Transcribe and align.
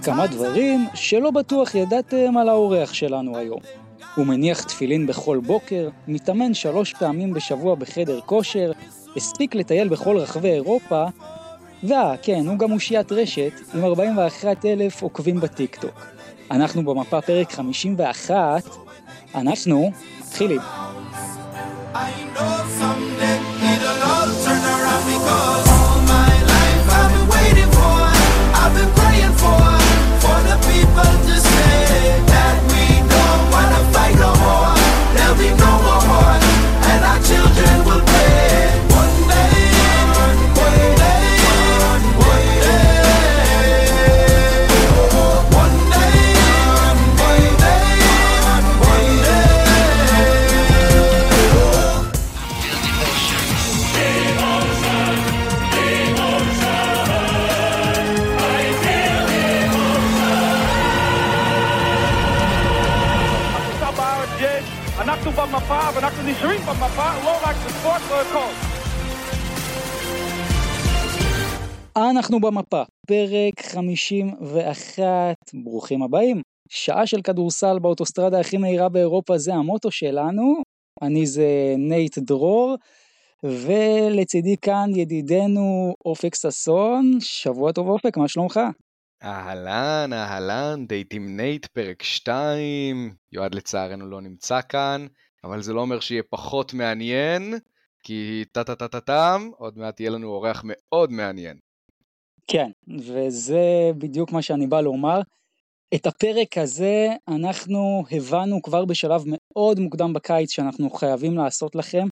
כמה 0.00 0.26
דברים 0.26 0.86
שלא 0.94 1.30
בטוח 1.30 1.74
ידעתם 1.74 2.36
על 2.36 2.48
האורח 2.48 2.92
שלנו 2.92 3.36
היום. 3.38 3.60
הוא 4.14 4.26
מניח 4.26 4.62
תפילין 4.62 5.06
בכל 5.06 5.40
בוקר, 5.46 5.88
מתאמן 6.08 6.54
שלוש 6.54 6.94
פעמים 6.94 7.34
בשבוע 7.34 7.74
בחדר 7.74 8.20
כושר, 8.20 8.72
הספיק 9.16 9.54
לטייל 9.54 9.88
בכל 9.88 10.16
רחבי 10.18 10.50
אירופה, 10.50 11.04
ואה, 11.84 12.16
כן, 12.22 12.46
הוא 12.46 12.58
גם 12.58 12.72
אושיית 12.72 13.12
רשת 13.12 13.52
עם 13.74 13.84
41 13.84 14.64
אלף 14.64 15.02
עוקבים 15.02 15.40
בטיקטוק. 15.40 16.06
אנחנו 16.50 16.84
במפה 16.84 17.20
פרק 17.20 17.52
51, 17.52 18.64
אנחנו 19.34 19.90
מתחילים. 20.20 20.60
I 21.94 22.10
know 22.34 22.56
someday 22.78 23.38
it'll 23.72 24.02
all 24.12 24.30
turn 24.44 24.64
around 24.74 25.04
because 25.10 25.77
ואנחנו 66.40 66.56
נשארים 66.56 66.66
במפה, 66.66 67.24
לא 67.24 67.38
רק 67.42 67.56
בספורט 67.66 68.02
והכל. 68.10 68.52
אנחנו 71.96 72.40
במפה, 72.40 72.82
פרק 73.06 73.60
51, 73.72 75.36
ברוכים 75.54 76.02
הבאים. 76.02 76.42
שעה 76.68 77.06
של 77.06 77.22
כדורסל 77.22 77.78
באוטוסטרדה 77.78 78.40
הכי 78.40 78.56
מהירה 78.56 78.88
באירופה 78.88 79.38
זה 79.38 79.54
המוטו 79.54 79.90
שלנו, 79.90 80.62
אני 81.02 81.26
זה 81.26 81.74
נייט 81.78 82.18
דרור, 82.18 82.76
ולצידי 83.42 84.56
כאן 84.62 84.90
ידידנו 84.94 85.94
אופק 86.04 86.34
ששון, 86.34 87.18
שבוע 87.20 87.72
טוב 87.72 87.88
אופק, 87.88 88.16
מה 88.16 88.28
שלומך? 88.28 88.60
אהלן, 89.22 90.12
אהלן, 90.12 90.86
דייט 90.86 91.14
עם 91.14 91.36
נייט, 91.36 91.66
פרק 91.66 92.02
2, 92.02 93.14
יועד 93.32 93.54
לצערנו 93.54 94.06
לא 94.06 94.20
נמצא 94.20 94.60
כאן, 94.68 95.06
אבל 95.44 95.62
זה 95.62 95.72
לא 95.72 95.80
אומר 95.80 96.00
שיהיה 96.00 96.22
פחות 96.30 96.74
מעניין, 96.74 97.54
כי 98.02 98.44
טה-טה-טה-טם, 98.52 99.50
עוד 99.56 99.78
מעט 99.78 100.00
יהיה 100.00 100.10
לנו 100.10 100.28
אורח 100.28 100.62
מאוד 100.64 101.12
מעניין. 101.12 101.58
כן, 102.46 102.70
וזה 102.98 103.90
בדיוק 103.98 104.32
מה 104.32 104.42
שאני 104.42 104.66
בא 104.66 104.80
לומר. 104.80 105.20
את 105.94 106.06
הפרק 106.06 106.58
הזה 106.58 107.08
אנחנו 107.28 108.04
הבנו 108.10 108.62
כבר 108.62 108.84
בשלב 108.84 109.22
מאוד 109.26 109.80
מוקדם 109.80 110.12
בקיץ 110.12 110.50
שאנחנו 110.50 110.90
חייבים 110.90 111.36
לעשות 111.36 111.74
לכם, 111.74 112.06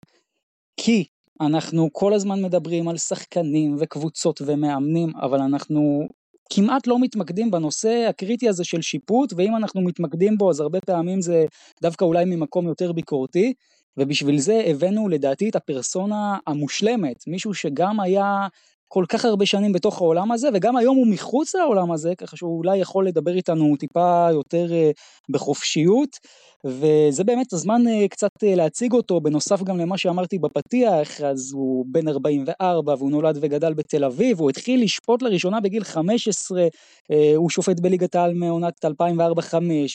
כי 0.80 1.04
אנחנו 1.40 1.88
כל 1.92 2.14
הזמן 2.14 2.42
מדברים 2.42 2.88
על 2.88 2.96
שחקנים 2.96 3.76
וקבוצות 3.80 4.40
ומאמנים, 4.46 5.12
אבל 5.16 5.40
אנחנו 5.40 6.08
כמעט 6.52 6.86
לא 6.86 6.98
מתמקדים 6.98 7.50
בנושא 7.50 8.06
הקריטי 8.08 8.48
הזה 8.48 8.64
של 8.64 8.82
שיפוט, 8.82 9.32
ואם 9.36 9.56
אנחנו 9.56 9.80
מתמקדים 9.80 10.38
בו 10.38 10.50
אז 10.50 10.60
הרבה 10.60 10.80
פעמים 10.80 11.22
זה 11.22 11.46
דווקא 11.82 12.04
אולי 12.04 12.24
ממקום 12.24 12.68
יותר 12.68 12.92
ביקורתי, 12.92 13.52
ובשביל 13.96 14.38
זה 14.38 14.62
הבאנו 14.66 15.08
לדעתי 15.08 15.48
את 15.48 15.56
הפרסונה 15.56 16.38
המושלמת, 16.46 17.24
מישהו 17.26 17.54
שגם 17.54 18.00
היה 18.00 18.46
כל 18.88 19.04
כך 19.08 19.24
הרבה 19.24 19.46
שנים 19.46 19.72
בתוך 19.72 20.00
העולם 20.00 20.32
הזה, 20.32 20.48
וגם 20.54 20.76
היום 20.76 20.96
הוא 20.96 21.06
מחוץ 21.06 21.54
לעולם 21.54 21.92
הזה, 21.92 22.14
ככה 22.14 22.36
שהוא 22.36 22.58
אולי 22.58 22.78
יכול 22.78 23.06
לדבר 23.06 23.34
איתנו 23.34 23.76
טיפה 23.76 24.28
יותר 24.32 24.72
אה, 24.72 24.90
בחופשיות, 25.28 26.18
וזה 26.64 27.24
באמת 27.24 27.52
הזמן 27.52 27.82
אה, 27.88 28.08
קצת 28.08 28.30
אה, 28.44 28.54
להציג 28.54 28.92
אותו, 28.92 29.20
בנוסף 29.20 29.62
גם 29.62 29.78
למה 29.78 29.98
שאמרתי 29.98 30.38
בפתיח, 30.38 31.20
אז 31.20 31.52
הוא 31.54 31.86
בן 31.88 32.08
44 32.08 32.94
והוא 32.98 33.10
נולד 33.10 33.38
וגדל 33.40 33.74
בתל 33.74 34.04
אביב, 34.04 34.40
הוא 34.40 34.50
התחיל 34.50 34.82
לשפוט 34.82 35.22
לראשונה 35.22 35.60
בגיל 35.60 35.84
15, 35.84 36.66
הוא 37.36 37.50
שופט 37.50 37.80
בליגת 37.80 38.14
העל 38.14 38.34
מעונת 38.34 38.84
2004-2005, 38.84 38.88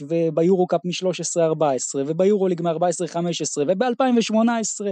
וביורו 0.09 0.67
קאפ 0.67 0.81
מ-13-14, 0.85 1.95
וביורוליג 1.95 2.61
מ-14-15, 2.61 3.61
וב-2018 3.67 4.85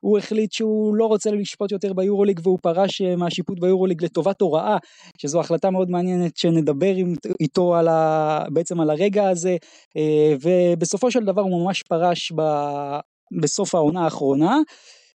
הוא 0.00 0.18
החליט 0.18 0.52
שהוא 0.52 0.96
לא 0.96 1.06
רוצה 1.06 1.30
לשפוט 1.30 1.72
יותר 1.72 1.92
ביורוליג 1.92 2.40
והוא 2.42 2.58
פרש 2.62 3.02
אה, 3.02 3.16
מהשיפוט 3.16 3.60
ביורוליג 3.60 4.04
לטובת 4.04 4.40
הוראה, 4.40 4.76
שזו 5.18 5.40
החלטה 5.40 5.70
מאוד 5.70 5.90
מעניינת 5.90 6.36
שנדבר 6.36 6.94
איתו 7.40 7.74
על 7.74 7.88
ה, 7.88 8.44
בעצם 8.52 8.80
על 8.80 8.90
הרגע 8.90 9.28
הזה, 9.28 9.56
אה, 9.96 10.34
ובסופו 10.42 11.10
של 11.10 11.15
דבר 11.24 11.42
הוא 11.42 11.64
ממש 11.64 11.82
פרש 11.82 12.32
ב, 12.32 12.42
בסוף 13.42 13.74
העונה 13.74 14.04
האחרונה. 14.04 14.58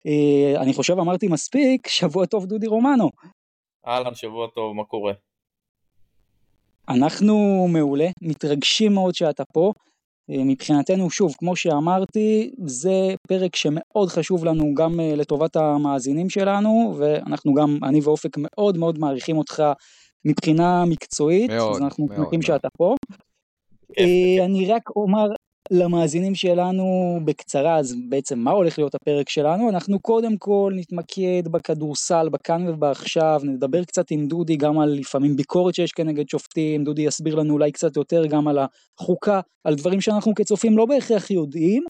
אה, 0.06 0.62
אני 0.62 0.74
חושב 0.74 0.98
אמרתי 0.98 1.28
מספיק, 1.28 1.88
שבוע 1.98 2.26
טוב 2.26 2.46
דודי 2.46 2.66
רומנו. 2.66 3.10
אהלן, 3.86 4.14
שבוע 4.14 4.46
טוב, 4.54 4.76
מה 4.76 4.84
קורה? 4.84 5.12
אנחנו 6.88 7.66
מעולה, 7.72 8.08
מתרגשים 8.22 8.94
מאוד 8.94 9.14
שאתה 9.14 9.44
פה. 9.44 9.72
אה, 10.30 10.44
מבחינתנו, 10.44 11.10
שוב, 11.10 11.34
כמו 11.38 11.56
שאמרתי, 11.56 12.50
זה 12.64 13.14
פרק 13.28 13.56
שמאוד 13.56 14.08
חשוב 14.08 14.44
לנו 14.44 14.74
גם 14.74 15.00
אה, 15.00 15.14
לטובת 15.16 15.56
המאזינים 15.56 16.30
שלנו, 16.30 16.94
ואנחנו 16.98 17.54
גם, 17.54 17.78
אני 17.82 18.00
ואופק 18.00 18.36
מאוד 18.38 18.78
מאוד 18.78 18.98
מעריכים 18.98 19.38
אותך 19.38 19.62
מבחינה 20.24 20.84
מקצועית, 20.84 21.50
מאוד, 21.50 21.74
אז 21.76 21.82
אנחנו 21.82 22.06
שמחים 22.16 22.42
שאתה 22.42 22.68
פה. 22.78 22.94
אני 24.44 24.72
רק 24.72 24.90
אומר 24.96 25.28
למאזינים 25.70 26.34
שלנו 26.34 27.18
בקצרה, 27.24 27.76
אז 27.76 27.94
בעצם 28.08 28.38
מה 28.38 28.50
הולך 28.50 28.78
להיות 28.78 28.94
הפרק 28.94 29.28
שלנו? 29.28 29.68
אנחנו 29.70 30.00
קודם 30.00 30.36
כל 30.36 30.72
נתמקד 30.76 31.42
בכדורסל, 31.50 32.28
בכאן 32.28 32.68
ובעכשיו, 32.68 33.40
נדבר 33.44 33.84
קצת 33.84 34.10
עם 34.10 34.26
דודי 34.28 34.56
גם 34.56 34.78
על 34.78 34.88
לפעמים 34.88 35.36
ביקורת 35.36 35.74
שיש 35.74 35.92
כנגד 35.92 36.28
שופטים, 36.28 36.84
דודי 36.84 37.02
יסביר 37.02 37.34
לנו 37.34 37.52
אולי 37.52 37.72
קצת 37.72 37.96
יותר 37.96 38.26
גם 38.26 38.48
על 38.48 38.58
החוקה, 38.98 39.40
על 39.64 39.74
דברים 39.74 40.00
שאנחנו 40.00 40.34
כצופים 40.34 40.78
לא 40.78 40.86
בהכרח 40.86 41.30
יודעים. 41.30 41.84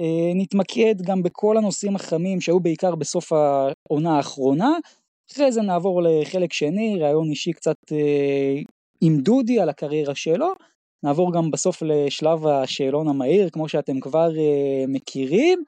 אה, 0.00 0.32
נתמקד 0.34 0.94
גם 1.02 1.22
בכל 1.22 1.56
הנושאים 1.56 1.96
החמים 1.96 2.40
שהיו 2.40 2.60
בעיקר 2.60 2.94
בסוף 2.94 3.32
העונה 3.32 4.16
האחרונה. 4.16 4.70
אחרי 5.32 5.52
זה 5.52 5.62
נעבור 5.62 6.02
לחלק 6.02 6.52
שני, 6.52 6.98
ראיון 7.00 7.30
אישי 7.30 7.52
קצת 7.52 7.76
אה, 7.92 8.60
עם 9.00 9.20
דודי 9.20 9.60
על 9.60 9.68
הקריירה 9.68 10.14
שלו. 10.14 10.52
נעבור 11.04 11.32
גם 11.32 11.50
בסוף 11.50 11.82
לשלב 11.82 12.46
השאלון 12.46 13.08
המהיר, 13.08 13.50
כמו 13.50 13.68
שאתם 13.68 14.00
כבר 14.00 14.30
uh, 14.30 14.88
מכירים. 14.88 15.62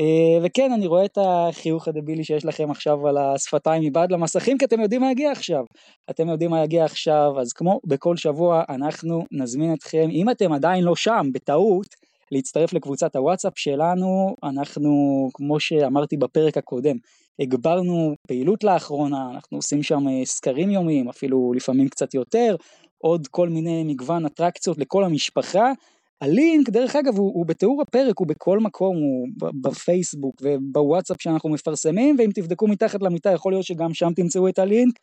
Uh, 0.00 0.44
וכן, 0.44 0.72
אני 0.72 0.86
רואה 0.86 1.04
את 1.04 1.18
החיוך 1.20 1.88
הדבילי 1.88 2.24
שיש 2.24 2.44
לכם 2.44 2.70
עכשיו 2.70 3.08
על 3.08 3.16
השפתיים 3.18 3.82
מבעד 3.82 4.12
למסכים, 4.12 4.58
כי 4.58 4.64
אתם 4.64 4.80
יודעים 4.80 5.00
מה 5.00 5.10
יגיע 5.10 5.32
עכשיו. 5.32 5.64
אתם 6.10 6.28
יודעים 6.28 6.50
מה 6.50 6.64
יגיע 6.64 6.84
עכשיו, 6.84 7.40
אז 7.40 7.52
כמו 7.52 7.80
בכל 7.86 8.16
שבוע, 8.16 8.62
אנחנו 8.68 9.24
נזמין 9.32 9.74
אתכם, 9.74 10.08
אם 10.10 10.30
אתם 10.30 10.52
עדיין 10.52 10.84
לא 10.84 10.96
שם, 10.96 11.26
בטעות, 11.34 11.86
להצטרף 12.32 12.72
לקבוצת 12.72 13.16
הוואטסאפ 13.16 13.52
שלנו, 13.56 14.36
אנחנו, 14.42 14.90
כמו 15.34 15.60
שאמרתי 15.60 16.16
בפרק 16.16 16.56
הקודם, 16.56 16.96
הגברנו 17.40 18.14
פעילות 18.28 18.64
לאחרונה, 18.64 19.30
אנחנו 19.34 19.58
עושים 19.58 19.82
שם 19.82 20.08
אה, 20.08 20.24
סקרים 20.24 20.70
יומיים, 20.70 21.08
אפילו 21.08 21.52
לפעמים 21.56 21.88
קצת 21.88 22.14
יותר, 22.14 22.56
עוד 22.98 23.26
כל 23.26 23.48
מיני 23.48 23.84
מגוון 23.84 24.26
אטרקציות 24.26 24.78
לכל 24.78 25.04
המשפחה. 25.04 25.72
הלינק, 26.20 26.68
דרך 26.70 26.96
אגב, 26.96 27.18
הוא, 27.18 27.32
הוא 27.34 27.46
בתיאור 27.46 27.82
הפרק, 27.82 28.18
הוא 28.18 28.26
בכל 28.26 28.58
מקום, 28.58 28.96
הוא 28.96 29.28
בפייסבוק 29.62 30.34
ובוואטסאפ 30.42 31.22
שאנחנו 31.22 31.48
מפרסמים, 31.48 32.16
ואם 32.18 32.30
תבדקו 32.34 32.66
מתחת 32.66 33.02
למיטה, 33.02 33.32
יכול 33.32 33.52
להיות 33.52 33.64
שגם 33.64 33.94
שם 33.94 34.12
תמצאו 34.16 34.48
את 34.48 34.58
הלינק. 34.58 34.98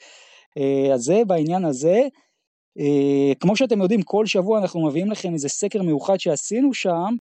אה, 0.57 0.94
אז 0.94 1.01
זה 1.01 1.21
בעניין 1.27 1.65
הזה. 1.65 2.01
אה, 2.80 3.33
כמו 3.39 3.56
שאתם 3.56 3.81
יודעים, 3.81 4.01
כל 4.01 4.25
שבוע 4.25 4.59
אנחנו 4.59 4.88
מביאים 4.88 5.12
לכם 5.12 5.33
איזה 5.33 5.50
סקר 5.50 5.81
מיוחד 5.81 6.19
שעשינו 6.19 6.74
שם, 6.74 7.15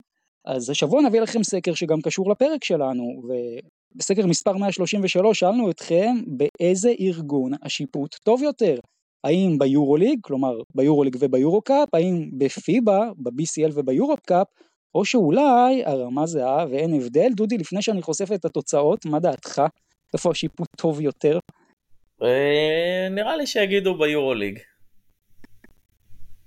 אז 0.45 0.71
השבוע 0.71 1.03
נביא 1.03 1.21
לכם 1.21 1.43
סקר 1.43 1.75
שגם 1.75 2.01
קשור 2.01 2.31
לפרק 2.31 2.65
שלנו, 2.65 3.23
ובסקר 3.95 4.27
מספר 4.27 4.53
133 4.53 5.39
שאלנו 5.39 5.71
אתכם 5.71 6.17
באיזה 6.27 6.93
ארגון 7.01 7.53
השיפוט 7.63 8.15
טוב 8.25 8.43
יותר, 8.43 8.79
האם 9.25 9.59
ביורוליג, 9.59 10.19
כלומר 10.23 10.59
ביורוליג 10.75 11.17
וביורוקאפ, 11.21 11.95
האם 11.95 12.31
בפיבה, 12.39 13.11
ב-BCL 13.17 13.71
וביורוקאפ, 13.75 14.47
או 14.95 15.05
שאולי 15.05 15.85
הרמה 15.85 16.27
זהה 16.27 16.67
ואין 16.71 16.95
הבדל. 16.95 17.29
דודי, 17.37 17.59
לפני 17.59 17.83
שאני 17.83 18.03
חושף 18.03 18.33
את 18.35 18.45
התוצאות, 18.45 19.07
מה 19.07 19.21
דעתך? 19.21 19.63
איפה 20.15 20.31
השיפוט 20.31 20.69
טוב 20.77 21.01
יותר? 21.01 21.39
אה, 22.23 23.09
נראה 23.11 23.37
לי 23.37 23.47
שיגידו 23.47 23.99
ביורוליג. 23.99 24.59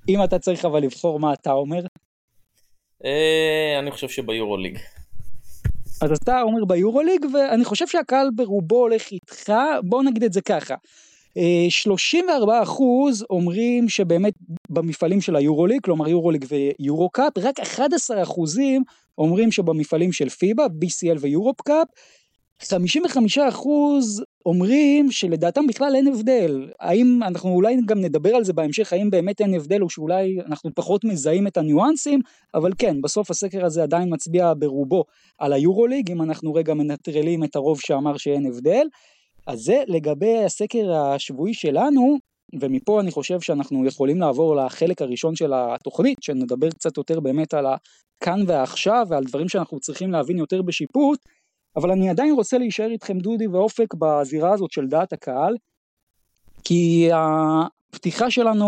אם 0.09 0.23
אתה 0.23 0.39
צריך 0.39 0.65
אבל 0.65 0.80
לבחור 0.80 1.19
מה 1.19 1.33
אתה 1.33 1.51
אומר. 1.51 1.81
אה, 3.06 3.80
אני 3.80 3.91
חושב 3.91 4.09
שביורוליג. 4.09 4.80
אז 6.01 6.12
אתה 6.12 6.41
אומר 6.41 6.65
ביורוליג, 6.65 7.25
ואני 7.33 7.65
חושב 7.65 7.88
שהקהל 7.88 8.30
ברובו 8.35 8.77
הולך 8.77 9.12
איתך, 9.12 9.53
בוא 9.83 10.03
נגיד 10.03 10.23
את 10.23 10.33
זה 10.33 10.41
ככה. 10.41 10.75
34 11.69 12.53
אה, 12.53 12.63
אחוז 12.63 13.25
אומרים 13.29 13.89
שבאמת 13.89 14.33
במפעלים 14.69 15.21
של 15.21 15.35
היורוליג, 15.35 15.81
כלומר 15.83 16.07
יורוליג 16.07 16.45
ויורוקאפ, 16.49 17.37
רק 17.37 17.59
11 17.59 18.23
אחוזים 18.23 18.83
אומרים 19.17 19.51
שבמפעלים 19.51 20.11
של 20.11 20.29
פיבה, 20.29 20.65
BCL 20.65 21.17
ויורופ 21.19 21.61
קאפ, 21.61 21.87
55 22.61 23.37
אחוז 23.37 24.23
אומרים 24.45 25.11
שלדעתם 25.11 25.67
בכלל 25.67 25.95
אין 25.95 26.07
הבדל. 26.07 26.69
האם, 26.79 27.19
אנחנו 27.23 27.49
אולי 27.49 27.77
גם 27.85 28.01
נדבר 28.01 28.35
על 28.35 28.43
זה 28.43 28.53
בהמשך, 28.53 28.93
האם 28.93 29.09
באמת 29.09 29.41
אין 29.41 29.53
הבדל 29.53 29.81
או 29.81 29.89
שאולי 29.89 30.37
אנחנו 30.47 30.69
פחות 30.75 31.03
מזהים 31.03 31.47
את 31.47 31.57
הניואנסים, 31.57 32.19
אבל 32.53 32.71
כן, 32.77 33.01
בסוף 33.01 33.31
הסקר 33.31 33.65
הזה 33.65 33.83
עדיין 33.83 34.13
מצביע 34.13 34.53
ברובו 34.59 35.03
על 35.37 35.53
היורוליג, 35.53 36.11
אם 36.11 36.21
אנחנו 36.21 36.53
רגע 36.53 36.73
מנטרלים 36.73 37.43
את 37.43 37.55
הרוב 37.55 37.79
שאמר 37.79 38.17
שאין 38.17 38.45
הבדל. 38.45 38.87
אז 39.47 39.59
זה 39.59 39.83
לגבי 39.88 40.44
הסקר 40.44 40.94
השבועי 40.94 41.53
שלנו, 41.53 42.17
ומפה 42.59 43.01
אני 43.01 43.11
חושב 43.11 43.41
שאנחנו 43.41 43.85
יכולים 43.85 44.19
לעבור 44.19 44.55
לחלק 44.55 45.01
הראשון 45.01 45.35
של 45.35 45.53
התוכנית, 45.55 46.23
שנדבר 46.23 46.69
קצת 46.69 46.97
יותר 46.97 47.19
באמת 47.19 47.53
על 47.53 47.65
הכאן 47.65 48.39
והעכשיו 48.47 49.05
ועל 49.09 49.23
דברים 49.23 49.49
שאנחנו 49.49 49.79
צריכים 49.79 50.11
להבין 50.11 50.38
יותר 50.38 50.61
בשיפוט, 50.61 51.19
אבל 51.75 51.91
אני 51.91 52.09
עדיין 52.09 52.33
רוצה 52.33 52.57
להישאר 52.57 52.91
איתכם 52.91 53.19
דודי 53.19 53.47
ואופק 53.47 53.94
בזירה 53.94 54.53
הזאת 54.53 54.71
של 54.71 54.88
דעת 54.88 55.13
הקהל, 55.13 55.55
כי 56.63 57.09
הפתיחה 57.13 58.31
שלנו 58.31 58.67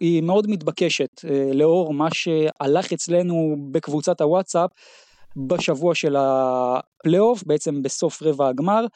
היא 0.00 0.22
מאוד 0.22 0.50
מתבקשת 0.50 1.24
אה, 1.24 1.50
לאור 1.54 1.94
מה 1.94 2.08
שהלך 2.14 2.92
אצלנו 2.92 3.56
בקבוצת 3.70 4.20
הוואטסאפ 4.20 4.70
בשבוע 5.36 5.94
של 5.94 6.16
הפלייאוף, 6.18 7.44
בעצם 7.46 7.82
בסוף 7.82 8.22
רבע 8.22 8.48
הגמר. 8.48 8.86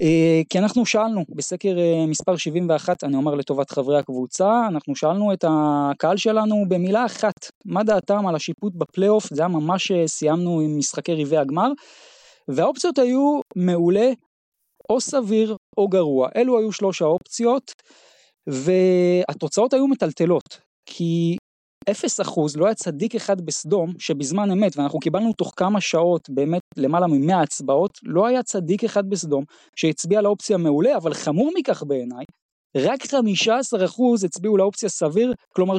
אה, 0.00 0.42
כי 0.48 0.58
אנחנו 0.58 0.86
שאלנו 0.86 1.24
בסקר 1.28 1.78
אה, 1.78 2.06
מספר 2.06 2.36
71, 2.36 3.04
אני 3.04 3.16
אומר 3.16 3.34
לטובת 3.34 3.70
חברי 3.70 3.98
הקבוצה, 3.98 4.66
אנחנו 4.68 4.96
שאלנו 4.96 5.32
את 5.32 5.44
הקהל 5.48 6.16
שלנו 6.16 6.64
במילה 6.68 7.06
אחת, 7.06 7.34
מה 7.64 7.84
דעתם 7.84 8.26
על 8.26 8.34
השיפוט 8.34 8.72
בפלייאוף, 8.76 9.26
זה 9.32 9.42
היה 9.42 9.48
ממש 9.48 9.90
אה, 9.90 10.08
סיימנו 10.08 10.60
עם 10.60 10.78
משחקי 10.78 11.14
רבעי 11.14 11.36
הגמר, 11.36 11.68
והאופציות 12.48 12.98
היו 12.98 13.40
מעולה, 13.56 14.10
או 14.90 15.00
סביר 15.00 15.56
או 15.78 15.88
גרוע, 15.88 16.28
אלו 16.36 16.58
היו 16.58 16.72
שלוש 16.72 17.02
האופציות, 17.02 17.72
והתוצאות 18.46 19.72
היו 19.74 19.86
מטלטלות, 19.86 20.60
כי 20.86 21.36
אפס 21.90 22.20
אחוז, 22.20 22.56
לא 22.56 22.66
היה 22.66 22.74
צדיק 22.74 23.14
אחד 23.14 23.40
בסדום 23.40 23.92
שבזמן 23.98 24.50
אמת, 24.50 24.76
ואנחנו 24.76 24.98
קיבלנו 24.98 25.32
תוך 25.32 25.52
כמה 25.56 25.80
שעות 25.80 26.30
באמת 26.30 26.62
למעלה 26.76 27.06
ממאה 27.06 27.40
הצבעות, 27.40 27.98
לא 28.02 28.26
היה 28.26 28.42
צדיק 28.42 28.84
אחד 28.84 29.10
בסדום 29.10 29.44
שהצביע 29.76 30.20
לאופציה 30.20 30.56
מעולה, 30.56 30.96
אבל 30.96 31.14
חמור 31.14 31.50
מכך 31.58 31.82
בעיניי, 31.82 32.24
רק 32.76 33.02
15% 33.02 33.14
הצביעו 34.24 34.56
לאופציה 34.56 34.88
סביר, 34.88 35.32
כלומר 35.54 35.76
85% 35.76 35.78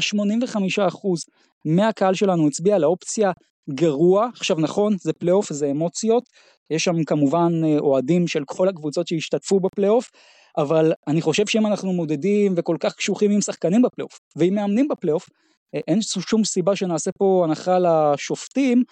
מהקהל 1.65 2.13
שלנו 2.13 2.47
הצביע 2.47 2.77
לאופציה 2.77 3.31
גרוע. 3.69 4.27
עכשיו 4.33 4.57
נכון, 4.59 4.95
זה 5.01 5.13
פלייאוף, 5.13 5.53
זה 5.53 5.71
אמוציות, 5.71 6.23
יש 6.69 6.83
שם 6.83 7.03
כמובן 7.03 7.51
אה, 7.65 7.79
אוהדים 7.79 8.27
של 8.27 8.43
כל 8.45 8.67
הקבוצות 8.67 9.07
שהשתתפו 9.07 9.59
בפלייאוף, 9.59 10.09
אבל 10.57 10.93
אני 11.07 11.21
חושב 11.21 11.47
שאם 11.47 11.67
אנחנו 11.67 11.93
מודדים 11.93 12.53
וכל 12.57 12.77
כך 12.79 12.93
קשוחים 12.95 13.31
עם 13.31 13.41
שחקנים 13.41 13.81
בפלייאוף, 13.81 14.19
ועם 14.35 14.55
מאמנים 14.55 14.88
בפלייאוף, 14.88 15.29
אין 15.73 16.01
שום 16.01 16.43
סיבה 16.43 16.75
שנעשה 16.75 17.11
פה 17.17 17.45
הנחה 17.47 17.77
לשופטים, 17.79 18.83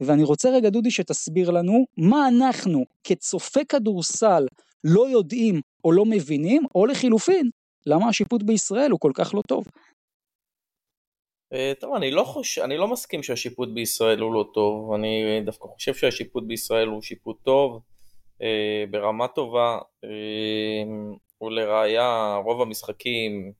ואני 0.00 0.24
רוצה 0.24 0.50
רגע 0.50 0.70
דודי 0.70 0.90
שתסביר 0.90 1.50
לנו 1.50 1.86
מה 1.96 2.28
אנחנו 2.28 2.84
כצופה 3.04 3.60
כדורסל 3.68 4.46
לא 4.84 5.08
יודעים 5.08 5.60
או 5.84 5.92
לא 5.92 6.04
מבינים, 6.04 6.62
או 6.74 6.86
לחילופין, 6.86 7.50
למה 7.86 8.08
השיפוט 8.08 8.42
בישראל 8.42 8.90
הוא 8.90 9.00
כל 9.00 9.12
כך 9.14 9.34
לא 9.34 9.42
טוב. 9.48 9.64
אה, 11.52 11.72
טוב, 11.80 11.94
אני 11.94 12.10
לא, 12.10 12.22
חוש... 12.22 12.58
אני 12.58 12.76
לא 12.76 12.88
מסכים 12.88 13.22
שהשיפוט 13.22 13.68
בישראל 13.74 14.20
הוא 14.20 14.34
לא 14.34 14.44
טוב, 14.54 14.92
אני 14.92 15.40
דווקא 15.44 15.68
חושב 15.68 15.94
שהשיפוט 15.94 16.44
בישראל 16.46 16.88
הוא 16.88 17.02
שיפוט 17.02 17.36
טוב, 17.42 17.80
אה, 18.42 18.84
ברמה 18.90 19.28
טובה, 19.28 19.78
ולראיה 21.42 22.36
רוב 22.44 22.62
המשחקים 22.62 23.52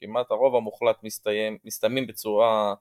כמעט 0.00 0.30
הרוב 0.30 0.56
המוחלט 0.56 0.96
מסתיים, 1.02 1.58
מסתיימים 1.64 2.06
בצורה 2.06 2.74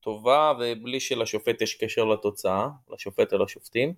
טובה 0.00 0.52
ובלי 0.60 1.00
שלשופט 1.00 1.62
יש 1.62 1.74
קשר 1.74 2.04
לתוצאה, 2.04 2.68
לשופט 2.90 3.32
או 3.32 3.38
לשופטים. 3.38 3.94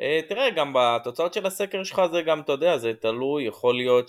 אה, 0.00 0.20
תראה, 0.28 0.50
גם 0.50 0.72
בתוצאות 0.74 1.34
של 1.34 1.46
הסקר 1.46 1.84
שלך 1.84 2.02
זה 2.12 2.22
גם, 2.22 2.40
אתה 2.40 2.52
יודע, 2.52 2.78
זה 2.78 2.94
תלוי, 2.94 3.44
יכול 3.44 3.76
להיות 3.76 4.08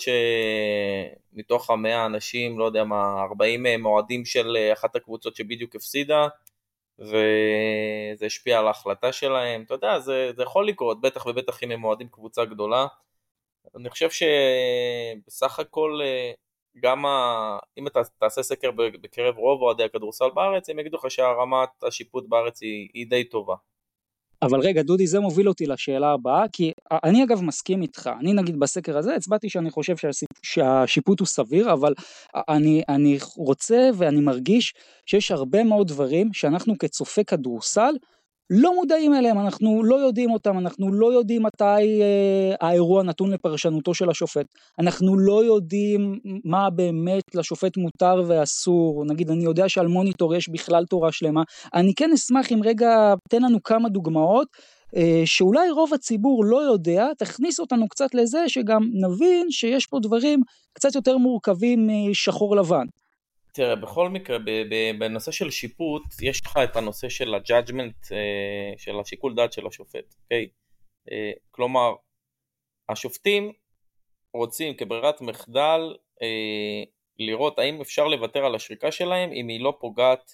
שמתוך 1.33 1.69
המאה 1.69 2.05
אנשים, 2.05 2.59
לא 2.59 2.65
יודע 2.65 2.83
מה, 2.83 3.21
40 3.29 3.63
מהם 3.63 3.85
אוהדים 3.85 4.25
של 4.25 4.57
אחת 4.73 4.95
הקבוצות 4.95 5.35
שבדיוק 5.35 5.75
הפסידה, 5.75 6.27
וזה 6.99 8.25
השפיע 8.25 8.59
על 8.59 8.67
ההחלטה 8.67 9.11
שלהם, 9.11 9.63
אתה 9.63 9.73
יודע, 9.73 9.99
זה, 9.99 10.31
זה 10.35 10.43
יכול 10.43 10.67
לקרות, 10.67 11.01
בטח 11.01 11.25
ובטח 11.25 11.63
אם 11.63 11.71
הם 11.71 11.83
אוהדים 11.83 12.07
קבוצה 12.09 12.45
גדולה. 12.45 12.87
אני 13.75 13.89
חושב 13.89 14.09
שבסך 14.11 15.59
הכל 15.59 15.99
אה, 16.03 16.31
גם 16.83 17.05
ה... 17.05 17.57
אם 17.77 17.87
אתה 17.87 17.99
תעשה 18.19 18.43
סקר 18.43 18.71
בקרב 18.71 19.37
רוב 19.37 19.61
אוהדי 19.61 19.83
הכדורסל 19.83 20.29
בארץ, 20.35 20.69
הם 20.69 20.79
יגידו 20.79 20.97
לך 20.97 21.11
שהרמת 21.11 21.69
השיפוט 21.87 22.25
בארץ 22.29 22.61
היא, 22.61 22.89
היא 22.93 23.09
די 23.09 23.23
טובה. 23.23 23.55
אבל 24.41 24.59
רגע 24.59 24.81
דודי 24.81 25.07
זה 25.07 25.19
מוביל 25.19 25.49
אותי 25.49 25.65
לשאלה 25.65 26.11
הבאה 26.11 26.45
כי 26.53 26.71
אני 27.03 27.23
אגב 27.23 27.41
מסכים 27.41 27.81
איתך 27.81 28.09
אני 28.19 28.33
נגיד 28.33 28.59
בסקר 28.59 28.97
הזה 28.97 29.15
הצבעתי 29.15 29.49
שאני 29.49 29.71
חושב 29.71 29.95
שהשיפוט 30.43 31.19
הוא 31.19 31.27
סביר 31.27 31.73
אבל 31.73 31.93
אני, 32.49 32.83
אני 32.89 33.17
רוצה 33.37 33.89
ואני 33.97 34.21
מרגיש 34.21 34.73
שיש 35.05 35.31
הרבה 35.31 35.63
מאוד 35.63 35.87
דברים 35.87 36.33
שאנחנו 36.33 36.77
כצופה 36.77 37.23
כדורסל 37.23 37.93
לא 38.49 38.75
מודעים 38.75 39.13
אליהם, 39.13 39.39
אנחנו 39.39 39.83
לא 39.83 39.95
יודעים 39.95 40.31
אותם, 40.31 40.57
אנחנו 40.57 40.93
לא 40.93 41.13
יודעים 41.13 41.43
מתי 41.43 42.01
אה, 42.01 42.55
האירוע 42.61 43.03
נתון 43.03 43.31
לפרשנותו 43.31 43.93
של 43.93 44.09
השופט, 44.09 44.45
אנחנו 44.79 45.17
לא 45.17 45.45
יודעים 45.45 46.19
מה 46.45 46.69
באמת 46.69 47.35
לשופט 47.35 47.77
מותר 47.77 48.23
ואסור, 48.27 49.05
נגיד 49.05 49.29
אני 49.29 49.43
יודע 49.43 49.69
שעל 49.69 49.87
מוניטור 49.87 50.35
יש 50.35 50.49
בכלל 50.49 50.85
תורה 50.85 51.11
שלמה, 51.11 51.43
אני 51.73 51.93
כן 51.95 52.09
אשמח 52.13 52.51
אם 52.51 52.59
רגע 52.63 53.13
תן 53.29 53.41
לנו 53.41 53.63
כמה 53.63 53.89
דוגמאות 53.89 54.47
אה, 54.95 55.21
שאולי 55.25 55.69
רוב 55.69 55.93
הציבור 55.93 56.45
לא 56.45 56.57
יודע, 56.57 57.07
תכניס 57.17 57.59
אותנו 57.59 57.87
קצת 57.87 58.13
לזה 58.13 58.39
שגם 58.47 58.81
נבין 58.93 59.51
שיש 59.51 59.85
פה 59.85 59.99
דברים 60.01 60.39
קצת 60.73 60.95
יותר 60.95 61.17
מורכבים 61.17 61.89
משחור 62.09 62.55
לבן. 62.55 62.85
תראה, 63.57 63.75
בכל 63.75 64.09
מקרה, 64.09 64.37
בנושא 64.99 65.31
של 65.31 65.51
שיפוט, 65.51 66.03
יש 66.21 66.45
לך 66.45 66.59
את 66.63 66.75
הנושא 66.75 67.09
של 67.09 67.35
ה 67.35 67.43
judgment, 67.43 68.11
אה, 68.11 68.77
של 68.77 68.99
השיקול 68.99 69.35
דעת 69.35 69.53
של 69.53 69.67
השופט, 69.67 70.15
אוקיי? 70.23 70.49
אה, 71.11 71.31
כלומר, 71.51 71.93
השופטים 72.89 73.51
רוצים 74.33 74.73
כברירת 74.73 75.21
מחדל 75.21 75.95
אה, 76.21 76.83
לראות 77.19 77.59
האם 77.59 77.81
אפשר 77.81 78.07
לוותר 78.07 78.45
על 78.45 78.55
השריקה 78.55 78.91
שלהם 78.91 79.31
אם 79.31 79.47
היא 79.47 79.61
לא 79.61 79.77
פוגעת 79.79 80.31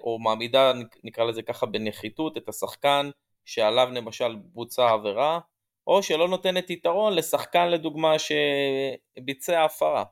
או 0.00 0.18
מעמידה, 0.18 0.72
נקרא 1.04 1.24
לזה 1.24 1.42
ככה, 1.42 1.66
בנחיתות 1.66 2.36
את 2.36 2.48
השחקן 2.48 3.10
שעליו 3.44 3.88
למשל 3.92 4.36
בוצעה 4.36 4.92
עבירה, 4.92 5.40
או 5.86 6.02
שלא 6.02 6.28
נותנת 6.28 6.70
יתרון 6.70 7.14
לשחקן 7.14 7.68
לדוגמה 7.68 8.14
שביצע 8.18 9.64
הפרה. 9.64 10.04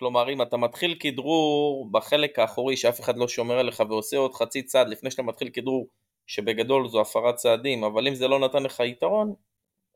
כלומר 0.00 0.32
אם 0.32 0.42
אתה 0.42 0.56
מתחיל 0.56 0.96
כדרור 1.00 1.88
בחלק 1.90 2.38
האחורי 2.38 2.76
שאף 2.76 3.00
אחד 3.00 3.16
לא 3.16 3.28
שומר 3.28 3.58
עליך 3.58 3.82
ועושה 3.88 4.16
עוד 4.16 4.34
חצי 4.34 4.62
צעד 4.62 4.88
לפני 4.88 5.10
שאתה 5.10 5.22
מתחיל 5.22 5.50
כדרור 5.52 5.88
שבגדול 6.26 6.88
זו 6.88 7.00
הפרת 7.00 7.34
צעדים 7.34 7.84
אבל 7.84 8.08
אם 8.08 8.14
זה 8.14 8.28
לא 8.28 8.38
נתן 8.38 8.62
לך 8.62 8.80
יתרון 8.80 9.34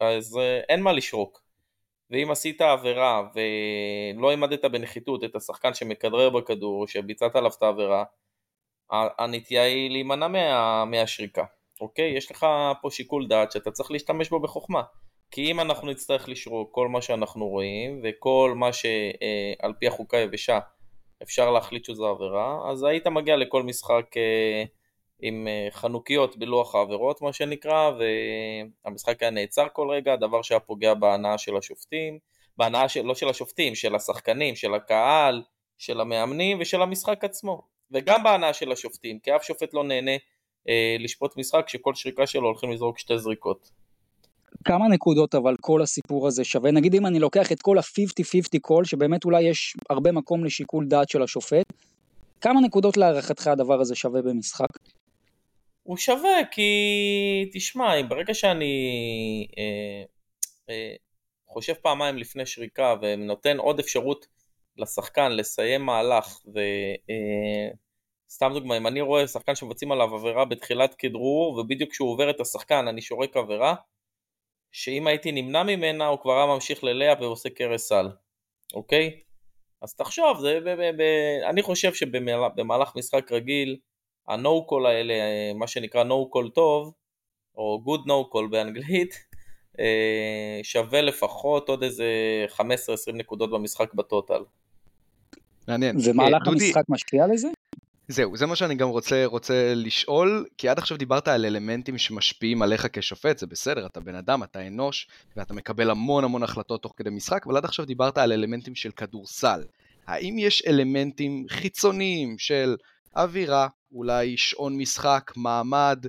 אז 0.01 0.37
אה, 0.37 0.61
אין 0.69 0.83
מה 0.83 0.93
לשרוק. 0.93 1.43
ואם 2.11 2.31
עשית 2.31 2.61
עבירה 2.61 3.23
ולא 3.35 4.31
העמדת 4.31 4.65
בנחיתות 4.65 5.25
את 5.25 5.37
השחקן 5.37 5.75
שמכדרר 5.75 6.31
בכדור 6.31 6.87
שביצעת 6.87 7.37
עליו 7.37 7.51
את 7.59 7.63
העבירה 7.63 8.05
הנטייה 8.91 9.63
היא 9.63 9.91
להימנע 9.91 10.29
מה, 10.29 10.85
מהשריקה. 10.85 11.45
אוקיי? 11.81 12.17
יש 12.17 12.31
לך 12.31 12.47
פה 12.83 12.91
שיקול 12.91 13.27
דעת 13.27 13.53
שאתה 13.53 13.71
צריך 13.71 13.91
להשתמש 13.91 14.29
בו 14.29 14.41
בחוכמה 14.41 14.83
כי 15.35 15.51
אם 15.51 15.61
אנחנו 15.61 15.91
נצטרך 15.91 16.29
לשרוק 16.29 16.75
כל 16.75 16.89
מה 16.89 17.03
שאנחנו 17.03 17.49
רואים 17.49 18.01
וכל 18.05 18.53
מה 18.57 18.73
שעל 18.73 19.73
פי 19.79 19.87
החוקה 19.87 20.17
היבשה 20.17 20.59
אפשר 21.23 21.51
להחליט 21.51 21.85
שזו 21.85 22.07
עבירה, 22.07 22.71
אז 22.71 22.85
היית 22.85 23.07
מגיע 23.07 23.37
לכל 23.37 23.63
משחק 23.63 24.17
אה, 24.17 24.65
עם 25.23 25.49
אה, 25.49 25.69
חנוכיות 25.71 26.37
בלוח 26.37 26.75
העבירות 26.75 27.23
מה 27.23 27.33
שנקרא, 27.33 27.91
והמשחק 28.85 29.23
היה 29.23 29.31
נעצר 29.31 29.67
כל 29.73 29.91
רגע, 29.91 30.17
דבר 30.17 30.43
שהיה 30.43 30.61
פוגע 30.61 30.95
בהנאה 30.95 31.39
של 31.39 31.57
השופטים, 31.57 32.19
בהנאה 32.57 32.89
של, 32.89 33.03
לא 33.03 33.15
של 33.15 33.29
השופטים, 33.29 33.75
של 33.75 33.95
השחקנים, 33.95 34.57
של 34.57 34.75
הקהל, 34.75 35.43
של 35.79 36.01
המאמנים 36.01 36.59
ושל 36.61 36.83
המשחק 36.83 37.25
עצמו, 37.25 37.63
וגם 37.91 38.23
בהנאה 38.23 38.53
של 38.53 38.73
השופטים, 38.73 39.19
כי 39.19 39.37
אף 39.37 39.45
שופט 39.45 39.75
לא 39.75 39.85
נהנה 39.85 40.17
אה, 40.69 40.97
לשפוט 40.99 41.37
משחק 41.37 41.69
שכל 41.69 41.95
שריקה 41.95 42.27
שלו 42.27 42.47
הולכים 42.47 42.73
לזרוק 42.73 42.99
שתי 42.99 43.19
זריקות. 43.19 43.84
כמה 44.65 44.89
נקודות 44.89 45.35
אבל 45.35 45.57
כל 45.61 45.83
הסיפור 45.83 46.27
הזה 46.27 46.45
שווה? 46.45 46.71
נגיד 46.71 46.95
אם 46.95 47.07
אני 47.07 47.19
לוקח 47.19 47.53
את 47.53 47.63
כל 47.63 47.79
ה-50-50 47.79 48.61
קול, 48.61 48.85
שבאמת 48.85 49.25
אולי 49.25 49.43
יש 49.43 49.77
הרבה 49.91 50.13
מקום 50.13 50.45
לשיקול 50.45 50.87
דעת 50.87 51.09
של 51.09 51.23
השופט, 51.23 51.67
כמה 52.41 52.61
נקודות 52.61 52.97
להערכתך 52.97 53.47
הדבר 53.47 53.81
הזה 53.81 53.95
שווה 53.95 54.23
במשחק? 54.23 54.69
הוא 55.83 55.97
שווה 55.97 56.45
כי, 56.51 56.71
תשמע, 57.53 58.03
ברגע 58.09 58.35
שאני 58.35 58.75
אה, 59.59 60.03
אה, 60.71 60.95
חושב 61.49 61.75
פעמיים 61.75 62.19
לפני 62.19 62.47
שריקה 62.47 62.95
ונותן 63.03 63.59
עוד 63.59 63.79
אפשרות 63.79 64.27
לשחקן 64.79 65.33
לסיים 65.33 65.83
מהלך, 65.83 66.39
וסתם 66.47 66.61
אה, 68.51 68.55
דוגמא, 68.55 68.77
אם 68.77 68.87
אני 68.87 69.01
רואה 69.01 69.27
שחקן 69.27 69.55
שמבצעים 69.55 69.93
עליו 69.93 70.15
עבירה 70.15 70.45
בתחילת 70.45 70.95
כדרור, 70.95 71.59
ובדיוק 71.59 71.91
כשהוא 71.91 72.11
עובר 72.11 72.31
את 72.31 72.41
השחקן 72.41 72.89
אני 72.89 73.01
שורק 73.01 73.37
עבירה, 73.37 73.75
שאם 74.75 75.07
הייתי 75.07 75.33
נמנע 75.33 75.63
ממנה 75.63 76.07
הוא 76.07 76.19
כבר 76.19 76.37
היה 76.37 76.47
ממשיך 76.47 76.85
ללאה 76.85 77.15
ועושה 77.21 77.51
קרס 77.51 77.89
סל, 77.89 78.09
אוקיי? 78.75 79.21
אז 79.83 79.95
תחשוב, 79.95 80.41
זה, 80.41 80.59
ב, 80.65 80.69
ב, 80.69 81.03
ב, 81.03 81.03
אני 81.51 81.63
חושב 81.63 81.95
שבמהלך 81.95 82.97
משחק 82.97 83.33
רגיל, 83.33 83.77
ה-no 84.29 84.71
call 84.71 84.89
האלה, 84.89 85.15
מה 85.55 85.67
שנקרא 85.67 86.05
no 86.05 86.37
call 86.37 86.51
טוב, 86.55 86.93
או 87.57 87.83
good 87.87 88.09
no 88.09 88.35
call 88.35 88.51
באנגלית, 88.51 89.15
אה, 89.81 90.61
שווה 90.63 91.03
לפחות 91.03 91.69
עוד 91.69 91.83
איזה 91.83 92.07
15-20 92.57 92.61
נקודות 93.15 93.51
במשחק 93.51 93.95
בטוטל. 93.95 94.43
מעניין. 95.69 95.97
ומהלך 96.05 96.43
אה, 96.47 96.53
המשחק 96.53 96.85
משפיע 96.89 97.27
לזה? 97.27 97.49
זהו, 98.09 98.37
זה 98.37 98.47
מה 98.47 98.57
שאני 98.57 98.75
גם 98.75 98.89
רוצה, 98.89 99.23
רוצה 99.27 99.73
לשאול, 99.75 100.47
כי 100.59 100.69
עד 100.69 100.79
עכשיו 100.79 100.97
דיברת 100.97 101.29
על 101.29 101.45
אלמנטים 101.45 101.99
שמשפיעים 101.99 102.63
עליך 102.63 102.87
כשופט, 102.93 103.39
זה 103.39 103.47
בסדר, 103.47 103.87
אתה 103.87 104.01
בן 104.01 104.15
אדם, 104.15 104.43
אתה 104.43 104.67
אנוש, 104.67 105.09
ואתה 105.37 105.55
מקבל 105.55 105.91
המון 105.91 106.25
המון 106.25 106.43
החלטות 106.43 106.83
תוך 106.83 106.93
כדי 106.97 107.11
משחק, 107.11 107.47
אבל 107.47 107.57
עד 107.57 107.65
עכשיו 107.65 107.85
דיברת 107.85 108.19
על 108.19 108.33
אלמנטים 108.33 108.75
של 108.75 108.91
כדורסל. 108.91 109.65
האם 110.07 110.37
יש 110.39 110.63
אלמנטים 110.67 111.47
חיצוניים 111.49 112.39
של 112.39 112.77
אווירה, 113.17 113.69
אולי 113.93 114.37
שעון 114.37 114.79
משחק, 114.79 115.33
מעמד, 115.37 116.07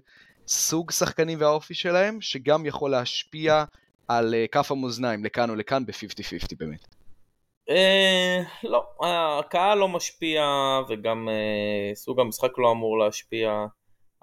סוג 0.47 0.91
שחקנים 0.91 1.41
והאופי 1.41 1.73
שלהם, 1.73 2.21
שגם 2.21 2.65
יכול 2.65 2.91
להשפיע 2.91 3.63
על 4.07 4.33
uh, 4.33 4.51
כף 4.51 4.71
המאזניים, 4.71 5.25
לכאן 5.25 5.49
או 5.49 5.55
לכאן, 5.55 5.85
ב-50-50 5.85 6.55
באמת? 6.59 6.87
אה, 7.69 8.41
לא, 8.63 8.85
הקהל 9.39 9.77
לא 9.77 9.87
משפיע 9.87 10.43
וגם 10.89 11.29
אה, 11.29 11.95
סוג 11.95 12.19
המשחק 12.19 12.51
לא 12.57 12.71
אמור 12.71 12.97
להשפיע, 12.99 13.65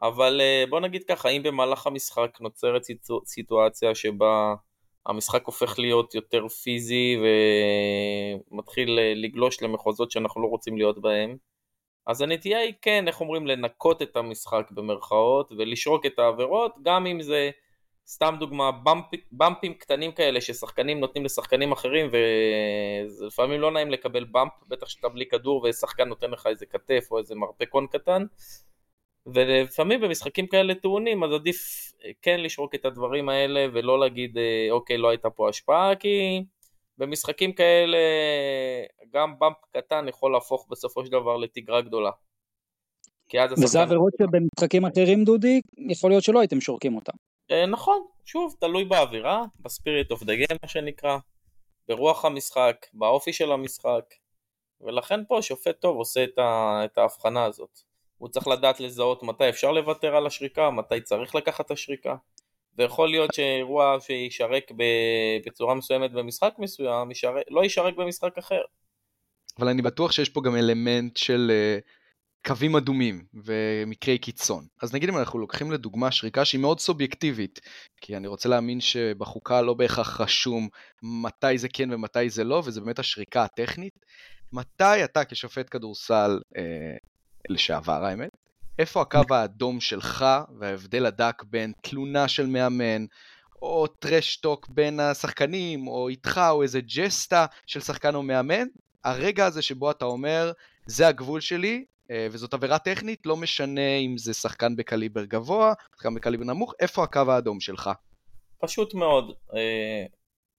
אבל 0.03 0.41
אה, 0.41 0.65
בוא 0.71 0.81
נגיד 0.81 1.05
ככה, 1.05 1.29
אם 1.29 1.43
במהלך 1.43 1.87
המשחק 1.87 2.39
נוצרת 2.41 2.83
סיטואציה 3.25 3.95
שבה 3.95 4.55
המשחק 5.07 5.47
הופך 5.47 5.79
להיות 5.79 6.15
יותר 6.15 6.49
פיזי 6.49 7.17
ומתחיל 8.53 8.99
לגלוש 9.15 9.63
למחוזות 9.63 10.11
שאנחנו 10.11 10.43
לא 10.43 10.47
רוצים 10.47 10.77
להיות 10.77 11.01
בהם, 11.01 11.37
אז 12.07 12.21
הנטייה 12.23 12.59
היא 12.59 12.75
כן, 12.83 13.09
איך 13.09 13.21
אומרים, 13.21 13.47
לנקות 13.47 14.03
את 14.03 14.17
המשחק 14.17 14.71
במרכאות 14.71 15.53
ולשרוק 15.59 16.07
את 16.07 16.19
העבירות, 16.19 16.75
גם 16.83 17.07
אם 17.07 17.23
זה 17.23 17.51
סתם 18.07 18.37
דוגמה, 18.41 18.71
במפ, 18.73 19.05
במפים 19.33 19.75
קטנים 19.75 20.13
כאלה 20.13 20.41
ששחקנים 20.41 21.01
נותנים 21.01 21.25
לשחקנים 21.25 21.73
אחרים 21.73 22.07
וזה 22.07 23.27
לפעמים 23.27 23.61
לא 23.61 23.71
נעים 23.71 23.91
לקבל 23.91 24.25
במפ, 24.25 24.53
בטח 24.69 24.89
שאתה 24.89 25.09
בלי 25.09 25.27
כדור 25.27 25.65
ושחקן 25.65 26.09
נותן 26.09 26.31
לך 26.31 26.47
איזה 26.47 26.67
כתף 26.67 27.09
או 27.11 27.19
איזה 27.19 27.35
מרפקון 27.35 27.87
קטן 27.87 28.23
ולפעמים 29.27 30.01
במשחקים 30.01 30.47
כאלה 30.47 30.75
טעונים 30.75 31.25
אז 31.25 31.33
עדיף 31.33 31.93
כן 32.23 32.41
לשרוק 32.41 32.75
את 32.75 32.85
הדברים 32.85 33.29
האלה 33.29 33.67
ולא 33.73 34.01
להגיד 34.01 34.39
אה, 34.39 34.69
אוקיי 34.71 34.99
לא 34.99 35.09
הייתה 35.09 35.31
פה 35.31 35.49
השפעה 35.49 35.95
כי 35.95 36.45
במשחקים 36.99 37.53
כאלה 37.53 37.99
גם 39.15 39.39
במפ 39.39 39.57
קטן 39.77 40.09
יכול 40.09 40.33
להפוך 40.33 40.67
בסופו 40.71 41.05
של 41.05 41.13
דבר 41.13 41.37
לתגרה 41.37 41.81
גדולה. 41.81 42.11
וזה 43.59 43.83
עבירות 43.83 44.13
שבמשחקים 44.23 44.85
אחרים 44.85 45.25
דודי 45.25 45.61
יכול 45.89 46.11
להיות 46.11 46.23
שלא 46.23 46.41
הייתם 46.41 46.61
שורקים 46.61 46.97
אותם. 46.97 47.13
אה, 47.51 47.67
נכון, 47.67 48.07
שוב, 48.25 48.57
תלוי 48.61 48.85
באווירה, 48.85 49.43
בספיריט 49.61 50.11
אוף 50.11 50.23
דה 50.23 50.35
גיים 50.35 50.59
מה 50.63 50.69
שנקרא, 50.69 51.19
ברוח 51.89 52.25
המשחק, 52.25 52.87
באופי 52.93 53.33
של 53.33 53.53
המשחק, 53.53 54.05
ולכן 54.81 55.21
פה 55.29 55.39
שופט 55.43 55.81
טוב 55.81 55.97
עושה 55.97 56.25
את, 56.25 56.39
ה, 56.39 56.81
את 56.85 56.99
ההבחנה 56.99 57.45
הזאת. 57.45 57.79
הוא 58.19 58.29
צריך 58.29 58.49
לדעת 58.49 58.81
לזהות 58.81 59.23
מתי 59.23 59.49
אפשר 59.49 59.73
לוותר 59.73 60.17
על 60.17 60.27
השריקה, 60.27 60.71
מתי 60.71 61.01
צריך 61.01 61.35
לקחת 61.35 61.67
את 61.67 61.71
השריקה. 61.71 62.17
ויכול 62.79 63.11
להיות 63.11 63.35
שאירוע 63.35 63.97
שישרק 64.01 64.73
בצורה 65.47 65.75
מסוימת 65.75 66.13
במשחק 66.13 66.55
מסוים, 66.59 67.11
ישרק, 67.11 67.45
לא 67.51 67.65
ישרק 67.65 67.95
במשחק 67.97 68.39
אחר. 68.39 68.61
אבל 69.59 69.69
אני 69.69 69.83
בטוח 69.83 70.13
שיש 70.13 70.29
פה 70.29 70.41
גם 70.45 70.57
אלמנט 70.57 71.17
של 71.17 71.51
uh, 71.51 71.91
קווים 72.47 72.77
אדומים 72.77 73.25
ומקרי 73.35 74.19
קיצון. 74.19 74.67
אז 74.83 74.95
נגיד 74.95 75.09
אם 75.09 75.19
אנחנו 75.19 75.39
לוקחים 75.39 75.73
לדוגמה 75.73 76.11
שריקה 76.11 76.45
שהיא 76.45 76.61
מאוד 76.61 76.81
סובייקטיבית, 76.81 77.61
כי 78.01 78.17
אני 78.17 78.27
רוצה 78.27 78.49
להאמין 78.49 78.81
שבחוקה 78.81 79.63
לא 79.63 79.75
בהכרח 79.75 80.21
רשום 80.21 80.69
מתי 81.03 81.59
זה 81.59 81.69
כן 81.69 81.93
ומתי 81.93 82.31
זה 82.31 82.45
לא, 82.45 82.63
וזה 82.65 82.81
באמת 82.81 82.99
השריקה 82.99 83.45
הטכנית. 83.45 83.93
מתי 84.53 85.05
אתה 85.05 85.25
כשופט 85.25 85.67
כדורסל 85.71 86.41
אה, 86.57 86.97
לשעבר 87.49 88.05
האמת, 88.05 88.31
איפה 88.79 89.03
הקו 89.03 89.21
האדום 89.31 89.81
שלך 89.81 90.25
וההבדל 90.59 91.07
הדק 91.07 91.43
בין 91.47 91.73
תלונה 91.83 92.29
של 92.29 92.47
מאמן, 92.47 93.05
או 93.63 93.87
טרשטוק 93.87 94.69
בין 94.69 95.01
השחקנים, 95.01 95.87
או 95.87 96.09
איתך, 96.09 96.41
או 96.51 96.63
איזה 96.63 96.81
ג'סטה 96.81 97.47
של 97.67 97.81
שחקן 97.81 98.15
או 98.15 98.23
מאמן, 98.23 98.67
הרגע 99.05 99.47
הזה 99.47 99.63
שבו 99.63 99.91
אתה 99.91 100.05
אומר, 100.05 100.53
זה 100.87 101.09
הגבול 101.09 101.41
שלי, 101.41 101.85
וזאת 102.11 102.55
עבירה 102.55 102.79
טכנית, 102.79 103.27
לא 103.27 103.37
משנה 103.37 103.97
אם 103.97 104.19
זה 104.19 104.35
שחקן 104.35 104.77
בקליבר 104.77 105.25
גבוה, 105.25 105.73
שחקן 105.97 106.15
בקליבר 106.15 106.45
נמוך, 106.45 106.75
איפה 106.81 107.05
הקו 107.05 107.21
האדום 107.29 107.61
שלך? 107.61 107.91
פשוט 108.59 108.95
מאוד, 108.95 109.33
אה, 109.55 110.07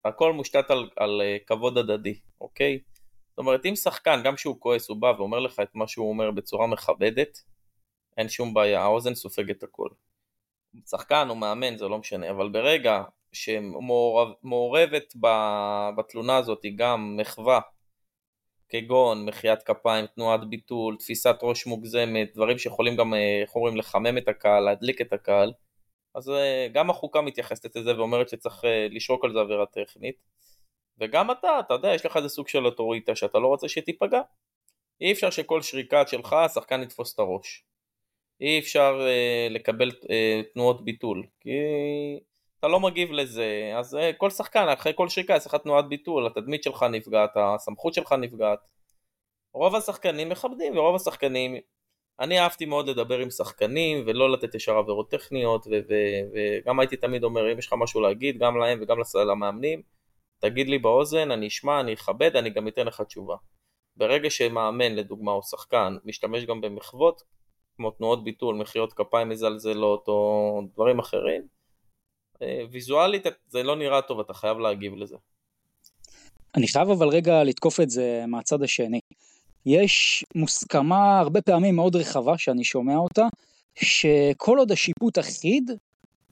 הכל 0.05 0.33
מושתת 0.33 0.71
על, 0.71 0.89
על 0.95 1.21
אה, 1.21 1.37
כבוד 1.47 1.77
הדדי, 1.77 2.19
אוקיי? 2.41 2.79
זאת 3.29 3.37
אומרת, 3.37 3.65
אם 3.65 3.75
שחקן, 3.75 4.21
גם 4.23 4.35
כשהוא 4.35 4.59
כועס, 4.59 4.89
הוא 4.89 4.97
בא 4.97 5.13
ואומר 5.17 5.39
לך 5.39 5.59
את 5.59 5.75
מה 5.75 5.87
שהוא 5.87 6.09
אומר 6.09 6.31
בצורה 6.31 6.67
מכבדת, 6.67 7.37
אין 8.17 8.29
שום 8.29 8.53
בעיה, 8.53 8.81
האוזן 8.81 9.15
סופגת 9.15 9.63
הכל. 9.63 9.89
שחקן 10.89 11.27
או 11.29 11.35
מאמן, 11.35 11.77
זה 11.77 11.87
לא 11.87 11.97
משנה, 11.97 12.29
אבל 12.29 12.49
ברגע 12.49 13.03
שמעורבת 13.31 15.13
בתלונה 15.97 16.37
הזאת 16.37 16.65
גם 16.75 17.17
מחווה 17.17 17.59
כגון 18.73 19.25
מחיית 19.25 19.63
כפיים, 19.63 20.05
תנועת 20.07 20.49
ביטול, 20.49 20.97
תפיסת 20.97 21.35
ראש 21.43 21.65
מוגזמת, 21.65 22.33
דברים 22.33 22.57
שיכולים 22.57 22.95
גם, 22.95 23.13
אה, 23.13 23.41
איך 23.41 23.55
אומרים, 23.55 23.77
לחמם 23.77 24.17
את 24.17 24.27
הקהל, 24.27 24.63
להדליק 24.63 25.01
את 25.01 25.13
הקהל, 25.13 25.53
אז 26.15 26.29
אה, 26.29 26.67
גם 26.73 26.89
החוקה 26.89 27.21
מתייחסת 27.21 27.75
לזה 27.75 27.97
ואומרת 27.97 28.29
שצריך 28.29 28.65
אה, 28.65 28.87
לשרוק 28.91 29.25
על 29.25 29.33
זה 29.33 29.39
עבירה 29.39 29.65
טכנית, 29.65 30.15
וגם 30.99 31.31
אתה, 31.31 31.59
אתה 31.59 31.73
יודע, 31.73 31.93
יש 31.93 32.05
לך 32.05 32.17
איזה 32.17 32.29
סוג 32.29 32.47
של 32.47 32.65
אוטוריטה 32.65 33.15
שאתה 33.15 33.39
לא 33.39 33.47
רוצה 33.47 33.69
שתיפגע. 33.69 34.21
אי 35.01 35.11
אפשר 35.11 35.29
שכל 35.29 35.61
שריקה 35.61 36.07
שלך 36.07 36.33
השחקן 36.33 36.83
יתפוס 36.83 37.13
את 37.13 37.19
הראש. 37.19 37.63
אי 38.41 38.59
אפשר 38.59 38.99
uh, 38.99 39.53
לקבל 39.53 39.89
uh, 39.89 40.53
תנועות 40.53 40.85
ביטול, 40.85 41.23
כי 41.39 41.49
אתה 42.63 42.71
לא 42.71 42.79
מגיב 42.79 43.11
לזה, 43.11 43.73
אז 43.77 43.93
uh, 43.93 44.17
כל 44.17 44.29
שחקן 44.29 44.69
אחרי 44.69 44.91
כל 44.95 45.09
שריקה 45.09 45.35
יש 45.35 45.45
לך 45.45 45.55
תנועת 45.55 45.87
ביטול, 45.87 46.27
התדמית 46.27 46.63
שלך 46.63 46.83
נפגעת, 46.83 47.29
הסמכות 47.35 47.93
שלך 47.93 48.11
נפגעת. 48.11 48.59
רוב 49.53 49.75
השחקנים 49.75 50.29
מכבדים 50.29 50.77
ורוב 50.77 50.95
השחקנים, 50.95 51.55
אני 52.19 52.39
אהבתי 52.39 52.65
מאוד 52.65 52.89
לדבר 52.89 53.19
עם 53.19 53.29
שחקנים 53.29 54.03
ולא 54.07 54.31
לתת 54.31 54.55
ישר 54.55 54.77
עבירות 54.77 55.11
טכניות 55.11 55.67
וגם 56.33 56.79
הייתי 56.79 56.97
תמיד 56.97 57.23
אומר 57.23 57.51
אם 57.51 57.59
יש 57.59 57.67
לך 57.67 57.73
משהו 57.77 58.01
להגיד 58.01 58.37
גם 58.37 58.57
להם 58.57 58.79
וגם 58.81 58.97
למאמנים 59.27 59.81
תגיד 60.39 60.67
לי 60.69 60.77
באוזן, 60.77 61.31
אני 61.31 61.47
אשמע, 61.47 61.79
אני 61.79 61.93
אכבד, 61.93 62.35
אני 62.35 62.49
גם 62.49 62.67
אתן 62.67 62.85
לך 62.87 63.01
תשובה. 63.01 63.35
ברגע 63.95 64.29
שמאמן 64.29 64.95
לדוגמה 64.95 65.31
או 65.31 65.43
שחקן 65.43 65.97
משתמש 66.05 66.45
גם 66.45 66.61
במחוות 66.61 67.23
כמו 67.75 67.91
תנועות 67.91 68.23
ביטול, 68.23 68.55
מחיאות 68.55 68.93
כפיים 68.93 69.29
מזלזלות 69.29 70.07
או 70.07 70.61
דברים 70.73 70.99
אחרים, 70.99 71.41
אה, 71.41 71.47
ויזואלית 72.71 73.25
זה 73.49 73.63
לא 73.63 73.75
נראה 73.75 74.01
טוב, 74.01 74.19
אתה 74.19 74.33
חייב 74.33 74.57
להגיב 74.57 74.95
לזה. 74.95 75.15
אני 76.55 76.67
חייב 76.67 76.89
אבל 76.89 77.07
רגע 77.07 77.43
לתקוף 77.43 77.79
את 77.79 77.89
זה 77.89 78.23
מהצד 78.27 78.63
השני. 78.63 78.99
יש 79.65 80.25
מוסכמה 80.35 81.19
הרבה 81.19 81.41
פעמים 81.41 81.75
מאוד 81.75 81.95
רחבה 81.95 82.37
שאני 82.37 82.63
שומע 82.63 82.97
אותה, 82.97 83.27
שכל 83.75 84.57
עוד 84.57 84.71
השיפוט 84.71 85.19
אחיד, 85.19 85.71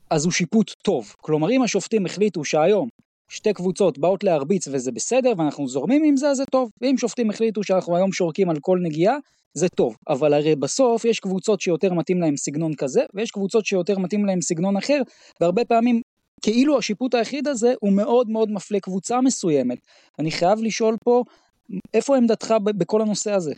אז 0.10 0.26
הוא 0.26 0.32
שיפוט 0.32 0.72
טוב. 0.82 1.16
כלומר, 1.18 1.52
אם 1.52 1.64
השופטים 1.64 2.06
החליטו 2.06 2.46
שהיום 2.46 2.90
שתי 3.32 3.54
קבוצות 3.54 3.98
באות 3.98 4.24
להרביץ 4.24 4.68
וזה 4.68 4.92
בסדר 4.92 5.34
ואנחנו 5.38 5.68
זורמים 5.68 6.04
עם 6.04 6.18
זה 6.18 6.30
אז 6.30 6.38
זה 6.38 6.46
טוב, 6.46 6.70
ואם 6.82 6.98
שופטים 6.98 7.30
החליטו 7.30 7.64
שאנחנו 7.64 7.96
היום 7.96 8.12
שורקים 8.12 8.50
על 8.50 8.56
כל 8.62 8.80
נגיעה, 8.82 9.18
זה 9.54 9.70
טוב, 9.70 9.98
אבל 10.10 10.34
הרי 10.34 10.56
בסוף 10.56 11.06
יש 11.06 11.20
קבוצות 11.20 11.62
שיותר 11.62 11.94
מתאים 11.94 12.22
להם 12.22 12.38
סגנון 12.38 12.76
כזה, 12.76 13.04
ויש 13.14 13.32
קבוצות 13.32 13.66
שיותר 13.66 14.00
מתאים 14.00 14.26
להם 14.26 14.42
סגנון 14.42 14.78
אחר, 14.78 15.02
והרבה 15.42 15.66
פעמים 15.66 16.02
כאילו 16.42 16.78
השיפוט 16.78 17.16
היחיד 17.16 17.48
הזה 17.48 17.74
הוא 17.80 17.94
מאוד 17.94 18.30
מאוד 18.30 18.52
מפלה 18.52 18.80
קבוצה 18.80 19.22
מסוימת. 19.22 19.78
אני 20.20 20.32
חייב 20.32 20.60
לשאול 20.62 20.96
פה, 21.04 21.24
איפה 21.94 22.18
עמדתך 22.18 22.54
בכל 22.78 23.02
הנושא 23.02 23.32
הזה? 23.32 23.54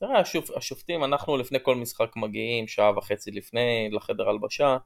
תראה, 0.00 0.20
השופ, 0.20 0.50
השופטים, 0.56 1.04
אנחנו 1.04 1.36
לפני 1.36 1.58
כל 1.62 1.76
משחק 1.76 2.16
מגיעים 2.16 2.68
שעה 2.68 2.98
וחצי 2.98 3.30
לפני 3.30 3.88
לחדר 3.92 4.28
הלבשה, 4.28 4.76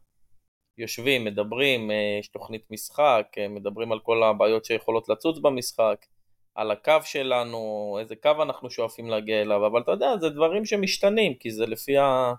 יושבים, 0.78 1.24
מדברים, 1.24 1.90
אה, 1.90 2.16
יש 2.20 2.28
תוכנית 2.28 2.70
משחק, 2.70 3.26
אה, 3.38 3.48
מדברים 3.48 3.92
על 3.92 4.00
כל 4.00 4.22
הבעיות 4.22 4.64
שיכולות 4.64 5.08
לצוץ 5.08 5.38
במשחק, 5.38 6.06
על 6.54 6.70
הקו 6.70 6.98
שלנו, 7.04 7.96
איזה 8.00 8.16
קו 8.16 8.42
אנחנו 8.42 8.70
שואפים 8.70 9.10
להגיע 9.10 9.40
אליו, 9.40 9.66
אבל 9.66 9.80
אתה 9.80 9.90
יודע, 9.90 10.16
זה 10.20 10.28
דברים 10.28 10.64
שמשתנים, 10.64 11.34
כי 11.34 11.50
זה 11.50 11.66
לפי 11.66 11.98
ה... 11.98 12.32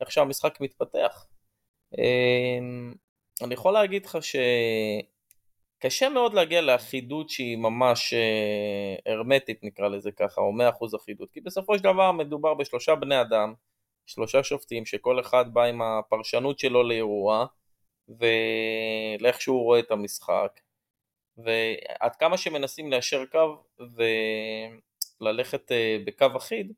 איך 0.00 0.12
שהמשחק 0.12 0.60
מתפתח. 0.60 1.26
אמ, 1.98 2.94
אני 3.42 3.54
יכול 3.54 3.72
להגיד 3.72 4.06
לך 4.06 4.18
שקשה 5.80 6.08
מאוד 6.08 6.34
להגיע 6.34 6.60
לאחידות 6.60 7.30
שהיא 7.30 7.56
ממש 7.56 8.14
אה, 8.14 9.12
הרמטית 9.12 9.64
נקרא 9.64 9.88
לזה 9.88 10.12
ככה, 10.12 10.40
או 10.40 10.52
100% 10.52 10.96
אחידות, 10.96 11.30
כי 11.30 11.40
בסופו 11.40 11.78
של 11.78 11.84
דבר 11.84 12.12
מדובר 12.12 12.54
בשלושה 12.54 12.94
בני 12.94 13.20
אדם, 13.20 13.54
שלושה 14.06 14.42
שופטים, 14.42 14.86
שכל 14.86 15.20
אחד 15.20 15.54
בא 15.54 15.64
עם 15.64 15.82
הפרשנות 15.82 16.58
שלו 16.58 16.82
לאירוע, 16.82 17.46
ולאיך 18.10 19.40
שהוא 19.40 19.62
רואה 19.62 19.78
את 19.78 19.90
המשחק. 19.90 20.60
ועד 21.38 22.16
כמה 22.16 22.36
שמנסים 22.36 22.90
ליישר 22.90 23.24
קו 23.26 23.62
וללכת 25.20 25.72
אה, 25.72 25.96
בקו 26.06 26.26
אחיד, 26.36 26.72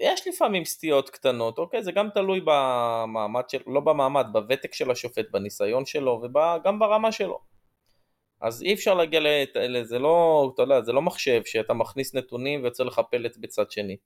יש 0.00 0.28
לפעמים 0.28 0.64
סטיות 0.64 1.10
קטנות, 1.10 1.58
אוקיי? 1.58 1.82
זה 1.82 1.92
גם 1.92 2.10
תלוי 2.14 2.40
במעמד 2.44 3.48
של, 3.48 3.58
לא 3.66 3.80
במעמד, 3.80 4.26
בוותק 4.32 4.74
של 4.74 4.90
השופט, 4.90 5.30
בניסיון 5.30 5.86
שלו 5.86 6.22
וגם 6.22 6.78
ברמה 6.78 7.12
שלו. 7.12 7.40
אז 8.40 8.62
אי 8.62 8.74
אפשר 8.74 8.94
להגיע 8.94 9.20
לזה, 9.54 9.98
לא, 9.98 10.50
אתה 10.54 10.62
יודע, 10.62 10.82
זה 10.82 10.92
לא 10.92 11.02
מחשב 11.02 11.42
שאתה 11.44 11.74
מכניס 11.74 12.14
נתונים 12.14 12.62
ויוצא 12.62 12.84
לך 12.84 13.00
פלט 13.10 13.36
בצד 13.36 13.70
שני. 13.70 13.96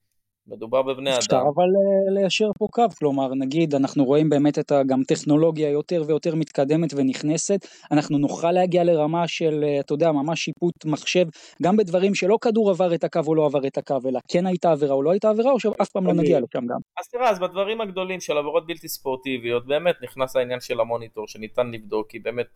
מדובר 0.48 0.82
בבני 0.82 1.10
אדם. 1.10 1.18
אפשר 1.18 1.36
אבל 1.54 1.64
אה, 1.64 2.14
ליישר 2.14 2.50
פה 2.58 2.66
קו, 2.70 2.82
כלומר 2.98 3.34
נגיד 3.34 3.74
אנחנו 3.74 4.04
רואים 4.04 4.28
באמת 4.28 4.58
את 4.58 4.72
גם 4.86 5.02
טכנולוגיה 5.08 5.70
יותר 5.70 6.02
ויותר 6.06 6.34
מתקדמת 6.34 6.90
ונכנסת, 6.96 7.66
אנחנו 7.92 8.18
נוכל 8.18 8.52
להגיע 8.52 8.84
לרמה 8.84 9.28
של, 9.28 9.64
אה, 9.64 9.80
אתה 9.80 9.94
יודע, 9.94 10.12
ממש 10.12 10.40
שיפוט 10.40 10.84
מחשב, 10.84 11.26
גם 11.62 11.76
בדברים 11.76 12.14
שלא 12.14 12.38
כדור 12.40 12.70
עבר 12.70 12.94
את 12.94 13.04
הקו 13.04 13.20
או 13.26 13.34
לא 13.34 13.46
עבר 13.46 13.66
את 13.66 13.78
הקו, 13.78 13.98
אלא 14.08 14.20
כן 14.28 14.46
הייתה 14.46 14.72
עבירה 14.72 14.94
או 14.94 15.02
לא 15.02 15.10
הייתה 15.10 15.30
עבירה, 15.30 15.50
או 15.52 15.60
שאף 15.60 15.88
פעם 15.88 16.06
לא 16.06 16.10
אוקיי. 16.10 16.24
נגיע 16.24 16.40
לשם 16.40 16.66
גם. 16.66 16.78
אז 17.00 17.08
תראה, 17.08 17.30
אז 17.30 17.38
בדברים 17.38 17.80
הגדולים 17.80 18.20
של 18.20 18.38
עבירות 18.38 18.66
בלתי 18.66 18.88
ספורטיביות, 18.88 19.66
באמת 19.66 19.94
נכנס 20.02 20.36
העניין 20.36 20.60
של 20.60 20.80
המוניטור 20.80 21.28
שניתן 21.28 21.70
לבדוק, 21.70 22.10
כי 22.10 22.18
באמת 22.18 22.46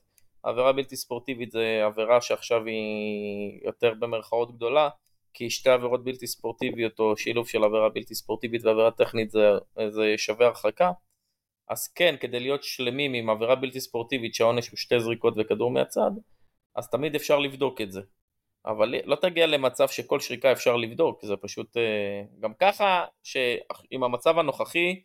עבירה 0.42 0.73
בלתי 0.73 0.97
ספורטיבית 0.97 1.50
זה 1.50 1.80
עבירה 1.85 2.21
שעכשיו 2.21 2.64
היא 2.64 3.61
יותר 3.64 3.95
במרכאות 3.99 4.57
גדולה. 4.57 4.88
כי 5.35 5.51
שתי 5.51 5.71
עבירות 5.71 6.05
בלתי 6.05 6.27
ספורטיביות 6.27 6.99
או 6.99 7.17
שילוב 7.17 7.49
של 7.49 7.65
עבירה 7.65 7.89
בלתי 7.89 8.15
ספורטיבית 8.15 8.65
ועבירה 8.65 8.91
טכנית 8.91 9.31
זה, 9.31 9.41
זה 9.89 10.15
שווה 10.17 10.47
הרחקה. 10.47 10.91
אז 11.69 11.89
כן, 11.89 12.15
כדי 12.21 12.41
להיות 12.41 12.64
שלמים 12.64 13.14
עם 13.14 13.31
עבירה 13.31 13.55
בלתי 13.55 13.81
ספורטיבית 13.81 14.35
שהעונש 14.35 14.69
הוא 14.69 14.77
שתי 14.77 15.01
זריקות 15.01 15.35
וכדור 15.37 15.71
מהצד 15.71 16.11
אז 16.79 16.91
תמיד 16.91 17.14
אפשר 17.14 17.38
לבדוק 17.38 17.81
את 17.81 17.93
זה. 17.93 18.01
אבל 18.67 18.95
לא 19.05 19.17
תגיע 19.17 19.47
למצב 19.47 19.88
שכל 19.88 20.21
שריקה 20.21 20.53
אפשר 20.53 20.77
לבדוק, 20.77 21.25
זה 21.25 21.37
פשוט 21.37 21.77
אה, 21.77 22.23
גם 22.41 22.55
ככה 22.55 23.05
שעם 23.23 24.05
המצב 24.05 24.38
הנוכחי 24.38 25.03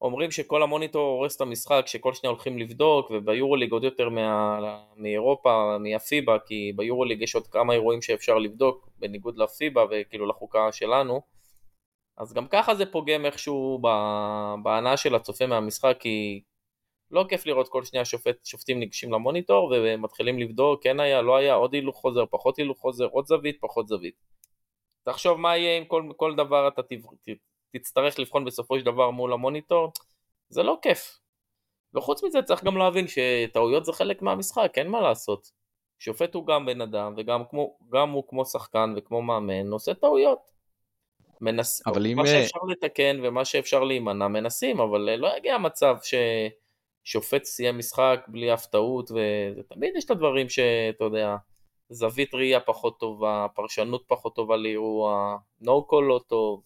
אומרים 0.00 0.30
שכל 0.30 0.62
המוניטור 0.62 1.02
הורס 1.02 1.36
את 1.36 1.40
המשחק, 1.40 1.82
שכל 1.86 2.14
שניה 2.14 2.30
הולכים 2.30 2.58
לבדוק, 2.58 3.10
וביורוליג 3.10 3.72
עוד 3.72 3.84
יותר 3.84 4.08
מה, 4.08 4.58
מאירופה, 4.96 5.76
מהפיבה, 5.80 6.38
כי 6.46 6.72
ביורוליג 6.76 7.22
יש 7.22 7.34
עוד 7.34 7.46
כמה 7.46 7.72
אירועים 7.72 8.02
שאפשר 8.02 8.38
לבדוק, 8.38 8.88
בניגוד 8.98 9.38
לפיבה 9.38 9.84
וכאילו 9.90 10.26
לחוקה 10.26 10.72
שלנו, 10.72 11.22
אז 12.16 12.32
גם 12.32 12.48
ככה 12.48 12.74
זה 12.74 12.86
פוגם 12.86 13.26
איכשהו 13.26 13.80
בהנאה 14.62 14.96
של 14.96 15.14
הצופה 15.14 15.46
מהמשחק, 15.46 15.96
כי 16.00 16.42
לא 17.10 17.24
כיף 17.28 17.46
לראות 17.46 17.68
כל 17.68 17.84
שניה 17.84 18.04
שופט, 18.04 18.44
שופטים 18.44 18.78
ניגשים 18.78 19.12
למוניטור 19.12 19.74
ומתחילים 19.76 20.38
לבדוק, 20.38 20.82
כן 20.82 21.00
היה, 21.00 21.22
לא 21.22 21.36
היה, 21.36 21.54
עוד 21.54 21.74
הילוך 21.74 21.96
חוזר, 21.96 22.24
פחות 22.30 22.58
הילוך 22.58 22.78
חוזר, 22.78 23.06
עוד 23.06 23.26
זווית, 23.26 23.56
פחות 23.60 23.88
זווית. 23.88 24.14
תחשוב 25.04 25.40
מה 25.40 25.56
יהיה 25.56 25.78
אם 25.78 25.84
כל, 25.84 26.08
כל 26.16 26.34
דבר 26.34 26.68
אתה 26.68 26.82
תצטרך 27.72 28.18
לבחון 28.18 28.44
בסופו 28.44 28.78
של 28.78 28.84
דבר 28.84 29.10
מול 29.10 29.32
המוניטור, 29.32 29.92
זה 30.48 30.62
לא 30.62 30.78
כיף. 30.82 31.18
וחוץ 31.94 32.24
מזה 32.24 32.42
צריך 32.42 32.64
גם 32.64 32.76
להבין 32.76 33.06
שטעויות 33.06 33.84
זה 33.84 33.92
חלק 33.92 34.22
מהמשחק, 34.22 34.72
אין 34.76 34.88
מה 34.88 35.00
לעשות. 35.00 35.50
שופט 35.98 36.34
הוא 36.34 36.46
גם 36.46 36.66
בן 36.66 36.80
אדם 36.80 37.14
וגם 37.16 37.42
כמו, 37.50 37.78
גם 37.92 38.10
הוא 38.10 38.24
כמו 38.28 38.44
שחקן 38.44 38.94
וכמו 38.96 39.22
מאמן 39.22 39.70
עושה 39.72 39.94
טעויות. 39.94 40.50
מנס... 41.40 41.86
אבל 41.86 42.06
אם... 42.06 42.16
מה 42.16 42.26
שאפשר 42.26 42.58
לתקן 42.68 43.20
ומה 43.22 43.44
שאפשר 43.44 43.84
להימנע 43.84 44.28
מנסים, 44.28 44.80
אבל 44.80 45.00
לא 45.00 45.36
יגיע 45.36 45.58
מצב 45.58 45.96
ששופט 47.04 47.44
סיים 47.44 47.78
משחק 47.78 48.20
בלי 48.28 48.54
אף 48.54 48.66
טעות, 48.66 49.10
ותמיד 49.10 49.96
יש 49.96 50.04
את 50.04 50.10
הדברים 50.10 50.48
שאתה 50.48 51.04
יודע, 51.04 51.36
זווית 51.88 52.34
ראייה 52.34 52.60
פחות 52.60 53.00
טובה, 53.00 53.46
פרשנות 53.54 54.04
פחות 54.06 54.34
טובה 54.34 54.56
לאירוע, 54.56 55.36
נו 55.60 55.84
קול 55.84 56.04
לא 56.04 56.20
טוב, 56.26 56.62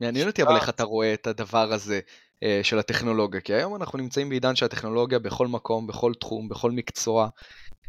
מעניין 0.00 0.26
אותי 0.28 0.42
אבל 0.42 0.56
איך 0.56 0.68
אתה 0.68 0.84
רואה 0.84 1.14
את 1.14 1.26
הדבר 1.26 1.72
הזה 1.72 2.00
אה, 2.42 2.60
של 2.62 2.78
הטכנולוגיה, 2.78 3.40
כי 3.40 3.54
היום 3.54 3.76
אנחנו 3.76 3.98
נמצאים 3.98 4.28
בעידן 4.28 4.56
של 4.56 4.64
הטכנולוגיה 4.64 5.18
בכל 5.18 5.46
מקום, 5.46 5.86
בכל 5.86 6.12
תחום, 6.14 6.48
בכל 6.48 6.70
מקצוע. 6.70 7.28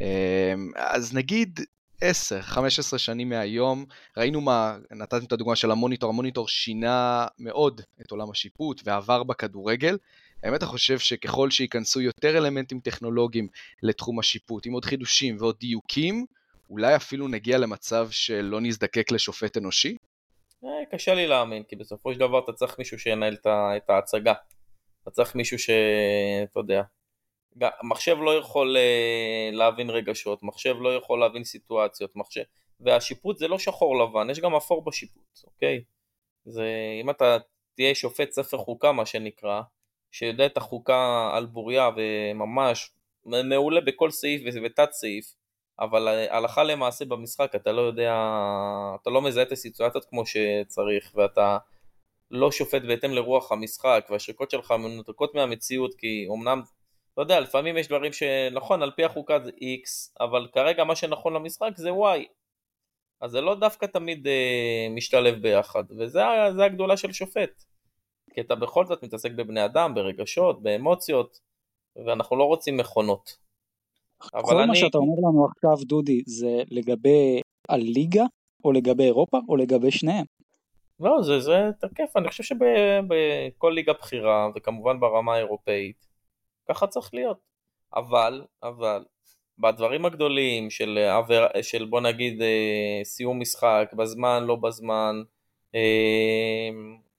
אה, 0.02 0.54
אז 0.76 1.14
נגיד 1.14 1.60
10-15 2.04 2.98
שנים 2.98 3.30
מהיום, 3.30 3.86
ראינו 4.18 4.42
מה, 4.42 4.78
נתתם 4.92 5.24
את 5.24 5.32
הדוגמה 5.32 5.56
של 5.56 5.72
המוניטור, 5.72 6.10
המוניטור 6.10 6.48
שינה 6.48 7.28
מאוד 7.40 7.82
את 8.02 8.12
עולם 8.12 8.32
השיפוט 8.32 8.82
ועבר 8.86 9.24
בכדורגל. 9.24 9.98
האמת 10.44 10.64
אני 10.64 10.70
חושב 10.70 11.00
שככל 11.00 11.52
שייכנסו 11.52 12.02
יותר 12.02 12.38
אלמנטים 12.38 12.80
טכנולוגיים 12.80 13.48
לתחום 13.84 14.20
השיפוט, 14.20 14.66
עם 14.66 14.74
עוד 14.74 14.86
חידושים 14.86 15.38
ועוד 15.40 15.56
דיוקים, 15.60 16.26
אולי 16.70 16.96
אפילו 16.96 17.28
נגיע 17.28 17.58
למצב 17.58 18.08
שלא 18.12 18.62
נזדקק 18.62 19.12
לשופט 19.12 19.58
אנושי? 19.58 19.96
אה, 20.64 20.86
קשה 20.92 21.14
לי 21.14 21.28
להאמין, 21.28 21.64
כי 21.64 21.76
בסופו 21.76 22.14
של 22.14 22.20
דבר 22.20 22.40
אתה 22.40 22.54
צריך 22.54 22.80
מישהו 22.80 23.00
שינהל 23.00 23.38
את 23.48 23.90
ההצגה. 23.90 24.34
אתה 25.04 25.12
צריך 25.12 25.36
מישהו 25.36 25.60
שאתה 25.60 26.60
יודע. 26.60 26.82
מחשב 27.84 28.18
לא 28.22 28.38
יכול 28.38 28.78
אה, 28.78 29.50
להבין 29.52 29.90
רגשות, 29.90 30.44
מחשב 30.44 30.76
לא 30.80 30.96
יכול 30.96 31.20
להבין 31.20 31.44
סיטואציות, 31.44 32.16
מחשב... 32.16 32.42
והשיפוט 32.80 33.38
זה 33.38 33.48
לא 33.48 33.60
שחור 33.60 34.04
לבן, 34.04 34.30
יש 34.30 34.40
גם 34.40 34.56
אפור 34.56 34.86
בשיפוט, 34.86 35.40
אוקיי? 35.44 35.84
זה, 36.46 36.66
אם 37.02 37.10
אתה 37.10 37.38
תהיה 37.76 37.96
שופט 37.96 38.32
ספר 38.32 38.58
חוקה 38.58 38.92
מה 38.92 39.06
שנקרא, 39.06 39.62
שיודע 40.12 40.46
את 40.46 40.58
החוקה 40.58 41.32
על 41.34 41.46
בוריה 41.46 41.90
וממש 41.98 42.92
מעולה 43.26 43.82
בכל 43.82 44.12
סעיף 44.12 44.42
ותת 44.64 44.92
סעיף, 44.92 45.36
אבל 45.80 46.08
הלכה 46.30 46.64
למעשה 46.64 47.06
במשחק 47.06 47.56
אתה 47.56 47.72
לא 47.72 47.82
יודע, 47.82 48.14
אתה 49.02 49.10
לא 49.10 49.22
מזהה 49.22 49.44
את 49.44 49.52
הסיטואציות 49.52 50.06
כמו 50.06 50.24
שצריך 50.26 51.12
ואתה 51.16 51.58
לא 52.32 52.52
שופט 52.52 52.82
בהתאם 52.82 53.12
לרוח 53.12 53.52
המשחק 53.52 54.08
והשריקות 54.10 54.52
שלך 54.52 54.72
מנותקות 54.72 55.36
מהמציאות 55.36 55.96
כי 55.96 56.28
אמנם, 56.34 56.62
אתה 57.14 57.22
יודע, 57.22 57.40
לפעמים 57.40 57.78
יש 57.78 57.88
דברים 57.88 58.14
שנכון 58.14 58.84
על 58.84 58.92
פי 58.92 59.04
החוקה 59.04 59.40
זה 59.40 59.52
X 59.52 60.16
אבל 60.20 60.48
כרגע 60.54 60.84
מה 60.84 60.96
שנכון 60.96 61.34
למשחק 61.34 61.72
זה 61.76 61.90
Y. 61.90 62.40
אז 63.22 63.32
זה 63.32 63.42
לא 63.42 63.56
דווקא 63.56 63.86
תמיד 63.86 64.28
אה, 64.28 64.88
משתלב 64.90 65.42
ביחד 65.42 65.84
וזה 65.92 66.66
הגדולה 66.66 66.98
של 66.98 67.12
שופט. 67.12 67.64
כי 68.34 68.42
אתה 68.42 68.56
בכל 68.56 68.86
זאת 68.86 69.04
מתעסק 69.04 69.32
בבני 69.32 69.66
אדם, 69.66 69.96
ברגשות, 69.96 70.64
באמוציות 70.64 71.40
ואנחנו 72.06 72.38
לא 72.38 72.44
רוצים 72.44 72.78
מכונות 72.78 73.38
כל 74.42 74.58
אני... 74.58 74.66
מה 74.66 74.76
שאתה 74.76 74.98
אומר 74.98 75.30
לנו 75.30 75.46
עכשיו, 75.46 75.86
דודי, 75.86 76.22
זה 76.26 76.64
לגבי 76.72 77.42
הליגה, 77.70 78.24
או 78.66 78.72
לגבי 78.72 79.04
אירופה, 79.04 79.38
או 79.50 79.56
לגבי 79.56 79.92
שניהם. 79.92 80.26
לא, 81.00 81.22
זה, 81.22 81.40
זה 81.40 81.70
תקף, 81.80 82.18
אני 82.18 82.28
חושב 82.28 82.44
שבכל 82.44 83.72
ליגה 83.76 83.94
בכירה, 83.94 84.50
וכמובן 84.56 85.00
ברמה 85.00 85.36
האירופאית, 85.36 86.08
ככה 86.70 86.88
צריך 86.88 87.14
להיות. 87.14 87.38
אבל, 87.96 88.46
אבל, 88.64 89.04
בדברים 89.60 90.06
הגדולים 90.06 90.70
של, 90.70 90.98
עבר, 90.98 91.48
של 91.62 91.86
בוא 91.86 92.02
נגיד 92.02 92.42
אה, 92.42 93.00
סיום 93.04 93.40
משחק, 93.40 93.92
בזמן, 93.98 94.44
לא 94.44 94.56
בזמן, 94.56 95.16
אה, 95.76 96.70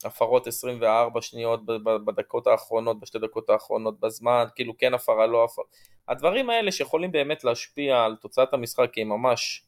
הפרות 0.04 0.46
24 0.46 1.22
שניות 1.22 1.60
בדקות 2.04 2.46
האחרונות, 2.46 3.00
בשתי 3.00 3.18
דקות 3.18 3.50
האחרונות 3.50 4.00
בזמן, 4.00 4.44
כאילו 4.54 4.78
כן 4.78 4.94
הפרה, 4.94 5.26
לא 5.26 5.44
הפרה. 5.44 5.64
הדברים 6.08 6.50
האלה 6.50 6.72
שיכולים 6.72 7.12
באמת 7.12 7.44
להשפיע 7.44 8.04
על 8.04 8.16
תוצאת 8.16 8.54
המשחק, 8.54 8.90
כי 8.92 9.00
הם 9.00 9.08
ממש, 9.08 9.64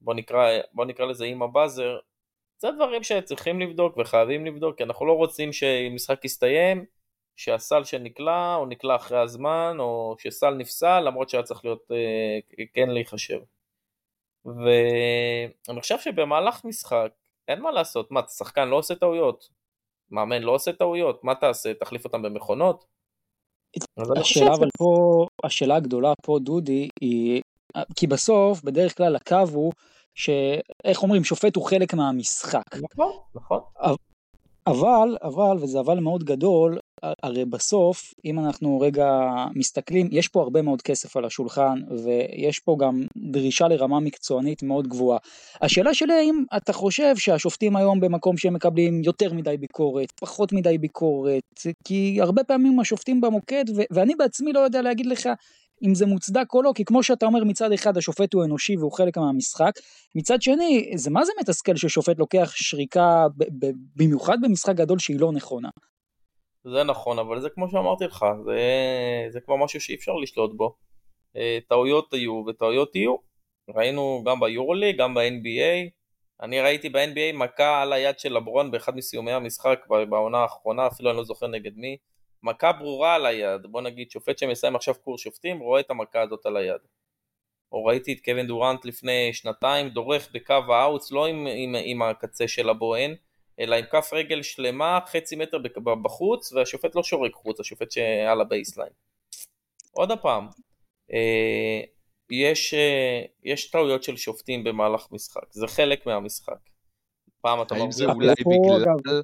בוא 0.00 0.14
נקרא, 0.14 0.48
בוא 0.72 0.84
נקרא 0.84 1.06
לזה 1.06 1.24
עם 1.24 1.42
הבאזר, 1.42 1.98
זה 2.58 2.70
דברים 2.70 3.02
שצריכים 3.02 3.60
לבדוק 3.60 3.96
וחייבים 3.96 4.46
לבדוק, 4.46 4.76
כי 4.76 4.82
אנחנו 4.82 5.06
לא 5.06 5.12
רוצים 5.12 5.52
שמשחק 5.52 6.24
יסתיים, 6.24 6.84
שהסל 7.36 7.84
שנקלע, 7.84 8.54
הוא 8.54 8.66
נקלע 8.66 8.96
אחרי 8.96 9.18
הזמן, 9.18 9.76
או 9.78 10.16
שסל 10.18 10.54
נפסל, 10.54 11.00
למרות 11.00 11.28
שהיה 11.28 11.42
צריך 11.42 11.64
להיות, 11.64 11.90
אה, 11.92 12.66
כן 12.74 12.90
להיחשב. 12.90 13.38
ואני 14.44 15.80
חושב 15.80 15.98
שבמהלך 15.98 16.64
משחק, 16.64 17.12
אין 17.48 17.60
מה 17.60 17.70
לעשות, 17.70 18.10
מה, 18.10 18.20
שחקן 18.28 18.68
לא 18.68 18.76
עושה 18.76 18.94
טעויות? 18.94 19.57
מאמן 20.10 20.42
לא 20.42 20.54
עושה 20.54 20.72
טעויות? 20.72 21.24
מה 21.24 21.34
תעשה? 21.34 21.74
תחליף 21.74 22.04
אותם 22.04 22.22
במכונות? 22.22 22.84
השאלה 24.16 24.54
אבל 24.54 24.68
פה, 24.78 25.26
השאלה 25.44 25.76
הגדולה 25.76 26.12
פה 26.22 26.38
דודי 26.42 26.88
היא, 27.00 27.42
כי 27.96 28.06
בסוף 28.06 28.62
בדרך 28.62 28.96
כלל 28.96 29.16
הקו 29.16 29.44
הוא 29.52 29.72
שאיך 30.14 31.02
אומרים 31.02 31.24
שופט 31.24 31.56
הוא 31.56 31.64
חלק 31.64 31.94
מהמשחק. 31.94 32.74
נכון, 32.74 33.12
נכון. 33.34 33.60
אבל, 34.70 35.16
אבל, 35.22 35.56
וזה 35.60 35.80
אבל 35.80 36.00
מאוד 36.00 36.24
גדול, 36.24 36.78
הרי 37.22 37.44
בסוף, 37.44 38.14
אם 38.24 38.38
אנחנו 38.38 38.80
רגע 38.80 39.10
מסתכלים, 39.54 40.08
יש 40.12 40.28
פה 40.28 40.42
הרבה 40.42 40.62
מאוד 40.62 40.82
כסף 40.82 41.16
על 41.16 41.24
השולחן, 41.24 41.80
ויש 42.04 42.58
פה 42.58 42.76
גם 42.80 43.02
דרישה 43.16 43.68
לרמה 43.68 44.00
מקצוענית 44.00 44.62
מאוד 44.62 44.88
גבוהה. 44.88 45.18
השאלה 45.60 45.94
שלי, 45.94 46.14
האם 46.14 46.44
אתה 46.56 46.72
חושב 46.72 47.16
שהשופטים 47.16 47.76
היום 47.76 48.00
במקום 48.00 48.36
שהם 48.36 48.54
מקבלים 48.54 49.02
יותר 49.04 49.32
מדי 49.32 49.56
ביקורת, 49.56 50.12
פחות 50.20 50.52
מדי 50.52 50.78
ביקורת, 50.78 51.42
כי 51.84 52.18
הרבה 52.20 52.44
פעמים 52.44 52.80
השופטים 52.80 53.20
במוקד, 53.20 53.64
ואני 53.90 54.14
בעצמי 54.14 54.52
לא 54.52 54.60
יודע 54.60 54.82
להגיד 54.82 55.06
לך 55.06 55.28
אם 55.86 55.94
זה 55.94 56.06
מוצדק 56.06 56.54
או 56.54 56.62
לא, 56.62 56.72
כי 56.74 56.84
כמו 56.84 57.02
שאתה 57.02 57.26
אומר 57.26 57.44
מצד 57.44 57.72
אחד 57.72 57.96
השופט 57.96 58.34
הוא 58.34 58.44
אנושי 58.44 58.76
והוא 58.76 58.92
חלק 58.92 59.18
מהמשחק, 59.18 59.72
מצד 60.14 60.42
שני 60.42 60.92
זה 60.94 61.10
מה 61.10 61.24
זה 61.24 61.32
מתסכל 61.40 61.76
ששופט 61.76 62.18
לוקח 62.18 62.52
שריקה 62.54 63.26
במיוחד 63.96 64.38
במשחק 64.42 64.74
גדול 64.74 64.98
שהיא 64.98 65.20
לא 65.20 65.32
נכונה. 65.32 65.68
זה 66.64 66.84
נכון, 66.84 67.18
אבל 67.18 67.40
זה 67.40 67.48
כמו 67.50 67.70
שאמרתי 67.70 68.04
לך, 68.04 68.26
זה, 68.44 68.60
זה 69.28 69.40
כבר 69.40 69.56
משהו 69.56 69.80
שאי 69.80 69.94
אפשר 69.94 70.12
לשלוט 70.12 70.56
בו. 70.56 70.74
אה, 71.36 71.58
טעויות 71.68 72.12
היו 72.12 72.44
וטעויות 72.48 72.96
יהיו. 72.96 73.16
ראינו 73.74 74.22
גם 74.26 74.40
ביורולי, 74.40 74.92
גם 74.92 75.14
ב-NBA. 75.14 75.90
אני 76.42 76.60
ראיתי 76.60 76.88
ב-NBA 76.88 77.36
מכה 77.36 77.82
על 77.82 77.92
היד 77.92 78.18
של 78.18 78.32
לברון 78.32 78.70
באחד 78.70 78.96
מסיומי 78.96 79.32
המשחק 79.32 79.80
בעונה 80.08 80.38
האחרונה, 80.38 80.86
אפילו 80.86 81.10
אני 81.10 81.16
לא 81.16 81.24
זוכר 81.24 81.46
נגד 81.46 81.72
מי. 81.76 81.96
מכה 82.42 82.72
ברורה 82.72 83.14
על 83.14 83.26
היד, 83.26 83.66
בוא 83.66 83.80
נגיד 83.80 84.10
שופט 84.10 84.38
שמסיים 84.38 84.76
עכשיו 84.76 84.94
קורס 84.94 85.20
שופטים 85.20 85.58
רואה 85.58 85.80
את 85.80 85.90
המכה 85.90 86.22
הזאת 86.22 86.46
על 86.46 86.56
היד. 86.56 86.80
או 87.72 87.84
ראיתי 87.84 88.12
את 88.12 88.24
קווין 88.24 88.46
דורנט 88.46 88.84
לפני 88.84 89.32
שנתיים 89.32 89.88
דורך 89.88 90.28
בקו 90.32 90.54
ה 90.68 90.77
outs 90.77 91.12
לא 91.12 91.26
עם, 91.26 91.46
עם, 91.54 91.74
עם 91.84 92.02
הקצה 92.02 92.48
של 92.48 92.68
הבוהן 92.68 93.14
אלא 93.60 93.76
עם 93.76 93.84
כף 93.84 94.10
רגל 94.12 94.42
שלמה 94.42 94.98
חצי 95.06 95.36
מטר 95.36 95.58
בחוץ 96.02 96.52
והשופט 96.52 96.94
לא 96.94 97.02
שורק 97.02 97.32
חוץ, 97.34 97.60
השופט 97.60 97.90
שעל 97.90 98.40
ה 98.40 98.45
baseline. 98.45 98.92
עוד 99.92 100.10
פעם, 100.22 100.48
אה, 101.12 101.80
יש, 102.30 102.74
אה, 102.74 103.22
יש 103.44 103.70
טעויות 103.70 104.02
של 104.02 104.16
שופטים 104.16 104.64
במהלך 104.64 105.08
משחק, 105.12 105.46
זה 105.50 105.66
חלק 105.66 106.06
מהמשחק. 106.06 106.58
פעם 107.40 107.62
אתה 107.62 107.74
האם 107.74 107.92
זה 107.92 108.04
אולי 108.04 108.34
בגלל... 108.40 109.22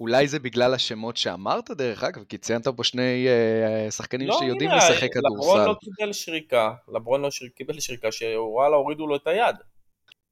אולי 0.00 0.28
זה 0.28 0.38
בגלל 0.38 0.74
השמות 0.74 1.16
שאמרת 1.16 1.70
דרך 1.70 2.04
אגב, 2.04 2.24
כי 2.24 2.38
ציינת 2.38 2.68
פה 2.68 2.84
שני 2.84 3.26
uh, 3.26 3.90
שחקנים 3.90 4.28
לא, 4.28 4.38
שיודעים 4.38 4.70
לשחק 4.70 5.12
כדורסל. 5.12 5.50
לברון 5.50 5.66
לא 5.66 5.74
קיבל 5.80 6.12
שריקה, 6.12 6.74
לברון 6.88 7.20
לא 7.20 7.30
שיר, 7.30 7.48
קיבל 7.48 7.80
שריקה 7.80 8.12
שוואלה 8.12 8.76
הורידו 8.76 9.06
לו 9.06 9.16
את 9.16 9.26
היד. 9.26 9.56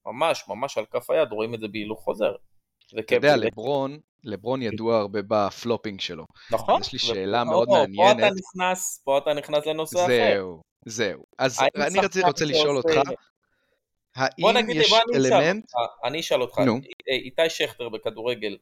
ממש, 0.06 0.44
ממש 0.48 0.78
על 0.78 0.84
כף 0.90 1.10
היד, 1.10 1.32
רואים 1.32 1.54
את 1.54 1.60
זה 1.60 1.68
בהילוך 1.68 2.00
חוזר. 2.00 2.32
אתה 2.98 3.14
יודע, 3.14 3.36
לברון, 3.36 3.98
לברון 4.24 4.62
ידוע 4.62 4.98
הרבה 4.98 5.20
ב 5.28 5.36
flopping 5.36 6.00
שלו. 6.00 6.24
נכון. 6.52 6.80
יש 6.80 6.92
לי 6.92 6.98
שאלה 6.98 7.44
מאוד 7.44 7.68
מעניינת. 7.68 8.20
פה 8.20 8.26
אתה 8.26 8.34
נכנס, 8.34 9.02
פה 9.04 9.18
אתה 9.18 9.34
נכנס 9.34 9.66
לנושא 9.66 9.98
אחר. 9.98 10.06
זהו, 10.06 10.60
זהו. 10.86 11.22
אז 11.38 11.60
אני 11.76 11.98
רוצה 12.24 12.44
לשאול 12.44 12.76
אותך, 12.76 13.10
האם 14.16 14.70
יש 14.70 14.92
אלמנט... 15.14 15.64
אני 16.04 16.20
אשאל 16.20 16.42
אותך, 16.42 16.60
איתי 17.08 17.50
שכטר 17.50 17.88
בכדורגל, 17.88 18.56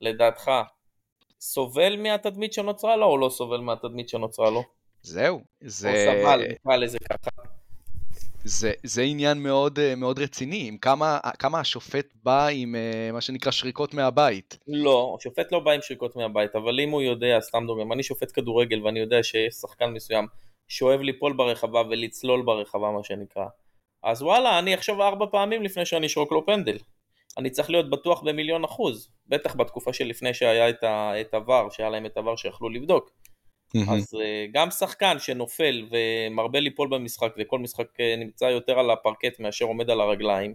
לדעתך, 0.00 0.50
סובל 1.40 1.96
מהתדמית 1.96 2.52
שנוצרה 2.52 2.96
לו 2.96 3.06
או 3.06 3.18
לא 3.18 3.28
סובל 3.28 3.60
מהתדמית 3.60 4.08
שנוצרה 4.08 4.50
לו? 4.50 4.62
זהו, 5.02 5.40
זה... 5.60 5.90
או 5.90 5.94
סבל, 5.96 6.42
נקרא 6.50 6.76
לזה 6.76 6.98
ככה. 6.98 7.30
זה, 8.44 8.72
זה 8.82 9.02
עניין 9.02 9.42
מאוד, 9.42 9.78
אה, 9.78 9.94
מאוד 9.94 10.18
רציני, 10.18 10.68
עם 10.68 10.78
כמה, 10.78 11.18
כמה 11.38 11.60
השופט 11.60 12.06
בא 12.22 12.46
עם 12.46 12.74
אה, 12.74 13.12
מה 13.12 13.20
שנקרא 13.20 13.52
שריקות 13.52 13.94
מהבית. 13.94 14.58
לא, 14.66 15.16
השופט 15.18 15.52
לא 15.52 15.60
בא 15.60 15.70
עם 15.70 15.80
שריקות 15.82 16.16
מהבית, 16.16 16.56
אבל 16.56 16.80
אם 16.80 16.90
הוא 16.90 17.02
יודע, 17.02 17.40
סתם 17.40 17.64
דוגמא, 17.66 17.82
אם 17.82 17.92
אני 17.92 18.02
שופט 18.02 18.30
כדורגל 18.34 18.82
ואני 18.84 19.00
יודע 19.00 19.22
שיש 19.22 19.54
שחקן 19.54 19.90
מסוים 19.90 20.26
שאוהב 20.68 21.00
ליפול 21.00 21.32
ברחבה 21.32 21.82
ולצלול 21.90 22.42
ברחבה, 22.42 22.90
מה 22.90 23.04
שנקרא, 23.04 23.46
אז 24.02 24.22
וואלה, 24.22 24.58
אני 24.58 24.74
אחשוב 24.74 25.00
ארבע 25.00 25.26
פעמים 25.30 25.62
לפני 25.62 25.86
שאני 25.86 26.06
אשרוק 26.06 26.32
לו 26.32 26.46
פנדל. 26.46 26.78
אני 27.38 27.50
צריך 27.50 27.70
להיות 27.70 27.90
בטוח 27.90 28.22
במיליון 28.22 28.64
אחוז, 28.64 29.10
בטח 29.26 29.56
בתקופה 29.56 29.92
שלפני 29.92 30.34
שהיה 30.34 30.68
את 31.20 31.34
הוואר, 31.34 31.70
שהיה 31.70 31.90
להם 31.90 32.06
את 32.06 32.16
הוואר 32.16 32.36
שיכלו 32.36 32.68
לבדוק. 32.68 33.10
אז 33.90 34.14
אה, 34.20 34.46
גם 34.52 34.70
שחקן 34.70 35.18
שנופל 35.18 35.88
ומרבה 35.90 36.60
ליפול 36.60 36.88
במשחק 36.88 37.34
וכל 37.38 37.58
משחק 37.58 38.00
אה, 38.00 38.14
נמצא 38.18 38.44
יותר 38.44 38.78
על 38.78 38.90
הפרקט 38.90 39.40
מאשר 39.40 39.64
עומד 39.64 39.90
על 39.90 40.00
הרגליים, 40.00 40.54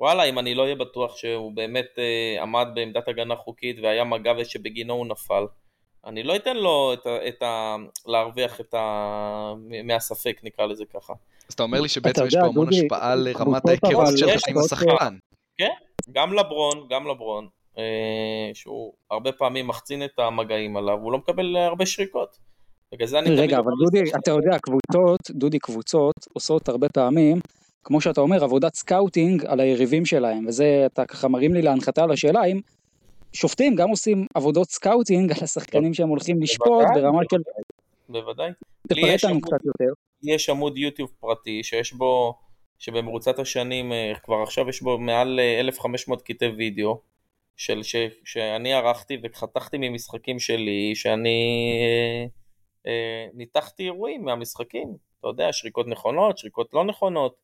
וואלה, 0.00 0.24
אם 0.24 0.38
אני 0.38 0.54
לא 0.54 0.62
אהיה 0.62 0.74
בטוח 0.74 1.16
שהוא 1.16 1.52
באמת 1.52 1.86
uh, 1.96 2.42
עמד 2.42 2.66
בעמדת 2.74 3.08
הגנה 3.08 3.36
חוקית 3.36 3.76
והיה 3.82 4.04
מגע 4.04 4.32
שבגינו 4.44 4.94
הוא 4.94 5.06
נפל, 5.06 5.44
אני 6.06 6.22
לא 6.22 6.36
אתן 6.36 6.56
לו 6.56 6.92
את 6.92 7.06
ה, 7.06 7.28
את 7.28 7.42
ה, 7.42 7.76
להרוויח 8.06 8.60
את 8.60 8.74
ה, 8.74 9.54
מהספק, 9.84 10.40
נקרא 10.42 10.66
לזה 10.66 10.84
ככה. 10.84 11.12
אז 11.48 11.54
אתה 11.54 11.62
אומר 11.62 11.80
לי 11.80 11.88
שבעצם 11.88 12.26
יש 12.26 12.34
פה 12.34 12.46
המון 12.46 12.68
השפעה 12.68 13.14
לרמת 13.14 13.68
ההיכרות 13.68 14.18
שלך 14.18 14.40
עם 14.48 14.58
השחקן. 14.58 15.16
כן, 15.60 16.12
גם 16.12 16.32
לברון, 16.32 16.86
גם 16.90 17.06
לברון. 17.06 17.48
אה, 17.78 18.50
שהוא 18.54 18.92
הרבה 19.10 19.32
פעמים 19.32 19.66
מחצין 19.66 20.04
את 20.04 20.18
המגעים 20.18 20.76
עליו, 20.76 20.98
הוא 21.02 21.12
לא 21.12 21.18
מקבל 21.18 21.56
הרבה 21.56 21.86
שריקות. 21.86 22.38
בגלל 22.92 23.06
זה 23.06 23.18
אני... 23.18 23.30
רגע, 23.30 23.58
אבל 23.58 23.72
דודי, 23.84 24.10
אתה 24.18 24.30
יודע, 24.30 24.58
קבוצות, 24.58 25.30
דודי, 25.30 25.58
קבוצות 25.58 26.14
עושות 26.32 26.68
הרבה 26.68 26.88
פעמים, 26.88 27.40
כמו 27.84 28.00
שאתה 28.00 28.20
אומר, 28.20 28.44
עבודת 28.44 28.74
scouting 28.74 29.44
על 29.46 29.60
היריבים 29.60 30.06
שלהם, 30.06 30.46
וזה, 30.48 30.82
אתה 30.86 31.06
ככה 31.06 31.28
מרים 31.28 31.54
לי 31.54 31.62
להנחתה 31.62 32.02
על 32.02 32.10
השאלה, 32.10 32.44
אם 32.44 32.60
שופטים 33.32 33.74
גם 33.74 33.88
עושים 33.88 34.26
עבודות 34.34 34.70
scouting 34.70 35.32
על 35.32 35.44
השחקנים 35.44 35.94
שהם 35.94 36.08
הולכים 36.08 36.42
לשפוט 36.42 36.84
ברמה 36.94 37.20
של... 37.32 37.40
בוודאי. 38.08 38.50
תפרט 38.88 39.24
לנו 39.24 39.40
קצת 39.40 39.64
יותר. 39.64 39.92
יש 40.22 40.50
עמוד 40.50 40.78
יוטיוב 40.78 41.10
פרטי 41.20 41.62
שיש 41.62 41.92
בו, 41.92 42.34
שבמרוצת 42.80 43.38
השנים, 43.38 43.92
אה, 43.92 44.12
כבר 44.22 44.42
עכשיו 44.42 44.68
יש 44.68 44.82
בו 44.82 44.98
מעל 44.98 45.40
1,500 45.60 46.20
אה, 46.20 46.24
קטעי 46.24 46.48
וידאו, 46.48 47.00
של 47.60 47.82
ש, 47.82 47.96
שאני 48.24 48.72
ערכתי 48.72 49.18
וחתכתי 49.22 49.76
ממשחקים 49.80 50.38
שלי, 50.38 50.94
שאני 50.94 51.72
אה, 51.82 52.26
אה, 52.86 53.26
ניתחתי 53.34 53.82
אירועים 53.82 54.24
מהמשחקים, 54.24 54.96
אתה 55.20 55.28
יודע, 55.28 55.52
שריקות 55.52 55.86
נכונות, 55.86 56.38
שריקות 56.38 56.68
לא 56.72 56.84
נכונות, 56.84 57.36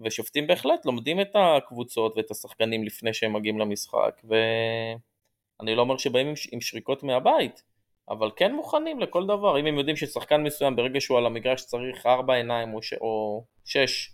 ושופטים 0.00 0.46
בהחלט 0.46 0.86
לומדים 0.86 1.20
את 1.20 1.30
הקבוצות 1.34 2.16
ואת 2.16 2.30
השחקנים 2.30 2.84
לפני 2.84 3.14
שהם 3.14 3.32
מגיעים 3.32 3.58
למשחק, 3.58 4.20
ואני 4.24 5.74
לא 5.74 5.82
אומר 5.82 5.96
שבאים 5.96 6.26
עם, 6.26 6.34
עם 6.52 6.60
שריקות 6.60 7.02
מהבית, 7.02 7.62
אבל 8.08 8.30
כן 8.36 8.54
מוכנים 8.54 9.00
לכל 9.00 9.26
דבר, 9.26 9.60
אם 9.60 9.66
הם 9.66 9.78
יודעים 9.78 9.96
ששחקן 9.96 10.42
מסוים 10.42 10.76
ברגע 10.76 11.00
שהוא 11.00 11.18
על 11.18 11.26
המגרש 11.26 11.64
צריך 11.64 12.06
ארבע 12.06 12.34
עיניים 12.34 12.74
או, 12.74 12.82
ש... 12.82 12.92
או 12.92 13.44
שש 13.64 14.12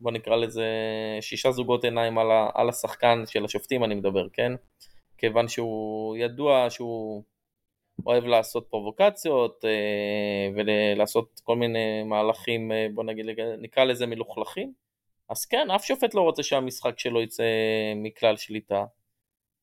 בוא 0.00 0.12
נקרא 0.12 0.36
לזה 0.36 0.66
שישה 1.20 1.50
זוגות 1.50 1.84
עיניים 1.84 2.18
על, 2.18 2.30
ה, 2.30 2.50
על 2.54 2.68
השחקן 2.68 3.22
של 3.26 3.44
השופטים 3.44 3.84
אני 3.84 3.94
מדבר, 3.94 4.28
כן? 4.32 4.52
כיוון 5.18 5.48
שהוא 5.48 6.16
ידוע 6.16 6.66
שהוא 6.70 7.22
אוהב 8.06 8.24
לעשות 8.24 8.66
פרובוקציות 8.70 9.64
אה, 9.64 10.48
ולעשות 10.54 11.40
כל 11.44 11.56
מיני 11.56 12.02
מהלכים, 12.02 12.72
אה, 12.72 12.86
בוא 12.94 13.04
נגיד, 13.04 13.26
נקרא 13.58 13.84
לזה 13.84 14.06
מלוכלכים, 14.06 14.72
אז 15.28 15.44
כן, 15.44 15.70
אף 15.70 15.84
שופט 15.84 16.14
לא 16.14 16.20
רוצה 16.20 16.42
שהמשחק 16.42 16.98
שלו 16.98 17.22
יצא 17.22 17.44
מכלל 17.96 18.36
שליטה, 18.36 18.84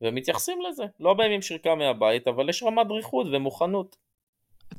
ומתייחסים 0.02 0.62
לזה. 0.62 0.84
לא 1.00 1.14
באים 1.14 1.32
עם 1.32 1.42
שריקה 1.42 1.76
מהבית, 1.76 2.28
אבל 2.28 2.50
יש 2.50 2.64
רמת 2.64 2.88
דריכות 2.88 3.28
ומוכנות. 3.32 3.96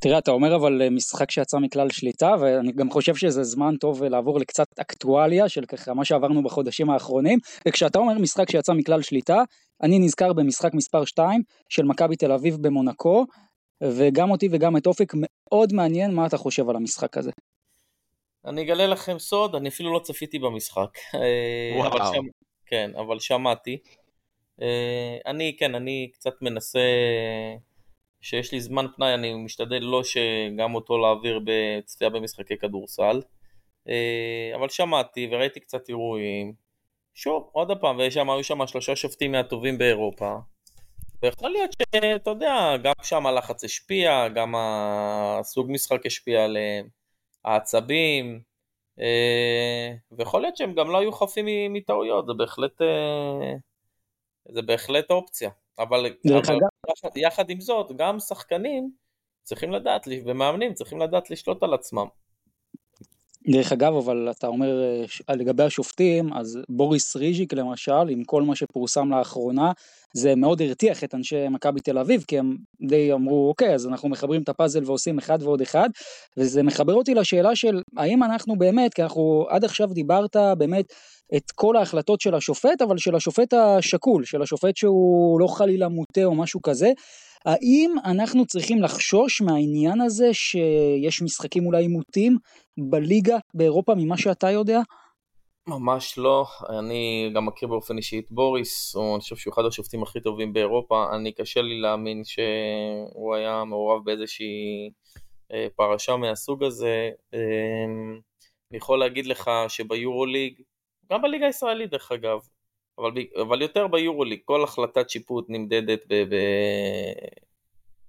תראה, 0.01 0.19
אתה 0.19 0.31
אומר 0.31 0.57
אבל 0.57 0.83
אה, 0.83 0.91
משחק 0.91 1.31
שיצא 1.31 1.59
מכלל 1.59 1.91
שליטה, 1.91 2.35
ואני 2.41 2.73
גם 2.73 2.91
חושב 2.91 3.15
שזה 3.15 3.43
זמן 3.43 3.77
טוב 3.77 4.03
אה, 4.03 4.09
לעבור 4.09 4.39
לקצת 4.41 4.67
אקטואליה 4.79 5.49
של 5.49 5.65
ככה 5.65 5.95
מה 5.95 6.05
שעברנו 6.05 6.43
בחודשים 6.43 6.91
האחרונים, 6.91 7.39
וכשאתה 7.69 7.99
אומר 7.99 8.19
משחק 8.19 8.51
שיצא 8.51 8.73
מכלל 8.73 9.03
שליטה, 9.03 9.43
אני 9.83 9.99
נזכר 9.99 10.33
במשחק 10.33 10.75
מספר 10.75 11.05
2 11.05 11.43
של 11.69 11.85
מכבי 11.85 12.17
תל 12.17 12.33
אביב 12.33 12.57
במונקו, 12.61 13.27
וגם 13.83 14.31
אותי 14.31 14.49
וגם 14.53 14.77
את 14.77 14.87
אופק 14.87 15.13
מאוד 15.15 15.73
מעניין 15.73 16.15
מה 16.15 16.27
אתה 16.27 16.37
חושב 16.37 16.69
על 16.69 16.77
המשחק 16.77 17.17
הזה. 17.17 17.31
אני 18.47 18.63
אגלה 18.63 18.87
לכם 18.87 19.19
סוד, 19.19 19.55
אני 19.55 19.69
אפילו 19.69 19.95
לא 19.95 19.99
צפיתי 19.99 20.39
במשחק. 20.39 20.91
אה, 21.15 21.77
וואו. 21.77 21.89
אבל 21.89 21.99
שמ... 22.15 22.27
כן, 22.67 22.91
אבל 22.97 23.19
שמעתי. 23.19 23.79
אני, 25.27 25.57
כן, 25.59 25.75
אני 25.75 26.11
קצת 26.13 26.43
מנסה 26.43 26.81
שיש 28.21 28.53
לי 28.53 28.61
זמן 28.61 28.87
פנאי 28.97 29.15
אני 29.15 29.35
משתדל 29.35 29.79
לא 29.83 30.03
שגם 30.05 30.75
אותו 30.75 30.99
להעביר 30.99 31.41
בצפייה 31.45 32.11
במשחקי 32.11 32.57
כדורסל. 32.57 33.21
אה, 33.89 34.53
אבל 34.55 34.69
שמעתי 34.69 35.29
וראיתי 35.31 35.61
קצת 35.61 35.89
אירועים. 35.89 36.53
שוב, 37.15 37.49
עוד 37.53 37.81
פעם, 37.81 37.97
ושם 37.99 38.31
היו 38.31 38.45
שם 38.45 38.67
שלושה 38.67 38.97
שופטים 38.97 39.33
מהטובים 39.33 39.79
באירופה. 39.79 40.37
ויכול 41.23 41.51
להיות 41.51 41.71
שאתה 41.73 42.31
יודע, 42.31 42.77
גם 42.83 42.93
שם 43.03 43.27
הלחץ 43.27 43.65
השפיע, 43.65 44.29
גם 44.29 44.55
הסוג 44.57 45.67
משחק 45.71 46.07
השפיע 46.07 46.45
עליהם, 46.45 46.89
העצבים, 47.45 48.41
אה, 49.01 49.95
ויכול 50.13 50.43
להיות 50.43 50.57
שהם 50.57 50.75
גם 50.75 50.91
לא 50.91 50.99
היו 50.99 51.13
חפים 51.13 51.73
מטעויות, 51.73 52.27
זה 52.27 52.33
בהחלט, 52.35 52.83
אה, 52.83 53.55
זה 54.49 54.63
בהחלט 54.63 55.11
אופציה. 55.11 55.51
אבל, 55.79 56.07
אבל 56.25 56.59
יחד, 56.89 57.17
יחד 57.17 57.51
עם 57.51 57.61
זאת, 57.61 57.97
גם 57.97 58.19
שחקנים 58.19 58.91
צריכים 59.43 59.73
לדעת, 59.73 60.09
ומאמנים 60.27 60.75
צריכים 60.75 61.01
לדעת 61.01 61.31
לשלוט 61.31 61.63
על 61.63 61.75
עצמם. 61.75 62.07
דרך 63.51 63.73
אגב, 63.73 63.95
אבל 63.95 64.29
אתה 64.31 64.47
אומר 64.47 64.83
אה, 65.29 65.35
לגבי 65.37 65.63
השופטים, 65.63 66.33
אז 66.33 66.59
בוריס 66.69 67.17
ריז'יק 67.17 67.53
למשל, 67.53 68.09
עם 68.09 68.25
כל 68.25 68.43
מה 68.43 68.57
שפורסם 68.57 69.11
לאחרונה, 69.11 69.73
זה 70.15 70.35
מאוד 70.35 70.63
הרתיח 70.63 71.05
את 71.05 71.15
אנשי 71.15 71.49
מכבי 71.49 71.81
תל 71.81 71.99
אביב, 71.99 72.25
כי 72.29 72.39
הם 72.39 72.57
די 72.89 73.13
אמרו, 73.13 73.49
אוקיי, 73.49 73.75
אז 73.75 73.87
אנחנו 73.87 74.09
מחברים 74.09 74.43
את 74.43 74.49
הפאזל 74.49 74.83
ועושים 74.85 75.19
אחד 75.19 75.43
ועוד 75.43 75.61
אחד, 75.61 75.89
וזה 76.37 76.63
מחבר 76.63 76.95
אותי 76.95 77.15
לשאלה 77.15 77.57
של 77.57 77.83
האם 77.97 78.23
אנחנו 78.23 78.59
באמת, 78.59 78.95
כי 78.95 79.03
אנחנו 79.03 79.47
עד 79.49 79.65
עכשיו 79.65 79.89
דיברת 79.95 80.37
באמת 80.59 80.93
את 81.37 81.51
כל 81.51 81.77
ההחלטות 81.77 82.21
של 82.21 82.35
השופט, 82.35 82.83
אבל 82.83 82.99
של 82.99 83.15
השופט 83.15 83.55
השקול, 83.55 84.25
של 84.25 84.43
השופט 84.43 84.77
שהוא 84.77 85.41
לא 85.41 85.47
חלילה 85.47 85.89
מוטה 85.89 86.25
או 86.25 86.35
משהו 86.35 86.63
כזה. 86.63 86.91
האם 87.49 87.95
אנחנו 88.05 88.47
צריכים 88.47 88.83
לחשוש 88.83 89.43
מהעניין 89.43 90.01
הזה 90.01 90.29
שיש 90.33 91.23
משחקים 91.23 91.67
אולי 91.67 91.89
מוטים 91.89 92.37
בליגה 92.91 93.37
באירופה 93.55 93.95
ממה 93.95 94.17
שאתה 94.17 94.51
יודע? 94.51 94.81
ממש 95.69 96.19
לא, 96.19 96.47
אני 96.79 97.31
גם 97.35 97.47
מכיר 97.47 97.69
באופן 97.69 97.97
אישי 97.97 98.19
את 98.19 98.25
בוריס, 98.31 98.95
הוא, 98.95 99.15
אני 99.15 99.21
חושב 99.21 99.37
שהוא 99.37 99.55
אחד 99.55 99.63
השופטים 99.65 100.03
הכי 100.03 100.21
טובים 100.21 100.53
באירופה, 100.53 101.07
אני 101.15 101.33
קשה 101.33 101.63
לי 101.63 101.81
להאמין 101.81 102.25
שהוא 102.25 103.35
היה 103.35 103.65
מעורב 103.65 104.05
באיזושהי 104.05 104.91
אה, 105.53 105.67
פרשה 105.77 106.17
מהסוג 106.17 106.65
הזה. 106.65 107.11
אה, 107.35 107.85
אני 108.71 108.79
יכול 108.79 108.99
להגיד 108.99 109.27
לך 109.27 109.51
שביורוליג 109.69 110.61
גם 111.13 111.23
בליגה 111.23 111.47
הישראלית 111.47 111.91
דרך 111.91 112.13
אגב, 112.13 112.41
אבל, 112.99 113.13
אבל 113.43 113.63
יותר 113.63 113.87
ביורוליג, 113.87 114.41
כל 114.45 114.65
החלטת 114.65 115.11
שיפוט 115.11 115.47
נמדדת 115.49 116.01
ב... 116.09 116.15
ב 116.15 116.35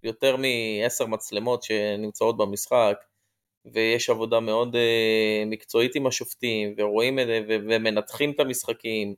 יותר 0.03 0.35
מעשר 0.35 1.05
מצלמות 1.05 1.63
שנמצאות 1.63 2.37
במשחק, 2.37 3.03
ויש 3.65 4.09
עבודה 4.09 4.39
מאוד 4.39 4.75
uh, 4.75 5.45
מקצועית 5.45 5.95
עם 5.95 6.07
השופטים, 6.07 6.73
ורואים 6.77 7.19
את 7.19 7.27
זה, 7.27 7.41
ומנתחים 7.47 8.31
את 8.31 8.39
המשחקים, 8.39 9.15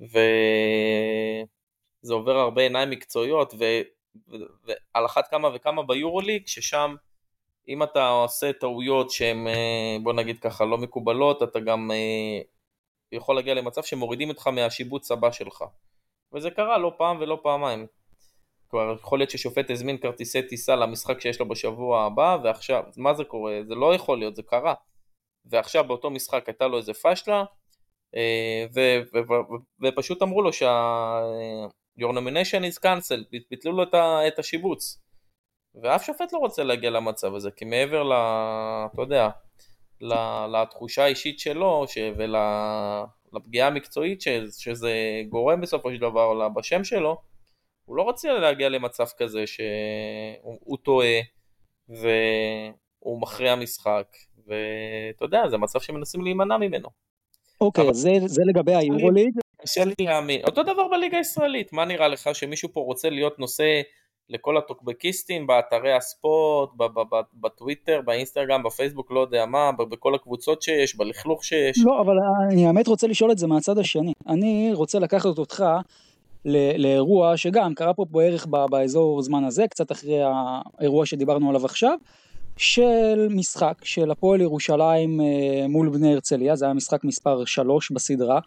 וזה 0.00 0.14
עובר 2.14 2.36
הרבה 2.36 2.62
עיניים 2.62 2.90
מקצועיות. 2.90 3.54
ועל 4.64 5.06
אחת 5.06 5.28
כמה 5.28 5.48
וכמה 5.54 5.82
ביורוליג, 5.82 6.46
ששם 6.46 6.94
אם 7.68 7.82
אתה 7.82 8.08
עושה 8.08 8.52
טעויות 8.52 9.10
שהן, 9.10 9.46
אה, 9.46 9.96
בוא 10.02 10.12
נגיד 10.12 10.38
ככה, 10.38 10.64
לא 10.64 10.78
מקובלות, 10.78 11.42
אתה 11.42 11.60
גם 11.60 11.90
אה, 11.90 12.40
יכול 13.12 13.36
להגיע 13.36 13.54
למצב 13.54 13.82
שמורידים 13.82 14.28
אותך 14.28 14.46
מהשיבוץ 14.46 15.10
הבא 15.10 15.30
שלך. 15.30 15.64
וזה 16.34 16.50
קרה 16.50 16.78
לא 16.78 16.92
פעם 16.98 17.20
ולא 17.20 17.40
פעמיים. 17.42 17.86
כבר 18.70 18.94
יכול 19.00 19.18
להיות 19.18 19.30
ששופט 19.30 19.70
הזמין 19.70 19.98
כרטיסי 19.98 20.42
טיסה 20.42 20.76
למשחק 20.76 21.20
שיש 21.20 21.40
לו 21.40 21.48
בשבוע 21.48 22.04
הבא, 22.04 22.38
ועכשיו, 22.44 22.84
מה 22.96 23.14
זה 23.14 23.24
קורה? 23.24 23.60
זה 23.68 23.74
לא 23.74 23.94
יכול 23.94 24.18
להיות, 24.18 24.36
זה 24.36 24.42
קרה. 24.42 24.74
ועכשיו 25.44 25.84
באותו 25.84 26.10
משחק 26.10 26.44
הייתה 26.46 26.66
לו 26.66 26.76
איזה 26.76 26.94
פשלה, 26.94 27.44
אה, 28.16 28.66
ופשוט 29.82 30.22
אמרו 30.22 30.42
לו 30.42 30.52
שה... 30.52 31.20
your 32.00 32.12
nomination 32.12 32.62
is 32.72 32.78
cancelled, 32.82 33.40
ביטלו 33.50 33.72
לו 33.72 33.82
את 34.28 34.38
השיבוץ. 34.38 35.02
ואף 35.82 36.04
שופט 36.04 36.32
לא 36.32 36.38
רוצה 36.38 36.62
להגיע 36.62 36.90
למצב 36.90 37.34
הזה, 37.34 37.50
כי 37.50 37.64
מעבר 37.64 38.02
ל... 38.02 38.12
אתה 38.92 39.02
יודע, 39.02 39.28
לתחושה 40.52 41.04
האישית 41.04 41.38
שלו 41.38 41.84
ולפגיעה 43.32 43.66
המקצועית 43.66 44.20
שזה 44.58 44.92
גורם 45.28 45.60
בסופו 45.60 45.90
של 45.90 45.98
דבר 45.98 46.48
בשם 46.48 46.84
שלו, 46.84 47.16
הוא 47.84 47.96
לא 47.96 48.02
רוצה 48.02 48.32
להגיע 48.32 48.68
למצב 48.68 49.06
כזה 49.18 49.46
שהוא 49.46 50.76
טועה 50.82 51.20
והוא 51.88 53.20
מכריע 53.22 53.56
משחק, 53.56 54.06
ואתה 54.46 55.24
יודע, 55.24 55.48
זה 55.48 55.58
מצב 55.58 55.80
שמנסים 55.80 56.22
להימנע 56.24 56.56
ממנו. 56.56 56.88
אוקיי, 57.60 57.88
okay, 57.88 57.92
זה, 57.92 58.10
זה 58.26 58.42
לגבי 58.46 58.74
היורוליג. 58.74 59.30
קשה 59.62 59.84
לי 59.84 59.94
להאמין. 60.00 60.40
אותו 60.44 60.62
דבר 60.62 60.88
בליגה 60.88 61.18
הישראלית, 61.18 61.72
מה 61.72 61.84
נראה 61.84 62.08
לך 62.08 62.30
שמישהו 62.32 62.68
פה 62.72 62.80
רוצה 62.80 63.10
להיות 63.10 63.38
נושא 63.38 63.80
לכל 64.30 64.56
הטוקבקיסטים 64.56 65.46
באתרי 65.46 65.92
הספורט, 65.92 66.70
בטוויטר, 67.40 68.00
באינסטגרם, 68.04 68.62
בפייסבוק, 68.62 69.10
לא 69.10 69.20
יודע 69.20 69.46
מה, 69.46 69.72
בכל 69.72 70.14
הקבוצות 70.14 70.62
שיש, 70.62 70.96
בלכלוך 70.96 71.44
שיש. 71.44 71.78
לא, 71.84 72.00
אבל 72.00 72.16
אני 72.50 72.66
האמת 72.66 72.86
רוצה 72.88 73.06
לשאול 73.06 73.32
את 73.32 73.38
זה 73.38 73.46
מהצד 73.46 73.78
השני. 73.78 74.12
אני 74.26 74.70
רוצה 74.74 74.98
לקחת 74.98 75.38
אותך 75.38 75.64
לאירוע 76.44 77.36
שגם 77.36 77.74
קרה 77.74 77.94
פה 77.94 78.04
בערך 78.10 78.46
באזור 78.70 79.22
זמן 79.22 79.44
הזה, 79.44 79.68
קצת 79.68 79.92
אחרי 79.92 80.18
האירוע 80.78 81.06
שדיברנו 81.06 81.48
עליו 81.48 81.64
עכשיו, 81.64 81.98
של 82.56 83.28
משחק 83.30 83.74
של 83.82 84.10
הפועל 84.10 84.40
ירושלים 84.40 85.20
אה, 85.20 85.68
מול 85.68 85.88
בני 85.88 86.12
הרצליה, 86.12 86.56
זה 86.56 86.64
היה 86.64 86.74
משחק 86.74 87.04
מספר 87.04 87.44
3 87.44 87.90
בסדרה. 87.90 88.40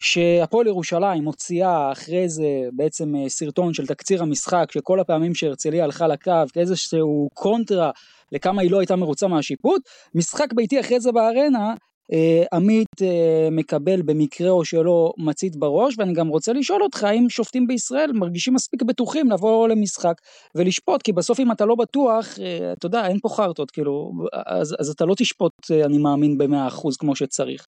שהפועל 0.00 0.66
ירושלים 0.66 1.24
מוציאה 1.24 1.92
אחרי 1.92 2.28
זה 2.28 2.48
בעצם 2.72 3.16
אה, 3.16 3.28
סרטון 3.28 3.74
של 3.74 3.86
תקציר 3.86 4.22
המשחק 4.22 4.72
שכל 4.72 5.00
הפעמים 5.00 5.34
שהרצליה 5.34 5.84
הלכה 5.84 6.06
לקו 6.06 6.32
כאיזשהו 6.52 7.28
קונטרה 7.34 7.90
לכמה 8.32 8.62
היא 8.62 8.70
לא 8.70 8.78
הייתה 8.78 8.96
מרוצה 8.96 9.28
מהשיפוט, 9.28 9.82
משחק 10.14 10.52
ביתי 10.52 10.80
אחרי 10.80 11.00
זה 11.00 11.12
בארנה 11.12 11.74
אה, 12.12 12.44
עמית 12.52 13.02
אה, 13.02 13.48
מקבל 13.50 14.02
במקרה 14.02 14.50
או 14.50 14.64
שלא 14.64 15.12
מצית 15.18 15.56
בראש 15.56 15.94
ואני 15.98 16.12
גם 16.12 16.28
רוצה 16.28 16.52
לשאול 16.52 16.82
אותך 16.82 17.04
האם 17.04 17.28
שופטים 17.28 17.66
בישראל 17.66 18.12
מרגישים 18.12 18.54
מספיק 18.54 18.82
בטוחים 18.82 19.30
לבוא 19.30 19.68
למשחק 19.68 20.14
ולשפוט 20.54 21.02
כי 21.02 21.12
בסוף 21.12 21.40
אם 21.40 21.52
אתה 21.52 21.64
לא 21.64 21.74
בטוח 21.74 22.26
אתה 22.72 22.86
יודע 22.86 23.06
אין 23.06 23.18
פה 23.22 23.28
חרטות 23.28 23.70
כאילו 23.70 24.12
אז, 24.46 24.76
אז 24.78 24.88
אתה 24.88 25.04
לא 25.04 25.14
תשפוט 25.14 25.52
אני 25.84 25.98
מאמין 25.98 26.38
במאה 26.38 26.68
אחוז 26.68 26.96
כמו 26.96 27.16
שצריך. 27.16 27.66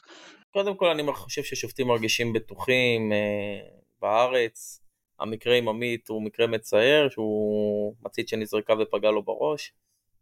קודם 0.58 0.76
כל 0.76 0.86
אני 0.86 1.12
חושב 1.12 1.42
ששופטים 1.42 1.86
מרגישים 1.86 2.32
בטוחים 2.32 3.12
אה, 3.12 3.58
בארץ. 4.00 4.82
המקרה 5.20 5.56
עם 5.56 5.68
עמית 5.68 6.08
הוא 6.08 6.22
מקרה 6.22 6.46
מצער, 6.46 7.08
שהוא 7.10 7.94
מצית 8.04 8.28
שנזרקה 8.28 8.74
ופגע 8.80 9.10
לו 9.10 9.22
בראש. 9.22 9.72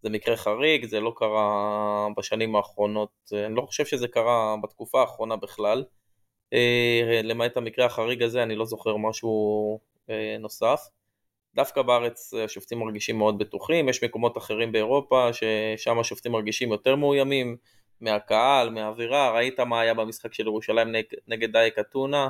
זה 0.02 0.10
מקרה 0.10 0.36
חריג, 0.36 0.86
זה 0.86 1.00
לא 1.00 1.12
קרה 1.16 2.08
בשנים 2.16 2.56
האחרונות, 2.56 3.32
אני 3.32 3.54
לא 3.54 3.62
חושב 3.62 3.86
שזה 3.86 4.08
קרה 4.08 4.56
בתקופה 4.62 5.00
האחרונה 5.00 5.36
בכלל. 5.36 5.84
אה, 6.52 7.20
למעט 7.24 7.56
המקרה 7.56 7.86
החריג 7.86 8.22
הזה, 8.22 8.42
אני 8.42 8.56
לא 8.56 8.64
זוכר 8.64 8.96
משהו 8.96 9.80
אה, 10.10 10.36
נוסף. 10.40 10.80
דווקא 11.54 11.82
בארץ 11.82 12.34
השופטים 12.34 12.78
מרגישים 12.78 13.18
מאוד 13.18 13.38
בטוחים, 13.38 13.88
יש 13.88 14.04
מקומות 14.04 14.38
אחרים 14.38 14.72
באירופה 14.72 15.28
ששם 15.32 15.98
השופטים 15.98 16.32
מרגישים 16.32 16.72
יותר 16.72 16.96
מאוימים. 16.96 17.56
מהקהל, 18.00 18.70
מהאווירה, 18.70 19.30
ראית 19.30 19.60
מה 19.60 19.80
היה 19.80 19.94
במשחק 19.94 20.34
של 20.34 20.46
ירושלים 20.46 20.92
נג, 20.92 21.04
נגד 21.28 21.52
דייק 21.52 21.78
אתונה 21.78 22.28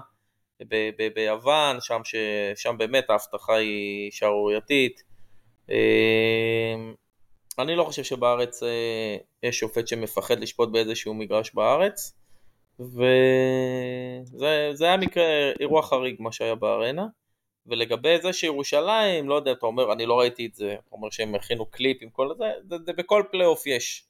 ביוון, 1.15 1.81
שם, 1.81 2.01
ש, 2.05 2.15
שם 2.55 2.79
באמת 2.79 3.11
ההבטחה 3.11 3.55
היא 3.55 4.11
שערורייתית. 4.11 5.03
אמ, 5.69 6.95
אני 7.59 7.77
לא 7.77 7.85
חושב 7.85 8.03
שבארץ 8.03 8.63
אה, 8.63 9.17
יש 9.43 9.59
שופט 9.59 9.89
שמפחד 9.89 10.41
לשפוט 10.41 10.69
באיזשהו 10.69 11.15
מגרש 11.15 11.55
בארץ, 11.55 12.13
וזה 12.81 14.85
היה 14.85 14.97
מקרה, 14.97 15.25
אירוע 15.61 15.83
חריג 15.83 16.17
מה 16.19 16.33
שהיה 16.33 16.55
בארנה. 16.55 17.07
ולגבי 17.67 18.19
זה 18.23 18.33
שירושלים, 18.33 19.29
לא 19.29 19.35
יודע, 19.35 19.53
אתה 19.53 19.67
אומר, 19.67 19.93
אני 19.93 20.07
לא 20.07 20.19
ראיתי 20.19 20.47
את 20.47 20.55
זה, 20.55 20.73
אתה 20.73 20.89
אומר 20.93 21.11
שהם 21.11 21.35
הכינו 21.35 21.67
קליפ 21.67 21.97
עם 22.01 22.11
כל 22.11 22.29
זה, 22.39 22.45
זה, 22.69 22.77
זה 22.87 22.93
בכל 22.93 23.23
פלייאוף 23.31 23.67
יש. 23.67 24.06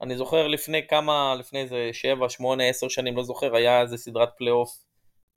אני 0.00 0.16
זוכר 0.16 0.46
לפני 0.46 0.86
כמה, 0.86 1.34
לפני 1.38 1.60
איזה 1.60 1.90
7, 1.92 2.28
8, 2.28 2.64
10 2.68 2.88
שנים, 2.88 3.16
לא 3.16 3.22
זוכר, 3.22 3.56
היה 3.56 3.80
איזה 3.80 3.96
סדרת 3.96 4.28
פלייאוף 4.36 4.86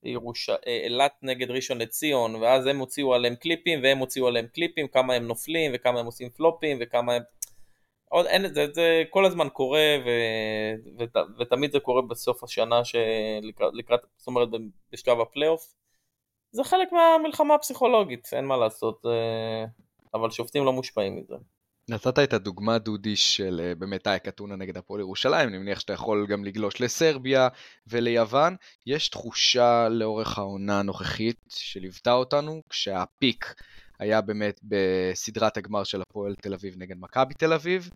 ירוש... 0.03 0.49
אילת 0.85 1.13
נגד 1.21 1.51
ראשון 1.51 1.77
לציון, 1.77 2.35
ואז 2.35 2.65
הם 2.65 2.79
הוציאו 2.79 3.13
עליהם 3.13 3.35
קליפים, 3.35 3.79
והם 3.83 3.97
הוציאו 3.97 4.27
עליהם 4.27 4.47
קליפים, 4.47 4.87
כמה 4.87 5.13
הם 5.13 5.27
נופלים, 5.27 5.71
וכמה 5.75 5.99
הם 5.99 6.05
עושים 6.05 6.29
פלופים, 6.29 6.77
וכמה 6.81 7.13
הם... 7.13 7.21
עוד 8.09 8.25
אין, 8.25 8.53
זה, 8.53 8.65
זה 8.73 9.03
כל 9.09 9.25
הזמן 9.25 9.49
קורה, 9.49 9.97
ו, 10.05 10.09
ות, 10.97 11.15
ותמיד 11.39 11.71
זה 11.71 11.79
קורה 11.79 12.01
בסוף 12.01 12.43
השנה, 12.43 12.85
שלקראת, 12.85 13.73
לקראת, 13.73 13.99
זאת 14.17 14.27
אומרת 14.27 14.49
בשלב 14.91 15.19
הפלייאוף. 15.19 15.73
זה 16.51 16.63
חלק 16.63 16.91
מהמלחמה 16.91 17.55
הפסיכולוגית, 17.55 18.29
אין 18.33 18.45
מה 18.45 18.57
לעשות, 18.57 19.05
אבל 20.13 20.29
שופטים 20.29 20.65
לא 20.65 20.73
מושפעים 20.73 21.15
מזה. 21.15 21.35
נתת 21.89 22.19
את 22.19 22.33
הדוגמה, 22.33 22.77
דודי, 22.77 23.15
של 23.15 23.61
אה, 23.63 23.75
באמת 23.75 24.07
אייק 24.07 24.27
אתונה 24.27 24.55
נגד 24.55 24.77
הפועל 24.77 24.99
ירושלים, 24.99 25.49
אני 25.49 25.57
מניח 25.57 25.79
שאתה 25.79 25.93
יכול 25.93 26.27
גם 26.29 26.45
לגלוש 26.45 26.81
לסרביה 26.81 27.47
וליוון. 27.87 28.55
יש 28.85 29.09
תחושה 29.09 29.89
לאורך 29.89 30.37
העונה 30.37 30.79
הנוכחית 30.79 31.37
שליוותה 31.49 32.11
אותנו, 32.11 32.61
כשהפיק 32.69 33.53
היה 33.99 34.21
באמת 34.21 34.59
בסדרת 34.63 35.57
הגמר 35.57 35.83
של 35.83 36.01
הפועל 36.01 36.35
תל 36.35 36.53
אביב 36.53 36.75
נגד 36.77 36.95
מכבי 36.99 37.33
תל 37.33 37.53
אביב. 37.53 37.89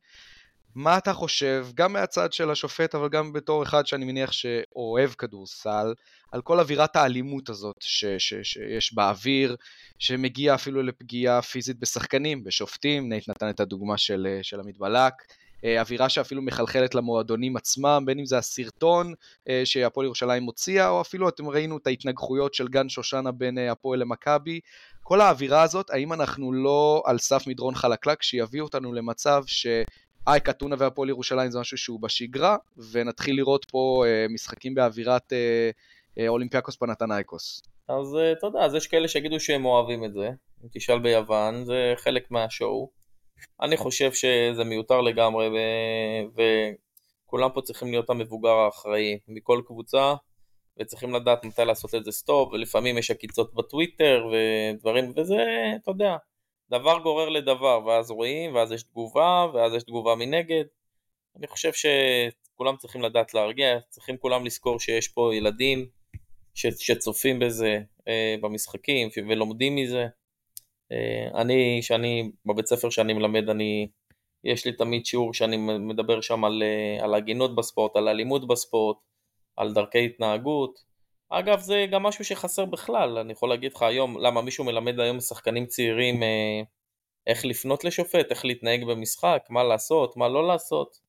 מה 0.76 0.98
אתה 0.98 1.14
חושב, 1.14 1.68
גם 1.74 1.94
מהצד 1.94 2.34
של 2.34 2.52
השופט, 2.52 2.96
אבל 2.96 3.10
גם 3.10 3.34
בתור 3.34 3.64
אחד 3.64 3.88
שאני 3.88 4.06
מניח 4.06 4.32
שאוהב 4.32 5.10
כדורסל, 5.10 5.94
על 6.32 6.42
כל 6.42 6.60
אווירת 6.60 6.96
האלימות 6.96 7.50
הזאת 7.50 7.76
ש- 7.80 8.06
ש- 8.06 8.34
שיש 8.44 8.94
באוויר, 8.94 9.56
שמגיע 10.00 10.56
אפילו 10.56 10.84
לפגיעה 10.84 11.42
פיזית 11.42 11.80
בשחקנים, 11.80 12.44
בשופטים, 12.44 13.10
נייט 13.10 13.30
נתן 13.30 13.50
את 13.50 13.60
הדוגמה 13.60 13.98
של, 13.98 14.40
של 14.42 14.60
עמית 14.60 14.78
בלק, 14.78 15.14
אה, 15.66 15.82
אווירה 15.82 16.10
שאפילו 16.10 16.42
מחלחלת 16.42 16.96
למועדונים 16.96 17.58
עצמם, 17.58 18.04
בין 18.06 18.20
אם 18.20 18.26
זה 18.26 18.38
הסרטון 18.38 19.14
אה, 19.50 19.62
שהפועל 19.66 20.06
ירושלים 20.06 20.44
הוציאה, 20.44 20.90
או 20.90 21.02
אפילו 21.02 21.30
אתם 21.30 21.50
ראינו 21.50 21.78
את 21.78 21.88
ההתנגחויות 21.88 22.54
של 22.54 22.68
גן 22.68 22.90
שושנה 22.90 23.32
בין 23.32 23.58
אה, 23.58 23.72
הפועל 23.72 24.00
למכבי. 24.00 24.60
כל 25.04 25.22
האווירה 25.22 25.62
הזאת, 25.62 25.90
האם 25.90 26.14
אנחנו 26.14 26.54
לא 26.54 27.04
על 27.06 27.18
סף 27.18 27.48
מדרון 27.48 27.76
חלקלק 27.76 28.24
שיביא 28.24 28.62
אותנו 28.62 28.94
למצב 28.94 29.44
ש... 29.48 29.68
אייק 30.28 30.50
אתונה 30.50 30.76
והפועל 30.80 31.10
ירושלים 31.10 31.52
זה 31.52 31.60
משהו 31.60 31.78
שהוא 31.78 32.02
בשגרה, 32.02 32.58
ונתחיל 32.92 33.36
לראות 33.36 33.66
פה 33.66 34.04
אה, 34.08 34.26
משחקים 34.30 34.76
באווירת 34.76 35.34
אה, 35.34 35.70
אה, 36.20 36.28
אולימפיאקוס 36.28 36.76
פנתנייקוס. 36.76 37.64
אז 37.88 38.18
אתה 38.38 38.48
יודע, 38.48 38.60
אז 38.60 38.76
יש 38.76 38.88
כאלה 38.88 39.08
שיגידו 39.08 39.40
שהם 39.40 39.66
אוהבים 39.66 40.06
את 40.06 40.14
זה, 40.14 40.30
אם 40.64 40.68
תשאל 40.74 41.00
ביוון, 41.00 41.66
זה 41.66 41.94
חלק 41.98 42.32
מהשואו. 42.32 42.90
אני 43.62 43.78
חושב 43.78 44.14
שזה 44.14 44.64
מיותר 44.64 45.02
לגמרי, 45.02 45.48
ו... 45.48 45.58
וכולם 47.26 47.50
פה 47.54 47.62
צריכים 47.62 47.92
להיות 47.92 48.10
המבוגר 48.10 48.50
האחראי 48.50 49.20
מכל 49.28 49.62
קבוצה, 49.66 50.14
וצריכים 50.80 51.14
לדעת 51.14 51.46
מתי 51.46 51.66
לעשות 51.66 51.96
את 51.96 52.06
זה 52.06 52.12
סטופ, 52.12 52.54
ולפעמים 52.54 52.98
יש 52.98 53.12
עקיצות 53.12 53.54
בטוויטר 53.54 54.26
ודברים, 54.32 55.14
וזה, 55.16 55.36
אתה 55.82 55.92
יודע, 55.92 56.16
דבר 56.74 57.00
גורר 57.00 57.30
לדבר, 57.30 57.82
ואז 57.86 58.12
רואים, 58.12 58.56
ואז 58.56 58.72
יש 58.72 58.84
תגובה, 58.84 59.46
ואז 59.54 59.74
יש 59.74 59.84
תגובה 59.84 60.16
מנגד. 60.16 60.64
אני 61.36 61.48
חושב 61.48 61.72
שכולם 61.74 62.78
צריכים 62.78 63.02
לדעת 63.02 63.34
להרגיע, 63.34 63.80
צריכים 63.90 64.18
כולם 64.18 64.46
לזכור 64.46 64.80
שיש 64.80 65.08
פה 65.08 65.36
ילדים 65.36 65.88
ש, 66.54 66.66
שצופים 66.80 67.40
בזה 67.40 67.80
אה, 68.08 68.36
במשחקים 68.42 69.10
ולומדים 69.30 69.76
מזה. 69.76 70.08
אה, 70.92 71.42
אני, 71.42 71.82
שאני, 71.82 72.32
בבית 72.46 72.66
ספר 72.66 72.90
שאני 72.90 73.14
מלמד, 73.14 73.50
אני, 73.50 73.88
יש 74.44 74.66
לי 74.66 74.74
תמיד 74.74 75.06
שיעור 75.06 75.34
שאני 75.34 75.58
מדבר 75.80 76.22
שם 76.22 76.46
על, 76.46 76.64
אה, 76.64 77.04
על 77.04 77.14
הגינות 77.14 77.56
בספורט, 77.56 77.96
על 77.96 78.08
אלימות 78.08 78.48
בספורט, 78.48 78.98
על 79.56 79.74
דרכי 79.74 80.06
התנהגות. 80.06 80.93
אגב, 81.40 81.60
זה 81.60 81.86
גם 81.92 82.04
משהו 82.04 82.26
שחסר 82.26 82.66
בכלל, 82.66 83.18
אני 83.18 83.32
יכול 83.32 83.50
להגיד 83.50 83.74
לך 83.74 83.82
היום, 83.82 84.18
למה 84.18 84.42
מישהו 84.42 84.66
מלמד 84.66 85.00
היום 85.00 85.20
שחקנים 85.20 85.66
צעירים 85.66 86.24
אה, 86.24 86.62
איך 87.28 87.46
לפנות 87.46 87.84
לשופט, 87.84 88.26
איך 88.30 88.46
להתנהג 88.46 88.84
במשחק, 88.84 89.44
מה 89.50 89.64
לעשות, 89.64 90.18
מה 90.18 90.28
לא 90.28 90.48
לעשות. 90.48 91.00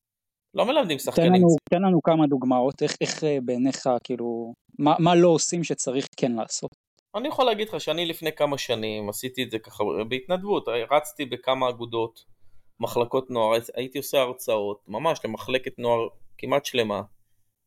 לא 0.53 0.65
מלמדים 0.65 0.99
שחקנים 0.99 1.27
תן 1.27 1.37
לנו, 1.37 1.47
תן 1.69 1.81
לנו 1.81 2.01
כמה 2.01 2.27
דוגמאות, 2.27 2.81
איך, 2.83 2.95
איך 3.01 3.23
אה, 3.23 3.37
בעיניך, 3.45 3.89
כאילו, 4.03 4.53
מה, 4.79 4.95
מה 4.99 5.15
לא 5.15 5.27
עושים 5.27 5.63
שצריך 5.63 6.07
כן 6.17 6.31
לעשות. 6.31 6.75
אני 7.15 7.27
יכול 7.27 7.45
להגיד 7.45 7.69
לך 7.69 7.81
שאני 7.81 8.05
לפני 8.05 8.31
כמה 8.31 8.57
שנים 8.57 9.09
עשיתי 9.09 9.43
את 9.43 9.51
זה 9.51 9.59
ככה 9.59 9.83
בהתנדבות, 10.09 10.67
רצתי 10.91 11.25
בכמה 11.25 11.69
אגודות, 11.69 12.25
מחלקות 12.79 13.29
נוער, 13.29 13.59
הייתי 13.75 13.97
עושה 13.97 14.21
הרצאות, 14.21 14.83
ממש 14.87 15.19
למחלקת 15.25 15.79
נוער 15.79 16.07
כמעט 16.37 16.65
שלמה. 16.65 17.01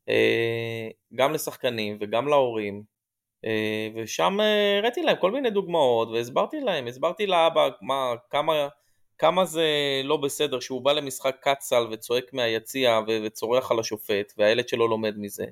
אה, 0.09 0.89
גם 1.15 1.33
לשחקנים 1.33 1.99
וגם 2.01 2.29
להורים, 2.29 2.83
אה, 3.45 3.89
ושם 3.95 4.41
אה, 4.41 4.79
הראיתי 4.79 5.03
להם 5.03 5.17
כל 5.21 5.31
מיני 5.31 5.51
דוגמאות 5.51 6.09
והסברתי 6.09 6.61
להם, 6.61 6.87
הסברתי 6.87 7.27
לאבא 7.27 7.69
מה, 7.83 8.15
כמה, 8.31 8.69
כמה 9.19 9.45
זה 9.45 9.67
לא 10.05 10.17
בסדר 10.17 10.61
שהוא 10.61 10.83
בא 10.83 10.93
למשחק 10.93 11.37
קצ"ל 11.41 11.87
וצועק 11.91 12.33
מהיציע 12.33 13.01
וצורח 13.25 13.71
על 13.71 13.79
השופט 13.81 14.33
והילד 14.39 14.69
שלו 14.69 14.89
לומד 14.89 15.15
מזה 15.19 15.45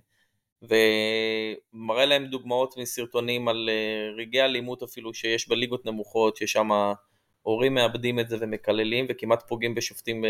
ומראה 0.62 2.07
להם 2.07 2.27
דוגמאות 2.27 2.77
מסרטונים 2.77 3.49
על 3.49 3.71
רגעי 4.16 4.42
אלימות 4.42 4.83
אפילו 4.83 5.14
שיש 5.14 5.49
בליגות 5.49 5.87
נמוכות 5.87 6.37
ששם 6.37 6.69
הורים 7.42 7.75
מאבדים 7.75 8.21
את 8.21 8.29
זה 8.29 8.37
ומקללים 8.40 9.07
וכמעט 9.09 9.49
פוגעים 9.49 9.75
בשופטים, 9.75 10.25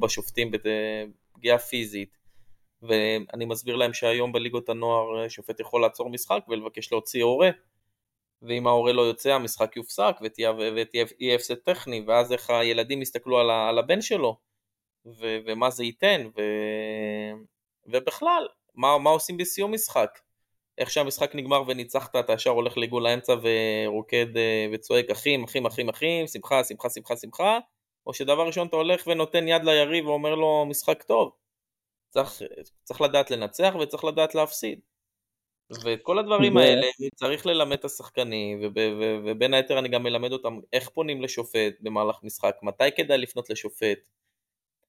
בשופטים 0.00 0.50
בפגיעה 0.50 1.58
פיזית 1.58 2.19
ואני 2.82 3.44
מסביר 3.44 3.76
להם 3.76 3.92
שהיום 3.92 4.32
בליגות 4.32 4.68
הנוער 4.68 5.22
אה, 5.22 5.30
שופט 5.30 5.60
יכול 5.60 5.82
לעצור 5.82 6.10
משחק 6.10 6.40
ולבקש 6.48 6.92
להוציא 6.92 7.24
הורה 7.24 7.50
ואם 8.42 8.66
ההורה 8.66 8.92
לא 8.92 9.02
יוצא 9.02 9.32
המשחק 9.32 9.76
יופסק 9.76 10.16
ותהיה, 10.22 10.52
הפסד 11.34 11.54
טכני 11.54 12.04
ואז 12.06 12.32
איך 12.32 12.50
הילדים 12.50 13.02
יסתכלו 13.02 13.38
על, 13.38 13.50
על 13.50 13.78
הבן 13.78 14.00
שלו 14.00 14.36
ו, 15.06 15.38
ומה 15.46 15.70
זה 15.70 15.84
ייתן 15.84 16.28
ו, 16.36 16.40
ובכלל 17.86 18.46
מה, 18.74 18.98
מה 18.98 19.10
עושים 19.10 19.36
בסיום 19.36 19.74
משחק? 19.74 20.18
איך 20.78 20.90
שהמשחק 20.90 21.34
נגמר 21.34 21.62
וניצחת 21.66 22.16
אתה 22.16 22.32
ישר 22.32 22.50
הולך 22.50 22.78
לעיגול 22.78 23.06
האמצע 23.06 23.34
ורוקד 23.42 24.36
אה, 24.36 24.66
וצועק 24.72 25.10
אחים 25.10 25.44
אחים 25.44 25.66
אחים 25.66 25.88
אחים 25.88 26.26
שמחה 26.26 26.64
שמחה 26.64 26.90
שמחה 26.90 27.16
שמחה 27.16 27.58
או 28.06 28.14
שדבר 28.14 28.46
ראשון 28.46 28.66
אתה 28.66 28.76
הולך 28.76 29.06
ונותן 29.06 29.48
יד 29.48 29.64
ליריב 29.64 30.06
ואומר 30.06 30.34
לו 30.34 30.66
משחק 30.68 31.02
טוב 31.02 31.32
צריך, 32.10 32.42
צריך 32.84 33.00
לדעת 33.00 33.30
לנצח 33.30 33.74
וצריך 33.80 34.04
לדעת 34.04 34.34
להפסיד. 34.34 34.80
ואת 35.84 36.02
כל 36.02 36.18
הדברים. 36.18 36.56
האלה 36.56 36.86
צריך 37.14 37.46
ללמד 37.46 37.72
את 37.78 37.84
השחקנים, 37.84 38.60
וב, 38.62 38.76
ו, 38.76 39.16
ובין 39.24 39.54
היתר 39.54 39.78
אני 39.78 39.88
גם 39.88 40.02
מלמד 40.02 40.32
אותם 40.32 40.58
איך 40.72 40.88
פונים 40.88 41.22
לשופט 41.22 41.74
במהלך 41.80 42.16
משחק, 42.22 42.56
מתי 42.62 42.84
כדאי 42.96 43.18
לפנות 43.18 43.50
לשופט, 43.50 43.98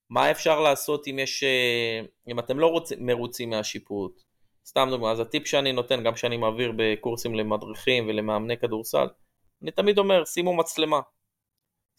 מה 0.09 0.31
אפשר 0.31 0.59
לעשות 0.59 1.07
אם 1.07 1.19
יש, 1.19 1.43
אה, 1.43 2.01
אם 2.27 2.39
אתם 2.39 2.59
לא 2.59 2.67
רוצ, 2.67 2.91
מרוצים 2.97 3.49
מהשיפוט. 3.49 4.23
סתם 4.65 4.87
דוגמא, 4.91 5.07
אז 5.07 5.19
הטיפ 5.19 5.47
שאני 5.47 5.71
נותן, 5.71 6.03
גם 6.03 6.15
שאני 6.15 6.37
מעביר 6.37 6.71
בקורסים 6.77 7.35
למדריכים 7.35 8.07
ולמאמני 8.07 8.57
כדורסל, 8.57 9.07
אני 9.61 9.71
תמיד 9.71 9.97
אומר, 9.97 10.25
שימו 10.25 10.55
מצלמה. 10.55 10.99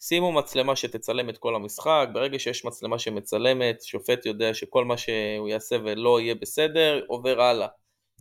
שימו 0.07 0.31
מצלמה 0.31 0.75
שתצלם 0.75 1.29
את 1.29 1.37
כל 1.37 1.55
המשחק, 1.55 2.07
ברגע 2.13 2.39
שיש 2.39 2.65
מצלמה 2.65 2.99
שמצלמת, 2.99 3.81
שופט 3.81 4.25
יודע 4.25 4.53
שכל 4.53 4.85
מה 4.85 4.97
שהוא 4.97 5.47
יעשה 5.47 5.75
ולא 5.83 6.21
יהיה 6.21 6.35
בסדר, 6.35 7.01
עובר 7.07 7.41
הלאה. 7.41 7.67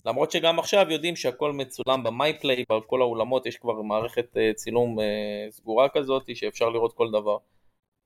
למרות 0.07 0.31
שגם 0.31 0.59
עכשיו 0.59 0.87
יודעים 0.90 1.16
שהכל 1.16 1.53
מצולם 1.53 2.03
במייפליי, 2.03 2.64
בכל 2.73 3.01
האולמות 3.01 3.47
יש 3.47 3.57
כבר 3.57 3.83
מערכת 3.83 4.37
אה, 4.37 4.51
צילום 4.55 5.01
אה, 5.01 5.05
סגורה 5.51 5.88
כזאת 5.88 6.37
שאפשר 6.37 6.68
לראות 6.68 6.92
כל 6.92 7.11
דבר. 7.11 7.37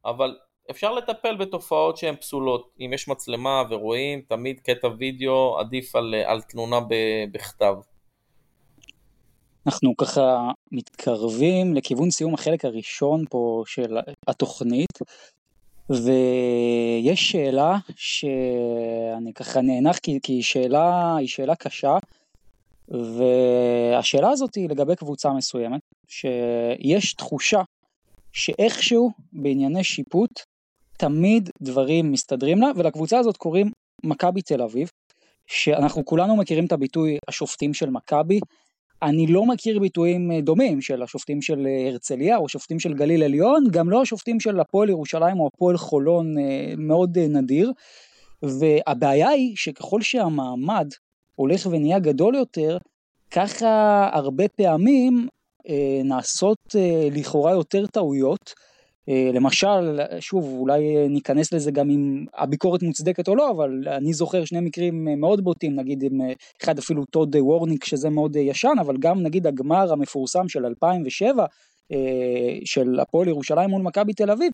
אבל 0.05 0.37
אפשר 0.71 0.93
לטפל 0.93 1.37
בתופעות 1.37 1.97
שהן 1.97 2.17
פסולות. 2.17 2.71
אם 2.81 2.91
יש 2.93 3.09
מצלמה 3.09 3.63
ורואים, 3.71 4.21
תמיד 4.29 4.61
קטע 4.61 4.89
וידאו 4.99 5.59
עדיף 5.59 5.97
על, 5.97 6.15
על 6.15 6.43
תלונה 6.43 6.81
בכתב. 7.33 7.75
אנחנו 9.67 9.97
ככה 9.97 10.51
מתקרבים 10.73 11.75
לכיוון 11.75 12.11
סיום 12.11 12.35
החלק 12.35 12.65
הראשון 12.65 13.25
פה 13.31 13.63
של 13.67 13.99
התוכנית, 14.29 14.99
ויש 15.91 17.31
שאלה 17.31 17.77
שאני 17.97 19.33
ככה 19.33 19.61
נאנח 19.61 19.99
כי, 19.99 20.19
כי 20.23 20.33
היא, 20.33 20.43
שאלה, 20.43 21.17
היא 21.17 21.29
שאלה 21.29 21.55
קשה, 21.57 21.99
והשאלה 22.89 24.31
הזאת 24.31 24.55
היא 24.55 24.69
לגבי 24.69 24.97
קבוצה 24.97 25.31
מסוימת, 25.33 25.81
שיש 26.09 27.15
תחושה 27.15 27.61
שאיכשהו 28.33 29.11
בענייני 29.33 29.85
שיפוט 29.85 30.41
תמיד 30.99 31.51
דברים 31.63 32.13
מסתדרים 32.13 32.59
לה, 32.61 32.71
ולקבוצה 32.77 33.19
הזאת 33.19 33.37
קוראים 33.37 33.71
מכבי 34.05 34.43
תל 34.43 34.63
אביב, 34.63 34.91
שאנחנו 35.47 36.05
כולנו 36.05 36.37
מכירים 36.37 36.67
את 36.67 36.73
הביטוי 36.73 37.19
השופטים 37.29 37.75
של 37.75 37.91
מכבי, 37.91 38.41
אני 39.03 39.27
לא 39.27 39.47
מכיר 39.47 39.79
ביטויים 39.79 40.33
אה, 40.33 40.41
דומים 40.41 40.81
של 40.81 41.03
השופטים 41.03 41.43
של 41.43 41.67
אה, 41.67 41.89
הרצליה 41.89 42.37
או 42.37 42.49
שופטים 42.49 42.81
של 42.81 42.95
גליל 42.95 43.23
עליון, 43.23 43.65
גם 43.71 43.91
לא 43.91 44.03
השופטים 44.03 44.41
של 44.41 44.61
הפועל 44.61 44.89
ירושלים 44.89 45.41
או 45.41 45.47
הפועל 45.55 45.77
חולון 45.77 46.35
מאוד 46.79 47.19
נדיר. 47.19 47.73
והבעיה 48.43 49.29
היא 49.29 49.57
שככל 49.57 50.03
שהמעמד 50.03 50.89
הולך 51.35 51.67
ונהיה 51.71 51.99
גדול 51.99 52.35
יותר, 52.35 52.79
ככה 53.31 54.09
הרבה 54.13 54.49
פעמים 54.49 55.29
אה, 55.69 56.01
נעשות 56.05 56.77
אה, 56.77 57.09
לכאורה 57.13 57.53
יותר 57.53 57.87
טעויות. 57.87 58.55
אה, 59.09 59.31
למשל, 59.35 60.01
שוב, 60.21 60.45
אולי 60.59 61.09
ניכנס 61.09 61.53
לזה 61.53 61.71
גם 61.71 61.91
אם 61.91 62.25
הביקורת 62.35 62.83
מוצדקת 62.83 63.29
או 63.29 63.37
לא, 63.37 63.51
אבל 63.51 63.89
אני 63.89 64.13
זוכר 64.13 64.45
שני 64.45 64.61
מקרים 64.61 65.21
מאוד 65.21 65.45
בוטים, 65.45 65.77
נגיד 65.77 66.03
עם 66.03 66.21
אחד 66.63 66.79
אפילו 66.79 67.05
טוד 67.05 67.37
וורניק 67.37 67.85
שזה 67.85 68.11
מאוד 68.11 68.37
ישן, 68.37 68.75
אבל 68.81 68.97
גם 68.97 69.23
נגיד 69.23 69.47
הגמר 69.47 69.93
המפורסם 69.93 70.49
של 70.49 70.67
2007, 70.67 71.45
של 72.65 73.01
הפועל 73.01 73.29
ירושלים 73.29 73.71
מול 73.71 73.83
מכבי 73.83 74.13
תל 74.13 74.31
אביב, 74.31 74.53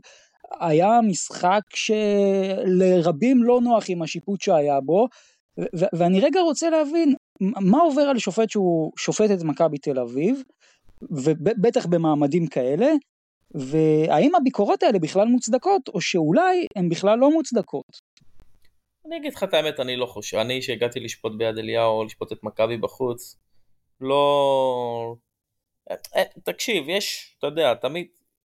היה 0.61 1.01
משחק 1.01 1.61
שלרבים 1.75 3.43
לא 3.43 3.61
נוח 3.61 3.85
עם 3.89 4.03
השיפוט 4.03 4.41
שהיה 4.41 4.81
בו, 4.81 5.09
ואני 5.93 6.21
רגע 6.21 6.41
רוצה 6.41 6.71
להבין 6.71 7.15
מה 7.41 7.79
עובר 7.79 8.03
על 8.03 8.19
שופט 8.19 8.51
שהוא 8.51 8.93
שופט 8.99 9.31
את 9.31 9.43
מכבי 9.43 9.79
תל 9.79 9.99
אביב, 9.99 10.43
ובטח 11.11 11.87
במעמדים 11.87 12.47
כאלה, 12.47 12.93
והאם 13.55 14.35
הביקורות 14.35 14.83
האלה 14.83 14.99
בכלל 14.99 15.27
מוצדקות, 15.27 15.89
או 15.89 16.01
שאולי 16.01 16.67
הן 16.77 16.89
בכלל 16.89 17.19
לא 17.19 17.31
מוצדקות. 17.31 18.01
אני 19.07 19.17
אגיד 19.17 19.35
לך 19.35 19.43
את 19.43 19.55
האמת, 19.55 19.81
אני 19.81 19.97
לא 19.97 20.07
חושב, 20.07 20.37
אני 20.37 20.63
שהגעתי 20.63 21.01
לשפוט 21.01 21.33
ביד 21.37 21.59
אליהו, 21.59 22.05
לשפוט 22.05 22.33
את 22.33 22.39
מכבי 22.43 22.77
בחוץ, 22.77 23.37
לא... 24.01 25.15
אה, 25.91 26.23
תקשיב, 26.45 26.89
יש, 26.89 27.37
אתה 27.39 27.47
יודע, 27.47 27.75
תמיד, 27.75 28.07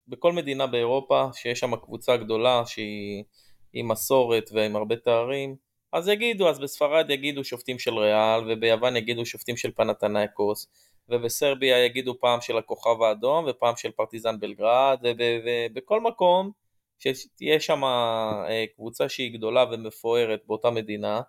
בכל 0.08 0.32
מדינה 0.32 0.66
באירופה, 0.66 1.26
שיש 1.34 1.60
שם 1.60 1.76
קבוצה 1.76 2.16
גדולה 2.16 2.62
שהיא 2.66 3.24
עם 3.72 3.88
מסורת 3.88 4.50
ועם 4.52 4.76
הרבה 4.76 4.96
תארים, 4.96 5.56
אז 5.92 6.08
יגידו, 6.08 6.48
אז 6.48 6.58
בספרד 6.58 7.10
יגידו 7.10 7.44
שופטים 7.44 7.78
של 7.78 7.98
ריאל, 7.98 8.40
וביוון 8.48 8.96
יגידו 8.96 9.26
שופטים 9.26 9.56
של 9.56 9.70
פנתנייקוס, 9.70 10.66
ובסרביה 11.08 11.84
יגידו 11.84 12.20
פעם 12.20 12.40
של 12.40 12.58
הכוכב 12.58 13.02
האדום, 13.02 13.44
ופעם 13.48 13.76
של 13.76 13.90
פרטיזן 13.90 14.40
בלגרד, 14.40 14.98
ובכל 15.02 16.00
מקום 16.00 16.50
שתהיה 16.98 17.60
שם 17.60 17.84
אה, 17.84 18.64
קבוצה 18.76 19.08
שהיא 19.08 19.38
גדולה 19.38 19.64
ומפוארת 19.72 20.40
באותה 20.46 20.70
מדינה, 20.70 21.20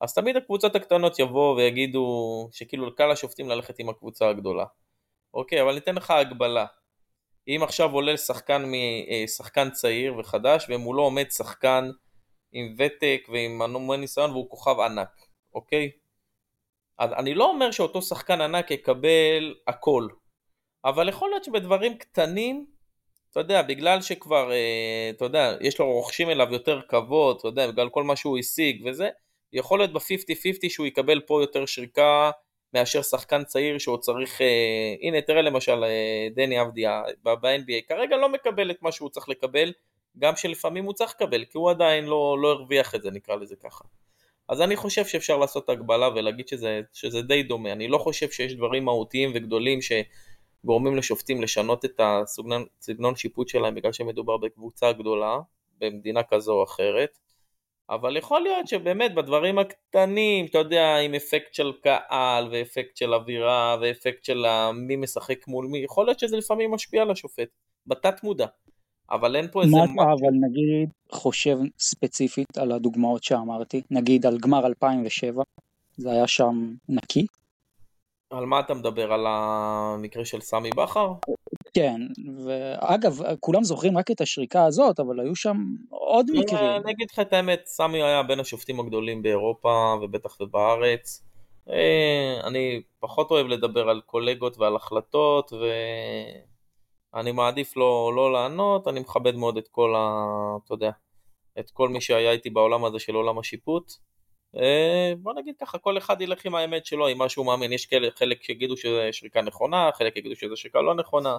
אז 0.00 0.14
תמיד 0.14 0.36
הקבוצות 0.36 0.76
הקטנות 0.76 1.18
יבואו 1.18 1.56
ויגידו 1.56 2.48
שכאילו 2.52 2.96
קל 2.96 3.06
לשופטים 3.12 3.48
ללכת 3.48 3.78
עם 3.78 3.88
הקבוצה 3.88 4.28
הגדולה. 4.28 4.64
אוקיי, 5.34 5.62
אבל 5.62 5.74
ניתן 5.74 5.94
לך 5.94 6.10
הגבלה. 6.10 6.66
אם 7.48 7.60
עכשיו 7.62 7.92
עולה 7.92 8.16
שחקן 8.16 8.72
משחקן 9.24 9.66
אה, 9.66 9.70
צעיר 9.70 10.18
וחדש 10.18 10.66
ומולו 10.68 11.02
עומד 11.02 11.30
שחקן 11.30 11.90
עם 12.52 12.74
ותק 12.78 13.28
ועם 13.32 13.62
המון 13.62 14.00
ניסיון 14.00 14.30
והוא 14.30 14.50
כוכב 14.50 14.80
ענק, 14.80 15.26
אוקיי? 15.54 15.90
אני 17.00 17.34
לא 17.34 17.50
אומר 17.50 17.70
שאותו 17.70 18.02
שחקן 18.02 18.40
ענק 18.40 18.70
יקבל 18.70 19.54
הכל, 19.66 20.08
אבל 20.84 21.08
יכול 21.08 21.30
להיות 21.30 21.44
שבדברים 21.44 21.98
קטנים, 21.98 22.66
אתה 23.30 23.40
יודע, 23.40 23.62
בגלל 23.62 24.02
שכבר, 24.02 24.52
אה, 24.52 25.10
אתה 25.16 25.24
יודע, 25.24 25.56
יש 25.60 25.78
לו 25.80 25.92
רוכשים 25.92 26.30
אליו 26.30 26.48
יותר 26.52 26.80
כבוד, 26.88 27.36
אתה 27.38 27.48
יודע, 27.48 27.70
בגלל 27.70 27.88
כל 27.88 28.04
מה 28.04 28.16
שהוא 28.16 28.38
השיג 28.38 28.82
וזה, 28.86 29.08
יכול 29.52 29.78
להיות 29.78 29.92
ב-50-50 29.92 30.68
שהוא 30.68 30.86
יקבל 30.86 31.20
פה 31.20 31.42
יותר 31.42 31.66
שריקה 31.66 32.30
מאשר 32.74 33.02
שחקן 33.02 33.44
צעיר 33.44 33.78
שהוא 33.78 33.98
צריך, 33.98 34.40
אה, 34.40 34.94
הנה 35.02 35.20
תראה 35.20 35.42
למשל 35.42 35.84
אה, 35.84 36.28
דני 36.34 36.62
אבדיה 36.62 37.02
ב-NBA, 37.22 37.88
כרגע 37.88 38.16
לא 38.16 38.28
מקבל 38.28 38.70
את 38.70 38.82
מה 38.82 38.92
שהוא 38.92 39.10
צריך 39.10 39.28
לקבל, 39.28 39.72
גם 40.18 40.36
שלפעמים 40.36 40.84
הוא 40.84 40.92
צריך 40.92 41.14
לקבל, 41.16 41.44
כי 41.44 41.58
הוא 41.58 41.70
עדיין 41.70 42.04
לא, 42.04 42.36
לא 42.42 42.48
הרוויח 42.48 42.94
את 42.94 43.02
זה, 43.02 43.10
נקרא 43.10 43.36
לזה 43.36 43.56
ככה. 43.56 43.84
אז 44.50 44.60
אני 44.60 44.76
חושב 44.76 45.04
שאפשר 45.04 45.36
לעשות 45.36 45.68
הגבלה 45.68 46.08
ולהגיד 46.08 46.48
שזה, 46.48 46.80
שזה 46.92 47.22
די 47.22 47.42
דומה. 47.42 47.72
אני 47.72 47.88
לא 47.88 47.98
חושב 47.98 48.30
שיש 48.30 48.54
דברים 48.54 48.84
מהותיים 48.84 49.32
וגדולים 49.34 49.78
שגורמים 49.82 50.96
לשופטים 50.96 51.42
לשנות 51.42 51.84
את 51.84 52.00
הסגנון 52.00 53.16
שיפוט 53.16 53.48
שלהם 53.48 53.74
בגלל 53.74 53.92
שמדובר 53.92 54.36
בקבוצה 54.36 54.92
גדולה, 54.92 55.38
במדינה 55.78 56.22
כזו 56.22 56.52
או 56.52 56.64
אחרת. 56.64 57.18
אבל 57.90 58.16
יכול 58.16 58.40
להיות 58.40 58.68
שבאמת 58.68 59.14
בדברים 59.14 59.58
הקטנים, 59.58 60.46
אתה 60.46 60.58
יודע, 60.58 60.96
עם 60.96 61.14
אפקט 61.14 61.54
של 61.54 61.72
קהל 61.82 62.48
ואפקט 62.52 62.96
של 62.96 63.14
אווירה 63.14 63.76
ואפקט 63.80 64.24
של 64.24 64.46
מי 64.74 64.96
משחק 64.96 65.48
מול 65.48 65.66
מי, 65.66 65.78
יכול 65.78 66.06
להיות 66.06 66.18
שזה 66.18 66.36
לפעמים 66.36 66.70
משפיע 66.70 67.02
על 67.02 67.10
השופט, 67.10 67.48
בתת 67.86 68.22
מודע. 68.22 68.46
אבל 69.12 69.36
אין 69.36 69.48
פה 69.52 69.62
איזה... 69.62 69.76
מה 69.76 69.84
אתה 69.84 70.02
אבל 70.02 70.34
נגיד 70.48 70.88
חושב 71.12 71.56
ספציפית 71.78 72.58
על 72.58 72.72
הדוגמאות 72.72 73.24
שאמרתי, 73.24 73.82
נגיד 73.90 74.26
על 74.26 74.38
גמר 74.38 74.66
2007, 74.66 75.42
זה 75.96 76.10
היה 76.10 76.26
שם 76.26 76.74
נקי? 76.88 77.26
על 78.30 78.46
מה 78.46 78.60
אתה 78.60 78.74
מדבר? 78.74 79.12
על 79.12 79.26
המקרה 79.28 80.24
של 80.24 80.40
סמי 80.40 80.70
בכר? 80.76 81.12
כן, 81.74 82.00
ואגב, 82.44 83.18
כולם 83.40 83.64
זוכרים 83.64 83.98
רק 83.98 84.10
את 84.10 84.20
השריקה 84.20 84.64
הזאת, 84.64 85.00
אבל 85.00 85.20
היו 85.20 85.36
שם 85.36 85.56
עוד 85.88 86.30
לא, 86.30 86.40
מקרים. 86.40 86.64
אני 86.84 86.92
אגיד 86.92 87.08
לך 87.12 87.18
את 87.18 87.32
האמת, 87.32 87.62
סמי 87.66 88.02
היה 88.02 88.22
בין 88.22 88.40
השופטים 88.40 88.80
הגדולים 88.80 89.22
באירופה, 89.22 89.94
ובטח 90.02 90.40
ובארץ. 90.40 91.24
אה, 91.70 92.40
אני 92.44 92.82
פחות 93.00 93.30
אוהב 93.30 93.46
לדבר 93.46 93.88
על 93.88 94.00
קולגות 94.06 94.58
ועל 94.58 94.76
החלטות, 94.76 95.52
ו... 95.52 95.64
אני 97.14 97.32
מעדיף 97.32 97.76
לא, 97.76 98.12
לא 98.16 98.32
לענות, 98.32 98.88
אני 98.88 99.00
מכבד 99.00 99.34
מאוד 99.34 99.56
את 99.56 99.68
כל 99.68 99.94
ה... 99.96 100.26
אתה 100.64 100.74
יודע, 100.74 100.90
את 101.58 101.70
כל 101.70 101.88
מי 101.88 102.00
שהיה 102.00 102.32
איתי 102.32 102.50
בעולם 102.50 102.84
הזה 102.84 102.98
של 102.98 103.14
עולם 103.14 103.38
השיפוט. 103.38 103.92
אה, 104.56 105.12
בוא 105.18 105.32
נגיד 105.34 105.54
ככה, 105.60 105.78
כל 105.78 105.98
אחד 105.98 106.20
ילך 106.20 106.44
עם 106.44 106.54
האמת 106.54 106.86
שלו, 106.86 107.08
עם 107.08 107.18
מה 107.18 107.28
שהוא 107.28 107.46
מאמין. 107.46 107.72
יש 107.72 107.86
כאלה, 107.86 108.08
חלק 108.16 108.42
שיגידו 108.42 108.76
שזה 108.76 109.08
שריקה 109.12 109.42
נכונה, 109.42 109.90
חלק 109.94 110.16
יגידו 110.16 110.36
שזה 110.36 110.56
שריקה 110.56 110.80
לא 110.80 110.94
נכונה. 110.94 111.38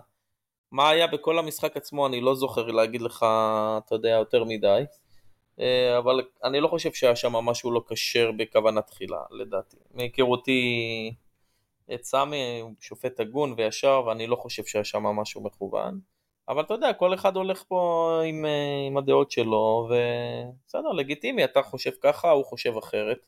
מה 0.72 0.90
היה 0.90 1.08
בכל 1.08 1.40
המשחק 1.40 1.78
עצמו, 1.78 2.08
אני 2.08 2.22
לא 2.22 2.36
זוכר 2.36 2.66
להגיד 2.66 3.02
לך, 3.02 3.26
אתה 3.78 3.96
יודע, 3.96 4.10
יותר 4.10 4.44
מדי. 4.44 4.84
אה, 5.60 5.98
אבל 5.98 6.22
אני 6.44 6.60
לא 6.60 6.68
חושב 6.68 6.94
שהיה 6.94 7.16
שם 7.16 7.34
משהו 7.34 7.72
לא 7.72 7.84
כשר 7.90 8.32
בכוונה 8.38 8.82
תחילה, 8.82 9.22
לדעתי. 9.32 9.78
מהיכרותי 9.94 11.14
את 11.94 12.04
סמי 12.04 12.60
הוא 12.62 12.72
שופט 12.80 13.20
הגון 13.20 13.54
וישר 13.58 14.04
ואני 14.08 14.28
לא 14.28 14.36
חושב 14.36 14.66
שהיה 14.66 14.84
שם 14.84 15.04
משהו 15.04 15.44
מכוון 15.44 16.00
אבל 16.50 16.64
אתה 16.64 16.74
יודע 16.74 16.94
כל 16.94 17.14
אחד 17.14 17.36
הולך 17.36 17.64
פה 17.68 18.12
עם, 18.26 18.46
אה, 18.46 18.88
עם 18.88 18.98
הדעות 18.98 19.32
שלו 19.32 19.90
ובסדר 19.90 20.90
לגיטימי 20.90 21.44
אתה 21.44 21.62
חושב 21.62 21.92
ככה 22.02 22.30
הוא 22.30 22.46
חושב 22.46 22.78
אחרת. 22.78 23.28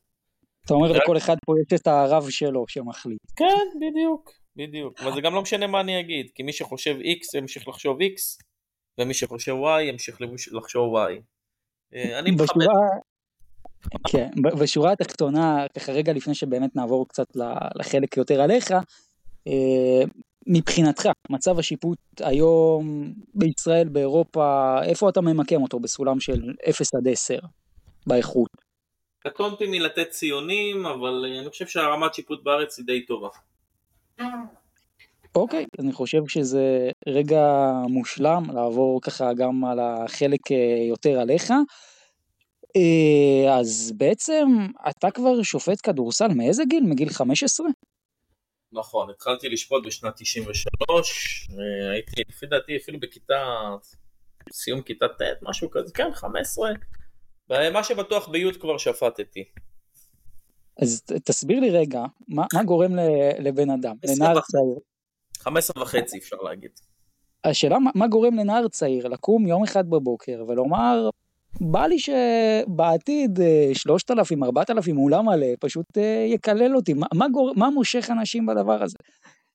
אתה 0.66 0.74
אומר 0.74 0.92
לכל 0.92 1.18
אחד 1.18 1.36
פה 1.46 1.54
יש 1.60 1.80
את 1.82 1.88
הרב 1.88 2.30
שלו 2.30 2.66
שמחליט. 2.68 3.20
כן 3.36 3.68
בדיוק 3.82 4.32
בדיוק 4.56 5.00
אבל 5.02 5.14
זה 5.14 5.22
גם 5.22 5.34
לא 5.34 5.42
משנה 5.42 5.68
מה 5.68 5.82
אני 5.82 6.00
אגיד 6.00 6.32
כי 6.36 6.44
מי 6.44 6.54
שחושב 6.54 6.96
x 6.96 7.38
ימשיך 7.38 7.68
לחשוב 7.68 7.98
x 8.02 8.44
ומי 8.98 9.14
שחושב 9.14 9.54
y 9.54 9.82
ימשיך 9.82 10.22
לחשוב 10.52 10.96
y. 10.96 11.12
אה, 11.94 12.20
אני 12.20 12.32
מכבד. 12.32 12.66
כן, 14.08 14.30
בשורה 14.60 14.92
התחתונה, 14.92 15.66
ככה 15.76 15.92
רגע 15.92 16.14
לפני 16.14 16.36
שבאמת 16.36 16.76
נעבור 16.76 17.08
קצת 17.08 17.28
לחלק 17.76 18.18
יותר 18.18 18.42
עליך, 18.42 18.72
אה, 19.48 20.04
מבחינתך, 20.48 21.10
מצב 21.30 21.60
השיפוט 21.60 21.98
היום 22.20 23.14
בישראל, 23.36 23.90
באירופה, 23.90 24.76
איפה 24.84 25.10
אתה 25.10 25.22
ממקם 25.22 25.62
אותו 25.62 25.80
בסולם 25.80 26.20
של 26.20 26.54
0 26.70 26.96
עד 26.96 27.08
10 27.08 27.40
באיכות? 28.08 28.50
קטונתי 29.20 29.66
מלתת 29.68 30.10
ציונים, 30.10 30.86
אבל 30.86 31.26
אני 31.40 31.50
חושב 31.50 31.68
שהרמת 31.68 32.14
שיפוט 32.14 32.44
בארץ 32.44 32.78
היא 32.78 32.86
די 32.86 33.06
טובה. 33.06 33.30
אוקיי, 35.36 35.66
אני 35.80 35.92
חושב 35.92 36.22
שזה 36.28 36.90
רגע 37.08 37.72
מושלם 37.90 38.44
לעבור 38.54 39.02
ככה 39.02 39.34
גם 39.34 39.66
על 39.66 39.80
החלק 39.80 40.52
אה, 40.52 40.86
יותר 40.90 41.20
עליך. 41.20 41.54
אה, 42.76 43.60
אז 43.60 43.94
בעצם 43.98 44.46
אתה 44.90 45.12
כבר 45.12 45.44
שופט 45.44 45.80
כדורסל 45.84 46.28
מאיזה 46.28 46.64
גיל? 46.70 46.84
מגיל 46.84 47.10
15? 47.10 47.68
נכון, 48.72 49.10
התחלתי 49.10 49.50
לשפוט 49.50 49.86
בשנת 49.86 50.14
93, 50.18 51.50
אה, 51.52 51.92
הייתי 51.92 52.22
לפי 52.30 52.46
דעתי 52.46 52.78
אפילו 52.78 53.00
בכיתה, 53.00 53.44
סיום 54.52 54.82
כיתה 54.82 55.06
ט', 55.08 55.22
משהו 55.42 55.72
כזה, 55.72 55.94
כן, 55.94 56.14
15, 56.14 56.70
ומה 57.50 57.84
שבטוח 57.84 58.30
בי' 58.30 58.54
כבר 58.60 58.78
שפטתי. 58.78 59.44
אז 60.82 61.02
תסביר 61.02 61.60
לי 61.60 61.70
רגע, 61.70 62.04
מה, 62.28 62.46
מה 62.54 62.64
גורם 62.64 62.92
לבן 63.40 63.70
אדם, 63.70 63.96
לנער 64.04 64.42
צעיר? 64.42 64.80
15 65.40 65.84
וחצי 65.84 66.18
אפשר 66.18 66.36
להגיד. 66.36 66.72
השאלה 67.44 67.80
מה, 67.80 67.92
מה 67.96 68.08
גורם 68.08 68.36
לנער 68.36 68.68
צעיר 68.68 69.08
לקום 69.08 69.48
יום 69.48 69.64
אחד 69.64 69.90
בבוקר 69.90 70.44
ולומר 70.48 71.10
בא 71.62 71.86
לי 71.86 71.98
שבעתיד 72.00 73.40
3,000, 73.74 74.44
4,000 74.44 74.98
אולם 74.98 75.26
מלא 75.26 75.48
פשוט 75.60 75.98
אה, 75.98 76.26
יקלל 76.30 76.76
אותי. 76.76 76.94
מה, 76.94 77.08
מה, 77.14 77.30
גור... 77.30 77.54
מה 77.56 77.70
מושך 77.70 78.10
אנשים 78.10 78.46
בדבר 78.46 78.84
הזה? 78.84 78.98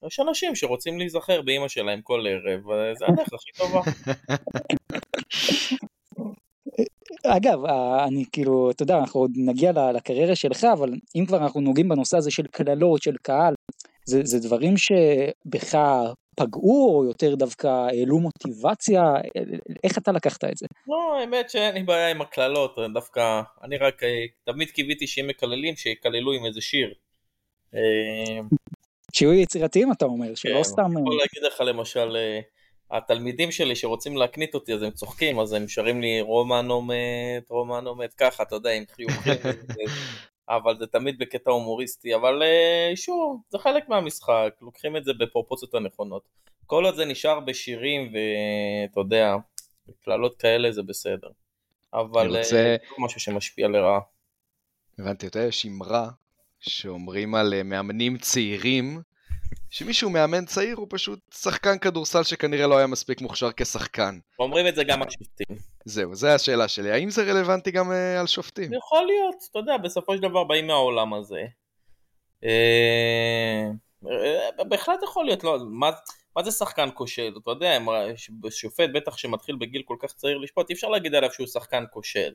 יש 0.06 0.20
אנשים 0.20 0.54
שרוצים 0.54 0.98
להיזכר 0.98 1.42
באימא 1.42 1.68
שלהם 1.68 2.00
כל 2.02 2.24
ערב, 2.26 2.60
זה 2.98 3.04
הדרך 3.08 3.28
הכי 3.34 3.50
טובה. 3.56 3.80
אגב, 7.26 7.64
אני 8.06 8.24
כאילו, 8.32 8.70
אתה 8.70 8.82
יודע, 8.82 8.98
אנחנו 8.98 9.20
עוד 9.20 9.30
נגיע 9.36 9.72
לקריירה 9.92 10.36
שלך, 10.36 10.64
אבל 10.72 10.90
אם 11.16 11.24
כבר 11.26 11.38
אנחנו 11.38 11.60
נוגעים 11.60 11.88
בנושא 11.88 12.16
הזה 12.16 12.30
של 12.30 12.46
קללות, 12.46 13.02
של 13.02 13.16
קהל, 13.22 13.54
זה, 14.04 14.20
זה 14.24 14.38
דברים 14.48 14.74
שבך 14.76 15.74
פגעו, 16.38 16.96
או 16.96 17.04
יותר 17.04 17.34
דווקא 17.34 17.66
העלו 17.66 18.18
מוטיבציה? 18.18 19.14
איך 19.84 19.98
אתה 19.98 20.12
לקחת 20.12 20.44
את 20.44 20.56
זה? 20.56 20.66
לא, 20.88 21.18
האמת 21.20 21.50
שאין 21.50 21.74
לי 21.74 21.82
בעיה 21.82 22.10
עם 22.10 22.20
הקללות, 22.20 22.76
דווקא, 22.94 23.40
אני 23.62 23.76
רק 23.76 24.02
תמיד 24.44 24.70
קיוויתי 24.70 25.06
שאם 25.06 25.26
מקללים, 25.26 25.76
שיקללו 25.76 26.32
עם 26.32 26.46
איזה 26.46 26.60
שיר. 26.60 26.94
שיהיו 29.12 29.32
יצירתיים 29.32 29.92
אתה 29.92 30.04
אומר, 30.04 30.34
שלא 30.34 30.56
כן, 30.56 30.62
סתם... 30.62 30.82
אני 30.82 31.00
יכול 31.00 31.16
להגיד 31.16 31.52
לך 31.52 31.60
למשל, 31.60 32.16
התלמידים 32.90 33.52
שלי 33.52 33.76
שרוצים 33.76 34.16
להקנית 34.16 34.54
אותי 34.54 34.74
אז 34.74 34.82
הם 34.82 34.90
צוחקים, 34.90 35.40
אז 35.40 35.52
הם 35.52 35.68
שרים 35.68 36.00
לי 36.00 36.20
רומנו 36.20 36.82
מת, 36.82 37.50
רומנו 37.50 37.94
מת, 37.94 38.14
ככה, 38.14 38.42
אתה 38.42 38.54
יודע, 38.54 38.70
עם 38.70 38.84
חיוכים. 38.96 39.32
אבל 40.48 40.78
זה 40.78 40.86
תמיד 40.86 41.18
בקטע 41.18 41.50
הומוריסטי, 41.50 42.14
אבל 42.14 42.42
אה, 42.42 42.92
שוב, 42.96 43.42
זה 43.48 43.58
חלק 43.58 43.88
מהמשחק, 43.88 44.54
לוקחים 44.60 44.96
את 44.96 45.04
זה 45.04 45.12
בפרופוציות 45.18 45.74
הנכונות. 45.74 46.28
כל 46.66 46.84
עוד 46.84 46.94
זה 46.94 47.04
נשאר 47.04 47.40
בשירים 47.40 48.12
ואתה 48.12 49.00
יודע, 49.00 49.34
קללות 50.04 50.36
כאלה 50.36 50.72
זה 50.72 50.82
בסדר. 50.82 51.28
אבל 51.92 52.36
אה, 52.36 52.38
רוצה... 52.38 52.50
זה 52.50 52.76
לא 52.98 53.04
משהו 53.04 53.20
שמשפיע 53.20 53.68
לרעה. 53.68 54.00
הבנתי, 54.98 55.26
אתה 55.26 55.38
יודע, 55.38 55.48
יש 55.48 55.66
אמרה 55.66 56.08
שאומרים 56.60 57.34
על 57.34 57.54
אה, 57.54 57.62
מאמנים 57.62 58.18
צעירים, 58.18 59.02
שמישהו 59.70 60.10
מאמן 60.10 60.44
צעיר 60.44 60.76
הוא 60.76 60.86
פשוט 60.90 61.18
שחקן 61.34 61.78
כדורסל 61.78 62.22
שכנראה 62.22 62.66
לא 62.66 62.78
היה 62.78 62.86
מספיק 62.86 63.20
מוכשר 63.20 63.52
כשחקן. 63.56 64.18
אומרים 64.38 64.66
את 64.66 64.74
זה 64.74 64.84
גם 64.84 65.02
על 65.02 65.10
שופטים. 65.10 65.56
זהו, 65.84 66.14
זו 66.14 66.28
השאלה 66.28 66.68
שלי. 66.68 66.90
האם 66.90 67.10
זה 67.10 67.22
רלוונטי 67.22 67.70
גם 67.70 67.90
uh, 67.90 68.20
על 68.20 68.26
שופטים? 68.26 68.74
יכול 68.74 69.06
להיות, 69.06 69.36
אתה 69.50 69.58
יודע, 69.58 69.76
בסופו 69.76 70.16
של 70.16 70.22
דבר 70.22 70.44
באים 70.44 70.66
מהעולם 70.66 71.14
הזה. 71.14 71.42
אה, 72.44 73.70
אה, 74.06 74.64
בהחלט 74.64 75.00
יכול 75.04 75.24
להיות, 75.24 75.44
לא, 75.44 75.58
מה, 75.70 75.90
מה 76.36 76.42
זה 76.42 76.50
שחקן 76.50 76.88
כושל? 76.94 77.32
אתה 77.42 77.50
יודע, 77.50 77.78
שופט 78.50 78.90
בטח 78.94 79.16
שמתחיל 79.16 79.56
בגיל 79.56 79.82
כל 79.84 79.96
כך 80.00 80.12
צעיר 80.12 80.38
לשפוט, 80.38 80.70
אי 80.70 80.74
אפשר 80.74 80.88
להגיד 80.88 81.14
עליו 81.14 81.32
שהוא 81.32 81.46
שחקן 81.46 81.84
כושל. 81.90 82.32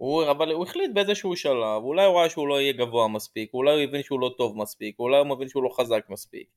הוא, 0.00 0.30
אבל 0.30 0.52
הוא 0.52 0.64
החליט 0.64 0.90
באיזשהו 0.94 1.36
שלב, 1.36 1.82
אולי 1.82 2.04
הוא 2.04 2.18
ראה 2.18 2.30
שהוא 2.30 2.48
לא 2.48 2.60
יהיה 2.60 2.72
גבוה 2.72 3.08
מספיק, 3.08 3.54
אולי 3.54 3.72
הוא 3.72 3.80
הבין 3.80 4.02
שהוא 4.02 4.20
לא 4.20 4.30
טוב 4.38 4.56
מספיק, 4.56 4.98
אולי 4.98 5.18
הוא 5.18 5.26
מבין 5.26 5.48
שהוא 5.48 5.62
לא 5.62 5.70
חזק 5.72 6.04
מספיק, 6.08 6.48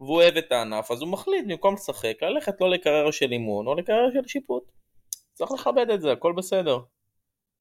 והוא 0.00 0.16
אוהב 0.22 0.36
את 0.36 0.52
הענף, 0.52 0.90
אז 0.90 1.02
הוא 1.02 1.08
מחליט 1.08 1.44
במקום 1.48 1.74
לשחק, 1.74 2.14
ללכת 2.22 2.60
לא 2.60 2.70
לקריירה 2.70 3.12
של 3.12 3.32
אימון, 3.32 3.66
או 3.66 3.74
לקריירה 3.74 4.10
של 4.12 4.28
שיפוט. 4.28 4.62
צריך 5.32 5.50
לכבד 5.52 5.90
את 5.94 6.00
זה, 6.00 6.12
הכל 6.12 6.32
בסדר. 6.36 6.78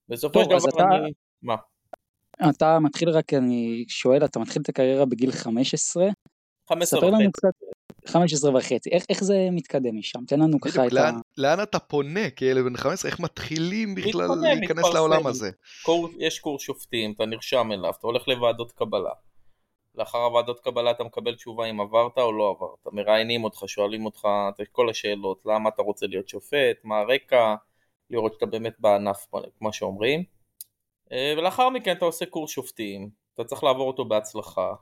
בסופו 0.10 0.44
של 0.44 0.50
דבר 0.50 0.70
אתה... 0.76 0.84
אני... 0.84 1.12
מה? 1.42 1.56
אתה 2.50 2.80
מתחיל 2.80 3.10
רק, 3.10 3.34
אני 3.34 3.86
שואל, 3.88 4.26
אתה 4.26 4.40
מתחיל 4.40 4.62
את 4.62 4.70
הקריירה 4.70 5.06
בגיל 5.06 5.32
15? 5.32 6.08
15 6.70 7.10
וחצי. 7.10 7.24
קצת, 8.02 8.10
15 8.10 8.58
וחצי, 8.58 8.90
איך, 8.90 9.06
איך 9.10 9.24
זה 9.24 9.48
מתקדם 9.52 9.98
משם? 9.98 10.20
תן 10.28 10.40
לנו 10.40 10.60
ככה 10.62 10.88
את 10.88 10.94
לאן, 10.94 11.16
ה... 11.16 11.20
לאן 11.38 11.64
אתה 11.64 11.80
פונה 11.80 12.30
כילד 12.30 12.64
בן 12.64 12.78
15? 12.78 13.12
איך 13.12 13.20
מתחילים 13.20 13.96
בכלל 13.96 14.22
מתפונה, 14.22 14.54
להיכנס 14.54 14.78
מתפרסם. 14.78 14.96
לעולם 14.96 15.28
הזה? 15.28 15.52
קור, 15.84 16.10
יש 16.20 16.40
קורס 16.40 16.62
שופטים, 16.62 17.12
אתה 17.12 17.26
נרשם 17.26 17.72
אליו, 17.72 17.94
אתה 18.00 18.08
הולך 18.08 18.28
לוועדות 18.28 18.72
קבלה. 18.72 19.14
לאחר 19.96 20.18
הוועדות 20.18 20.60
קבלה 20.60 20.92
אתה 20.92 21.04
מקבל 21.04 21.36
תשובה 21.36 21.66
אם 21.66 21.82
עברת 21.82 22.18
או 22.18 22.32
לא 22.32 22.50
עברת. 22.50 22.94
מראיינים 22.94 23.44
אותך, 23.44 23.64
שואלים 23.68 24.06
אותך 24.06 24.28
את 24.62 24.68
כל 24.72 24.90
השאלות, 24.90 25.42
למה 25.46 25.70
אתה 25.70 25.82
רוצה 25.82 26.08
להיות 26.08 26.30
שופט, 26.30 26.78
מה 26.84 27.00
הרקע, 27.00 27.56
לראות 28.10 28.34
שאתה 28.34 28.46
באמת 28.46 28.74
בענף, 28.80 29.28
כמו 29.60 29.74
שאומרים. 29.74 30.24
אה, 31.12 31.34
ולאחר 31.38 31.70
מכן 31.70 31.92
אתה 31.92 32.06
עושה 32.06 32.26
קורס 32.26 32.52
שופטים, 32.52 33.10
אתה 33.34 33.44
צריך 33.44 33.64
לעבור 33.64 33.88
אותו 33.88 34.06
בהצלחה. 34.06 34.74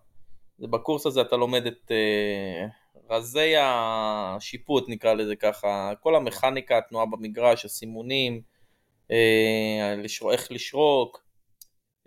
בקורס 0.59 1.05
הזה 1.05 1.21
אתה 1.21 1.35
לומד 1.35 1.65
את 1.65 1.91
uh, 1.91 2.71
רזי 3.09 3.53
השיפוט 3.57 4.85
נקרא 4.87 5.13
לזה 5.13 5.35
ככה, 5.35 5.91
כל 5.99 6.15
המכניקה, 6.15 6.77
התנועה 6.77 7.05
במגרש, 7.05 7.65
הסימונים, 7.65 8.41
uh, 9.07 9.13
לשר... 9.97 10.31
איך 10.31 10.51
לשרוק, 10.51 11.23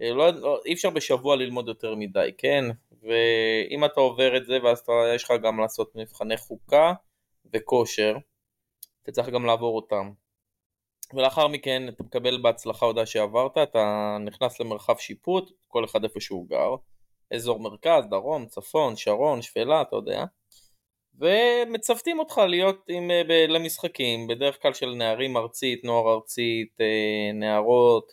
uh, 0.00 0.04
לא, 0.04 0.30
לא, 0.30 0.60
אי 0.66 0.72
אפשר 0.72 0.90
בשבוע 0.90 1.36
ללמוד 1.36 1.68
יותר 1.68 1.94
מדי, 1.94 2.30
כן? 2.38 2.64
ואם 3.02 3.84
אתה 3.84 4.00
עובר 4.00 4.36
את 4.36 4.46
זה 4.46 4.58
ואז 4.62 4.78
אתה, 4.78 4.92
יש 5.14 5.24
לך 5.24 5.32
גם 5.42 5.60
לעשות 5.60 5.92
מבחני 5.94 6.36
חוקה 6.36 6.92
וכושר, 7.54 8.16
אתה 9.02 9.12
צריך 9.12 9.28
גם 9.28 9.46
לעבור 9.46 9.76
אותם. 9.76 10.12
ולאחר 11.14 11.48
מכן 11.48 11.88
אתה 11.88 12.02
מקבל 12.02 12.42
בהצלחה 12.42 12.86
הודעה 12.86 13.06
שעברת, 13.06 13.58
אתה 13.58 14.16
נכנס 14.20 14.60
למרחב 14.60 14.96
שיפוט, 14.98 15.52
כל 15.68 15.84
אחד 15.84 16.04
איפה 16.04 16.20
שהוא 16.20 16.48
גר, 16.48 16.74
אזור 17.34 17.60
מרכז, 17.60 18.06
דרום, 18.10 18.46
צפון, 18.46 18.96
שרון, 18.96 19.42
שפלה, 19.42 19.82
אתה 19.82 19.96
יודע, 19.96 20.24
ומצוותים 21.18 22.18
אותך 22.18 22.38
להיות 22.48 22.84
עם, 22.88 23.10
ב, 23.28 23.32
למשחקים, 23.48 24.26
בדרך 24.26 24.62
כלל 24.62 24.72
של 24.72 24.94
נערים 24.94 25.36
ארצית, 25.36 25.84
נוער 25.84 26.14
ארצית, 26.14 26.76
אה, 26.80 27.32
נערות, 27.34 28.12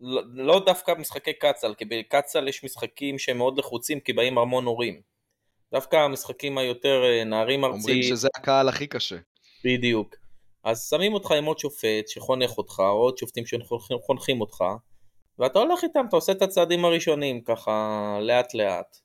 לא, 0.00 0.22
לא 0.34 0.62
דווקא 0.66 0.92
משחקי 0.98 1.32
קצ"ל, 1.32 1.74
כי 1.74 1.84
בקצ"ל 1.84 2.48
יש 2.48 2.64
משחקים 2.64 3.18
שהם 3.18 3.38
מאוד 3.38 3.58
לחוצים 3.58 4.00
כי 4.00 4.12
באים 4.12 4.38
המון 4.38 4.64
הורים. 4.64 5.00
דווקא 5.72 5.96
המשחקים 5.96 6.58
היותר 6.58 7.02
אה, 7.04 7.24
נערים 7.24 7.64
ארצית... 7.64 7.80
אומרים 7.82 8.02
שזה 8.02 8.28
הקהל 8.36 8.68
הכי 8.68 8.86
קשה. 8.86 9.16
בדיוק. 9.64 10.14
אז 10.64 10.88
שמים 10.90 11.14
אותך 11.14 11.30
עם 11.30 11.44
עוד 11.44 11.58
שופט 11.58 12.08
שחונך 12.08 12.58
אותך, 12.58 12.80
או 12.80 12.84
עוד 12.84 13.18
שופטים 13.18 13.44
שחונכים 13.46 14.40
אותך, 14.40 14.64
ואתה 15.38 15.58
הולך 15.58 15.84
איתם, 15.84 16.04
אתה 16.08 16.16
עושה 16.16 16.32
את 16.32 16.42
הצעדים 16.42 16.84
הראשונים 16.84 17.40
ככה 17.40 18.18
לאט 18.20 18.54
לאט. 18.54 19.03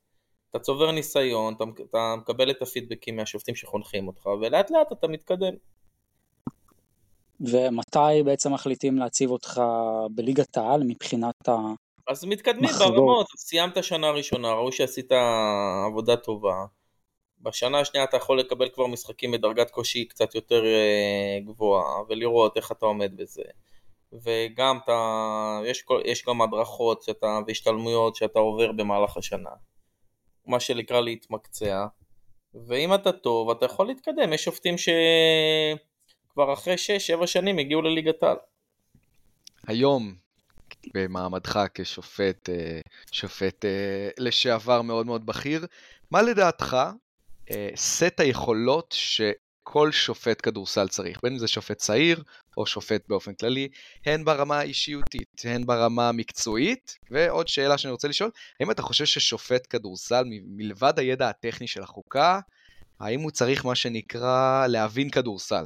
אתה 0.52 0.60
צובר 0.60 0.92
ניסיון, 0.92 1.54
אתה, 1.54 1.64
אתה 1.90 2.16
מקבל 2.18 2.52
את 2.52 2.62
הפידבקים 2.62 3.16
מהשופטים 3.16 3.56
שחונכים 3.56 4.08
אותך, 4.08 4.26
ולאט 4.26 4.72
לאט 4.72 4.92
אתה 4.92 5.08
מתקדם. 5.08 5.54
ומתי 7.42 8.24
בעצם 8.26 8.54
מחליטים 8.54 8.98
להציב 8.98 9.32
אותך 9.32 9.62
בליגת 10.12 10.58
העל 10.58 10.84
מבחינת 10.88 11.50
ה... 11.50 11.56
אז 12.08 12.26
מתקדמים 12.26 12.70
ברמות, 12.80 13.28
סיימת 13.38 13.84
שנה 13.84 14.12
ראשונה, 14.12 14.52
ראו 14.52 14.72
שעשית 14.72 15.12
עבודה 15.88 16.16
טובה. 16.16 16.66
בשנה 17.42 17.80
השנייה 17.80 18.04
אתה 18.04 18.18
יכול 18.18 18.40
לקבל 18.40 18.70
כבר 18.70 18.88
משחקים 18.88 19.32
בדרגת 19.32 19.70
קושי 19.70 20.06
קצת 20.06 20.36
יותר 20.36 20.66
אה, 20.66 21.40
גבוהה, 21.46 22.02
ולראות 22.10 22.58
איך 22.58 22.72
אתה 22.72 22.86
עומד 22.86 23.18
בזה. 23.18 23.44
וגם 24.14 24.80
אתה, 24.84 25.60
יש, 25.66 25.86
יש 26.06 26.26
גם 26.26 26.42
הדרכות 26.42 27.04
שאתה, 27.04 27.40
והשתלמויות 27.48 28.16
שאתה 28.16 28.40
עובר 28.40 28.72
במהלך 28.72 29.18
השנה. 29.18 29.50
מה 30.50 30.60
שנקרא 30.60 31.02
להתמקצע. 31.02 31.86
ואם 32.68 32.94
אתה 32.94 33.12
טוב, 33.12 33.50
אתה 33.50 33.66
יכול 33.66 33.88
להתקדם. 33.88 34.34
יש 34.34 34.44
שופטים 34.44 34.76
שכבר 34.78 36.54
אחרי 36.54 36.76
6-7 37.22 37.28
שנים 37.28 37.58
הגיעו 37.58 37.82
לליגת 37.82 38.24
העל. 38.24 38.38
היום, 39.68 40.16
במעמדך 40.94 41.60
כשופט, 41.74 42.50
אה, 42.50 42.80
שופט 43.12 43.66
אה, 43.66 44.10
לשעבר 44.18 44.82
מאוד 44.82 45.06
מאוד 45.06 45.26
בכיר, 45.26 45.66
מה 46.12 46.22
לדעתך 46.22 46.78
אה, 47.52 47.70
סט 47.76 48.20
היכולות 48.20 48.96
שכל 49.70 49.92
שופט 49.92 50.40
כדורסל 50.44 50.88
צריך, 50.88 51.20
בין 51.24 51.34
אם 51.34 51.40
זה 51.40 51.48
שופט 51.48 51.78
צעיר 51.78 52.24
או 52.58 52.66
שופט 52.66 53.02
באופן 53.08 53.34
כללי, 53.34 53.68
הן 54.06 54.26
ברמה 54.26 54.60
האישיותית, 54.60 55.42
הן 55.44 55.66
ברמה 55.66 56.10
המקצועית, 56.10 56.98
ועוד 57.12 57.48
שאלה 57.48 57.78
שאני 57.78 57.92
רוצה 57.92 58.08
לשאול, 58.08 58.32
האם 58.60 58.72
אתה 58.72 58.82
חושב 58.82 59.06
ששופט 59.06 59.68
כדורסל, 59.70 60.24
מלבד 60.46 61.00
הידע 61.00 61.30
הטכני 61.30 61.68
של 61.68 61.84
החוקה, 61.84 62.40
האם 63.00 63.20
הוא 63.20 63.32
צריך 63.32 63.66
מה 63.66 63.76
שנקרא 63.76 64.68
להבין 64.68 65.10
כדורסל? 65.10 65.66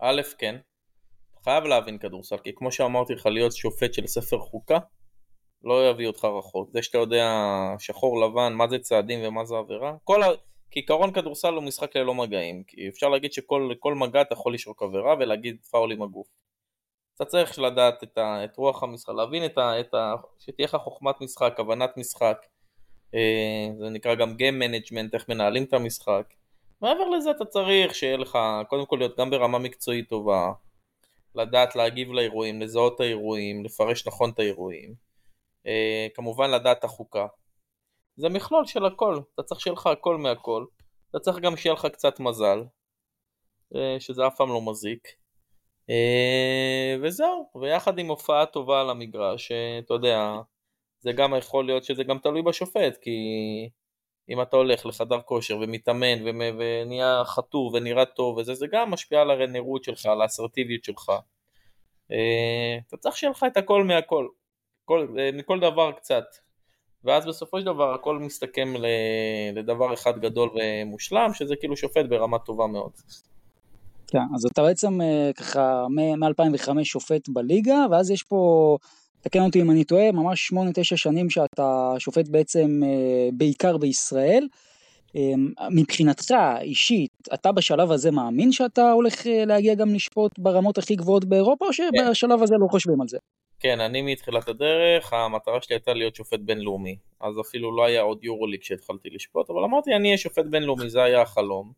א', 0.00 0.20
כן. 0.38 0.56
חייב 1.44 1.64
להבין 1.64 1.98
כדורסל, 1.98 2.36
כי 2.44 2.50
כמו 2.56 2.72
שאמרתי 2.72 3.14
לך, 3.14 3.26
להיות 3.26 3.52
שופט 3.52 3.94
של 3.94 4.06
ספר 4.06 4.38
חוקה, 4.38 4.78
לא 5.64 5.90
יביא 5.90 6.06
אותך 6.06 6.24
רחוק. 6.24 6.70
זה 6.72 6.82
שאתה 6.82 6.98
יודע 6.98 7.26
שחור 7.78 8.20
לבן, 8.20 8.52
מה 8.52 8.68
זה 8.70 8.78
צעדים 8.78 9.20
ומה 9.22 9.44
זה 9.44 9.54
עבירה, 9.56 9.92
כל 10.04 10.22
ה... 10.22 10.26
כעיקרון 10.70 11.12
כדורסל 11.12 11.54
הוא 11.54 11.62
משחק 11.62 11.96
ללא 11.96 12.14
מגעים, 12.14 12.62
כי 12.64 12.88
אפשר 12.88 13.08
להגיד 13.08 13.32
שכל 13.32 13.94
מגע 13.94 14.22
אתה 14.22 14.32
יכול 14.32 14.54
לשרוק 14.54 14.82
עבירה 14.82 15.14
ולהגיד 15.18 15.56
פאול 15.70 15.92
עם 15.92 16.02
הגוף. 16.02 16.26
אתה 17.16 17.24
צריך 17.24 17.58
לדעת 17.58 18.02
את, 18.02 18.18
ה, 18.18 18.44
את 18.44 18.56
רוח 18.56 18.82
המשחק, 18.82 19.14
להבין 19.14 19.44
את 19.44 19.58
ה, 19.58 19.80
את 19.80 19.94
ה... 19.94 20.14
שתהיה 20.38 20.66
לך 20.66 20.76
חוכמת 20.76 21.20
משחק, 21.20 21.54
הבנת 21.58 21.96
משחק, 21.96 22.46
אה, 23.14 23.68
זה 23.78 23.88
נקרא 23.90 24.14
גם 24.14 24.30
Game 24.30 24.62
Management, 24.62 25.10
איך 25.14 25.28
מנהלים 25.28 25.64
את 25.64 25.72
המשחק. 25.72 26.34
מעבר 26.80 27.08
לזה 27.08 27.30
אתה 27.30 27.44
צריך 27.44 27.94
שיהיה 27.94 28.16
לך, 28.16 28.38
קודם 28.68 28.86
כל 28.86 28.96
להיות 28.96 29.18
גם 29.18 29.30
ברמה 29.30 29.58
מקצועית 29.58 30.08
טובה, 30.08 30.52
לדעת 31.34 31.76
להגיב 31.76 32.12
לאירועים, 32.12 32.60
לזהות 32.60 32.94
את 32.94 33.00
האירועים, 33.00 33.64
לפרש 33.64 34.06
נכון 34.06 34.30
את 34.30 34.38
האירועים, 34.38 34.94
אה, 35.66 36.06
כמובן 36.14 36.50
לדעת 36.50 36.84
החוקה. 36.84 37.26
זה 38.20 38.28
מכלול 38.28 38.66
של 38.66 38.84
הכל, 38.84 39.20
אתה 39.34 39.42
צריך 39.42 39.60
שיהיה 39.60 39.74
לך 39.74 39.86
הכל 39.86 40.16
מהכל, 40.16 40.64
אתה 41.10 41.18
צריך 41.18 41.38
גם 41.38 41.56
שיהיה 41.56 41.74
לך 41.74 41.86
קצת 41.86 42.20
מזל, 42.20 42.64
שזה 43.98 44.26
אף 44.26 44.36
פעם 44.36 44.48
לא 44.48 44.62
מזיק. 44.70 45.08
וזהו, 47.02 47.50
ויחד 47.60 47.98
עם 47.98 48.06
הופעה 48.06 48.46
טובה 48.46 48.80
על 48.80 48.90
המגרש, 48.90 49.52
אתה 49.84 49.94
יודע, 49.94 50.40
זה 51.00 51.12
גם 51.12 51.34
יכול 51.38 51.66
להיות 51.66 51.84
שזה 51.84 52.04
גם 52.04 52.18
תלוי 52.18 52.42
בשופט, 52.42 52.96
כי 53.02 53.10
אם 54.28 54.42
אתה 54.42 54.56
הולך 54.56 54.86
לחדר 54.86 55.20
כושר 55.20 55.58
ומתאמן 55.60 56.26
ונהיה 56.58 57.22
חטוב 57.24 57.74
ונראה 57.74 58.04
טוב 58.04 58.36
וזה, 58.36 58.54
זה 58.54 58.66
גם 58.72 58.90
משפיע 58.90 59.20
על 59.20 59.30
הנראות 59.30 59.84
שלך, 59.84 60.06
על 60.06 60.22
האסרטיביות 60.22 60.84
שלך. 60.84 61.12
אה, 62.12 62.78
אתה 62.88 62.96
צריך 62.96 63.16
שיהיה 63.16 63.30
לך 63.30 63.44
את 63.46 63.56
הכל 63.56 63.84
מהכל, 63.84 64.28
כל, 64.84 65.06
אה, 65.18 65.30
מכל 65.32 65.60
דבר 65.60 65.92
קצת. 65.92 66.24
ואז 67.04 67.26
בסופו 67.26 67.58
של 67.60 67.66
דבר 67.66 67.94
הכל 67.94 68.18
מסתכם 68.18 68.74
לדבר 69.54 69.94
אחד 69.94 70.18
גדול 70.18 70.50
ומושלם, 70.54 71.34
שזה 71.34 71.56
כאילו 71.56 71.76
שופט 71.76 72.06
ברמה 72.08 72.38
טובה 72.38 72.66
מאוד. 72.66 72.90
כן, 74.06 74.18
אז 74.34 74.46
אתה 74.46 74.62
בעצם 74.62 75.00
אה, 75.00 75.30
ככה 75.36 75.86
מ-2005 75.88 76.84
שופט 76.84 77.28
בליגה, 77.28 77.86
ואז 77.90 78.10
יש 78.10 78.22
פה 78.22 78.76
תקן 79.20 79.40
אותי 79.40 79.60
אם 79.62 79.70
אני 79.70 79.84
טועה, 79.84 80.12
ממש 80.12 80.52
8-9 80.52 80.56
שנים 80.82 81.30
שאתה 81.30 81.94
שופט 81.98 82.28
בעצם 82.28 82.80
אה, 82.84 83.28
בעיקר 83.32 83.76
בישראל. 83.76 84.46
אמ, 85.14 85.52
מבחינתך 85.70 86.34
אישית, 86.60 87.28
אתה 87.34 87.52
בשלב 87.52 87.92
הזה 87.92 88.10
מאמין 88.10 88.52
שאתה 88.52 88.92
הולך 88.92 89.26
אה, 89.26 89.44
להגיע 89.44 89.74
גם 89.74 89.94
לשפוט 89.94 90.38
ברמות 90.38 90.78
הכי 90.78 90.96
גבוהות 90.96 91.24
באירופה, 91.24 91.66
או 91.66 91.72
שבשלב 91.72 92.42
הזה 92.42 92.54
לא 92.60 92.66
חושבים 92.70 93.00
על 93.00 93.08
זה? 93.08 93.18
כן, 93.60 93.80
אני 93.80 94.02
מתחילת 94.02 94.48
הדרך, 94.48 95.12
המטרה 95.12 95.62
שלי 95.62 95.76
הייתה 95.76 95.94
להיות 95.94 96.14
שופט 96.14 96.40
בינלאומי. 96.40 96.96
אז 97.20 97.40
אפילו 97.40 97.76
לא 97.76 97.84
היה 97.84 98.00
עוד 98.00 98.24
יורוליג 98.24 98.60
כשהתחלתי 98.60 99.10
לשפוט, 99.10 99.50
אבל 99.50 99.64
אמרתי 99.64 99.94
אני 99.94 100.08
אהיה 100.08 100.18
שופט 100.18 100.44
בינלאומי, 100.50 100.90
זה 100.90 101.02
היה 101.02 101.22
החלום. 101.22 101.72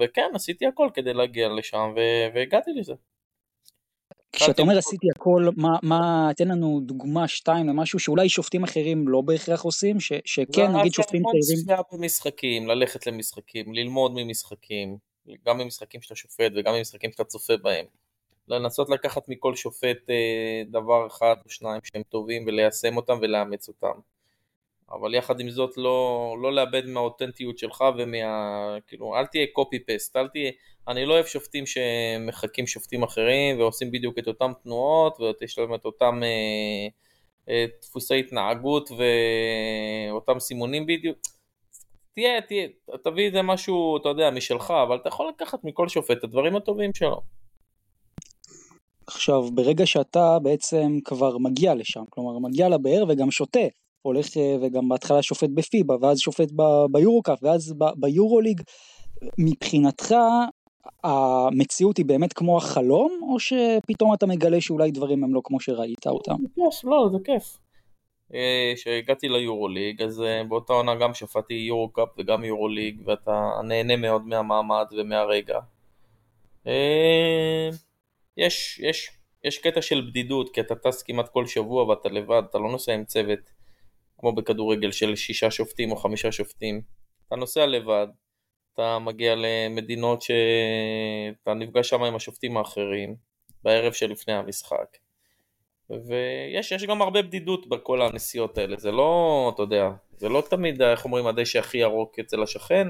וכן, 0.00 0.30
עשיתי 0.34 0.66
הכל 0.66 0.88
כדי 0.94 1.14
להגיע 1.14 1.48
לשם, 1.48 1.94
והגעתי 2.34 2.70
לזה. 2.76 2.94
כשאתה 4.32 4.62
אומר 4.62 4.78
עשיתי 4.78 5.06
הכל, 5.16 5.48
מה, 5.56 5.68
מה, 5.82 6.30
תן 6.36 6.48
לנו 6.48 6.80
דוגמה 6.82 7.28
שתיים 7.28 7.68
למשהו 7.68 7.98
שאולי 7.98 8.28
שופטים 8.28 8.64
אחרים 8.64 9.08
לא 9.08 9.20
בהכרח 9.20 9.62
עושים, 9.62 10.00
ש, 10.00 10.12
שכן 10.24 10.76
נגיד 10.76 10.92
שופטים 10.92 11.22
צעירים. 11.22 11.62
צפייה 11.62 11.80
במשחקים, 11.92 12.66
ללכת 12.66 13.06
למשחקים, 13.06 13.74
ללמוד 13.74 14.12
ממשחקים, 14.14 14.96
גם 15.46 15.58
ממשחקים 15.58 16.02
שאתה 16.02 16.14
שופט 16.14 16.52
וגם 16.56 16.74
ממשחקים 16.74 17.12
שאתה 17.12 17.24
צופה 17.24 17.56
בהם. 17.56 17.86
לנסות 18.48 18.90
לקחת 18.90 19.28
מכל 19.28 19.56
שופט 19.56 20.10
אה, 20.10 20.62
דבר 20.70 21.06
אחד 21.06 21.34
או 21.44 21.50
שניים 21.50 21.80
שהם 21.84 22.02
טובים 22.02 22.44
וליישם 22.46 22.96
אותם 22.96 23.18
ולאמץ 23.22 23.68
אותם. 23.68 24.00
אבל 24.92 25.14
יחד 25.14 25.40
עם 25.40 25.50
זאת 25.50 25.76
לא, 25.76 26.36
לא 26.42 26.52
לאבד 26.52 26.86
מהאותנטיות 26.86 27.58
שלך 27.58 27.84
ומה... 27.98 28.76
כאילו, 28.86 29.16
אל 29.16 29.26
תהיה 29.26 29.46
קופי 29.52 29.78
פסט, 29.78 30.16
אל 30.16 30.28
תהיה... 30.28 30.50
אני 30.88 31.06
לא 31.06 31.14
אוהב 31.14 31.26
שופטים 31.26 31.64
שמחקים 31.66 32.66
שופטים 32.66 33.02
אחרים 33.02 33.58
ועושים 33.58 33.90
בדיוק 33.90 34.18
את 34.18 34.28
אותם 34.28 34.52
תנועות 34.62 35.18
ויש 35.20 35.58
להם 35.58 35.74
את 35.74 35.84
אותם 35.84 36.20
אה, 36.22 36.88
אה, 37.48 37.64
דפוסי 37.82 38.20
התנהגות 38.20 38.90
ואותם 38.90 40.40
סימונים 40.40 40.86
בדיוק. 40.86 41.18
תהיה, 42.14 42.40
תהיה, 42.40 42.68
תביא 43.04 43.26
איזה 43.26 43.42
משהו, 43.42 43.96
אתה 43.96 44.08
יודע, 44.08 44.30
משלך, 44.30 44.70
אבל 44.70 44.96
אתה 44.96 45.08
יכול 45.08 45.28
לקחת 45.28 45.64
מכל 45.64 45.88
שופט 45.88 46.18
את 46.18 46.24
הדברים 46.24 46.56
הטובים 46.56 46.94
שלו. 46.94 47.20
עכשיו, 49.06 49.42
ברגע 49.54 49.86
שאתה 49.86 50.38
בעצם 50.42 50.98
כבר 51.04 51.38
מגיע 51.38 51.74
לשם, 51.74 52.04
כלומר 52.10 52.38
מגיע 52.48 52.68
לבאר 52.68 53.04
וגם 53.08 53.30
שותה, 53.30 53.66
הולך 54.02 54.36
אה, 54.36 54.56
וגם 54.62 54.88
בהתחלה 54.88 55.22
שופט 55.22 55.50
בפיבה 55.54 55.94
ואז 56.00 56.18
שופט 56.18 56.52
ביורו-קאפ 56.90 57.38
ואז 57.42 57.74
ביורוליג, 57.96 58.62
מבחינתך 59.38 60.14
המציאות 61.04 61.96
היא 61.96 62.06
באמת 62.06 62.32
כמו 62.32 62.56
החלום, 62.56 63.20
או 63.22 63.40
שפתאום 63.40 64.14
אתה 64.14 64.26
מגלה 64.26 64.60
שאולי 64.60 64.90
דברים 64.90 65.24
הם 65.24 65.34
לא 65.34 65.40
כמו 65.44 65.60
שראית 65.60 66.06
אותם? 66.06 66.34
זה 66.42 66.48
כיף, 66.54 66.84
לא, 66.84 67.08
זה 67.12 67.18
כיף. 67.24 67.58
כשהגעתי 68.74 69.28
ליורוליג, 69.28 70.02
אז 70.02 70.20
אה, 70.20 70.44
באותה 70.44 70.72
עונה 70.72 70.94
גם 70.94 71.14
שפטתי 71.14 71.54
יורו-קאפ 71.54 72.08
וגם 72.18 72.44
יורוליג, 72.44 73.00
ואתה 73.04 73.50
נהנה 73.64 73.96
מאוד 73.96 74.26
מהמעמד 74.26 74.86
ומהרגע. 74.98 75.58
אה, 76.66 77.68
יש, 78.36 78.80
יש, 78.82 79.10
יש 79.44 79.58
קטע 79.58 79.82
של 79.82 80.06
בדידות, 80.10 80.54
כי 80.54 80.60
אתה 80.60 80.74
טס 80.74 81.02
כמעט 81.02 81.28
כל 81.28 81.46
שבוע 81.46 81.84
ואתה 81.84 82.08
לבד, 82.08 82.42
אתה 82.50 82.58
לא 82.58 82.70
נוסע 82.70 82.92
עם 82.92 83.04
צוות, 83.04 83.57
כמו 84.18 84.32
בכדורגל 84.32 84.90
של 84.90 85.16
שישה 85.16 85.50
שופטים 85.50 85.90
או 85.90 85.96
חמישה 85.96 86.32
שופטים. 86.32 86.80
אתה 87.26 87.36
נוסע 87.36 87.66
לבד, 87.66 88.06
אתה 88.74 88.98
מגיע 88.98 89.34
למדינות 89.36 90.22
שאתה 90.22 91.54
נפגש 91.54 91.88
שם 91.88 92.02
עם 92.02 92.16
השופטים 92.16 92.56
האחרים 92.56 93.16
בערב 93.62 93.92
שלפני 93.92 94.34
המשחק 94.34 94.96
ויש 95.90 96.72
יש 96.72 96.84
גם 96.84 97.02
הרבה 97.02 97.22
בדידות 97.22 97.68
בכל 97.68 98.02
הנסיעות 98.02 98.58
האלה, 98.58 98.76
זה 98.76 98.90
לא, 98.90 99.52
אתה 99.54 99.62
יודע, 99.62 99.90
זה 100.16 100.28
לא 100.28 100.42
תמיד, 100.50 100.82
איך 100.82 101.04
אומרים, 101.04 101.26
הדשא 101.26 101.58
הכי 101.58 101.78
ירוק 101.78 102.18
אצל 102.18 102.42
השכן, 102.42 102.86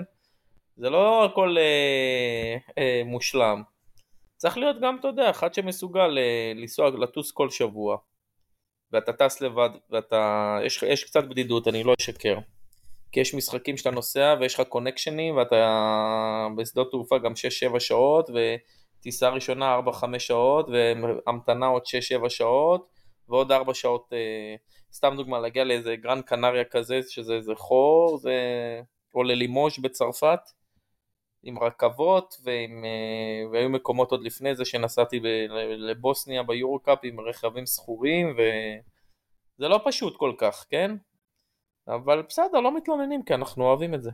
זה 0.77 0.91
לא 0.91 1.25
הכל 1.25 1.57
אה, 1.59 2.57
אה, 2.79 3.03
מושלם. 3.05 3.63
צריך 4.37 4.59
להיות 4.59 4.77
גם, 4.81 4.97
אתה 5.01 5.09
יודע, 5.09 5.31
אחד 5.31 5.55
שמסוגל 5.55 6.19
אה, 6.19 6.53
לנסוע, 6.55 6.91
לטוס 6.91 7.33
כל 7.33 7.51
שבוע, 7.51 7.97
ואתה 8.93 9.13
טס 9.13 9.41
לבד, 9.41 9.71
ואתה, 9.91 10.59
יש, 10.65 10.83
יש 10.83 11.05
קצת 11.05 11.25
בדידות, 11.25 11.69
אני 11.69 11.85
לא 11.85 11.95
אשקר. 12.01 12.39
כי 13.13 13.21
יש 13.21 13.35
משחקים 13.35 13.77
שאתה 13.77 13.91
נוסע 13.91 14.35
ויש 14.41 14.55
לך 14.55 14.61
קונקשנים 14.69 15.37
ואתה 15.37 16.49
בשדות 16.57 16.91
תעופה 16.91 17.19
גם 17.19 17.33
6-7 17.73 17.81
שעות 17.81 18.31
וטיסה 18.31 19.29
ראשונה 19.29 19.81
4-5 19.87 20.19
שעות 20.19 20.69
והמתנה 20.69 21.67
עוד 21.67 21.83
6-7 22.23 22.29
שעות 22.29 22.89
ועוד 23.29 23.53
4 23.53 23.75
שעות, 23.75 24.13
אה, 24.13 24.55
סתם 24.93 25.15
דוגמה, 25.17 25.41
להגיע 25.41 25.65
לאיזה 25.65 25.97
גרנד 25.97 26.25
קנריה 26.25 26.65
כזה 26.65 27.01
שזה 27.09 27.35
איזה 27.35 27.53
חור, 27.55 28.19
זה... 28.19 28.33
או 29.15 29.23
ללימוש 29.23 29.79
בצרפת 29.79 30.41
עם 31.43 31.59
רכבות 31.59 32.35
ועם, 32.45 32.85
אה, 32.85 33.51
והיו 33.53 33.69
מקומות 33.69 34.11
עוד 34.11 34.23
לפני 34.23 34.55
זה 34.55 34.65
שנסעתי. 34.65 35.21
לבוסניה 35.79 36.43
ביורו-קאפ 36.43 36.99
עם 37.03 37.21
רכבים 37.21 37.67
שכורים 37.67 38.37
וזה 38.37 39.69
לא 39.69 39.81
פשוט 39.85 40.17
כל 40.17 40.33
כך, 40.39 40.67
כן? 40.71 40.91
אבל 41.89 42.23
בסדר, 42.23 42.61
לא 42.61 42.77
מתלוננים 42.77 43.23
כי 43.23 43.35
אנחנו 43.35 43.65
אוהבים 43.65 43.95
את 43.95 44.03
זה. 44.03 44.11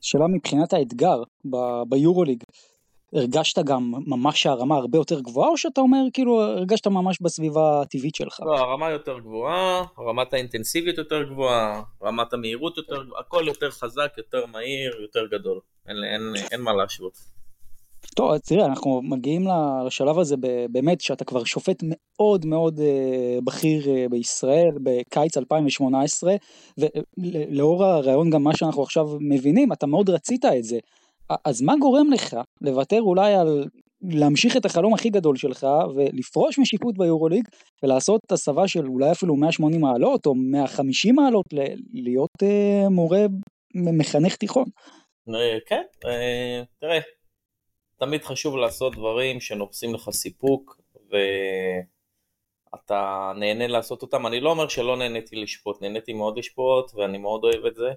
שאלה 0.00 0.26
מבחינת 0.26 0.72
האתגר 0.72 1.22
ב- 1.44 1.82
ביורוליג, 1.88 2.42
הרגשת 3.14 3.58
גם 3.58 3.92
ממש 4.06 4.42
שהרמה 4.42 4.76
הרבה 4.76 4.98
יותר 4.98 5.20
גבוהה, 5.20 5.48
או 5.48 5.56
שאתה 5.56 5.80
אומר 5.80 5.98
כאילו 6.12 6.42
הרגשת 6.42 6.86
ממש 6.86 7.18
בסביבה 7.20 7.82
הטבעית 7.82 8.14
שלך? 8.14 8.40
לא, 8.40 8.58
הרמה 8.58 8.90
יותר 8.90 9.18
גבוהה, 9.18 9.84
רמת 9.98 10.34
האינטנסיביות 10.34 10.98
יותר 10.98 11.22
גבוהה, 11.22 11.82
רמת 12.02 12.32
המהירות 12.32 12.76
יותר 12.76 13.02
גבוהה, 13.02 13.20
הכל 13.20 13.44
יותר 13.46 13.70
חזק, 13.70 14.12
יותר 14.16 14.46
מהיר, 14.46 15.00
יותר 15.02 15.26
גדול, 15.26 15.60
אין, 15.88 15.96
אין, 16.04 16.44
אין, 16.52 16.60
מה 16.60 16.72
להשוות. 16.72 17.12
טוב, 18.16 18.38
תראה, 18.38 18.66
אנחנו 18.66 19.00
מגיעים 19.02 19.46
לשלב 19.86 20.18
הזה 20.18 20.36
באמת 20.70 21.00
שאתה 21.00 21.24
כבר 21.24 21.44
שופט 21.44 21.82
מאוד 21.82 22.46
מאוד 22.46 22.80
אה, 22.80 23.38
בכיר 23.44 23.90
אה, 23.90 24.06
בישראל 24.10 24.70
בקיץ 24.82 25.36
2018, 25.36 26.34
ולאור 26.78 27.84
הרעיון 27.84 28.30
גם 28.30 28.42
מה 28.42 28.56
שאנחנו 28.56 28.82
עכשיו 28.82 29.04
מבינים, 29.20 29.72
אתה 29.72 29.86
מאוד 29.86 30.10
רצית 30.10 30.44
את 30.44 30.64
זה. 30.64 30.78
אז 31.44 31.62
מה 31.62 31.74
גורם 31.80 32.10
לך 32.12 32.36
לוותר 32.60 33.00
אולי 33.00 33.34
על 33.34 33.64
להמשיך 34.02 34.56
את 34.56 34.64
החלום 34.64 34.94
הכי 34.94 35.10
גדול 35.10 35.36
שלך 35.36 35.66
ולפרוש 35.94 36.58
משיפוט 36.58 36.98
ביורוליג 36.98 37.48
ולעשות 37.82 38.20
הסבה 38.32 38.68
של 38.68 38.86
אולי 38.86 39.12
אפילו 39.12 39.36
180 39.36 39.80
מעלות 39.80 40.26
או 40.26 40.34
150 40.34 41.14
מעלות 41.14 41.46
להיות 41.92 42.42
אה, 42.42 42.88
מורה 42.88 43.20
מחנך 43.74 44.36
תיכון. 44.36 44.64
כן, 45.66 45.82
תראה. 46.80 46.98
תמיד 47.98 48.22
חשוב 48.22 48.56
לעשות 48.56 48.96
דברים 48.96 49.40
שנופסים 49.40 49.94
לך 49.94 50.10
סיפוק 50.10 50.80
ואתה 52.72 53.32
נהנה 53.36 53.66
לעשות 53.66 54.02
אותם. 54.02 54.26
אני 54.26 54.40
לא 54.40 54.50
אומר 54.50 54.68
שלא 54.68 54.96
נהניתי 54.96 55.36
לשפוט, 55.36 55.82
נהניתי 55.82 56.12
מאוד 56.12 56.38
לשפוט 56.38 56.94
ואני 56.94 57.18
מאוד 57.18 57.44
אוהב 57.44 57.66
את 57.66 57.74
זה. 57.74 57.88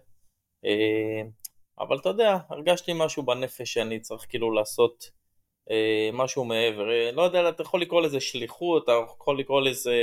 אה, 0.65 1.21
אבל 1.81 1.97
אתה 1.97 2.09
יודע, 2.09 2.37
הרגשתי 2.49 2.91
משהו 2.95 3.23
בנפש 3.23 3.73
שאני 3.73 3.99
צריך 3.99 4.25
כאילו 4.29 4.51
לעשות 4.51 5.11
אה, 5.71 6.09
משהו 6.13 6.45
מעבר. 6.45 6.91
אה, 6.91 7.11
לא 7.11 7.21
יודע, 7.21 7.49
אתה 7.49 7.61
יכול 7.61 7.81
לקרוא 7.81 8.01
לזה 8.01 8.19
שליחות, 8.19 8.83
אתה 8.83 8.91
יכול 9.19 9.39
לקרוא 9.39 9.61
לזה 9.61 9.95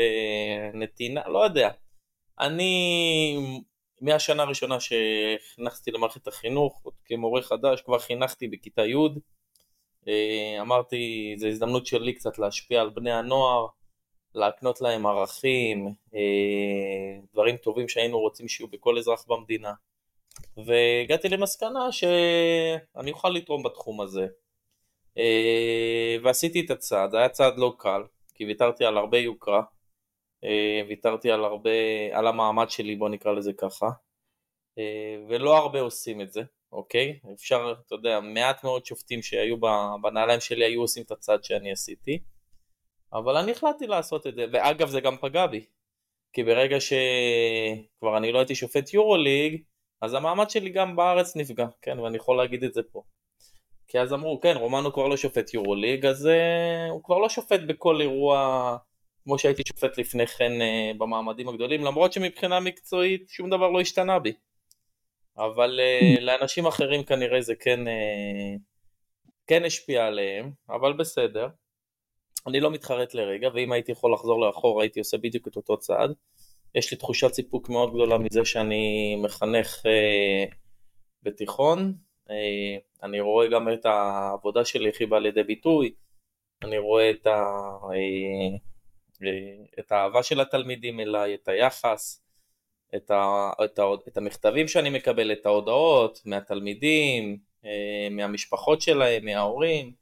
נתינה, 0.74 1.28
לא 1.28 1.44
יודע. 1.44 1.70
אני, 2.40 3.36
מהשנה 4.00 4.42
הראשונה 4.42 4.76
שהכנסתי 4.80 5.90
למערכת 5.90 6.26
החינוך, 6.28 6.86
כמורה 7.04 7.42
חדש, 7.42 7.80
כבר 7.80 7.98
חינכתי 7.98 8.48
בכיתה 8.48 8.82
י', 8.86 8.94
אה, 10.08 10.60
אמרתי, 10.60 11.34
זו 11.38 11.46
הזדמנות 11.46 11.86
שלי 11.86 12.12
קצת 12.12 12.38
להשפיע 12.38 12.80
על 12.80 12.90
בני 12.90 13.12
הנוער, 13.12 13.66
להקנות 14.34 14.80
להם 14.80 15.06
ערכים, 15.06 15.94
אה, 16.14 17.20
דברים 17.32 17.56
טובים 17.56 17.88
שהיינו 17.88 18.18
רוצים 18.18 18.48
שיהיו 18.48 18.68
בכל 18.68 18.98
אזרח 18.98 19.24
במדינה. 19.28 19.72
והגעתי 20.66 21.28
למסקנה 21.28 21.92
שאני 21.92 23.10
אוכל 23.10 23.28
לתרום 23.28 23.62
בתחום 23.62 24.00
הזה. 24.00 24.26
אה, 25.18 26.16
ועשיתי 26.22 26.60
את 26.60 26.70
הצעד, 26.70 27.14
היה 27.14 27.28
צעד 27.28 27.58
לא 27.58 27.74
קל, 27.78 28.02
כי 28.34 28.44
ויתרתי 28.44 28.84
על 28.84 28.98
הרבה 28.98 29.18
יוקרה, 29.18 29.62
אה, 30.44 30.82
ויתרתי 30.88 31.30
על 31.30 31.44
הרבה, 31.44 31.70
על 32.12 32.26
המעמד 32.26 32.70
שלי 32.70 32.96
בוא 32.96 33.08
נקרא 33.08 33.32
לזה 33.32 33.52
ככה, 33.52 33.86
אה, 34.78 35.16
ולא 35.28 35.56
הרבה 35.56 35.80
עושים 35.80 36.20
את 36.20 36.32
זה, 36.32 36.42
אוקיי? 36.72 37.18
אפשר, 37.34 37.74
אתה 37.86 37.94
יודע, 37.94 38.20
מעט 38.20 38.64
מאוד 38.64 38.86
שופטים 38.86 39.22
שהיו 39.22 39.56
בנעליים 40.02 40.40
שלי 40.40 40.64
היו 40.64 40.80
עושים 40.80 41.02
את 41.02 41.10
הצעד 41.10 41.44
שאני 41.44 41.72
עשיתי, 41.72 42.18
אבל 43.12 43.36
אני 43.36 43.52
החלטתי 43.52 43.86
לעשות 43.86 44.26
את 44.26 44.34
זה, 44.34 44.44
ואגב 44.52 44.88
זה 44.88 45.00
גם 45.00 45.16
פגע 45.16 45.46
בי, 45.46 45.64
כי 46.32 46.44
ברגע 46.44 46.76
שכבר 46.80 48.16
אני 48.16 48.32
לא 48.32 48.38
הייתי 48.38 48.54
שופט 48.54 48.94
יורו 48.94 49.16
ליג, 49.16 49.62
אז 50.00 50.14
המעמד 50.14 50.50
שלי 50.50 50.70
גם 50.70 50.96
בארץ 50.96 51.36
נפגע, 51.36 51.66
כן, 51.82 51.98
ואני 51.98 52.16
יכול 52.16 52.36
להגיד 52.36 52.64
את 52.64 52.74
זה 52.74 52.82
פה. 52.92 53.02
כי 53.88 54.00
אז 54.00 54.12
אמרו, 54.12 54.40
כן, 54.40 54.56
רומנו 54.56 54.92
כבר 54.92 55.08
לא 55.08 55.16
שופט 55.16 55.54
יורו 55.54 55.74
ליג, 55.74 56.06
אז 56.06 56.26
uh, 56.26 56.90
הוא 56.90 57.02
כבר 57.04 57.18
לא 57.18 57.28
שופט 57.28 57.60
בכל 57.66 58.00
אירוע 58.00 58.76
כמו 59.24 59.38
שהייתי 59.38 59.62
שופט 59.68 59.98
לפני 59.98 60.26
כן 60.26 60.52
uh, 60.52 60.98
במעמדים 60.98 61.48
הגדולים, 61.48 61.84
למרות 61.84 62.12
שמבחינה 62.12 62.60
מקצועית 62.60 63.28
שום 63.28 63.50
דבר 63.50 63.70
לא 63.70 63.80
השתנה 63.80 64.18
בי. 64.18 64.32
אבל 65.36 65.80
uh, 65.80 66.20
לאנשים 66.26 66.66
אחרים 66.66 67.04
כנראה 67.04 67.40
זה 67.40 67.54
כן, 67.54 67.80
uh, 67.86 68.60
כן 69.46 69.64
השפיע 69.64 70.06
עליהם, 70.06 70.50
אבל 70.68 70.92
בסדר. 70.92 71.48
אני 72.46 72.60
לא 72.60 72.70
מתחרט 72.70 73.14
לרגע, 73.14 73.48
ואם 73.54 73.72
הייתי 73.72 73.92
יכול 73.92 74.12
לחזור 74.12 74.46
לאחור 74.46 74.80
הייתי 74.80 74.98
עושה 74.98 75.16
בדיוק 75.18 75.48
את 75.48 75.56
אותו 75.56 75.76
צעד. 75.76 76.14
יש 76.74 76.90
לי 76.90 76.96
תחושת 76.96 77.32
סיפוק 77.32 77.68
מאוד 77.68 77.94
גדולה 77.94 78.18
מזה 78.18 78.44
שאני 78.44 79.16
מחנך 79.24 79.76
uh, 79.76 80.54
בתיכון. 81.22 81.94
Uh, 82.28 82.30
אני 83.02 83.20
רואה 83.20 83.48
גם 83.48 83.72
את 83.72 83.86
העבודה 83.86 84.64
שלי 84.64 84.88
הכי 84.88 85.06
באה 85.06 85.20
לידי 85.20 85.42
ביטוי. 85.42 85.92
אני 86.62 86.78
רואה 86.78 87.10
את, 87.10 87.26
ה, 87.26 87.44
uh, 87.82 89.26
את 89.78 89.92
האהבה 89.92 90.22
של 90.22 90.40
התלמידים 90.40 91.00
אליי, 91.00 91.34
את 91.34 91.48
היחס, 91.48 92.24
את, 92.96 93.10
ה, 93.10 93.50
את, 93.64 93.78
ה, 93.78 93.82
את 94.08 94.16
המכתבים 94.16 94.68
שאני 94.68 94.90
מקבל, 94.90 95.32
את 95.32 95.46
ההודעות 95.46 96.22
מהתלמידים, 96.24 97.38
מהמשפחות 98.10 98.80
שלהם, 98.80 99.24
מההורים. 99.24 99.92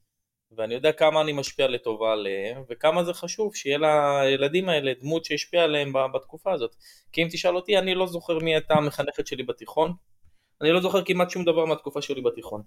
ואני 0.52 0.74
יודע 0.74 0.92
כמה 0.92 1.20
אני 1.20 1.32
משפיע 1.32 1.68
לטובה 1.68 2.12
עליהם, 2.12 2.62
וכמה 2.68 3.04
זה 3.04 3.14
חשוב 3.14 3.54
שיהיה 3.54 3.78
לילדים 3.78 4.68
האלה 4.68 4.92
דמות 5.00 5.24
שהשפיעה 5.24 5.64
עליהם 5.64 5.92
בתקופה 6.14 6.52
הזאת. 6.52 6.76
כי 7.12 7.22
אם 7.22 7.28
תשאל 7.30 7.56
אותי, 7.56 7.78
אני 7.78 7.94
לא 7.94 8.06
זוכר 8.06 8.38
מי 8.38 8.54
הייתה 8.54 8.74
המחנכת 8.74 9.26
שלי 9.26 9.42
בתיכון, 9.42 9.92
אני 10.60 10.72
לא 10.72 10.80
זוכר 10.80 11.04
כמעט 11.04 11.30
שום 11.30 11.44
דבר 11.44 11.64
מהתקופה 11.64 12.02
שלי 12.02 12.22
בתיכון. 12.22 12.62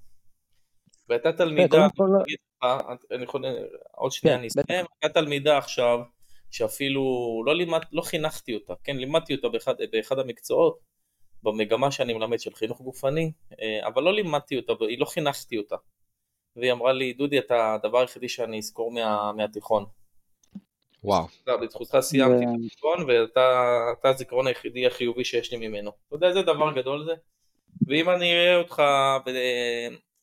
והייתה 1.09 1.31
תלמידה, 1.31 1.87
אני 3.11 3.23
יכול, 3.23 3.45
עוד 3.91 4.11
שנייה 4.11 4.35
כן, 4.35 4.39
אני 4.39 4.47
אסיים, 4.47 4.85
הייתה 5.01 5.19
תלמידה 5.19 5.57
עכשיו, 5.57 5.99
שאפילו 6.51 7.03
לא, 7.45 7.55
לימד, 7.55 7.79
לא 7.91 8.01
חינכתי 8.01 8.55
אותה, 8.55 8.73
כן, 8.83 8.97
לימדתי 8.97 9.35
אותה 9.35 9.49
באחד, 9.49 9.73
באחד 9.91 10.19
המקצועות, 10.19 10.79
במגמה 11.43 11.91
שאני 11.91 12.13
מלמד 12.13 12.39
של 12.39 12.53
חינוך 12.53 12.81
גופני, 12.81 13.31
אה, 13.61 13.87
אבל 13.87 14.03
לא 14.03 14.13
לימדתי 14.13 14.57
אותה, 14.57 14.73
לא 14.97 15.05
חינכתי 15.05 15.57
אותה. 15.57 15.75
והיא 16.55 16.71
אמרה 16.71 16.93
לי, 16.93 17.13
דודי, 17.13 17.39
אתה 17.39 17.73
הדבר 17.73 17.99
היחידי 17.99 18.29
שאני 18.29 18.57
אזכור 18.57 18.91
מה, 18.91 19.33
מהתיכון. 19.33 19.85
וואו. 21.03 21.25
בזכותך 21.61 21.97
סיימתי 22.01 22.43
את 22.43 22.49
התיכון, 22.65 23.05
ואתה 23.07 24.09
הזיכרון 24.09 24.47
היחידי 24.47 24.87
החיובי 24.87 25.23
שיש 25.23 25.53
לי 25.53 25.67
ממנו. 25.67 25.91
אתה 26.07 26.15
יודע 26.15 26.27
איזה 26.27 26.41
דבר 26.41 26.73
גדול 26.75 27.05
זה? 27.05 27.13
ואם 27.87 28.09
אני 28.09 28.33
אראה 28.33 28.55
אותך 28.55 28.83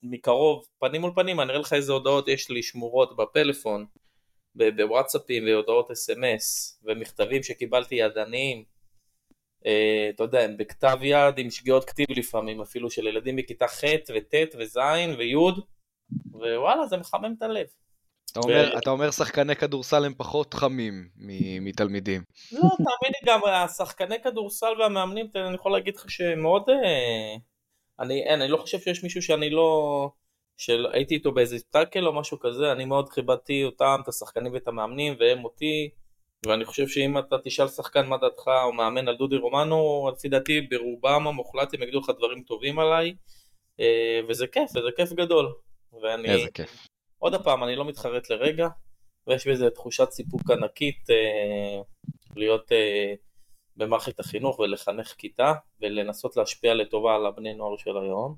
מקרוב, 0.03 0.65
פנים 0.79 1.01
מול 1.01 1.13
פנים, 1.15 1.41
אני 1.41 1.51
אראה 1.51 1.61
לך 1.61 1.73
איזה 1.73 1.93
הודעות 1.93 2.29
יש 2.29 2.51
לי 2.51 2.63
שמורות 2.63 3.17
בפלאפון, 3.17 3.87
בוואטסאפים 4.55 5.45
והודעות 5.47 5.91
אס.אם.אס, 5.91 6.81
ומכתבים 6.85 7.43
שקיבלתי 7.43 7.95
ידניים. 7.95 8.65
אה, 9.67 10.11
אתה 10.15 10.23
יודע, 10.23 10.41
הם 10.41 10.57
בכתב 10.57 10.99
יד 11.03 11.39
עם 11.39 11.51
שגיאות 11.51 11.85
כתיב 11.85 12.07
לפעמים, 12.11 12.61
אפילו 12.61 12.91
של 12.91 13.07
ילדים 13.07 13.37
בכיתה 13.37 13.69
ח' 13.69 13.85
וט' 14.15 14.55
וז' 14.59 14.79
וי'. 15.19 15.35
ווואלה 16.33 16.87
זה 16.87 16.97
מחמם 16.97 17.35
את 17.39 17.43
הלב. 17.43 17.67
אתה 18.33 18.41
אומר, 18.41 18.71
ו... 18.75 18.79
אתה 18.79 18.91
אומר 18.91 19.11
שחקני 19.11 19.57
כדורסל 19.57 20.05
הם 20.05 20.15
פחות 20.15 20.55
חמים 20.55 21.09
מתלמידים. 21.61 22.23
לא, 22.53 22.61
תאמין 22.61 23.13
לי 23.23 23.27
גם, 23.27 23.41
השחקני 23.45 24.23
כדורסל 24.23 24.81
והמאמנים, 24.81 25.27
אני 25.35 25.55
יכול 25.55 25.73
להגיד 25.73 25.97
לך 25.97 26.11
שמאוד... 26.11 26.71
אה, 26.71 27.37
אני, 28.01 28.23
אין, 28.23 28.43
אני 28.43 28.51
לא 28.51 28.57
חושב 28.57 28.79
שיש 28.79 29.03
מישהו 29.03 29.23
שאני 29.23 29.51
לא... 29.51 30.11
שהייתי 30.57 31.15
איתו 31.15 31.33
באיזה 31.33 31.57
טאקל 31.71 32.07
או 32.07 32.13
משהו 32.13 32.39
כזה, 32.41 32.73
אני 32.73 32.85
מאוד 32.85 33.13
כיבדתי 33.13 33.65
אותם, 33.65 34.01
את 34.03 34.09
השחקנים 34.09 34.53
ואת 34.53 34.69
המאמנים, 34.69 35.15
והם 35.19 35.45
אותי, 35.45 35.91
ואני 36.47 36.65
חושב 36.65 36.89
שאם 36.89 37.19
אתה 37.19 37.37
תשאל 37.45 37.69
שחקן 37.69 38.07
מה 38.07 38.17
דעתך 38.17 38.49
או 38.65 38.73
מאמן 38.73 39.09
על 39.09 39.17
דודי 39.17 39.37
רומנו, 39.37 40.11
לפי 40.17 40.29
דעתי 40.29 40.61
ברובם 40.61 41.27
המוחלט 41.27 41.75
הם 41.75 41.83
יגידו 41.83 41.99
לך 41.99 42.11
דברים 42.19 42.43
טובים 42.43 42.79
עליי, 42.79 43.15
אה, 43.81 44.21
וזה 44.29 44.47
כיף, 44.47 44.71
וזה 44.71 44.89
כיף 44.97 45.13
גדול. 45.13 45.53
ואני... 46.03 46.29
איזה 46.29 46.51
כיף. 46.55 46.87
עוד 47.19 47.43
פעם, 47.45 47.65
אני 47.65 47.77
לא 47.77 47.85
מתחרט 47.85 48.31
לרגע, 48.31 48.69
ויש 49.27 49.47
בזה 49.47 49.71
תחושת 49.71 50.11
סיפוק 50.11 50.51
ענקית 50.51 51.11
אה, 51.11 51.83
להיות 52.37 52.73
אה, 52.73 53.15
במערכת 53.77 54.21
החינוך 54.21 54.59
ולחנך 54.59 55.15
כיתה, 55.19 55.53
ולנסות 55.81 56.37
להשפיע 56.37 56.75
לטובה 56.75 57.15
על 57.15 57.27
הבני 57.27 57.55
נוער 57.55 57.77
של 57.77 57.99
היום. 57.99 58.37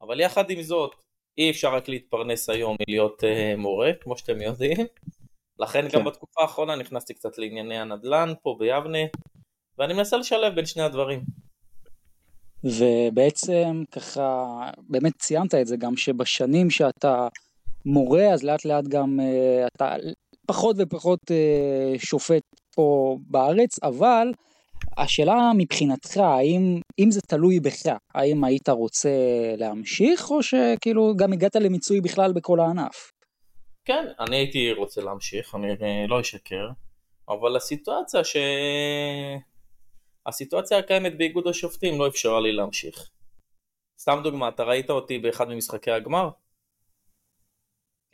אבל 0.00 0.20
יחד 0.20 0.50
עם 0.50 0.62
זאת, 0.62 0.94
אי 1.38 1.50
אפשר 1.50 1.74
רק 1.74 1.88
להתפרנס 1.88 2.50
היום 2.50 2.76
מלהיות 2.80 3.24
אה, 3.24 3.54
מורה, 3.56 3.90
כמו 4.00 4.18
שאתם 4.18 4.42
יודעים. 4.42 4.86
לכן 5.58 5.88
כן. 5.88 5.98
גם 5.98 6.04
בתקופה 6.04 6.42
האחרונה 6.42 6.76
נכנסתי 6.76 7.14
קצת 7.14 7.38
לענייני 7.38 7.78
הנדל"ן 7.78 8.32
פה 8.42 8.56
ביבנה, 8.58 8.98
ואני 9.78 9.94
מנסה 9.94 10.16
לשלב 10.16 10.54
בין 10.54 10.66
שני 10.66 10.82
הדברים. 10.82 11.20
ובעצם 12.64 13.82
ככה, 13.92 14.46
באמת 14.88 15.12
ציינת 15.18 15.54
את 15.54 15.66
זה 15.66 15.76
גם 15.76 15.96
שבשנים 15.96 16.70
שאתה 16.70 17.28
מורה, 17.84 18.32
אז 18.32 18.42
לאט 18.42 18.64
לאט 18.64 18.84
גם 18.88 19.20
uh, 19.20 19.66
אתה 19.76 19.94
פחות 20.46 20.76
ופחות 20.78 21.20
uh, 21.30 21.98
שופט 21.98 22.42
פה 22.74 23.16
בארץ, 23.26 23.82
אבל 23.82 24.32
השאלה 24.96 25.50
מבחינתך, 25.56 26.16
האם 26.16 26.80
אם 26.98 27.10
זה 27.10 27.20
תלוי 27.20 27.60
בך, 27.60 27.86
האם 28.14 28.44
היית 28.44 28.68
רוצה 28.68 29.10
להמשיך, 29.56 30.30
או 30.30 30.42
שכאילו 30.42 31.16
גם 31.16 31.32
הגעת 31.32 31.56
למיצוי 31.56 32.00
בכלל 32.00 32.32
בכל 32.32 32.60
הענף? 32.60 33.12
כן, 33.84 34.06
אני 34.20 34.36
הייתי 34.36 34.72
רוצה 34.72 35.00
להמשיך, 35.00 35.54
אני 35.54 36.08
לא 36.08 36.20
אשקר, 36.20 36.68
אבל 37.28 37.56
הסיטואציה 37.56 38.24
ש... 38.24 38.36
הסיטואציה 40.26 40.78
הקיימת 40.78 41.18
באיגוד 41.18 41.46
השופטים 41.46 41.98
לא 41.98 42.08
אפשרה 42.08 42.40
לי 42.40 42.52
להמשיך. 42.52 43.10
סתם 43.98 44.20
דוגמא, 44.22 44.48
אתה 44.48 44.62
ראית 44.62 44.90
אותי 44.90 45.18
באחד 45.18 45.48
ממשחקי 45.48 45.90
הגמר? 45.90 46.30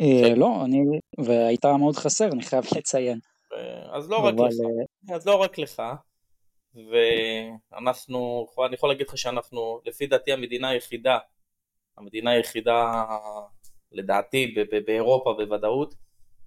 אה, 0.00 0.34
לא, 0.36 0.64
אני, 0.64 0.78
והיית 1.18 1.64
מאוד 1.64 1.96
חסר, 1.96 2.28
אני 2.32 2.42
חייב 2.42 2.64
לציין. 2.76 3.18
אז 3.92 4.10
לא 4.10 4.16
רק 4.16 4.34
לך, 4.34 4.54
אה, 5.10 5.16
אז 5.16 5.26
לא 5.26 5.36
רק 5.36 5.58
לך, 5.58 5.82
ואנחנו, 6.74 8.46
אני 8.66 8.74
יכול 8.74 8.88
להגיד 8.88 9.08
לך 9.08 9.18
שאנחנו, 9.18 9.80
לפי 9.84 10.06
דעתי 10.06 10.32
המדינה 10.32 10.68
היחידה, 10.68 11.18
המדינה 11.98 12.30
היחידה 12.30 13.04
לדעתי 13.92 14.54
באירופה 14.86 15.32
בוודאות, 15.32 15.94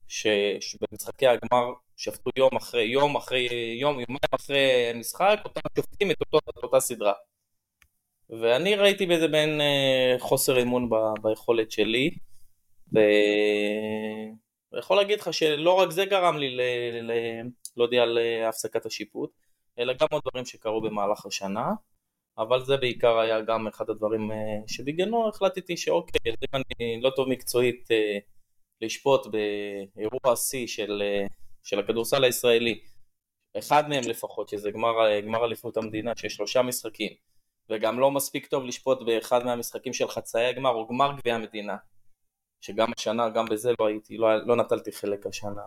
שבמשחקי 0.07 1.28
הגמר 1.28 1.74
שפטו 2.00 2.30
יום 2.38 2.56
אחרי 2.58 2.84
יום 2.84 3.16
אחרי 3.16 3.47
יום, 3.82 4.00
יומיים 4.00 4.20
אחרי 4.32 4.91
משחק, 4.95 5.39
אותם 5.45 5.62
שופטים 5.76 6.12
את, 6.12 6.22
אותו, 6.22 6.38
את 6.50 6.64
אותה 6.64 6.80
סדרה. 6.80 7.14
ואני 8.30 8.76
ראיתי 8.76 9.06
בזה 9.06 9.28
בין 9.28 9.62
אה, 9.62 10.16
חוסר 10.20 10.62
אמון 10.62 10.89
ב, 10.89 10.93
ביכולת 11.22 11.72
שלי, 11.72 12.12
ואני 12.93 14.80
יכול 14.80 14.97
להגיד 14.97 15.20
לך 15.20 15.34
שלא 15.34 15.74
רק 15.74 15.91
זה 15.91 16.06
גרם 16.06 16.38
לי 16.38 16.50
ל... 16.50 16.62
ל... 17.02 17.12
להודיע 17.78 18.04
על 18.04 18.18
אה, 18.18 18.50
הפסקת 18.50 18.86
השיפוט, 18.86 19.32
אלא 19.80 19.93
גם 19.93 20.08
עוד 20.12 20.22
דברים 20.30 20.45
שקרו 20.45 20.82
במהלך 20.82 21.26
השנה, 21.26 21.68
אבל 22.38 22.66
זה 22.66 22.78
בעיקר 22.78 23.20
היה 23.20 23.41
גם 23.41 23.68
אחד 23.68 23.89
הדברים 23.89 24.32
אה, 24.32 24.38
שבגללו 24.68 25.30
החלטתי 25.30 25.78
שאוקיי, 25.78 26.20
אם 26.26 26.62
אני 26.62 27.02
לא 27.02 27.10
טוב 27.16 27.30
מקצועית 27.30 27.88
לשפוט 28.82 29.28
באירוע 29.28 30.36
שיא 30.36 30.68
של, 30.68 31.02
של 31.64 31.80
הכדורסל 31.80 32.24
הישראלי, 32.24 32.80
אחד 33.57 33.89
מהם 33.89 34.03
לפחות, 34.07 34.49
שזה 34.49 34.72
גמר, 34.72 35.20
גמר 35.26 35.45
אליפות 35.45 35.78
המדינה, 35.78 36.12
שיש 36.16 36.34
שלושה 36.34 36.62
משחקים, 36.62 37.14
וגם 37.70 37.99
לא 37.99 38.12
מספיק 38.12 38.47
טוב 38.47 38.64
לשפוט 38.64 39.01
באחד 39.05 39.45
מהמשחקים 39.45 39.93
של 39.93 40.07
חצאי 40.07 40.45
הגמר 40.45 40.70
או 40.70 40.88
גמר 40.88 41.12
גביע 41.18 41.36
המדינה, 41.36 41.78
שגם 42.62 42.91
השנה, 42.97 43.30
גם 43.30 43.45
בזה 43.45 43.72
לא 43.80 43.88
הייתי, 43.88 44.18
לא, 44.18 44.45
לא 44.47 44.55
נטלתי 44.55 44.91
חלק 44.91 45.26
השנה. 45.26 45.62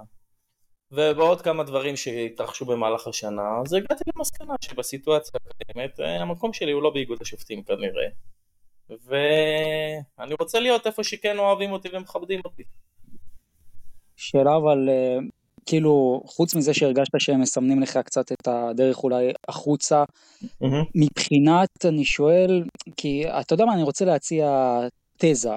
ובעוד 0.90 1.43
כמה 1.43 1.64
דברים 1.64 1.97
שהתרחשו 1.97 2.64
במהלך 2.64 3.07
השנה, 3.07 3.43
אז 3.64 3.72
הגעתי 3.72 4.05
למסקנה 4.16 4.55
שבסיטואציה 4.61 5.40
הקיימת 5.51 6.01
המקום 6.20 6.53
שלי 6.53 6.72
הוא 6.72 6.82
לא 6.82 6.90
באיגוד 6.90 7.18
השופטים 7.22 7.62
כנראה 7.62 8.09
ואני 8.90 10.34
רוצה 10.40 10.61
להיות 10.61 10.86
איפה 10.86 11.05
שכן 11.05 11.38
אוהבים 11.38 11.72
אותי 11.72 11.88
ומכבדים 11.93 12.40
אותי. 12.45 12.62
שאלה 14.16 14.57
אבל 14.57 14.88
כאילו 15.66 16.22
חוץ 16.26 16.54
מזה 16.54 16.74
שהרגשת 16.74 17.10
שהם 17.18 17.40
מסמנים 17.40 17.80
לך 17.80 17.96
קצת 17.96 18.32
את 18.32 18.48
הדרך 18.48 19.04
אולי 19.04 19.32
החוצה 19.48 20.04
mm-hmm. 20.04 20.66
מבחינת 20.94 21.68
אני 21.84 22.04
שואל 22.04 22.64
כי 22.96 23.24
אתה 23.28 23.54
יודע 23.54 23.64
מה 23.64 23.74
אני 23.74 23.82
רוצה 23.82 24.04
להציע 24.04 24.78
תזה 25.25 25.51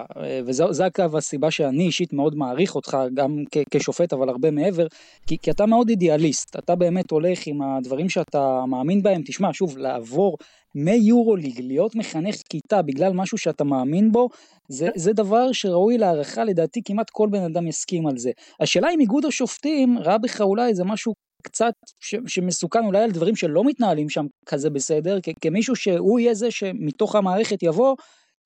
וזה 0.46 0.86
אגב 0.86 1.16
הסיבה 1.16 1.52
שאני 1.52 1.84
אישית 1.84 2.14
מאוד 2.14 2.36
מעריך 2.36 2.76
אותך 2.76 2.98
גם 3.14 3.44
כשופט 3.72 4.14
אבל 4.14 4.30
הרבה 4.30 4.52
מעבר 4.52 4.88
כי, 5.28 5.38
כי 5.42 5.52
אתה 5.52 5.66
מאוד 5.66 5.90
אידיאליסט. 5.90 6.56
אתה 6.56 6.76
באמת 6.76 7.12
הולך 7.12 7.48
עם 7.48 7.62
הדברים 7.62 8.10
שאתה 8.10 8.64
מאמין 8.68 9.04
בהם. 9.04 9.22
תשמע 9.26 9.50
שוב 9.54 9.78
לעבור 9.78 10.38
מיורוליג 10.76 11.62
להיות 11.62 11.96
מחנך 11.96 12.36
כיתה 12.50 12.82
בגלל 12.82 13.14
משהו 13.14 13.38
שאתה 13.38 13.64
מאמין 13.64 14.12
בו 14.12 14.30
זה, 14.70 14.90
זה 14.96 15.14
דבר 15.14 15.52
שראוי 15.52 15.98
להערכה. 15.98 16.44
לדעתי 16.44 16.82
כמעט 16.86 17.10
כל 17.10 17.28
בן 17.32 17.44
אדם 17.44 17.68
יסכים 17.68 18.08
על 18.08 18.18
זה. 18.18 18.32
השאלה 18.60 18.90
אם 18.94 19.00
איגוד 19.00 19.26
השופטים 19.26 19.98
ראה 20.00 20.18
בך 20.18 20.42
אולי 20.42 20.68
איזה 20.68 20.84
משהו 20.84 21.14
קצת 21.44 21.74
ש, 22.00 22.16
שמסוכן 22.28 22.86
אולי 22.86 23.04
על 23.04 23.12
דברים 23.12 23.36
שלא 23.36 23.64
מתנהלים 23.64 24.10
שם 24.10 24.26
כזה 24.46 24.70
בסדר 24.70 25.20
כ, 25.24 25.30
כמישהו 25.42 25.76
שהוא 25.76 26.20
יהיה 26.20 26.34
זה 26.34 26.52
שמתוך 26.52 27.16
המערכת 27.16 27.64
יבוא 27.64 27.96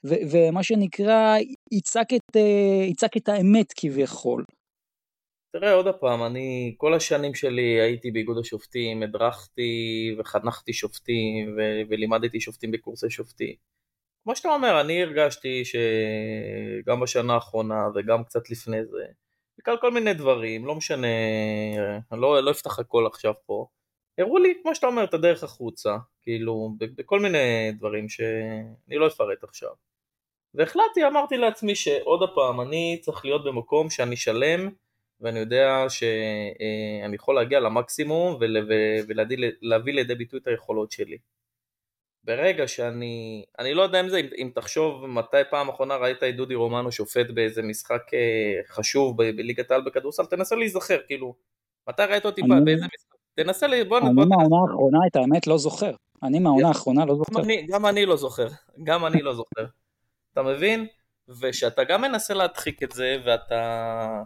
ו, 0.06 0.14
ומה 0.32 0.64
שנקרא 0.64 1.38
יצעק 1.72 2.14
את, 2.14 2.36
אה, 2.36 2.86
יצעק 2.90 3.18
את 3.18 3.30
האמת 3.30 3.74
כביכול. 3.76 4.44
תראה 5.52 5.74
עוד 5.74 5.88
פעם, 6.00 6.24
אני 6.24 6.76
כל 6.78 6.94
השנים 6.94 7.36
שלי 7.36 7.82
הייתי 7.82 8.12
באיגוד 8.12 8.38
השופטים, 8.38 9.04
הדרכתי 9.04 9.72
וחנכתי 10.20 10.74
שופטים 10.74 11.56
ו- 11.58 11.82
ולימדתי 11.90 12.42
שופטים 12.42 12.72
בקורסי 12.72 13.10
שופטים. 13.10 13.56
כמו 14.24 14.36
שאתה 14.36 14.50
אומר, 14.50 14.82
אני 14.82 15.04
הרגשתי 15.04 15.64
שגם 15.66 17.00
בשנה 17.00 17.34
האחרונה 17.34 17.88
וגם 17.96 18.24
קצת 18.24 18.50
לפני 18.50 18.86
זה, 18.86 19.06
בגלל 19.60 19.78
כל 19.82 19.92
מיני 19.92 20.14
דברים, 20.14 20.66
לא 20.66 20.76
משנה, 20.76 21.08
אני 22.12 22.22
לא, 22.22 22.44
לא 22.44 22.52
אפתח 22.52 22.80
הכל 22.80 23.08
עכשיו 23.08 23.34
פה, 23.46 23.68
הראו 24.20 24.38
לי, 24.38 24.54
כמו 24.62 24.76
שאתה 24.76 24.88
אומר, 24.88 25.04
את 25.04 25.14
הדרך 25.14 25.44
החוצה, 25.44 25.98
כאילו, 26.22 26.70
בכל 26.96 27.20
מיני 27.20 27.72
דברים 27.78 28.10
שאני 28.10 28.96
לא 28.96 29.08
אפרט 29.08 29.44
עכשיו. 29.44 29.72
והחלטתי, 30.54 31.08
אמרתי 31.08 31.38
לעצמי 31.38 31.76
שעוד 31.76 32.30
פעם, 32.36 32.62
אני 32.62 32.98
צריך 33.02 33.26
להיות 33.26 33.44
במקום 33.46 33.90
שאני 33.90 34.16
שלם, 34.16 34.70
ואני 35.22 35.40
יודע 35.40 35.86
שאני 35.90 37.16
יכול 37.16 37.36
להגיע 37.36 37.60
למקסימום 37.60 38.38
ולהביא 38.40 39.94
לידי 39.94 40.16
ביטוי 40.16 40.40
את 40.40 40.48
היכולות 40.48 40.92
שלי. 40.92 41.18
ברגע 42.24 42.68
שאני, 42.68 43.46
אני 43.60 43.74
לא 43.74 43.82
יודע 43.82 44.00
אם 44.00 44.10
זה, 44.10 44.18
אם, 44.18 44.28
אם 44.38 44.52
תחשוב 44.56 45.06
מתי 45.06 45.38
פעם 45.50 45.70
אחרונה 45.70 45.96
ראית 45.96 46.24
את 46.24 46.36
דודי 46.36 46.56
רומנו 46.56 46.92
שופט 46.92 47.30
באיזה 47.30 47.62
משחק 47.62 48.14
אה, 48.14 48.62
חשוב 48.68 49.18
בליגת 49.18 49.72
העל 49.72 49.82
בכדורסל, 49.82 50.26
תנסה 50.26 50.56
להיזכר, 50.56 51.00
כאילו, 51.08 51.36
מתי 51.90 52.02
ראית 52.02 52.26
אותי 52.26 52.42
אני... 52.42 52.66
באיזה 52.66 52.86
משחק, 52.86 53.09
תנסה, 53.44 53.68
לי, 53.68 53.84
בוא 53.84 53.98
אני 53.98 54.10
מהעונה 54.12 54.56
האחרונה, 54.68 54.98
את 55.12 55.16
האמת, 55.16 55.48
לא 55.48 55.58
זוכר. 55.58 55.92
אני 56.24 56.40
מהעונה 56.40 56.68
האחרונה 56.68 57.06
לא 57.06 57.16
זוכר. 57.16 57.42
גם 57.70 57.86
אני, 57.86 58.06
לא 58.06 58.16
זוכר, 58.16 58.48
גם 58.84 59.06
אני 59.06 59.22
לא 59.22 59.34
זוכר. 59.34 59.66
אתה 60.34 60.44
מבין? 60.44 60.88
ושאתה 61.42 61.84
גם 61.84 62.02
מנסה 62.02 62.34
להדחיק 62.34 62.84
את 62.84 62.92
זה, 62.92 63.18
ואתה 63.26 64.24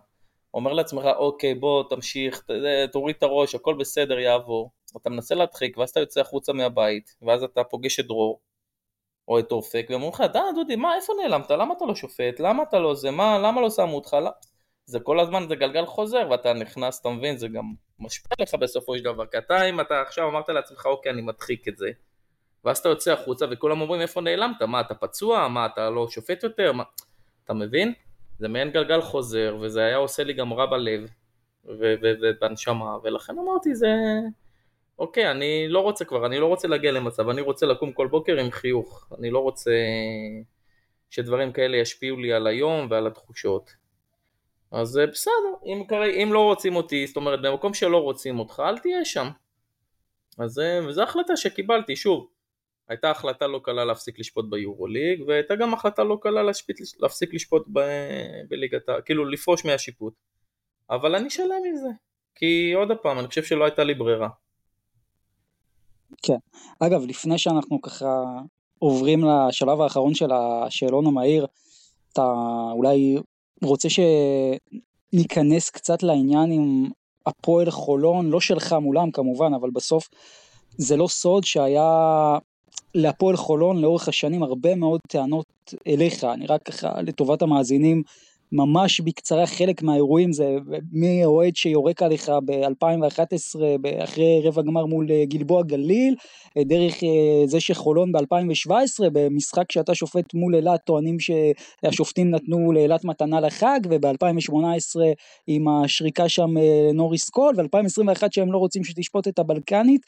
אומר 0.53 0.73
לעצמך, 0.73 1.05
אוקיי, 1.17 1.55
בוא, 1.55 1.83
תמשיך, 1.89 2.43
תוריד 2.91 3.15
את 3.17 3.23
הראש, 3.23 3.55
הכל 3.55 3.73
בסדר, 3.73 4.19
יעבור. 4.19 4.71
אתה 4.97 5.09
מנסה 5.09 5.35
להדחיק, 5.35 5.77
ואז 5.77 5.89
אתה 5.89 5.99
יוצא 5.99 6.21
החוצה 6.21 6.53
מהבית, 6.53 7.15
ואז 7.21 7.43
אתה 7.43 7.63
פוגש 7.63 7.99
את 7.99 8.07
דרור, 8.07 8.39
או 9.27 9.39
את 9.39 9.51
אופק, 9.51 9.85
ואומרים 9.89 10.11
לך, 10.11 10.23
די, 10.33 10.39
דודי, 10.55 10.75
מה, 10.75 10.95
איפה 10.95 11.13
נעלמת? 11.21 11.51
למה 11.51 11.73
אתה 11.77 11.85
לא 11.85 11.95
שופט? 11.95 12.39
למה 12.39 12.63
אתה 12.63 12.79
לא 12.79 12.95
זה? 12.95 13.11
מה, 13.11 13.39
למה 13.39 13.61
לא 13.61 13.69
שמו 13.69 13.95
אותך? 13.95 14.17
זה 14.85 14.99
כל 14.99 15.19
הזמן, 15.19 15.47
זה 15.49 15.55
גלגל 15.55 15.85
חוזר, 15.85 16.27
ואתה 16.31 16.53
נכנס, 16.53 17.01
אתה 17.01 17.09
מבין, 17.09 17.37
זה 17.37 17.47
גם 17.47 17.73
משפיע 17.99 18.35
לך 18.39 18.53
בסופו 18.53 18.97
של 18.97 19.03
דבר, 19.03 19.25
כי 19.25 19.37
אתה, 19.37 19.63
אם 19.69 19.81
אתה 19.81 20.01
עכשיו 20.01 20.29
אמרת 20.29 20.49
לעצמך, 20.49 20.85
אוקיי, 20.85 21.11
אני 21.11 21.21
מדחיק 21.21 21.67
את 21.67 21.77
זה, 21.77 21.91
ואז 22.65 22.77
אתה 22.77 22.89
יוצא 22.89 23.13
החוצה 23.13 23.45
וכולם 23.51 23.81
אומרים 23.81 24.01
איפה 24.01 24.21
נעלמת, 24.21 24.61
מה 24.61 24.81
אתה 24.81 24.95
פצוע, 24.95 25.47
מה 25.47 25.65
אתה 25.65 25.89
לא 25.89 26.07
שופט 26.09 26.43
יותר, 26.43 26.71
מה... 26.71 26.83
אתה 27.43 27.53
מבין? 27.53 27.93
זה 28.39 28.47
מעין 28.47 28.71
גלגל 28.71 29.01
חוזר 29.01 29.57
וזה 29.61 29.79
היה 29.79 29.97
עושה 29.97 30.23
לי 30.23 30.33
גם 30.33 30.53
רע 30.53 30.65
בלב 30.65 31.09
ובנשמה 31.65 32.97
ולכן 33.03 33.33
אמרתי 33.39 33.75
זה 33.75 33.87
אוקיי 34.99 35.31
אני 35.31 35.67
לא 35.67 35.79
רוצה 35.79 36.05
כבר, 36.05 36.25
אני 36.25 36.39
לא 36.39 36.45
רוצה 36.45 36.67
להגיע 36.67 36.91
למצב, 36.91 37.29
אני 37.29 37.41
רוצה 37.41 37.65
לקום 37.65 37.91
כל 37.91 38.07
בוקר 38.07 38.39
עם 38.39 38.51
חיוך, 38.51 39.11
אני 39.19 39.31
לא 39.31 39.39
רוצה 39.39 39.71
שדברים 41.09 41.51
כאלה 41.51 41.77
ישפיעו 41.77 42.17
לי 42.17 42.33
על 42.33 42.47
היום 42.47 42.87
ועל 42.89 43.07
התחושות 43.07 43.73
אז 44.73 44.99
בסדר, 45.11 45.53
אם, 45.65 45.83
אם 46.23 46.33
לא 46.33 46.39
רוצים 46.39 46.75
אותי, 46.75 47.07
זאת 47.07 47.15
אומרת 47.15 47.41
במקום 47.41 47.73
שלא 47.73 47.97
רוצים 47.97 48.39
אותך 48.39 48.61
אל 48.65 48.77
תהיה 48.77 49.05
שם 49.05 49.27
אז 50.39 50.61
זו 50.89 51.03
החלטה 51.03 51.37
שקיבלתי, 51.37 51.95
שוב 51.95 52.27
הייתה 52.89 53.11
החלטה 53.11 53.47
לא 53.47 53.59
קלה 53.63 53.85
להפסיק 53.85 54.19
לשפוט 54.19 54.45
ביורוליג 54.49 55.21
והייתה 55.27 55.55
גם 55.55 55.73
החלטה 55.73 56.03
לא 56.03 56.17
קלה 56.21 56.43
להשפיט, 56.43 56.77
להפסיק 56.99 57.33
לשפוט 57.33 57.65
ב, 57.73 57.79
בליגת. 58.49 58.85
כאילו 59.05 59.25
לפרוש 59.25 59.65
מהשיפוט 59.65 60.13
אבל 60.89 61.15
אני 61.15 61.29
שלם 61.29 61.61
עם 61.69 61.75
זה 61.75 61.89
כי 62.35 62.73
עוד 62.75 62.91
פעם 63.01 63.19
אני 63.19 63.27
חושב 63.27 63.43
שלא 63.43 63.63
הייתה 63.63 63.83
לי 63.83 63.93
ברירה. 63.93 64.29
כן, 66.23 66.37
אגב 66.79 67.05
לפני 67.07 67.37
שאנחנו 67.37 67.81
ככה 67.81 68.23
עוברים 68.79 69.19
לשלב 69.25 69.81
האחרון 69.81 70.13
של 70.13 70.31
השאלון 70.31 71.07
המהיר 71.07 71.47
אתה 72.13 72.33
אולי 72.71 73.17
רוצה 73.63 73.87
שניכנס 75.13 75.69
קצת 75.69 76.03
לעניין 76.03 76.51
עם 76.51 76.89
הפועל 77.25 77.71
חולון 77.71 78.29
לא 78.29 78.39
שלך 78.39 78.75
מולם 78.81 79.11
כמובן 79.11 79.53
אבל 79.53 79.69
בסוף 79.69 80.09
זה 80.77 80.97
לא 80.97 81.07
סוד 81.07 81.43
שהיה 81.43 82.37
להפועל 82.95 83.35
חולון 83.35 83.81
לאורך 83.81 84.07
השנים 84.07 84.43
הרבה 84.43 84.75
מאוד 84.75 84.99
טענות 85.07 85.45
אליך, 85.87 86.23
אני 86.23 86.45
רק 86.45 86.63
ככה 86.63 87.01
לטובת 87.01 87.41
המאזינים 87.41 88.03
ממש 88.53 89.01
בקצרה 89.01 89.45
חלק 89.45 89.83
מהאירועים 89.83 90.33
זה 90.33 90.55
מאוהד 90.91 91.55
שיורק 91.55 92.01
עליך 92.01 92.31
ב-2011 92.45 93.59
אחרי 94.03 94.41
רבע 94.43 94.61
גמר 94.61 94.85
מול 94.85 95.11
אה, 95.11 95.25
גלבוע 95.25 95.63
גליל, 95.63 96.15
אה, 96.57 96.63
דרך 96.63 97.03
אה, 97.03 97.47
זה 97.47 97.59
שחולון 97.59 98.11
ב-2017 98.11 99.09
במשחק 99.13 99.71
שאתה 99.71 99.95
שופט 99.95 100.33
מול 100.33 100.55
אילת 100.55 100.79
טוענים 100.85 101.17
שהשופטים 101.19 102.31
נתנו 102.31 102.71
לאילת 102.71 103.05
מתנה 103.05 103.39
לחג 103.39 103.79
וב-2018 103.89 105.01
עם 105.47 105.67
השריקה 105.67 106.29
שם 106.29 106.49
נוריס 106.93 107.29
קול 107.29 107.53
ו-2021 107.57 108.23
שהם 108.31 108.51
לא 108.51 108.57
רוצים 108.57 108.83
שתשפוט 108.83 109.27
את 109.27 109.39
הבלקנית 109.39 110.01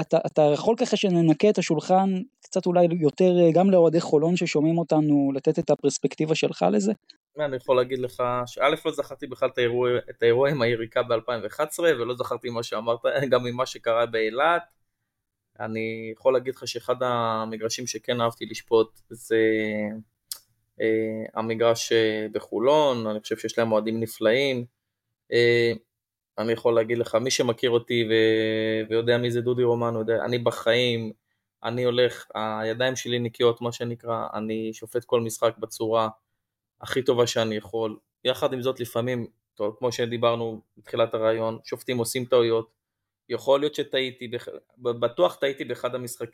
אתה, 0.00 0.18
אתה 0.26 0.42
יכול 0.42 0.76
ככה 0.76 0.96
שננקה 0.96 1.48
את 1.48 1.58
השולחן 1.58 2.10
קצת 2.42 2.66
אולי 2.66 2.86
יותר 3.00 3.50
גם 3.54 3.70
לאוהדי 3.70 4.00
חולון 4.00 4.36
ששומעים 4.36 4.78
אותנו 4.78 5.32
לתת 5.34 5.58
את 5.58 5.70
הפרספקטיבה 5.70 6.34
שלך 6.34 6.64
לזה? 6.72 6.92
אני 7.40 7.56
יכול 7.56 7.76
להגיד 7.76 7.98
לך 7.98 8.22
שא' 8.46 8.68
לא 8.84 8.92
זכרתי 8.92 9.26
בכלל 9.26 9.48
את 9.48 9.58
האירוע, 9.58 9.90
את 10.10 10.22
האירוע 10.22 10.50
עם 10.50 10.62
היריקה 10.62 11.02
ב-2011 11.02 11.78
ולא 11.80 12.14
זכרתי 12.14 12.50
מה 12.50 12.62
שאמרת 12.62 13.00
גם 13.30 13.44
ממה 13.44 13.66
שקרה 13.66 14.06
באילת. 14.06 14.62
אני 15.60 16.12
יכול 16.12 16.32
להגיד 16.32 16.54
לך 16.54 16.68
שאחד 16.68 17.02
המגרשים 17.02 17.86
שכן 17.86 18.20
אהבתי 18.20 18.46
לשפוט 18.46 19.00
זה 19.08 19.36
אה, 20.80 21.24
המגרש 21.34 21.92
אה, 21.92 22.26
בחולון, 22.32 23.06
אני 23.06 23.20
חושב 23.20 23.36
שיש 23.36 23.58
להם 23.58 23.72
אוהדים 23.72 24.00
נפלאים. 24.00 24.64
אה, 25.32 25.72
אני 26.38 26.52
יכול 26.52 26.74
להגיד 26.74 26.98
לך, 26.98 27.14
מי 27.14 27.30
שמכיר 27.30 27.70
אותי 27.70 28.08
ו- 28.10 28.90
ויודע 28.90 29.18
מי 29.18 29.30
זה 29.30 29.40
דודי 29.40 29.64
רומן, 29.64 29.94
יודע, 29.94 30.24
אני 30.24 30.38
בחיים, 30.38 31.12
אני 31.64 31.84
הולך, 31.84 32.26
הידיים 32.34 32.96
שלי 32.96 33.18
נקיות, 33.18 33.60
מה 33.60 33.72
שנקרא, 33.72 34.26
אני 34.34 34.72
שופט 34.72 35.04
כל 35.04 35.20
משחק 35.20 35.58
בצורה 35.58 36.08
הכי 36.82 37.02
טובה 37.02 37.26
שאני 37.26 37.54
יכול. 37.56 37.96
יחד 38.24 38.52
עם 38.52 38.62
זאת, 38.62 38.80
לפעמים, 38.80 39.26
טוב, 39.54 39.76
כמו 39.78 39.92
שדיברנו 39.92 40.60
בתחילת 40.76 41.14
הרעיון, 41.14 41.58
שופטים 41.64 41.98
עושים 41.98 42.24
טעויות. 42.24 42.82
יכול 43.28 43.60
להיות 43.60 43.74
שטעיתי, 43.74 44.30
בטוח 44.78 45.34
טעיתי 45.34 45.64
באחד, 45.64 45.94
המשחק, 45.94 46.26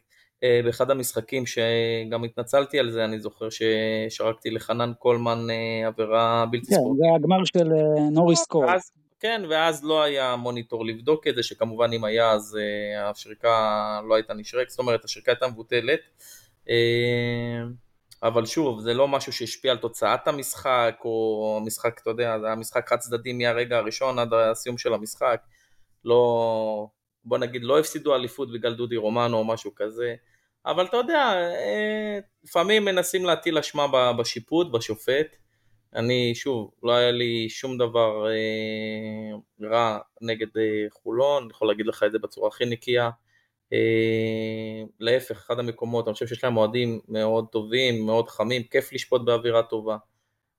אה, 0.42 0.60
באחד 0.64 0.90
המשחקים 0.90 1.44
שגם 1.46 2.24
התנצלתי 2.24 2.78
על 2.78 2.90
זה, 2.90 3.04
אני 3.04 3.20
זוכר 3.20 3.48
ששרקתי 3.50 4.50
לחנן 4.50 4.92
קולמן 4.98 5.46
אה, 5.50 5.86
עבירה 5.86 6.46
בלתי 6.50 6.66
כן, 6.66 6.74
ספורט. 6.74 6.98
זה 6.98 7.04
הגמר 7.16 7.44
של 7.44 7.72
אה, 7.72 8.10
נוריס 8.10 8.46
קור. 8.46 8.64
כן, 9.20 9.42
ואז 9.50 9.84
לא 9.84 10.02
היה 10.02 10.36
מוניטור 10.36 10.86
לבדוק 10.86 11.26
את 11.26 11.34
זה, 11.34 11.42
שכמובן 11.42 11.92
אם 11.92 12.04
היה 12.04 12.30
אז 12.30 12.58
השריקה 12.98 14.00
לא 14.08 14.14
הייתה 14.14 14.34
נשרקת, 14.34 14.70
זאת 14.70 14.78
אומרת 14.78 15.04
השריקה 15.04 15.32
הייתה 15.32 15.48
מבוטלת. 15.48 16.00
אבל 18.22 18.46
שוב, 18.46 18.80
זה 18.80 18.94
לא 18.94 19.08
משהו 19.08 19.32
שהשפיע 19.32 19.72
על 19.72 19.78
תוצאת 19.78 20.28
המשחק, 20.28 20.96
או 21.04 21.58
המשחק, 21.60 22.00
אתה 22.02 22.10
יודע, 22.10 22.38
זה 22.38 22.46
היה 22.46 22.54
משחק 22.54 22.88
חד 22.88 22.98
צדדי 22.98 23.32
מהרגע 23.32 23.78
הראשון 23.78 24.18
עד 24.18 24.34
הסיום 24.34 24.78
של 24.78 24.94
המשחק. 24.94 25.40
לא, 26.04 26.88
בוא 27.24 27.38
נגיד, 27.38 27.64
לא 27.64 27.78
הפסידו 27.78 28.14
אליפות 28.14 28.52
בגלל 28.52 28.74
דודי 28.74 28.96
רומנו 28.96 29.36
או 29.36 29.44
משהו 29.44 29.74
כזה. 29.76 30.14
אבל 30.66 30.84
אתה 30.84 30.96
יודע, 30.96 31.32
אה, 31.34 32.18
לפעמים 32.44 32.84
מנסים 32.84 33.24
להטיל 33.24 33.58
אשמה 33.58 34.12
בשיפוט, 34.12 34.72
בשופט. 34.72 35.36
אני, 35.94 36.34
שוב, 36.34 36.70
לא 36.82 36.92
היה 36.92 37.10
לי 37.10 37.48
שום 37.48 37.78
דבר 37.78 38.26
אה, 38.30 39.68
רע 39.68 39.98
נגד 40.20 40.58
אה, 40.58 40.86
חולון, 40.90 41.42
אני 41.42 41.50
יכול 41.50 41.68
להגיד 41.68 41.86
לך 41.86 42.02
את 42.02 42.12
זה 42.12 42.18
בצורה 42.18 42.48
הכי 42.48 42.64
נקייה. 42.64 43.10
אה, 43.72 44.82
להפך, 45.00 45.36
אחד 45.36 45.58
המקומות, 45.58 46.08
אני 46.08 46.14
חושב 46.14 46.26
שיש 46.26 46.44
להם 46.44 46.56
אוהדים 46.56 47.00
מאוד 47.08 47.46
טובים, 47.52 48.06
מאוד 48.06 48.28
חמים, 48.28 48.62
כיף 48.62 48.92
לשפוט 48.92 49.22
באווירה 49.24 49.62
טובה. 49.62 49.96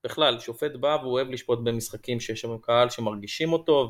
בכלל, 0.04 0.40
שופט 0.40 0.72
בא 0.76 0.98
והוא 1.02 1.14
אוהב 1.14 1.30
לשפוט 1.30 1.60
במשחקים 1.64 2.20
שיש 2.20 2.42
שם 2.42 2.58
קהל 2.58 2.90
שמרגישים 2.90 3.54
אותו 3.54 3.90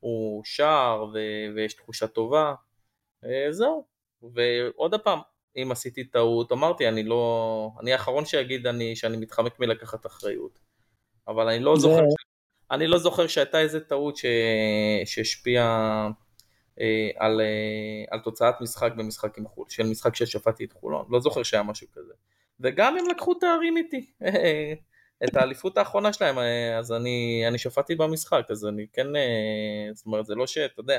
והוא 0.00 0.44
שר 0.44 1.04
ו- 1.14 1.54
ויש 1.54 1.74
תחושה 1.74 2.06
טובה. 2.06 2.54
אה, 3.24 3.52
זהו. 3.52 3.84
ועוד 4.22 4.94
פעם, 4.94 5.18
אם 5.56 5.68
עשיתי 5.72 6.04
טעות, 6.04 6.52
אמרתי, 6.52 6.88
אני 6.88 7.02
לא... 7.02 7.70
אני 7.80 7.92
האחרון 7.92 8.24
שיגיד 8.24 8.66
אני, 8.66 8.96
שאני 8.96 9.16
מתחמק 9.16 9.60
מלקחת 9.60 10.06
אחריות. 10.06 10.58
אבל 11.28 11.48
אני 11.48 11.58
לא 11.58 11.76
זה... 11.76 11.80
זוכר... 11.80 12.02
אני 12.70 12.86
לא 12.86 12.98
זוכר 12.98 13.26
שהייתה 13.26 13.60
איזה 13.60 13.80
טעות 13.80 14.16
ש... 14.16 14.24
שהשפיעה 15.04 16.08
על, 17.18 17.40
אה, 17.40 18.04
על 18.10 18.20
תוצאת 18.20 18.60
משחק 18.60 18.92
במשחק 18.96 19.38
עם 19.38 19.48
חו"ל, 19.48 19.66
של 19.68 19.82
משחק 19.82 20.14
ששפטתי 20.14 20.64
את 20.64 20.72
חולון, 20.72 21.06
לא 21.10 21.20
זוכר 21.20 21.42
שהיה 21.42 21.62
משהו 21.62 21.86
כזה. 21.92 22.12
וגם 22.60 22.96
הם 22.98 23.04
לקחו 23.10 23.34
תארים 23.34 23.76
איתי, 23.76 24.10
את 25.24 25.36
האליפות 25.36 25.78
האחרונה 25.78 26.12
שלהם, 26.12 26.38
אה, 26.38 26.78
אז 26.78 26.92
אני, 26.92 27.44
אני 27.48 27.58
שפטתי 27.58 27.94
במשחק, 27.94 28.46
אז 28.50 28.66
אני 28.66 28.86
כן, 28.92 29.06
זאת 29.94 30.06
אומרת, 30.06 30.26
זה 30.26 30.34
לא 30.34 30.46
שאתה 30.46 30.80
יודע, 30.80 30.98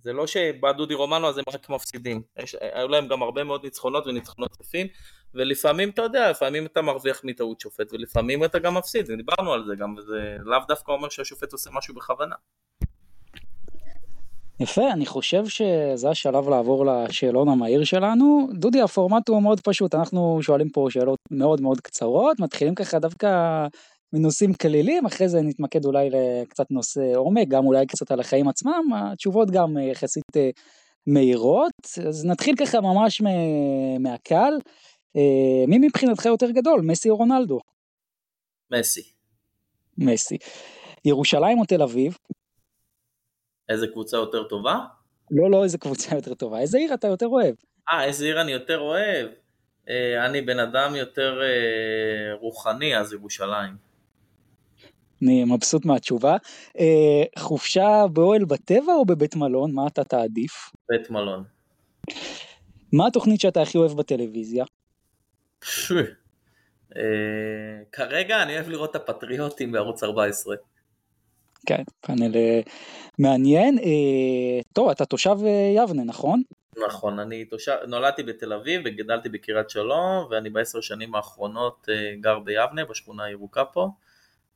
זה 0.00 0.12
לא 0.12 0.26
שבא 0.26 0.72
דודי 0.72 0.94
רומנו 0.94 1.28
אז 1.28 1.38
הם 1.38 1.44
רק 1.54 1.68
מפסידים, 1.68 2.22
יש, 2.38 2.56
היו 2.60 2.88
להם 2.88 3.08
גם 3.08 3.22
הרבה 3.22 3.44
מאוד 3.44 3.64
ניצחונות 3.64 4.06
וניצחונות 4.06 4.60
יפים, 4.60 4.86
ולפעמים 5.34 5.90
אתה 5.90 6.02
יודע, 6.02 6.30
לפעמים 6.30 6.66
אתה 6.66 6.82
מרוויח 6.82 7.20
מטעות 7.24 7.60
שופט, 7.60 7.92
ולפעמים 7.92 8.44
אתה 8.44 8.58
גם 8.58 8.74
מפסיד, 8.74 9.10
ודיברנו 9.10 9.52
על 9.52 9.64
זה 9.66 9.74
גם, 9.78 9.94
וזה 9.98 10.36
לאו 10.40 10.58
דווקא 10.68 10.92
אומר 10.92 11.08
שהשופט 11.08 11.52
עושה 11.52 11.70
משהו 11.72 11.94
בכוונה. 11.94 12.34
יפה, 14.60 14.92
אני 14.92 15.06
חושב 15.06 15.46
שזה 15.46 16.10
השלב 16.10 16.48
לעבור 16.48 16.86
לשאלון 16.86 17.48
המהיר 17.48 17.84
שלנו. 17.84 18.48
דודי, 18.52 18.80
הפורמט 18.80 19.28
הוא 19.28 19.42
מאוד 19.42 19.60
פשוט, 19.60 19.94
אנחנו 19.94 20.38
שואלים 20.42 20.68
פה 20.68 20.86
שאלות 20.90 21.18
מאוד 21.30 21.60
מאוד 21.60 21.80
קצרות, 21.80 22.40
מתחילים 22.40 22.74
ככה 22.74 22.98
דווקא 22.98 23.28
מנושאים 24.12 24.54
כלילים, 24.54 25.06
אחרי 25.06 25.28
זה 25.28 25.40
נתמקד 25.42 25.84
אולי 25.84 26.10
לקצת 26.10 26.70
נושא 26.70 27.12
עומק, 27.16 27.48
גם 27.48 27.66
אולי 27.66 27.86
קצת 27.86 28.10
על 28.10 28.20
החיים 28.20 28.48
עצמם, 28.48 28.84
התשובות 28.94 29.50
גם 29.50 29.78
יחסית 29.78 30.36
אה, 30.36 30.50
מהירות. 31.06 31.72
אז 32.08 32.24
נתחיל 32.24 32.56
ככה 32.56 32.80
ממש 32.80 33.22
מהקל. 34.00 34.52
אה, 35.16 35.64
מי 35.68 35.78
מבחינתך 35.78 36.24
יותר 36.24 36.50
גדול, 36.50 36.80
מסי 36.80 37.10
או 37.10 37.16
רונלדו? 37.16 37.58
מסי. 38.70 39.02
מסי. 39.98 40.36
ירושלים 41.04 41.58
או 41.58 41.64
תל 41.64 41.82
אביב? 41.82 42.16
איזה 43.68 43.86
קבוצה 43.86 44.16
יותר 44.16 44.42
טובה? 44.42 44.78
לא, 45.30 45.50
לא 45.50 45.64
איזה 45.64 45.78
קבוצה 45.78 46.14
יותר 46.14 46.34
טובה, 46.34 46.60
איזה 46.60 46.78
עיר 46.78 46.94
אתה 46.94 47.06
יותר 47.06 47.26
אוהב? 47.26 47.54
אה, 47.92 48.04
איזה 48.04 48.24
עיר 48.24 48.40
אני 48.40 48.52
יותר 48.52 48.78
אוהב? 48.78 49.28
אה, 49.88 50.26
אני 50.26 50.40
בן 50.40 50.58
אדם 50.58 50.96
יותר 50.96 51.40
אה, 51.42 52.34
רוחני, 52.34 52.96
אז 52.96 53.12
ירושלים. 53.12 53.76
אני 55.22 55.44
מבסוט 55.44 55.84
מהתשובה. 55.84 56.36
אה, 56.78 57.22
חופשה 57.38 58.06
באוהל 58.12 58.44
בטבע 58.44 58.92
או 58.92 59.04
בבית 59.04 59.36
מלון? 59.36 59.72
מה 59.72 59.86
אתה 59.86 60.04
תעדיף? 60.04 60.70
בית 60.88 61.10
מלון. 61.10 61.44
מה 62.92 63.06
התוכנית 63.06 63.40
שאתה 63.40 63.62
הכי 63.62 63.78
אוהב 63.78 63.92
בטלוויזיה? 63.92 64.64
אה, 66.96 67.02
כרגע 67.92 68.42
אני 68.42 68.54
אוהב 68.54 68.68
לראות 68.68 68.90
את 68.90 68.96
הפטריוטים 68.96 69.72
בערוץ 69.72 70.02
14. 70.02 70.56
כן, 71.66 71.82
פאנל 72.00 72.36
אה, 72.36 72.60
מעניין. 73.18 73.78
אה, 73.78 74.60
טוב, 74.72 74.88
אתה 74.88 75.04
תושב 75.04 75.36
אה, 75.44 75.72
יבנה, 75.76 76.04
נכון? 76.04 76.42
נכון, 76.86 77.18
אני 77.18 77.44
תושב, 77.44 77.76
נולדתי 77.88 78.22
בתל 78.22 78.52
אביב 78.52 78.82
וגדלתי 78.84 79.28
בקריית 79.28 79.70
שלום, 79.70 80.26
ואני 80.30 80.50
בעשר 80.50 80.80
שנים 80.80 81.14
האחרונות 81.14 81.88
גר 82.20 82.38
ביבנה, 82.38 82.84
בשכונה 82.84 83.24
הירוקה 83.24 83.64
פה, 83.64 83.88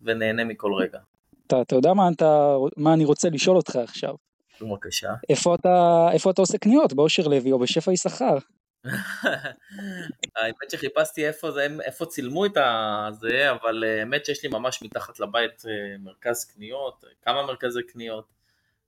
ונהנה 0.03 0.45
מכל 0.45 0.73
רגע. 0.75 0.99
אתה, 1.47 1.61
אתה 1.61 1.77
יודע 1.77 1.93
מה, 1.95 2.09
אתה, 2.17 2.57
מה 2.77 2.95
אני 2.95 3.05
רוצה 3.05 3.29
לשאול 3.31 3.57
אותך 3.57 3.77
עכשיו? 3.77 4.15
בבקשה. 4.61 5.09
איפה 5.29 5.55
אתה, 5.55 6.09
איפה 6.13 6.31
אתה 6.31 6.43
עושה 6.43 6.59
קניות, 6.59 6.93
באושר 6.93 7.29
לוי 7.29 7.53
או 7.53 7.59
בשפע 7.59 7.93
יששכר? 7.93 8.39
האמת 10.37 10.71
שחיפשתי 10.71 11.27
איפה 11.27 11.51
זה, 11.51 11.67
איפה 11.81 12.07
צילמו 12.07 12.47
את 12.47 12.57
הזה, 12.57 13.51
אבל 13.51 13.85
אה, 13.85 13.99
האמת 13.99 14.25
שיש 14.25 14.43
לי 14.43 14.49
ממש 14.49 14.83
מתחת 14.83 15.21
לבית 15.21 15.63
אה, 15.69 15.99
מרכז 15.99 16.45
קניות, 16.45 17.05
כמה 17.23 17.43
מרכזי 17.43 17.83
קניות. 17.83 18.39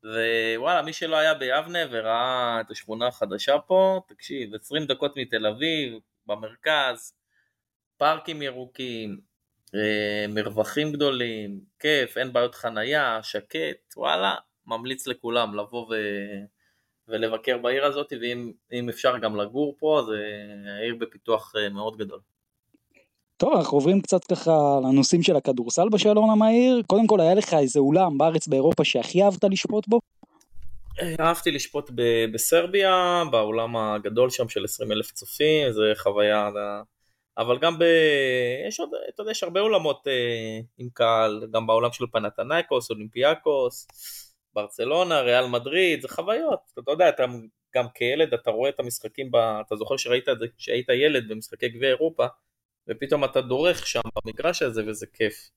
ווואלה, 0.05 0.83
מי 0.83 0.93
שלא 0.93 1.17
היה 1.17 1.35
ביבנה 1.35 1.79
וראה 1.91 2.61
את 2.61 2.71
השכונה 2.71 3.07
החדשה 3.07 3.59
פה, 3.59 4.01
תקשיב, 4.09 4.55
20 4.55 4.87
דקות 4.87 5.17
מתל 5.17 5.47
אביב, 5.47 5.99
במרכז, 6.27 7.15
פארקים 7.97 8.43
ירוקים, 8.43 9.21
אה, 9.75 10.25
מרווחים 10.29 10.93
גדולים, 10.93 11.61
כיף, 11.79 12.19
אין 12.19 12.33
בעיות 12.33 12.55
חנייה, 12.55 13.23
שקט, 13.23 13.97
וואלה, 13.97 14.35
ממליץ 14.67 15.07
לכולם 15.07 15.55
לבוא 15.55 15.87
ו... 15.91 15.95
ולבקר 17.11 17.59
בעיר 17.59 17.85
הזאת, 17.85 18.13
ואם 18.71 18.89
אפשר 18.89 19.19
גם 19.19 19.37
לגור 19.37 19.75
פה, 19.79 20.03
זה 20.07 20.17
עיר 20.83 20.95
בפיתוח 21.01 21.53
אה, 21.57 21.69
מאוד 21.69 21.97
גדול. 21.97 22.21
טוב, 23.37 23.57
אנחנו 23.57 23.77
עוברים 23.77 24.01
קצת 24.01 24.25
ככה 24.25 24.51
לנושאים 24.83 25.23
של 25.23 25.37
הכדורסל 25.37 25.89
בשאלון 25.89 26.31
המהיר. 26.31 26.83
קודם 26.87 27.07
כל, 27.07 27.21
היה 27.21 27.35
לך 27.35 27.55
איזה 27.55 27.81
אולם 27.81 28.19
בארץ 28.19 28.49
באירופה 28.49 28.85
שהכי 28.85 29.23
אהבת 29.23 29.45
לשפוט 29.45 29.89
בו? 29.89 30.01
אה, 31.01 31.15
אהבתי 31.21 31.51
לשפוט 31.51 31.91
בסרביה, 32.33 33.23
באולם 33.31 33.77
הגדול 33.77 34.31
שם 34.31 34.49
של 34.49 34.65
20 34.65 34.93
אלף 34.93 35.13
צופים, 35.13 35.73
זה 35.73 35.93
חוויה, 35.97 36.51
אבל 37.39 37.59
גם 37.59 37.79
ב... 37.79 37.85
יש 38.69 38.81
עוד, 38.81 38.91
אתה 39.15 39.23
יודע, 39.23 39.31
יש 39.31 39.43
הרבה 39.43 39.61
אולמות 39.61 40.07
אה, 40.07 40.61
עם 40.79 40.89
קהל, 40.93 41.47
גם 41.53 41.67
בעולם 41.67 41.93
של 41.93 42.05
פנתנייקוס, 42.13 42.91
אולימפיאקוס. 42.91 43.87
ברצלונה, 44.55 45.21
ריאל 45.21 45.47
מדריד, 45.47 46.01
זה 46.03 46.09
חוויות, 46.09 46.61
אתה 46.79 46.91
יודע, 46.91 47.09
אתה 47.09 47.25
גם 47.77 47.87
כילד 47.95 48.35
אתה 48.35 48.51
רואה 48.51 48.71
את 48.71 48.81
המשחקים, 48.81 49.31
ב... 49.31 49.37
אתה 49.37 49.77
זוכר 49.77 49.97
שראית 49.97 50.29
את 50.29 50.39
זה 50.39 50.47
כשהיית 50.59 50.89
ילד 50.89 51.29
במשחקי 51.29 51.69
גביע 51.69 51.89
אירופה, 51.89 52.27
ופתאום 52.89 53.25
אתה 53.25 53.41
דורך 53.41 53.87
שם 53.87 54.01
במגרש 54.17 54.63
הזה 54.63 54.83
וזה 54.87 55.07
כיף. 55.07 55.51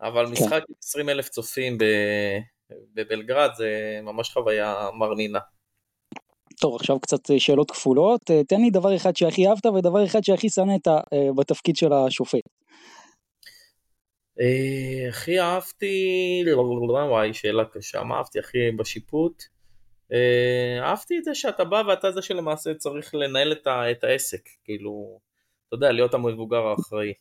אבל 0.00 0.26
כן. 0.26 0.32
משחק 0.32 0.62
עם 0.68 0.74
20 0.82 1.08
אלף 1.08 1.28
צופים 1.28 1.78
ב... 1.78 1.84
בבלגרד 2.94 3.50
זה 3.54 4.00
ממש 4.02 4.30
חוויה 4.30 4.88
מרנינה. 4.98 5.38
טוב, 6.60 6.74
עכשיו 6.74 7.00
קצת 7.00 7.30
אה, 7.30 7.40
שאלות 7.40 7.70
כפולות. 7.70 8.30
אה, 8.30 8.44
תן 8.44 8.60
לי 8.60 8.70
דבר 8.70 8.96
אחד 8.96 9.16
שהכי 9.16 9.48
אהבת 9.48 9.66
ודבר 9.66 10.04
אחד 10.04 10.24
שהכי 10.24 10.50
שנאת 10.50 10.88
אה, 10.88 11.02
בתפקיד 11.36 11.76
של 11.76 11.92
השופט. 11.92 12.40
אה, 14.40 15.08
הכי 15.08 15.40
אהבתי, 15.40 16.44
וואי 17.08 17.34
שאלה 17.34 17.64
קשה, 17.64 18.02
מה 18.02 18.16
אהבתי 18.16 18.38
הכי 18.38 18.70
בשיפוט? 18.70 19.42
אה, 20.12 20.78
אהבתי 20.82 21.18
את 21.18 21.24
זה 21.24 21.34
שאתה 21.34 21.64
בא 21.64 21.82
ואתה 21.88 22.10
זה 22.10 22.22
שלמעשה 22.22 22.74
צריך 22.74 23.14
לנהל 23.14 23.52
את 23.66 24.04
העסק, 24.04 24.48
כאילו, 24.64 25.20
אתה 25.68 25.74
יודע, 25.76 25.92
להיות 25.92 26.14
המבוגר 26.14 26.66
האחראי. 26.66 27.12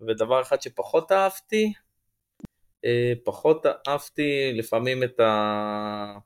ודבר 0.00 0.42
אחד 0.42 0.62
שפחות 0.62 1.12
אהבתי, 1.12 1.72
אה, 2.84 3.12
פחות 3.24 3.66
אהבתי 3.88 4.52
לפעמים 4.54 5.02
את 5.02 5.20
ה... 5.20 6.18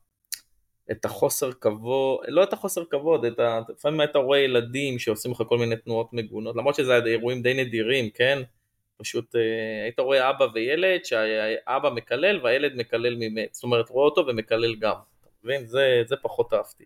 את 0.90 1.04
החוסר 1.04 1.52
כבוד, 1.52 2.20
לא 2.28 2.42
את 2.42 2.52
החוסר 2.52 2.84
כבוד, 2.90 3.24
את 3.24 3.38
ה... 3.38 3.60
לפעמים 3.68 4.00
היית 4.00 4.16
רואה 4.16 4.38
ילדים 4.38 4.98
שעושים 4.98 5.32
לך 5.32 5.42
כל 5.48 5.58
מיני 5.58 5.76
תנועות 5.76 6.12
מגונות, 6.12 6.56
למרות 6.56 6.74
שזה 6.74 6.96
אירועים 7.06 7.42
די 7.42 7.54
נדירים, 7.54 8.10
כן? 8.10 8.42
פשוט 9.02 9.36
אה, 9.36 9.84
היית 9.84 10.00
רואה 10.00 10.30
אבא 10.30 10.46
וילד 10.54 11.04
שהאבא 11.04 11.90
מקלל 11.90 12.40
והילד 12.42 12.72
מקלל 12.76 13.16
ממת, 13.18 13.54
זאת 13.54 13.62
אומרת 13.62 13.88
רואה 13.88 14.04
אותו 14.04 14.26
ומקלל 14.26 14.74
גם, 14.74 14.96
אתה 15.20 15.28
מבין? 15.44 15.66
זה, 15.66 16.02
זה 16.06 16.16
פחות 16.22 16.52
אהבתי. 16.52 16.84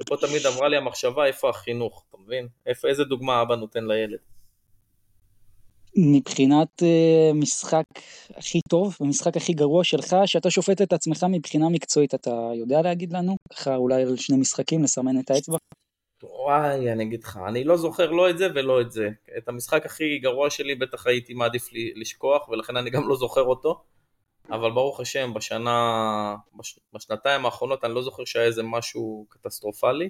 ופה 0.00 0.16
תמיד 0.16 0.46
אמרה 0.46 0.68
לי 0.68 0.76
המחשבה 0.76 1.26
איפה 1.26 1.48
החינוך, 1.48 2.04
אתה 2.08 2.18
מבין? 2.18 2.48
איפה, 2.66 2.88
איזה 2.88 3.04
דוגמה 3.04 3.42
אבא 3.42 3.56
נותן 3.56 3.84
לילד. 3.84 4.18
מבחינת 5.96 6.82
uh, 6.82 7.34
משחק 7.34 7.84
הכי 8.36 8.60
טוב 8.68 8.96
ומשחק 9.00 9.36
הכי 9.36 9.52
גרוע 9.52 9.84
שלך, 9.84 10.16
שאתה 10.26 10.50
שופט 10.50 10.82
את 10.82 10.92
עצמך 10.92 11.26
מבחינה 11.30 11.68
מקצועית, 11.68 12.14
אתה 12.14 12.50
יודע 12.54 12.82
להגיד 12.82 13.12
לנו? 13.12 13.36
ככה 13.52 13.76
אולי 13.76 14.02
על 14.02 14.16
שני 14.16 14.36
משחקים 14.36 14.82
לסמן 14.82 15.20
את 15.20 15.30
האצבע? 15.30 15.56
וואי, 16.30 16.92
אני 16.92 17.04
אגיד 17.04 17.24
לך, 17.24 17.38
אני 17.48 17.64
לא 17.64 17.76
זוכר 17.76 18.10
לא 18.10 18.30
את 18.30 18.38
זה 18.38 18.48
ולא 18.54 18.80
את 18.80 18.90
זה. 18.90 19.08
את 19.38 19.48
המשחק 19.48 19.86
הכי 19.86 20.18
גרוע 20.18 20.50
שלי 20.50 20.74
בטח 20.74 21.06
הייתי 21.06 21.34
מעדיף 21.34 21.68
לשכוח, 21.96 22.48
ולכן 22.48 22.76
אני 22.76 22.90
גם 22.90 23.08
לא 23.08 23.16
זוכר 23.16 23.42
אותו. 23.42 23.82
אבל 24.50 24.70
ברוך 24.70 25.00
השם, 25.00 25.34
בשנה, 25.34 26.36
בש, 26.54 26.78
בשנתיים 26.92 27.44
האחרונות 27.44 27.84
אני 27.84 27.94
לא 27.94 28.02
זוכר 28.02 28.24
שהיה 28.24 28.44
איזה 28.44 28.62
משהו 28.62 29.26
קטסטרופלי. 29.28 30.08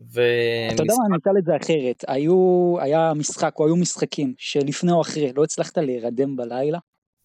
ומשחק... 0.00 0.74
אתה 0.74 0.82
יודע 0.82 0.94
מה, 0.98 1.06
אני 1.06 1.16
אשאל 1.22 1.38
את 1.38 1.44
זה 1.44 1.56
אחרת. 1.56 2.04
היו, 2.08 2.76
היה 2.80 3.12
משחק 3.14 3.54
או 3.58 3.66
היו 3.66 3.76
משחקים 3.76 4.34
שלפני 4.38 4.92
או 4.92 5.00
אחרי 5.00 5.32
לא 5.32 5.44
הצלחת 5.44 5.78
להירדם 5.78 6.36
בלילה? 6.36 6.78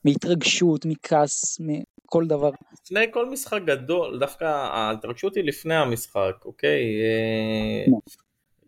מהתרגשות, 0.05 0.85
מכעס, 0.85 1.59
מכל 2.05 2.27
דבר. 2.27 2.49
לפני 2.83 3.11
כל 3.11 3.29
משחק 3.29 3.61
גדול, 3.65 4.19
דווקא 4.19 4.45
ההתרגשות 4.45 5.35
היא 5.35 5.43
לפני 5.43 5.75
המשחק, 5.75 6.35
אוקיי? 6.45 7.01
אה, 7.01 7.85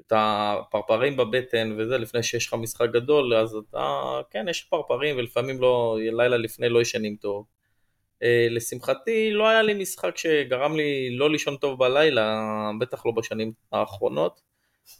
את 0.07 0.13
הפרפרים 0.15 1.17
בבטן 1.17 1.75
וזה, 1.77 1.97
לפני 1.97 2.23
שיש 2.23 2.47
לך 2.47 2.53
משחק 2.53 2.89
גדול, 2.93 3.35
אז 3.35 3.55
אתה, 3.55 4.19
כן, 4.29 4.45
יש 4.49 4.63
פרפרים 4.63 5.17
ולפעמים 5.17 5.61
לא, 5.61 5.97
לילה 5.99 6.37
לפני 6.37 6.69
לא 6.69 6.81
ישנים 6.81 7.15
טוב. 7.15 7.45
אה, 8.23 8.47
לשמחתי 8.49 9.31
לא 9.31 9.47
היה 9.47 9.61
לי 9.61 9.73
משחק 9.73 10.17
שגרם 10.17 10.75
לי 10.75 11.17
לא 11.17 11.31
לישון 11.31 11.55
טוב 11.57 11.79
בלילה, 11.79 12.41
בטח 12.79 13.05
לא 13.05 13.11
בשנים 13.11 13.51
האחרונות, 13.71 14.41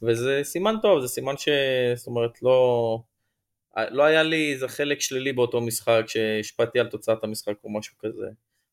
וזה 0.02 0.40
סימן 0.44 0.76
טוב, 0.82 1.00
זה 1.02 1.08
סימן 1.08 1.38
ש... 1.38 1.50
זאת 1.96 2.08
אומרת, 2.08 2.42
לא... 2.42 3.00
לא 3.78 4.04
היה 4.04 4.24
לי 4.24 4.54
איזה 4.54 4.68
חלק 4.68 5.02
שלילי 5.02 5.34
באותו 5.34 5.62
משחק 5.62 6.04
שהשפעתי 6.08 6.80
על 6.80 6.88
תוצאת 6.88 7.24
המשחק 7.24 7.54
או 7.64 7.70
משהו 7.70 7.98
כזה. 7.98 8.28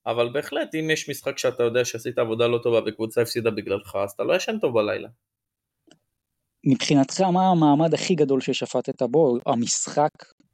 אבל 0.06 0.28
בהחלט, 0.32 0.74
אם 0.74 0.90
יש 0.90 1.10
משחק 1.10 1.38
שאתה 1.38 1.62
יודע 1.62 1.84
שעשית 1.84 2.18
עבודה 2.18 2.46
לא 2.46 2.58
טובה 2.62 2.80
וקבוצה 2.86 3.22
הפסידה 3.22 3.50
בגללך, 3.50 3.96
אז 3.96 4.10
אתה 4.10 4.22
לא 4.24 4.36
ישן 4.36 4.58
טוב 4.58 4.74
בלילה. 4.74 5.08
מבחינתך, 6.64 7.20
מה 7.20 7.50
המעמד 7.50 7.94
הכי 7.94 8.14
גדול 8.14 8.40
ששפטת 8.40 9.02
בו? 9.02 9.38
המשחק? 9.46 10.10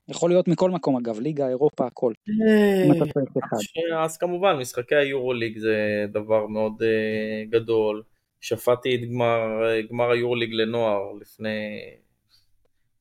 יכול 0.09 0.30
להיות 0.30 0.49
מכל 0.49 0.70
מקום 0.70 0.96
אגב, 0.96 1.20
ליגה, 1.20 1.49
אירופה, 1.49 1.86
הכל. 1.86 2.12
אה, 3.92 4.05
אז 4.05 4.16
כמובן, 4.16 4.57
משחקי 4.57 4.94
היורוליג 4.94 5.59
זה 5.59 6.07
דבר 6.12 6.46
מאוד 6.46 6.82
אה, 6.82 7.44
גדול. 7.51 8.03
שפטתי 8.40 8.94
את 8.94 9.01
גמר 9.90 10.11
היורוליג 10.11 10.53
לנוער 10.53 11.12
לפני 11.20 11.80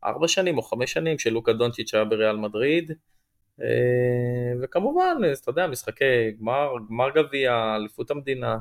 ארבע 0.03 0.27
שנים 0.27 0.57
או 0.57 0.61
חמש 0.63 0.93
שנים 0.93 1.19
שלוקה 1.19 1.53
דונצ'יץ' 1.53 1.93
היה 1.93 2.05
בריאל 2.05 2.35
מדריד 2.35 2.91
אה, 3.61 4.59
וכמובן, 4.61 5.17
אתה 5.41 5.49
יודע, 5.49 5.67
משחקי 5.67 6.31
גמר, 6.39 6.69
גמר 6.89 7.09
גביע, 7.09 7.75
אליפות 7.75 8.11
המדינה, 8.11 8.57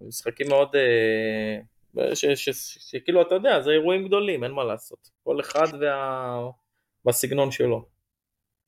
משחקים 0.00 0.48
מאוד, 0.48 0.68
אה, 0.76 2.14
שכאילו 2.78 3.22
אתה 3.22 3.34
יודע, 3.34 3.60
זה 3.60 3.70
אירועים 3.70 4.06
גדולים, 4.06 4.44
אין 4.44 4.52
מה 4.52 4.64
לעשות, 4.64 5.08
כל 5.24 5.40
אחד 5.40 5.66
וה... 5.80 6.50
בסגנון 7.04 7.50
שלו. 7.50 7.84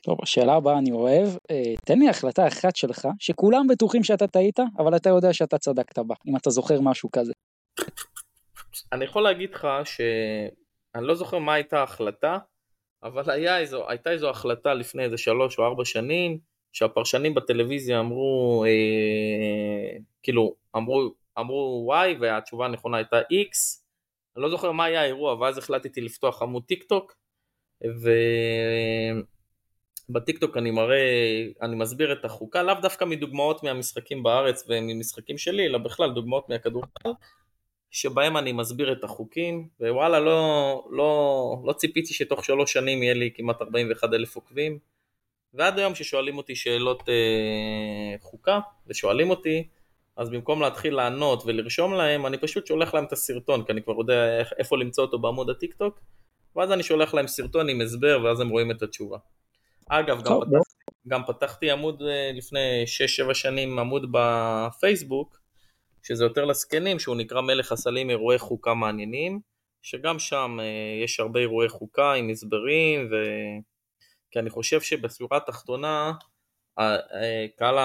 טוב, 0.02 0.18
השאלה 0.22 0.54
הבאה 0.54 0.78
אני 0.78 0.92
אוהב, 0.92 1.28
אה, 1.50 1.74
תן 1.86 1.98
לי 1.98 2.08
החלטה 2.08 2.48
אחת 2.48 2.76
שלך, 2.76 3.08
שכולם 3.18 3.66
בטוחים 3.66 4.04
שאתה 4.04 4.26
טעית, 4.26 4.60
אבל 4.78 4.96
אתה 4.96 5.08
יודע 5.08 5.32
שאתה 5.32 5.58
צדקת 5.58 5.98
בה, 5.98 6.14
אם 6.26 6.36
אתה 6.36 6.50
זוכר 6.50 6.80
משהו 6.80 7.10
כזה. 7.12 7.32
אני 8.92 9.04
יכול 9.04 9.22
להגיד 9.22 9.50
לך 9.54 9.68
ש... 9.84 10.00
אני 10.95 11.07
לא 11.07 11.14
זוכר 11.14 11.38
מה 11.38 11.55
הייתה 11.55 11.80
ההחלטה, 11.80 12.38
אבל 13.03 13.22
היה 13.30 13.59
איזו, 13.59 13.88
הייתה 13.88 14.11
איזו 14.11 14.30
החלטה 14.30 14.74
לפני 14.74 15.05
איזה 15.05 15.18
שלוש 15.18 15.59
או 15.59 15.64
ארבע 15.64 15.84
שנים, 15.84 16.38
שהפרשנים 16.72 17.34
בטלוויזיה 17.34 18.01
אמרו, 18.01 18.64
אה, 18.66 19.99
כאילו, 20.22 20.55
אמרו, 20.76 21.14
אמרו 21.38 21.92
Y 21.95 22.16
והתשובה 22.20 22.66
הנכונה 22.66 22.97
הייתה 22.97 23.20
X, 23.20 23.80
אני 24.36 24.42
לא 24.42 24.51
זוכר 24.51 24.72
מה 24.72 24.84
היה 24.84 25.03
האירוע, 25.03 25.34
ואז 25.34 25.59
החלטתי 25.59 26.01
לפתוח 26.01 26.42
עמוד 26.42 26.62
טיק 26.66 26.84
טוק, 26.84 27.16
ובטיקטוק 30.11 30.57
אני 30.57 30.70
מראה, 30.70 31.47
אני 31.62 31.76
מסביר 31.76 32.12
את 32.12 32.24
החוקה, 32.24 32.62
לאו 32.62 32.74
דווקא 32.82 33.05
מדוגמאות 33.05 33.62
מהמשחקים 33.62 34.22
בארץ 34.22 34.64
וממשחקים 34.68 35.38
שלי, 35.38 35.66
אלא 35.66 35.78
בכלל 35.78 36.12
דוגמאות 36.12 36.49
מהכדורסל, 36.49 37.11
שבהם 37.95 38.36
אני 38.36 38.53
מסביר 38.53 38.92
את 38.92 39.05
החוקים, 39.05 39.68
ווואלה, 39.80 40.20
לא, 40.20 40.84
לא, 40.90 41.57
לא 41.64 41.72
ציפיתי 41.72 42.14
שתוך 42.14 42.45
שלוש 42.45 42.72
שנים 42.72 43.03
יהיה 43.03 43.14
לי 43.14 43.30
כמעט 43.34 43.62
41 43.62 44.12
אלף 44.12 44.36
עוקבים, 44.36 44.78
ועד 45.55 45.78
היום 45.78 45.95
ששואלים 45.95 46.36
אותי 46.36 46.57
שאלות 46.57 47.09
אה, 47.09 48.18
חוקה, 48.20 48.61
ושואלים 48.86 49.30
אותי, 49.30 49.68
אז 50.16 50.30
במקום 50.30 50.61
להתחיל 50.62 50.95
לענות 50.95 51.42
ולרשום 51.47 51.95
להם, 51.95 52.26
אני 52.26 52.38
פשוט 52.38 52.66
שולח 52.66 52.95
להם 52.95 53.05
את 53.05 53.12
הסרטון, 53.12 53.64
כי 53.64 53.72
אני 53.72 53.82
כבר 53.82 53.95
יודע 53.99 54.38
איך, 54.38 54.53
איפה 54.59 54.76
למצוא 54.76 55.05
אותו 55.05 55.18
בעמוד 55.18 55.51
הטיק 55.51 55.74
טוק, 55.74 56.01
ואז 56.57 56.72
אני 56.72 56.82
שולח 56.82 57.14
להם 57.14 57.26
סרטון 57.26 57.68
עם 57.68 57.80
הסבר, 57.80 58.20
ואז 58.24 58.40
הם 58.40 58.49
רואים 58.49 58.70
את 58.70 58.82
התשובה. 58.82 59.18
אגב, 59.88 60.22
גם, 60.22 60.40
פתח, 60.40 60.59
גם 61.09 61.22
פתחתי 61.26 61.70
עמוד 61.70 62.03
אה, 62.03 62.30
לפני 62.34 62.84
6-7 63.28 63.34
שנים, 63.34 63.78
עמוד 63.78 64.07
בפייסבוק, 64.12 65.43
שזה 66.07 66.24
יותר 66.24 66.44
לזקנים, 66.44 66.98
שהוא 66.98 67.16
נקרא 67.16 67.40
מלך 67.40 67.72
הסלים 67.72 68.11
אירועי 68.11 68.38
חוקה 68.38 68.74
מעניינים, 68.74 69.40
שגם 69.82 70.18
שם 70.18 70.57
אה, 70.61 71.05
יש 71.05 71.20
הרבה 71.20 71.40
אירועי 71.40 71.68
חוקה 71.68 72.12
עם 72.12 72.30
הסברים, 72.30 73.09
ו... 73.11 73.14
כי 74.30 74.38
אני 74.38 74.50
חושב 74.50 74.80
שבסביבה 74.80 75.36
התחתונה, 75.36 76.12
קהל, 77.57 77.78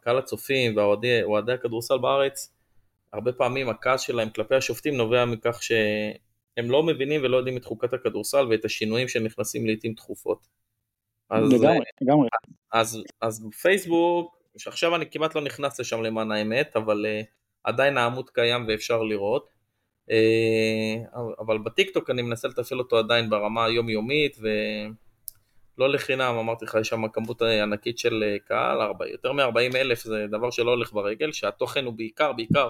קהל 0.00 0.18
הצופים 0.18 0.76
ואוהדי 0.76 1.52
הכדורסל 1.54 1.98
בארץ, 1.98 2.54
הרבה 3.12 3.32
פעמים 3.32 3.68
הכעס 3.68 4.00
שלהם 4.00 4.30
כלפי 4.30 4.54
השופטים 4.54 4.96
נובע 4.96 5.24
מכך 5.24 5.62
שהם 5.62 6.70
לא 6.70 6.82
מבינים 6.82 7.20
ולא 7.24 7.36
יודעים 7.36 7.56
את 7.56 7.64
חוקת 7.64 7.94
הכדורסל 7.94 8.46
ואת 8.50 8.64
השינויים 8.64 9.08
שנכנסים 9.08 9.66
לעיתים 9.66 9.94
תכופות. 9.94 10.46
אז, 11.30 11.52
לגמרי, 11.52 11.84
לגמרי. 12.00 12.28
אז, 12.72 13.02
אז 13.20 13.46
בפייסבוק, 13.48 14.36
שעכשיו 14.56 14.96
אני 14.96 15.10
כמעט 15.10 15.34
לא 15.34 15.40
נכנס 15.40 15.80
לשם 15.80 16.02
למען 16.02 16.32
האמת, 16.32 16.76
אבל 16.76 17.06
uh, 17.06 17.26
עדיין 17.66 17.98
העמוד 17.98 18.30
קיים 18.30 18.64
ואפשר 18.68 19.02
לראות. 19.02 19.56
Uh, 20.10 21.18
אבל 21.38 21.58
בטיקטוק 21.58 22.10
אני 22.10 22.22
מנסה 22.22 22.48
לתפעל 22.48 22.78
אותו 22.78 22.98
עדיין 22.98 23.30
ברמה 23.30 23.64
היומיומית, 23.64 24.36
ולא 24.40 25.88
לחינם, 25.88 26.34
אמרתי 26.38 26.64
לך, 26.64 26.76
יש 26.80 26.88
שם 26.88 27.08
כמות 27.08 27.42
ענקית 27.42 27.98
של 27.98 28.24
אה, 28.26 28.38
קהל, 28.38 28.80
הרבה, 28.80 29.06
יותר 29.08 29.32
מ-40 29.32 29.76
אלף 29.76 30.02
זה 30.02 30.26
דבר 30.30 30.50
שלא 30.50 30.70
הולך 30.70 30.92
ברגל, 30.92 31.32
שהתוכן 31.32 31.84
הוא 31.84 31.94
בעיקר, 31.94 32.32
בעיקר 32.32 32.68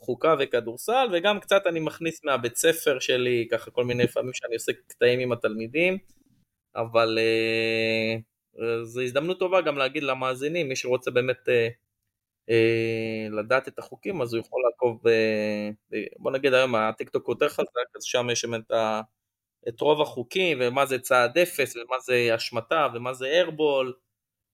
חוקה 0.00 0.34
וכדורסל, 0.40 1.08
וגם 1.12 1.40
קצת 1.40 1.62
אני 1.66 1.80
מכניס 1.80 2.24
מהבית 2.24 2.56
ספר 2.56 2.98
שלי, 2.98 3.48
ככה 3.50 3.70
כל 3.70 3.84
מיני 3.84 4.06
פעמים 4.06 4.32
שאני 4.32 4.54
עושה 4.54 4.72
קטעים 4.86 5.20
עם 5.20 5.32
התלמידים, 5.32 5.98
אבל 6.76 7.18
uh, 7.18 8.82
זו 8.82 9.00
הזדמנות 9.00 9.38
טובה 9.38 9.60
גם 9.60 9.78
להגיד 9.78 10.02
למאזינים, 10.02 10.68
מי 10.68 10.76
שרוצה 10.76 11.10
באמת 11.10 11.48
אה, 11.48 11.68
לדעת 13.30 13.68
את 13.68 13.78
החוקים, 13.78 14.22
אז 14.22 14.34
הוא 14.34 14.40
יכול 14.40 14.62
לעקוב, 14.70 15.02
בוא 16.18 16.30
נגיד 16.30 16.54
היום 16.54 16.74
הטיק 16.74 17.08
טוק 17.08 17.28
יותר 17.28 17.48
חזק, 17.48 17.96
אז 17.96 18.04
שם 18.04 18.30
יש 18.30 18.44
את, 18.44 18.72
את 19.68 19.80
רוב 19.80 20.00
החוקים, 20.00 20.58
ומה 20.60 20.86
זה 20.86 20.98
צעד 20.98 21.38
אפס, 21.38 21.76
ומה 21.76 21.96
זה 22.00 22.34
השמטה, 22.34 22.88
ומה 22.94 23.14
זה 23.14 23.26
איירבול, 23.26 23.92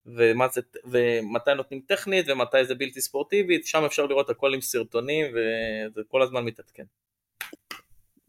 ומה 0.05 0.47
זה, 0.47 0.61
ומתי 0.85 1.53
נותנים 1.55 1.81
טכנית, 1.87 2.25
ומתי 2.29 2.65
זה 2.65 2.75
בלתי 2.75 3.01
ספורטיבית, 3.01 3.65
שם 3.65 3.83
אפשר 3.85 4.05
לראות 4.05 4.29
הכל 4.29 4.53
עם 4.53 4.61
סרטונים, 4.61 5.25
וזה 5.31 6.01
כל 6.07 6.21
הזמן 6.21 6.45
מתעדכן. 6.45 6.83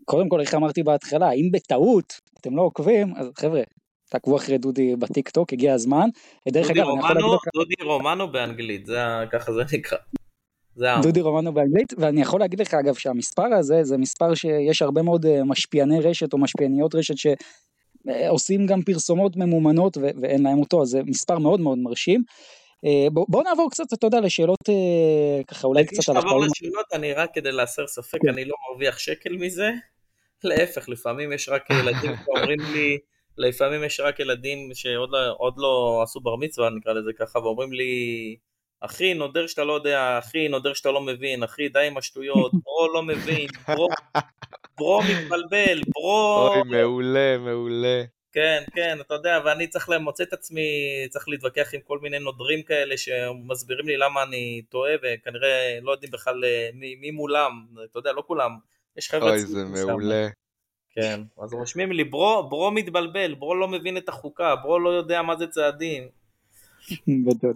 קודם 0.05 0.28
כל, 0.28 0.40
איך 0.40 0.55
אמרתי 0.55 0.82
בהתחלה, 0.82 1.32
אם 1.32 1.48
בטעות 1.52 2.20
אתם 2.40 2.56
לא 2.56 2.62
עוקבים, 2.62 3.14
אז 3.16 3.30
חבר'ה, 3.39 3.62
תעקבו 4.15 4.36
אחרי 4.36 4.59
דודי 4.59 4.97
בטיק 4.97 5.28
טוק, 5.28 5.53
הגיע 5.53 5.74
הזמן. 5.74 6.09
דרך 6.49 6.70
אגב, 6.70 6.86
אני 6.89 6.99
יכול 6.99 7.15
להגיד 7.15 7.35
לך... 7.35 7.43
דודי 7.55 7.74
רומנו 7.85 8.32
באנגלית, 8.32 8.86
זה, 8.86 8.99
ככה 9.32 9.53
זה 9.53 9.62
נקרא. 9.73 9.99
זה 10.77 10.86
דודי 11.03 11.20
רומנו 11.20 11.55
באנגלית, 11.55 11.93
ואני 11.99 12.20
יכול 12.20 12.41
להגיד 12.41 12.61
לך 12.61 12.74
אגב 12.74 12.95
שהמספר 12.95 13.55
הזה 13.59 13.85
זה 13.85 13.99
מספר 13.99 14.35
שיש 14.35 14.82
הרבה 14.82 15.03
מאוד 15.03 15.27
אה, 15.27 15.45
משפיעני 15.45 16.01
רשת 16.01 16.32
או 16.32 16.39
משפיעניות 16.39 16.95
רשת 16.95 17.15
שעושים 17.16 18.66
גם 18.66 18.82
פרסומות 18.82 19.36
ממומנות 19.36 19.97
ואין 20.23 20.43
להם 20.43 20.61
אותו, 20.61 20.82
אז 20.82 20.89
זה 20.89 21.01
מספר 21.07 21.39
מאוד 21.39 21.61
מאוד 21.61 21.78
מרשים. 21.78 22.23
אה, 22.85 23.07
בוא, 23.12 23.27
בוא 23.28 23.43
נעבור 23.43 23.70
קצת, 23.70 23.93
אתה 23.93 24.07
יודע, 24.07 24.20
לשאלות 24.20 24.69
אה, 24.69 25.43
ככה 25.45 25.66
אולי 25.66 25.86
קצת 25.86 26.09
על 26.09 26.16
החיים. 26.16 26.43
לשאלות, 26.43 26.86
אני 26.93 27.12
רק 27.12 27.31
כדי 27.35 27.53
להסר 27.53 27.86
ספק, 27.86 28.19
כן. 28.23 28.28
אני 28.28 28.45
לא 28.45 28.55
מרוויח 28.70 28.99
שקל 28.99 29.32
מזה, 29.32 29.70
להפך, 30.45 30.89
לפעמים 30.89 31.32
יש 31.32 31.49
רק 31.49 31.70
ילדים 31.70 32.12
שאומרים 32.24 32.59
לי, 32.73 32.99
לפעמים 33.39 33.85
יש 33.85 34.01
רק 34.01 34.20
ילדים 34.20 34.70
שעוד 34.74 35.11
לא, 35.12 35.51
לא 35.56 36.01
עשו 36.02 36.20
בר 36.20 36.36
מצווה, 36.36 36.70
נקרא 36.70 36.93
לזה 36.93 37.11
ככה, 37.19 37.39
ואומרים 37.39 37.73
לי, 37.73 38.36
אחי, 38.81 39.15
נודר 39.15 39.47
שאתה 39.47 39.65
לא 39.65 39.73
יודע, 39.73 40.19
אחי, 40.19 40.48
נודר 40.48 40.73
שאתה 40.74 40.90
לא 40.90 41.01
מבין, 41.01 41.43
אחי, 41.43 41.69
די 41.69 41.86
עם 41.86 41.97
השטויות, 41.97 42.52
ברו 42.65 42.89
לא 42.94 43.02
מבין, 43.02 43.48
ברו, 43.69 43.89
ברו 44.78 45.01
מתבלבל, 45.02 45.81
ברו... 45.94 46.48
אוי, 46.48 46.62
מעולה, 46.70 47.39
מעולה. 47.39 48.02
כן, 48.32 48.62
כן, 48.74 48.98
אתה 49.01 49.15
יודע, 49.15 49.40
ואני 49.44 49.66
צריך 49.66 49.89
למוצא 49.89 50.23
את 50.23 50.32
עצמי, 50.32 50.62
צריך 51.11 51.28
להתווכח 51.28 51.74
עם 51.74 51.81
כל 51.81 51.98
מיני 51.98 52.19
נודרים 52.19 52.62
כאלה 52.62 52.97
שמסבירים 52.97 53.89
לי 53.89 53.97
למה 53.97 54.23
אני 54.23 54.62
טועה, 54.69 54.93
וכנראה 55.02 55.78
לא 55.82 55.93
יודעים 55.93 56.12
בכלל 56.12 56.44
אה, 56.44 56.70
מי, 56.74 56.94
מי 56.94 57.11
מולם, 57.11 57.66
אתה 57.90 57.98
יודע, 57.98 58.12
לא 58.12 58.23
כולם 58.27 58.51
יש 58.97 59.11
חבר'ה 59.11 59.31
אוי, 59.31 59.39
זה 59.39 59.65
מעולה. 59.65 60.28
כן, 60.94 61.20
אז 61.42 61.52
רושמים 61.52 61.92
לי, 61.92 62.04
ברו, 62.04 62.48
ברו 62.48 62.70
מתבלבל, 62.70 63.34
ברו 63.34 63.54
לא 63.54 63.68
מבין 63.68 63.96
את 63.96 64.08
החוקה, 64.08 64.56
ברו 64.56 64.78
לא 64.78 64.90
יודע 64.90 65.22
מה 65.22 65.36
זה 65.36 65.46
צעדים. 65.46 66.08
גדול. 67.08 67.54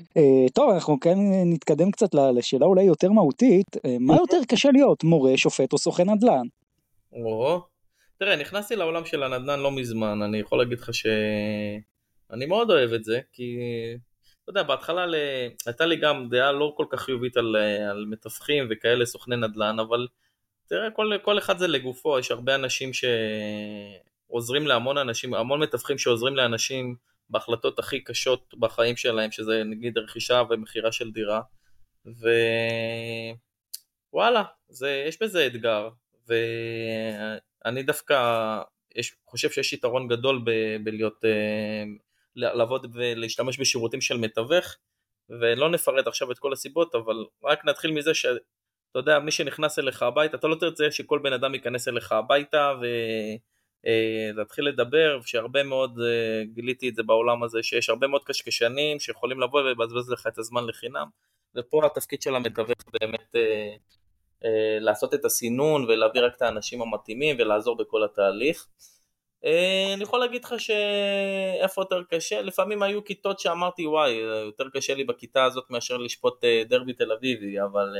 Uh, 0.00 0.52
טוב, 0.54 0.70
אנחנו 0.70 1.00
כן 1.00 1.18
נתקדם 1.46 1.90
קצת 1.90 2.14
לשאלה 2.14 2.66
אולי 2.66 2.82
יותר 2.82 3.12
מהותית, 3.12 3.76
uh, 3.76 3.80
מה 4.00 4.16
יותר 4.16 4.36
קשה 4.48 4.70
להיות, 4.72 5.04
מורה, 5.04 5.36
שופט 5.36 5.72
או 5.72 5.78
סוכן 5.78 6.10
נדל"ן? 6.10 6.46
או, 7.12 7.60
תראה, 8.18 8.36
נכנסתי 8.36 8.76
לעולם 8.76 9.04
של 9.04 9.22
הנדל"ן 9.22 9.60
לא 9.60 9.70
מזמן, 9.72 10.22
אני 10.22 10.38
יכול 10.38 10.58
להגיד 10.58 10.78
לך 10.78 10.94
שאני 10.94 12.46
מאוד 12.46 12.70
אוהב 12.70 12.92
את 12.92 13.04
זה, 13.04 13.20
כי, 13.32 13.56
אתה 14.42 14.50
יודע, 14.50 14.62
בהתחלה 14.62 15.06
ל... 15.06 15.14
הייתה 15.66 15.86
לי 15.86 15.96
גם 15.96 16.28
דעה 16.30 16.52
לא 16.52 16.74
כל 16.76 16.86
כך 16.90 17.00
חיובית 17.00 17.36
על, 17.36 17.56
על 17.90 18.04
מתווכים 18.10 18.66
וכאלה, 18.70 19.06
סוכני 19.06 19.36
נדל"ן, 19.36 19.76
אבל 19.78 20.06
תראה, 20.72 20.90
כל, 20.90 21.10
כל 21.22 21.38
אחד 21.38 21.58
זה 21.58 21.66
לגופו, 21.66 22.18
יש 22.18 22.30
הרבה 22.30 22.54
אנשים 22.54 22.90
שעוזרים 24.28 24.66
להמון 24.66 24.98
אנשים, 24.98 25.34
המון 25.34 25.62
מתווכים 25.62 25.98
שעוזרים 25.98 26.36
לאנשים 26.36 26.96
בהחלטות 27.30 27.78
הכי 27.78 28.00
קשות 28.00 28.54
בחיים 28.58 28.96
שלהם, 28.96 29.30
שזה 29.30 29.64
נגיד 29.64 29.98
רכישה 29.98 30.42
ומכירה 30.50 30.92
של 30.92 31.10
דירה, 31.10 31.40
ווואלה, 34.12 34.42
זה, 34.68 35.04
יש 35.08 35.22
בזה 35.22 35.46
אתגר, 35.46 35.88
ואני 36.28 37.82
דווקא 37.82 38.16
יש, 38.94 39.14
חושב 39.24 39.50
שיש 39.50 39.72
יתרון 39.72 40.08
גדול 40.08 40.42
ב, 40.44 40.50
בלהיות, 40.84 41.24
אה, 41.24 41.84
לעבוד 42.36 42.86
ולהשתמש 42.94 43.60
בשירותים 43.60 44.00
של 44.00 44.16
מתווך, 44.16 44.76
ולא 45.28 45.70
נפרט 45.70 46.06
עכשיו 46.06 46.32
את 46.32 46.38
כל 46.38 46.52
הסיבות, 46.52 46.94
אבל 46.94 47.24
רק 47.44 47.64
נתחיל 47.64 47.90
מזה 47.90 48.14
ש... 48.14 48.26
אתה 48.92 48.98
יודע, 48.98 49.18
מי 49.18 49.30
שנכנס 49.30 49.78
אליך 49.78 50.02
הביתה, 50.02 50.36
אתה 50.36 50.48
לא 50.48 50.54
תרצה 50.54 50.90
שכל 50.90 51.18
בן 51.22 51.32
אדם 51.32 51.54
ייכנס 51.54 51.88
אליך 51.88 52.12
הביתה 52.12 52.72
ולהתחיל 54.34 54.66
אה, 54.66 54.72
לדבר, 54.72 55.20
שהרבה 55.24 55.62
מאוד, 55.62 55.98
אה, 56.00 56.44
גיליתי 56.44 56.88
את 56.88 56.94
זה 56.94 57.02
בעולם 57.02 57.42
הזה, 57.42 57.62
שיש 57.62 57.88
הרבה 57.88 58.06
מאוד 58.06 58.24
קשקשנים 58.24 59.00
שיכולים 59.00 59.40
לבוא 59.40 59.60
ולבזבז 59.60 60.10
לך 60.10 60.26
את 60.26 60.38
הזמן 60.38 60.66
לחינם, 60.66 61.06
ופה 61.56 61.86
התפקיד 61.86 62.22
של 62.22 62.34
המתווך 62.34 62.78
באמת 63.00 63.36
אה, 63.36 63.76
לעשות 64.80 65.14
את 65.14 65.24
הסינון 65.24 65.84
ולהביא 65.84 66.20
רק 66.20 66.36
את 66.36 66.42
האנשים 66.42 66.82
המתאימים 66.82 67.36
ולעזור 67.38 67.76
בכל 67.76 68.04
התהליך. 68.04 68.66
אני 69.94 70.02
יכול 70.02 70.20
להגיד 70.20 70.44
לך 70.44 70.54
שאיפה 70.58 71.82
יותר 71.82 72.02
קשה, 72.10 72.42
לפעמים 72.42 72.82
היו 72.82 73.04
כיתות 73.04 73.40
שאמרתי 73.40 73.86
וואי, 73.86 74.12
יותר 74.46 74.64
קשה 74.74 74.94
לי 74.94 75.04
בכיתה 75.04 75.44
הזאת 75.44 75.64
מאשר 75.70 75.96
לשפוט 75.96 76.44
דרבי 76.68 76.92
תל 76.92 77.12
אביבי, 77.12 77.60
אבל 77.60 77.94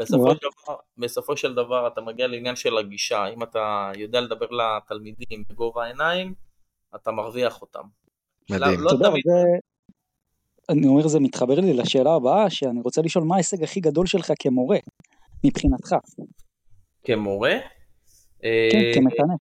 בסופו 0.00 0.34
של, 0.34 0.38
דבר, 0.40 0.76
בסופו 0.98 1.36
של 1.36 1.54
דבר 1.54 1.86
אתה 1.86 2.00
מגיע 2.00 2.26
לעניין 2.26 2.56
של 2.56 2.78
הגישה, 2.78 3.26
אם 3.26 3.42
אתה 3.42 3.92
יודע 3.96 4.20
לדבר 4.20 4.46
לתלמידים 4.50 5.44
בגובה 5.48 5.84
העיניים, 5.84 6.34
אתה 6.94 7.10
מרוויח 7.10 7.62
אותם. 7.62 7.82
מדהים. 8.50 8.80
לא, 8.80 8.90
לא 9.00 9.10
תמיד... 9.10 9.24
זה... 9.26 9.42
אני 10.70 10.86
אומר 10.86 11.08
זה 11.08 11.20
מתחבר 11.20 11.60
לי 11.60 11.72
לשאלה 11.72 12.14
הבאה, 12.14 12.50
שאני 12.50 12.80
רוצה 12.80 13.02
לשאול 13.02 13.24
מה 13.24 13.34
ההישג 13.34 13.62
הכי 13.62 13.80
גדול 13.80 14.06
שלך 14.06 14.32
כמורה, 14.38 14.78
מבחינתך. 15.44 15.94
כמורה? 17.04 17.54
כן, 18.42 18.48
אה, 18.48 18.92
כמתנה. 18.94 19.34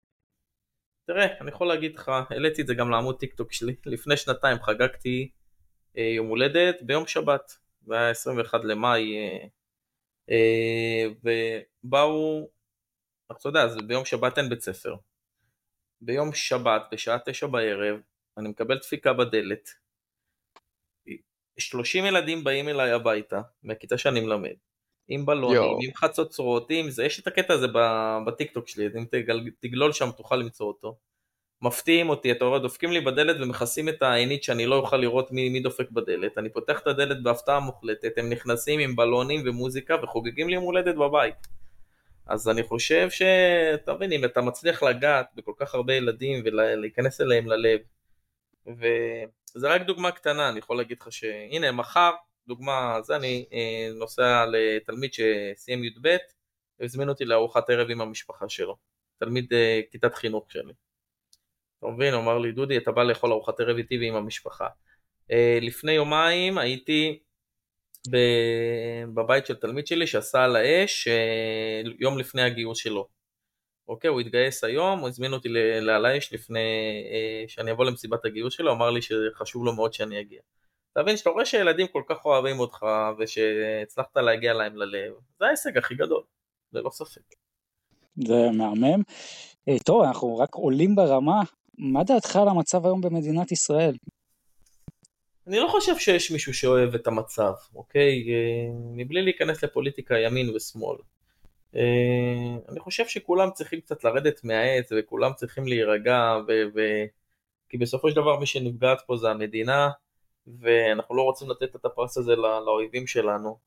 תראה, 1.06 1.26
אני 1.40 1.50
יכול 1.50 1.66
להגיד 1.66 1.96
לך, 1.96 2.10
העליתי 2.30 2.62
את 2.62 2.66
זה 2.66 2.74
גם 2.74 2.90
לעמוד 2.90 3.18
טיק 3.18 3.34
טוק 3.34 3.52
שלי, 3.52 3.74
לפני 3.86 4.16
שנתיים 4.16 4.56
חגגתי 4.62 5.30
אה, 5.98 6.02
יום 6.02 6.26
הולדת 6.28 6.82
ביום 6.82 7.06
שבת, 7.06 7.52
זה 7.86 7.94
היה 7.94 8.10
21 8.10 8.64
למאי 8.64 9.16
אה, 9.16 9.46
ובאו, 11.24 12.48
אתה 13.32 13.48
יודע, 13.48 13.62
אז 13.62 13.76
ביום 13.86 14.04
שבת 14.04 14.38
אין 14.38 14.48
בית 14.48 14.60
ספר. 14.60 14.94
ביום 16.00 16.32
שבת, 16.32 16.82
בשעה 16.92 17.18
תשע 17.24 17.46
בערב, 17.46 18.00
אני 18.38 18.48
מקבל 18.48 18.78
דפיקה 18.78 19.12
בדלת. 19.12 19.68
30 21.58 22.04
ילדים 22.04 22.44
באים 22.44 22.68
אליי 22.68 22.90
הביתה, 22.90 23.40
מהכיתה 23.62 23.98
שאני 23.98 24.20
מלמד, 24.20 24.54
עם 25.08 25.26
בלונים, 25.26 25.56
יו. 25.56 25.78
עם 25.80 25.94
חצוצרות, 25.94 26.66
עם 26.70 26.90
זה, 26.90 27.04
יש 27.04 27.20
את 27.20 27.26
הקטע 27.26 27.54
הזה 27.54 27.66
בטיקטוק 28.26 28.68
שלי, 28.68 28.86
אם 28.86 29.04
תגלול 29.60 29.92
שם 29.92 30.10
תוכל 30.16 30.36
למצוא 30.36 30.66
אותו. 30.66 30.98
מפתיעים 31.62 32.08
אותי, 32.08 32.32
אתה 32.32 32.44
רואה, 32.44 32.58
דופקים 32.58 32.92
לי 32.92 33.00
בדלת 33.00 33.36
ומכסים 33.40 33.88
את 33.88 34.02
העינית 34.02 34.42
שאני 34.42 34.66
לא 34.66 34.74
אוכל 34.74 34.96
לראות 34.96 35.32
מי, 35.32 35.48
מי 35.48 35.60
דופק 35.60 35.90
בדלת. 35.90 36.38
אני 36.38 36.48
פותח 36.48 36.80
את 36.80 36.86
הדלת 36.86 37.22
בהפתעה 37.22 37.60
מוחלטת, 37.60 38.18
הם 38.18 38.30
נכנסים 38.30 38.80
עם 38.80 38.96
בלונים 38.96 39.42
ומוזיקה 39.44 39.96
וחוגגים 40.02 40.48
לי 40.48 40.54
יום 40.54 40.64
הולדת 40.64 40.94
בבית. 40.94 41.34
אז 42.26 42.48
אני 42.48 42.62
חושב 42.62 43.10
שאתה 43.10 43.94
מבין, 43.94 44.12
אם 44.12 44.24
אתה 44.24 44.40
מצליח 44.40 44.82
לגעת 44.82 45.26
בכל 45.34 45.52
כך 45.56 45.74
הרבה 45.74 45.94
ילדים 45.94 46.42
ולהיכנס 46.44 47.20
אליהם 47.20 47.46
ללב, 47.46 47.80
וזה 48.66 49.68
רק 49.68 49.82
דוגמה 49.82 50.10
קטנה, 50.10 50.48
אני 50.48 50.58
יכול 50.58 50.76
להגיד 50.76 50.98
לך 51.00 51.12
שהנה 51.12 51.72
מחר, 51.72 52.10
דוגמה, 52.48 52.98
זה 53.02 53.16
אני 53.16 53.46
אה, 53.52 53.88
נוסע 53.94 54.44
לתלמיד 54.46 55.10
שסיים 55.12 55.84
י"ב, 55.84 56.16
והזמין 56.80 57.08
אותי 57.08 57.24
לארוחת 57.24 57.70
ערב 57.70 57.90
עם 57.90 58.00
המשפחה 58.00 58.48
שלו, 58.48 58.76
תלמיד 59.18 59.52
אה, 59.52 59.80
כיתת 59.90 60.14
חינוך 60.14 60.52
שלי. 60.52 60.72
אתה 61.78 61.86
מבין? 61.86 62.14
הוא 62.14 62.22
אמר 62.22 62.38
לי, 62.38 62.52
דודי, 62.52 62.76
אתה 62.76 62.92
בא 62.92 63.02
לאכול 63.02 63.32
ארוחת 63.32 63.60
ערב 63.60 63.76
איתי 63.76 63.98
ועם 63.98 64.14
המשפחה. 64.14 64.66
Uh, 65.32 65.34
לפני 65.60 65.92
יומיים 65.92 66.58
הייתי 66.58 67.18
בבית 69.14 69.46
של 69.46 69.54
תלמיד 69.54 69.86
שלי 69.86 70.06
שעשה 70.06 70.44
על 70.44 70.56
האש 70.56 71.08
uh, 71.08 71.90
יום 71.98 72.18
לפני 72.18 72.42
הגיוס 72.42 72.78
שלו. 72.78 73.08
אוקיי, 73.88 74.10
הוא 74.10 74.20
התגייס 74.20 74.64
היום, 74.64 74.98
הוא 74.98 75.08
הזמין 75.08 75.32
אותי 75.32 75.48
לעל 75.80 76.06
האש 76.06 76.32
לפני 76.32 76.58
uh, 77.06 77.50
שאני 77.50 77.70
אבוא 77.70 77.84
למסיבת 77.84 78.24
הגיוס 78.24 78.54
שלו, 78.54 78.72
אמר 78.72 78.90
לי 78.90 79.00
שחשוב 79.02 79.64
לו 79.64 79.72
מאוד 79.74 79.92
שאני 79.92 80.20
אגיע. 80.20 80.40
אתה 80.92 81.02
מבין, 81.02 81.16
שאתה 81.16 81.30
רואה 81.30 81.44
שילדים 81.44 81.86
כל 81.86 82.02
כך 82.08 82.24
אוהבים 82.24 82.60
אותך 82.60 82.86
ושהצלחת 83.18 84.16
להגיע 84.16 84.54
להם 84.54 84.76
ללב, 84.76 85.12
זה 85.38 85.46
ההישג 85.46 85.78
הכי 85.78 85.94
גדול, 85.94 86.22
ללא 86.72 86.90
ספק. 86.90 87.22
זה 88.16 88.50
מהמם. 88.52 89.02
טוב, 89.84 90.02
אנחנו 90.02 90.38
רק 90.38 90.54
עולים 90.54 90.94
ברמה, 90.94 91.42
מה 91.78 92.04
דעתך 92.04 92.36
על 92.36 92.48
המצב 92.48 92.86
היום 92.86 93.00
במדינת 93.00 93.52
ישראל? 93.52 93.96
אני 95.46 95.58
לא 95.58 95.68
חושב 95.68 95.98
שיש 95.98 96.30
מישהו 96.30 96.54
שאוהב 96.54 96.94
את 96.94 97.06
המצב, 97.06 97.52
אוקיי? 97.74 98.32
אה, 98.32 98.70
מבלי 98.92 99.22
להיכנס 99.22 99.64
לפוליטיקה 99.64 100.18
ימין 100.18 100.56
ושמאל. 100.56 100.96
אה, 101.76 102.56
אני 102.68 102.80
חושב 102.80 103.06
שכולם 103.06 103.50
צריכים 103.50 103.80
קצת 103.80 104.04
לרדת 104.04 104.44
מהעץ 104.44 104.92
וכולם 104.98 105.32
צריכים 105.32 105.66
להירגע 105.66 106.36
ו... 106.48 106.52
ו... 106.74 106.80
כי 107.68 107.78
בסופו 107.78 108.10
של 108.10 108.16
דבר 108.16 108.38
מי 108.38 108.46
שנפגעת 108.46 109.02
פה 109.06 109.16
זה 109.16 109.30
המדינה 109.30 109.90
ואנחנו 110.60 111.16
לא 111.16 111.22
רוצים 111.22 111.50
לתת 111.50 111.76
את 111.76 111.84
הפרס 111.84 112.18
הזה 112.18 112.36
לא... 112.36 112.64
לאויבים 112.66 113.06
שלנו 113.06 113.58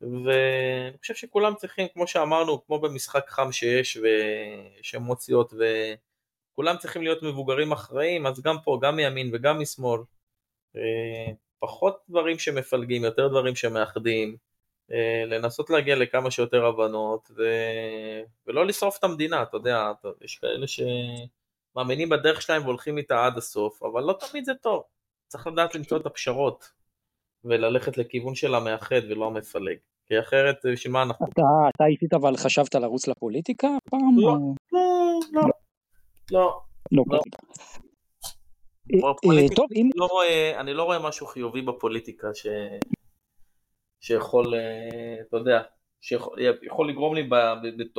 ואני 0.00 0.98
חושב 1.00 1.14
שכולם 1.14 1.54
צריכים, 1.54 1.88
כמו 1.94 2.06
שאמרנו, 2.06 2.66
כמו 2.66 2.78
במשחק 2.78 3.28
חם 3.28 3.52
שיש 3.52 3.96
ויש 3.96 4.94
אמוציות 4.94 5.52
ו... 5.52 5.64
כולם 6.56 6.76
צריכים 6.76 7.02
להיות 7.02 7.22
מבוגרים 7.22 7.72
אחראים, 7.72 8.26
אז 8.26 8.40
גם 8.40 8.56
פה, 8.64 8.78
גם 8.82 8.96
מימין 8.96 9.30
וגם 9.32 9.60
משמאל, 9.60 10.00
אה, 10.76 11.32
פחות 11.58 11.98
דברים 12.08 12.38
שמפלגים, 12.38 13.04
יותר 13.04 13.28
דברים 13.28 13.54
שמאחדים, 13.54 14.36
אה, 14.92 15.24
לנסות 15.26 15.70
להגיע 15.70 15.96
לכמה 15.96 16.30
שיותר 16.30 16.66
הבנות, 16.66 17.30
ו... 17.36 17.42
ולא 18.46 18.66
לשרוף 18.66 18.98
את 18.98 19.04
המדינה, 19.04 19.42
אתה 19.42 19.56
יודע, 19.56 19.92
יש 20.22 20.38
כאלה 20.38 20.66
שמאמינים 20.66 22.08
בדרך 22.08 22.42
שלהם 22.42 22.64
והולכים 22.64 22.98
איתה 22.98 23.26
עד 23.26 23.38
הסוף, 23.38 23.82
אבל 23.82 24.02
לא 24.02 24.18
תמיד 24.20 24.44
זה 24.44 24.54
טוב, 24.54 24.82
צריך 25.26 25.46
לדעת 25.46 25.74
למצוא 25.74 25.98
את 25.98 26.06
הפשרות, 26.06 26.72
וללכת 27.44 27.98
לכיוון 27.98 28.34
של 28.34 28.54
המאחד 28.54 29.00
ולא 29.10 29.26
המפלג. 29.26 29.76
כי 30.06 30.20
אחרת, 30.20 30.56
בשביל 30.72 30.92
מה 30.92 31.02
אנחנו... 31.02 31.26
אתה, 31.26 31.42
אתה 31.74 31.84
אישית 31.84 32.14
אבל 32.14 32.36
חשבת 32.36 32.74
לרוץ 32.74 33.08
לפוליטיקה 33.08 33.68
פעם? 33.90 34.18
לא. 34.18 34.36
לא, 34.72 35.18
לא. 35.32 35.42
לא. 36.32 36.60
לא. 36.92 37.04
לא. 37.10 37.20
אה, 38.94 39.08
אה, 39.08 39.46
טוב, 39.56 39.66
אם... 39.74 39.90
לא 39.94 40.06
רואה, 40.06 40.60
אני 40.60 40.74
לא 40.74 40.82
רואה 40.82 40.98
משהו 40.98 41.26
חיובי 41.26 41.62
בפוליטיקה 41.62 42.28
ש... 42.34 42.46
שיכול, 44.00 44.54
אה, 44.54 45.20
אתה 45.28 45.36
יודע, 45.36 45.62
שיכול 46.00 46.88
לגרום 46.88 47.14
לי 47.14 47.28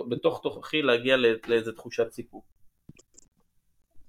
בתוך 0.09 0.39
תוכי 0.43 0.81
להגיע 0.81 1.17
לאיזה 1.47 1.71
תחושת 1.73 2.11
סיפור. 2.11 2.43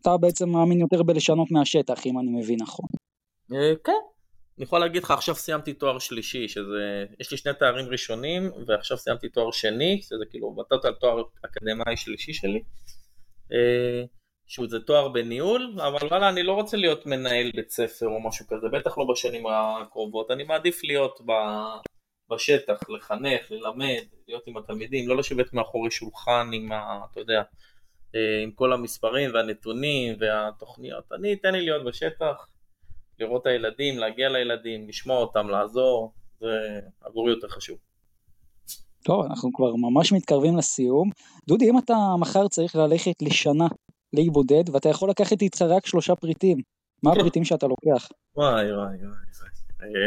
אתה 0.01 0.17
בעצם 0.17 0.49
מאמין 0.49 0.81
יותר 0.81 1.03
בלשנות 1.03 1.51
מהשטח, 1.51 2.07
אם 2.07 2.19
אני 2.19 2.31
מבין 2.31 2.59
נכון. 2.61 2.87
כן. 3.85 3.93
אני 4.59 4.65
יכול 4.65 4.81
להגיד 4.81 5.03
לך, 5.03 5.11
עכשיו 5.11 5.35
סיימתי 5.35 5.73
תואר 5.73 5.99
שלישי, 5.99 6.49
שזה, 6.49 7.05
יש 7.21 7.31
לי 7.31 7.37
שני 7.37 7.53
תארים 7.59 7.87
ראשונים, 7.87 8.51
ועכשיו 8.67 8.97
סיימתי 8.97 9.29
תואר 9.29 9.51
שני, 9.51 10.03
שזה 10.03 10.25
כאילו 10.31 10.51
בטוטל 10.51 10.93
תואר 10.93 11.23
אקדמאי 11.45 11.97
שלישי 11.97 12.33
שלי. 12.33 12.63
אה, 13.53 14.05
שהוא 14.47 14.69
זה 14.69 14.81
תואר 14.81 15.09
בניהול, 15.09 15.73
אבל 15.77 16.07
וואלה 16.09 16.29
אני 16.29 16.43
לא 16.43 16.53
רוצה 16.53 16.77
להיות 16.77 17.07
מנהל 17.07 17.51
בית 17.55 17.71
ספר 17.71 18.07
או 18.07 18.21
משהו 18.29 18.47
כזה, 18.49 18.69
בטח 18.73 18.99
לא 18.99 19.05
בשנים 19.13 19.47
הקרובות, 19.47 20.31
אני 20.31 20.45
מעדיף 20.45 20.85
להיות 20.85 21.21
ב... 21.27 21.33
בשטח, 22.31 22.89
לחנך, 22.89 23.51
ללמד, 23.51 24.05
להיות 24.29 24.47
עם 24.47 24.57
התלמידים, 24.57 25.09
לא 25.09 25.17
לשבת 25.17 25.53
מאחורי 25.53 25.91
שולחן 25.91 26.51
עם 26.53 26.73
ה... 26.73 27.01
אתה 27.13 27.21
יודע, 27.21 27.43
אה, 28.15 28.43
עם 28.43 28.51
כל 28.51 28.73
המספרים 28.73 29.31
והנתונים 29.35 30.17
והתוכניות. 30.21 31.13
אני, 31.13 31.37
תן 31.37 31.53
לי 31.53 31.61
להיות 31.61 31.85
בשטח, 31.85 32.49
לראות 33.19 33.43
את 33.43 33.47
הילדים, 33.47 33.99
להגיע 33.99 34.29
לילדים, 34.29 34.89
לשמוע 34.89 35.19
אותם, 35.19 35.49
לעזור, 35.49 36.15
זה 36.41 36.81
עבורי 37.01 37.33
יותר 37.33 37.49
חשוב. 37.49 37.79
טוב, 39.05 39.25
אנחנו 39.25 39.53
כבר 39.53 39.75
ממש 39.77 40.13
מתקרבים 40.13 40.57
לסיום. 40.57 41.11
דודי, 41.49 41.71
אם 41.71 41.79
אתה 41.79 41.95
מחר 42.21 42.49
צריך 42.49 42.77
ללכת 42.77 43.23
לשנה 43.23 43.67
לאי 44.13 44.31
בודד, 44.31 44.69
ואתה 44.73 44.89
יכול 44.89 45.11
לקחת 45.11 45.43
איתך 45.43 45.63
רק 45.63 45.87
שלושה 45.87 46.15
פריטים, 46.15 46.59
מה 47.03 47.13
הפריטים 47.13 47.45
שאתה 47.45 47.67
לוקח? 47.67 48.09
וואי 48.37 48.73
וואי 48.73 48.97
וואי. 48.97 49.99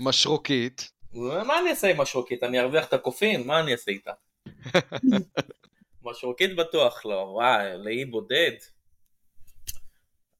משרוקית. 0.00 0.90
מה 1.12 1.58
אני 1.60 1.70
אעשה 1.70 1.90
עם 1.90 2.00
משרוקית? 2.00 2.42
אני 2.42 2.60
ארוויח 2.60 2.88
את 2.88 2.92
הקופים? 2.92 3.46
מה 3.46 3.60
אני 3.60 3.72
אעשה 3.72 3.90
איתה? 3.90 4.12
משרוקית 6.04 6.56
בטוח 6.56 7.06
לא, 7.06 7.30
וואי, 7.34 7.78
לאי 7.78 8.04
בודד. 8.04 8.52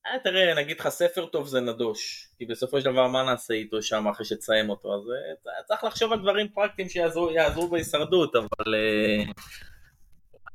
אה, 0.06 0.18
תראה, 0.24 0.54
נגיד 0.54 0.80
לך 0.80 0.88
ספר 0.88 1.26
טוב 1.26 1.46
זה 1.46 1.60
נדוש, 1.60 2.28
כי 2.38 2.46
בסופו 2.46 2.80
של 2.80 2.92
דבר 2.92 3.06
מה 3.08 3.22
נעשה 3.22 3.54
איתו 3.54 3.82
שם 3.82 4.08
אחרי 4.08 4.26
שתסיים 4.26 4.70
אותו, 4.70 4.94
אז 4.94 5.00
אה, 5.48 5.62
צריך 5.64 5.84
לחשוב 5.84 6.12
על 6.12 6.18
דברים 6.18 6.48
פרקטיים 6.48 6.88
שיעזרו 6.88 7.68
בהישרדות, 7.70 8.36
אבל... 8.36 8.74
אה, 8.74 9.24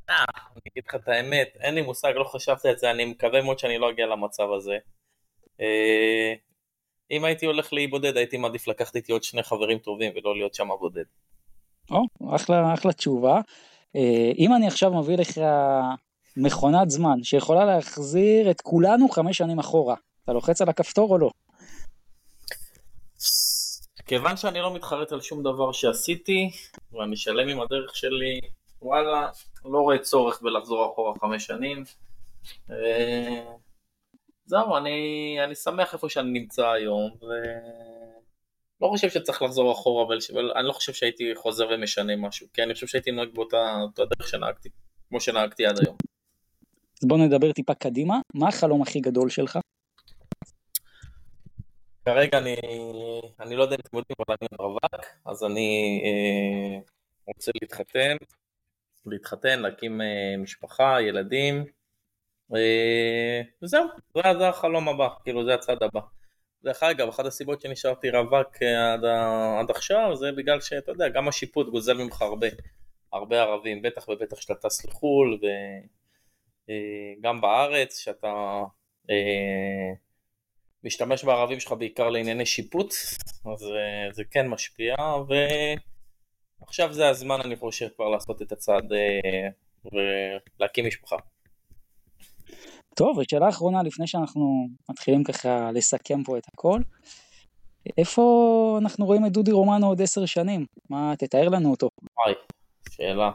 אה, 0.10 0.26
אני 0.52 0.62
אגיד 0.72 0.84
לך 0.88 0.96
את 0.96 1.08
האמת, 1.08 1.58
אין 1.60 1.76
לי 1.76 1.82
מושג, 1.82 2.14
לא 2.16 2.24
חשבתי 2.24 2.70
על 2.70 2.78
זה, 2.78 2.92
אני 2.92 3.06
מקווה 3.06 3.42
מאוד 3.42 3.60
שאני 3.60 3.78
לא 3.78 3.90
אגיע 3.90 4.06
למצב 4.06 4.52
הזה. 4.52 4.78
אה, 5.62 6.34
אם 7.12 7.26
הייתי 7.26 7.46
הולך 7.46 7.74
לאי 7.74 7.88
בודד, 7.88 8.18
הייתי 8.18 8.38
מעדיף 8.38 8.68
לקחת 8.68 8.96
איתי 8.96 9.12
עוד 9.12 9.24
שני 9.24 9.44
חברים 9.44 9.78
טובים 9.78 10.14
ולא 10.16 10.36
להיות 10.36 10.54
שם 10.54 10.68
בודד. 10.80 11.04
או, 11.92 12.36
אחלה, 12.36 12.74
אחלה 12.74 12.94
תשובה. 12.94 13.42
אם 14.38 14.56
אני 14.56 14.68
עכשיו 14.68 14.94
מביא 14.94 15.18
לך 15.18 15.38
מכונת 16.38 16.90
זמן 16.90 17.24
שיכולה 17.24 17.66
להחזיר 17.66 18.52
את 18.52 18.62
כולנו 18.62 19.10
חמש 19.10 19.38
שנים 19.38 19.60
אחורה, 19.60 19.96
אתה 20.24 20.34
לוחץ 20.34 20.62
על 20.62 20.70
הכפתור 20.70 21.12
או 21.12 21.18
לא? 21.18 21.30
כיוון 24.08 24.38
שאני 24.38 24.60
לא 24.60 24.74
מתחרט 24.74 25.12
על 25.12 25.22
שום 25.22 25.44
דבר 25.44 25.72
שעשיתי, 25.72 26.52
ואני 26.92 27.18
שלם 27.18 27.50
עם 27.50 27.62
הדרך 27.62 27.96
שלי, 27.96 28.40
וואלה, 28.82 29.30
לא 29.66 29.80
רואה 29.80 30.00
צורך 30.00 30.42
בלחזור 30.42 30.92
אחורה 30.94 31.14
חמש 31.22 31.46
שנים. 31.46 31.84
אה, 32.72 33.46
זהו, 34.46 34.78
אני, 34.78 35.38
אני 35.44 35.56
שמח 35.56 35.94
איפה 35.94 36.10
שאני 36.10 36.40
נמצא 36.40 36.68
היום, 36.68 37.12
ולא 37.22 38.90
חושב 38.90 39.10
שצריך 39.10 39.42
לחזור 39.42 39.72
אחורה, 39.72 40.06
אבל 40.06 40.18
אני 40.56 40.68
לא 40.68 40.74
חושב 40.74 40.94
שהייתי 40.94 41.24
חוזר 41.36 41.68
ומשנה 41.72 42.16
משהו, 42.16 42.48
כי 42.54 42.64
אני 42.64 42.74
חושב 42.74 42.88
שהייתי 42.88 43.12
נוהג 43.12 43.30
באותה 43.34 43.86
דרך 43.98 44.28
שנהגתי, 44.28 44.70
כמו 45.10 45.20
שנהגתי 45.20 45.66
עד 45.66 45.80
היום. 45.86 45.98
אז 47.02 47.08
בוא 47.08 47.18
נדבר 47.18 47.52
טיפה 47.52 47.74
קדימה, 47.74 48.20
מה 48.34 48.48
החלום 48.48 48.82
הכי 48.82 49.00
גדול 49.00 49.30
שלך? 49.30 49.60
כרגע 52.06 52.38
אני, 52.38 52.56
אני 53.40 53.56
לא 53.56 53.64
יודע 53.64 53.76
אם 53.76 53.80
אתם 53.80 53.98
יודעים, 53.98 54.16
אבל 54.28 54.36
אני 54.42 54.48
רווק, 54.60 55.06
אז 55.26 55.44
אני 55.44 56.02
אה, 56.06 56.80
רוצה 57.28 57.52
להתחתן, 57.62 58.16
להתחתן, 59.06 59.60
להקים 59.60 60.02
אה, 60.02 60.38
משפחה, 60.38 61.02
ילדים, 61.02 61.66
אה, 62.56 63.42
וזהו, 63.62 63.86
זה, 64.16 64.22
זה 64.40 64.50
החלום 64.50 64.90
הבא, 64.90 65.08
כאילו 65.24 65.46
זה 65.46 65.54
הצד 65.54 65.84
הבא. 65.84 66.00
דרך 66.64 66.84
אגב, 66.84 67.08
אחת 67.08 67.26
הסיבות 67.26 67.62
שנשארתי 67.62 68.10
רווק 68.10 68.62
אה, 68.62 68.94
עד, 68.94 69.06
עד 69.60 69.72
עכשיו 69.72 70.16
זה 70.16 70.32
בגלל 70.32 70.62
שאתה 70.62 70.92
יודע, 70.92 71.10
גם 71.10 71.28
השיפוט 71.28 71.70
גוזל 71.70 71.94
ממך 71.94 72.22
הרבה, 72.22 72.48
הרבה 73.14 73.42
ערבים, 73.42 73.82
בטח 73.82 74.10
ובטח 74.10 74.42
שאתה 74.42 74.56
טס 74.56 74.86
לחו"ל 74.86 75.40
וגם 75.42 76.05
אה, 76.70 77.34
בארץ, 77.42 78.00
שאתה 78.00 78.64
אה, 79.10 79.94
משתמש 80.84 81.24
בערבים 81.24 81.60
שלך 81.60 81.72
בעיקר 81.72 82.10
לענייני 82.10 82.46
שיפוט, 82.46 82.94
אז 83.54 83.64
אה, 83.64 84.12
זה 84.14 84.24
כן 84.32 84.48
משפיע, 84.48 84.96
ועכשיו 86.62 86.94
זה 86.94 87.10
הזמן 87.10 87.42
אני 87.46 87.56
חושב 87.56 87.88
כבר 87.96 88.10
לעשות 88.10 88.42
את 88.42 88.52
הצעד 88.52 88.92
ולהקים 89.92 90.88
משפחה. 90.88 91.16
טוב, 92.96 93.18
ושאלה 93.18 93.50
אחרונה 93.50 93.84
לפני 93.84 94.08
שאנחנו 94.08 94.68
מתחילים 94.90 95.24
ככה 95.24 95.72
לסכם 95.72 96.24
פה 96.24 96.38
את 96.38 96.44
הכל, 96.54 96.80
איפה 97.98 98.78
אנחנו 98.82 99.06
רואים 99.06 99.26
את 99.26 99.32
דודי 99.32 99.52
רומנו 99.52 99.88
עוד 99.88 100.02
עשר 100.02 100.26
שנים? 100.26 100.66
מה, 100.90 101.14
תתאר 101.18 101.50
לנו 101.50 101.72
אותו. 101.72 101.90
וואי, 102.18 102.34
שאלה. 102.90 103.32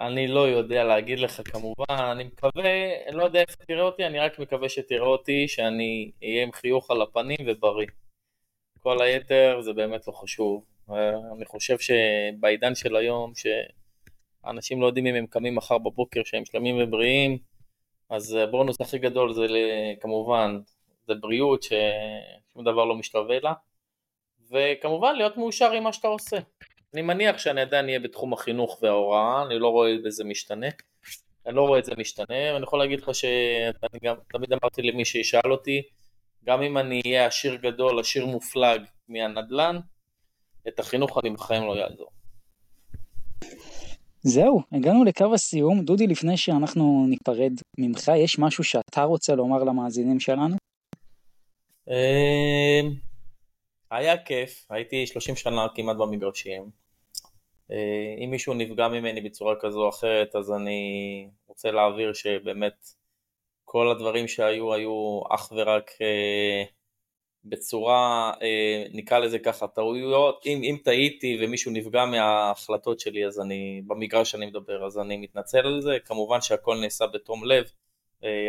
אני 0.00 0.26
לא 0.26 0.48
יודע 0.48 0.84
להגיד 0.84 1.18
לך 1.18 1.40
כמובן, 1.52 1.84
אני 2.12 2.24
מקווה, 2.24 3.06
אני 3.08 3.16
לא 3.16 3.24
יודע 3.24 3.40
איפה 3.40 3.64
תראה 3.64 3.82
אותי, 3.82 4.06
אני 4.06 4.18
רק 4.18 4.38
מקווה 4.38 4.68
שתראה 4.68 5.06
אותי, 5.06 5.48
שאני 5.48 6.10
אהיה 6.22 6.42
עם 6.42 6.52
חיוך 6.52 6.90
על 6.90 7.02
הפנים 7.02 7.38
ובריא. 7.46 7.86
כל 8.80 9.02
היתר 9.02 9.60
זה 9.60 9.72
באמת 9.72 10.06
לא 10.06 10.12
חשוב. 10.12 10.64
אני 11.36 11.44
חושב 11.46 11.76
שבעידן 11.78 12.74
של 12.74 12.96
היום, 12.96 13.32
שאנשים 14.44 14.80
לא 14.80 14.86
יודעים 14.86 15.06
אם 15.06 15.14
הם 15.14 15.26
קמים 15.26 15.54
מחר 15.54 15.78
בבוקר 15.78 16.20
שהם 16.24 16.44
שלמים 16.44 16.76
ובריאים, 16.82 17.38
אז 18.10 18.34
הבונוס 18.34 18.80
הכי 18.80 18.98
גדול 18.98 19.32
זה 19.32 19.46
כמובן, 20.00 20.58
זה 21.06 21.14
בריאות 21.14 21.62
ששום 21.62 22.64
דבר 22.64 22.84
לא 22.84 22.94
משתווה 22.94 23.38
לה, 23.42 23.52
וכמובן 24.50 25.14
להיות 25.16 25.36
מאושר 25.36 25.72
עם 25.72 25.82
מה 25.82 25.92
שאתה 25.92 26.08
עושה. 26.08 26.38
אני 26.94 27.02
מניח 27.02 27.38
שאני 27.38 27.60
עדיין 27.60 27.86
אהיה 27.86 28.00
בתחום 28.00 28.32
החינוך 28.32 28.78
וההוראה, 28.82 29.42
אני 29.46 29.58
לא 29.58 29.68
רואה 29.68 29.90
בזה 30.04 30.24
משתנה. 30.24 30.66
אני 31.46 31.54
לא 31.54 31.62
רואה 31.62 31.78
את 31.78 31.84
זה 31.84 31.92
משתנה, 31.98 32.34
ואני 32.54 32.62
יכול 32.62 32.78
להגיד 32.78 33.00
לך 33.00 33.14
שאני 33.14 33.98
גם 34.02 34.14
תמיד 34.32 34.52
אמרתי 34.52 34.82
למי 34.82 35.04
שישאל 35.04 35.52
אותי, 35.52 35.82
גם 36.44 36.62
אם 36.62 36.78
אני 36.78 37.00
אהיה 37.06 37.26
עשיר 37.26 37.54
גדול, 37.54 38.00
עשיר 38.00 38.26
מופלג 38.26 38.82
מהנדל"ן, 39.08 39.78
את 40.68 40.78
החינוך 40.78 41.18
אני 41.18 41.30
בחיים 41.30 41.62
לא 41.62 41.76
יעזור. 41.76 42.10
זהו, 44.22 44.62
הגענו 44.72 45.04
לקו 45.04 45.34
הסיום. 45.34 45.84
דודי, 45.84 46.06
לפני 46.06 46.36
שאנחנו 46.36 47.06
ניפרד 47.08 47.52
ממך, 47.78 48.10
יש 48.16 48.38
משהו 48.38 48.64
שאתה 48.64 49.02
רוצה 49.02 49.34
לומר 49.34 49.64
למאזינים 49.64 50.20
שלנו? 50.20 50.56
אמ, 51.88 52.94
היה 53.90 54.18
כיף, 54.24 54.66
הייתי 54.70 55.06
30 55.06 55.36
שנה 55.36 55.66
כמעט 55.74 55.96
במגרשים. 55.96 56.79
אה, 57.72 58.24
אם 58.24 58.30
מישהו 58.30 58.54
נפגע 58.54 58.88
ממני 58.88 59.20
בצורה 59.20 59.54
כזו 59.60 59.84
או 59.84 59.88
אחרת, 59.88 60.36
אז 60.36 60.52
אני 60.52 61.28
רוצה 61.46 61.70
להעביר 61.70 62.12
שבאמת 62.12 62.88
כל 63.64 63.90
הדברים 63.90 64.28
שהיו, 64.28 64.74
היו 64.74 65.20
אך 65.30 65.52
ורק 65.56 65.90
אה, 66.02 66.64
בצורה, 67.44 68.32
אה, 68.42 68.84
נקרא 68.92 69.18
לזה 69.18 69.38
ככה, 69.38 69.66
טעויות, 69.66 70.42
אם, 70.46 70.60
אם 70.62 70.76
טעיתי 70.84 71.38
ומישהו 71.40 71.72
נפגע 71.72 72.04
מההחלטות 72.04 73.00
שלי, 73.00 73.26
אז 73.26 73.40
אני, 73.40 73.82
במגרש 73.86 74.30
שאני 74.30 74.46
מדבר, 74.46 74.86
אז 74.86 74.98
אני 74.98 75.16
מתנצל 75.16 75.58
על 75.66 75.80
זה, 75.80 75.98
כמובן 76.04 76.40
שהכל 76.40 76.76
נעשה 76.76 77.06
בתום 77.06 77.44
לב, 77.44 77.64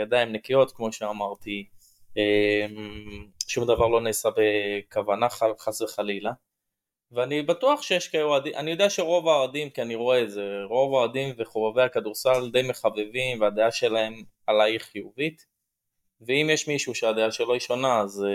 ידיים 0.01 0.31
נקיות, 0.31 0.71
כמו 0.71 0.91
שאמרתי, 0.91 1.65
שום 3.47 3.65
דבר 3.65 3.87
לא 3.87 4.01
נעשה 4.01 4.29
בכוונה 4.37 5.29
חס 5.59 5.81
וחלילה. 5.81 6.31
ואני 7.11 7.41
בטוח 7.41 7.81
שיש 7.81 8.07
כאלה 8.07 8.23
אוהדים, 8.23 8.53
אני 8.55 8.71
יודע 8.71 8.89
שרוב 8.89 9.27
האוהדים, 9.27 9.69
כי 9.69 9.81
אני 9.81 9.95
רואה 9.95 10.21
את 10.23 10.31
זה, 10.31 10.43
רוב 10.69 10.93
האוהדים 10.93 11.35
וחובבי 11.37 11.81
הכדורסל 11.81 12.51
די 12.51 12.61
מחבבים 12.69 13.41
והדעה 13.41 13.71
שלהם 13.71 14.23
עליי 14.47 14.79
חיובית 14.79 15.45
ואם 16.21 16.49
יש 16.53 16.67
מישהו 16.67 16.95
שהדעה 16.95 17.31
שלו 17.31 17.53
היא 17.53 17.59
שונה 17.59 17.99
אז 17.99 18.25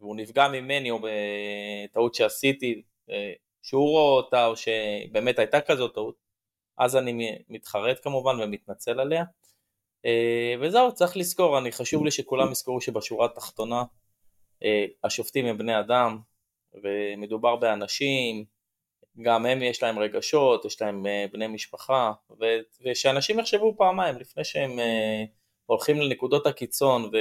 והוא 0.00 0.16
נפגע 0.16 0.48
ממני 0.48 0.90
או 0.90 0.98
בטעות 1.02 2.14
שעשיתי, 2.14 2.82
אה, 3.10 3.32
שהוא 3.62 3.90
רואה 3.90 4.02
אותה 4.02 4.46
או 4.46 4.56
שבאמת 4.56 5.38
הייתה 5.38 5.60
כזאת 5.60 5.94
טעות, 5.94 6.16
אז 6.78 6.96
אני 6.96 7.38
מתחרט 7.48 8.00
כמובן 8.02 8.40
ומתנצל 8.40 9.00
עליה. 9.00 9.24
אה, 10.04 10.54
וזהו, 10.60 10.94
צריך 10.94 11.16
לזכור, 11.16 11.58
אני 11.58 11.72
חשוב 11.72 12.04
לי 12.04 12.10
שכולם 12.10 12.52
יזכרו 12.52 12.80
שבשורה 12.80 13.26
התחתונה 13.26 13.84
אה, 14.64 14.84
השופטים 15.04 15.46
הם 15.46 15.58
בני 15.58 15.80
אדם 15.80 16.18
ומדובר 16.82 17.56
באנשים, 17.56 18.44
גם 19.22 19.46
הם 19.46 19.62
יש 19.62 19.82
להם 19.82 19.98
רגשות, 19.98 20.64
יש 20.64 20.82
להם 20.82 21.06
בני 21.32 21.46
משפחה, 21.46 22.12
ושאנשים 22.84 23.38
יחשבו 23.38 23.74
פעמיים 23.76 24.16
לפני 24.16 24.44
שהם 24.44 24.70
הולכים 25.66 26.00
לנקודות 26.00 26.46
הקיצון 26.46 27.10
ו... 27.12 27.16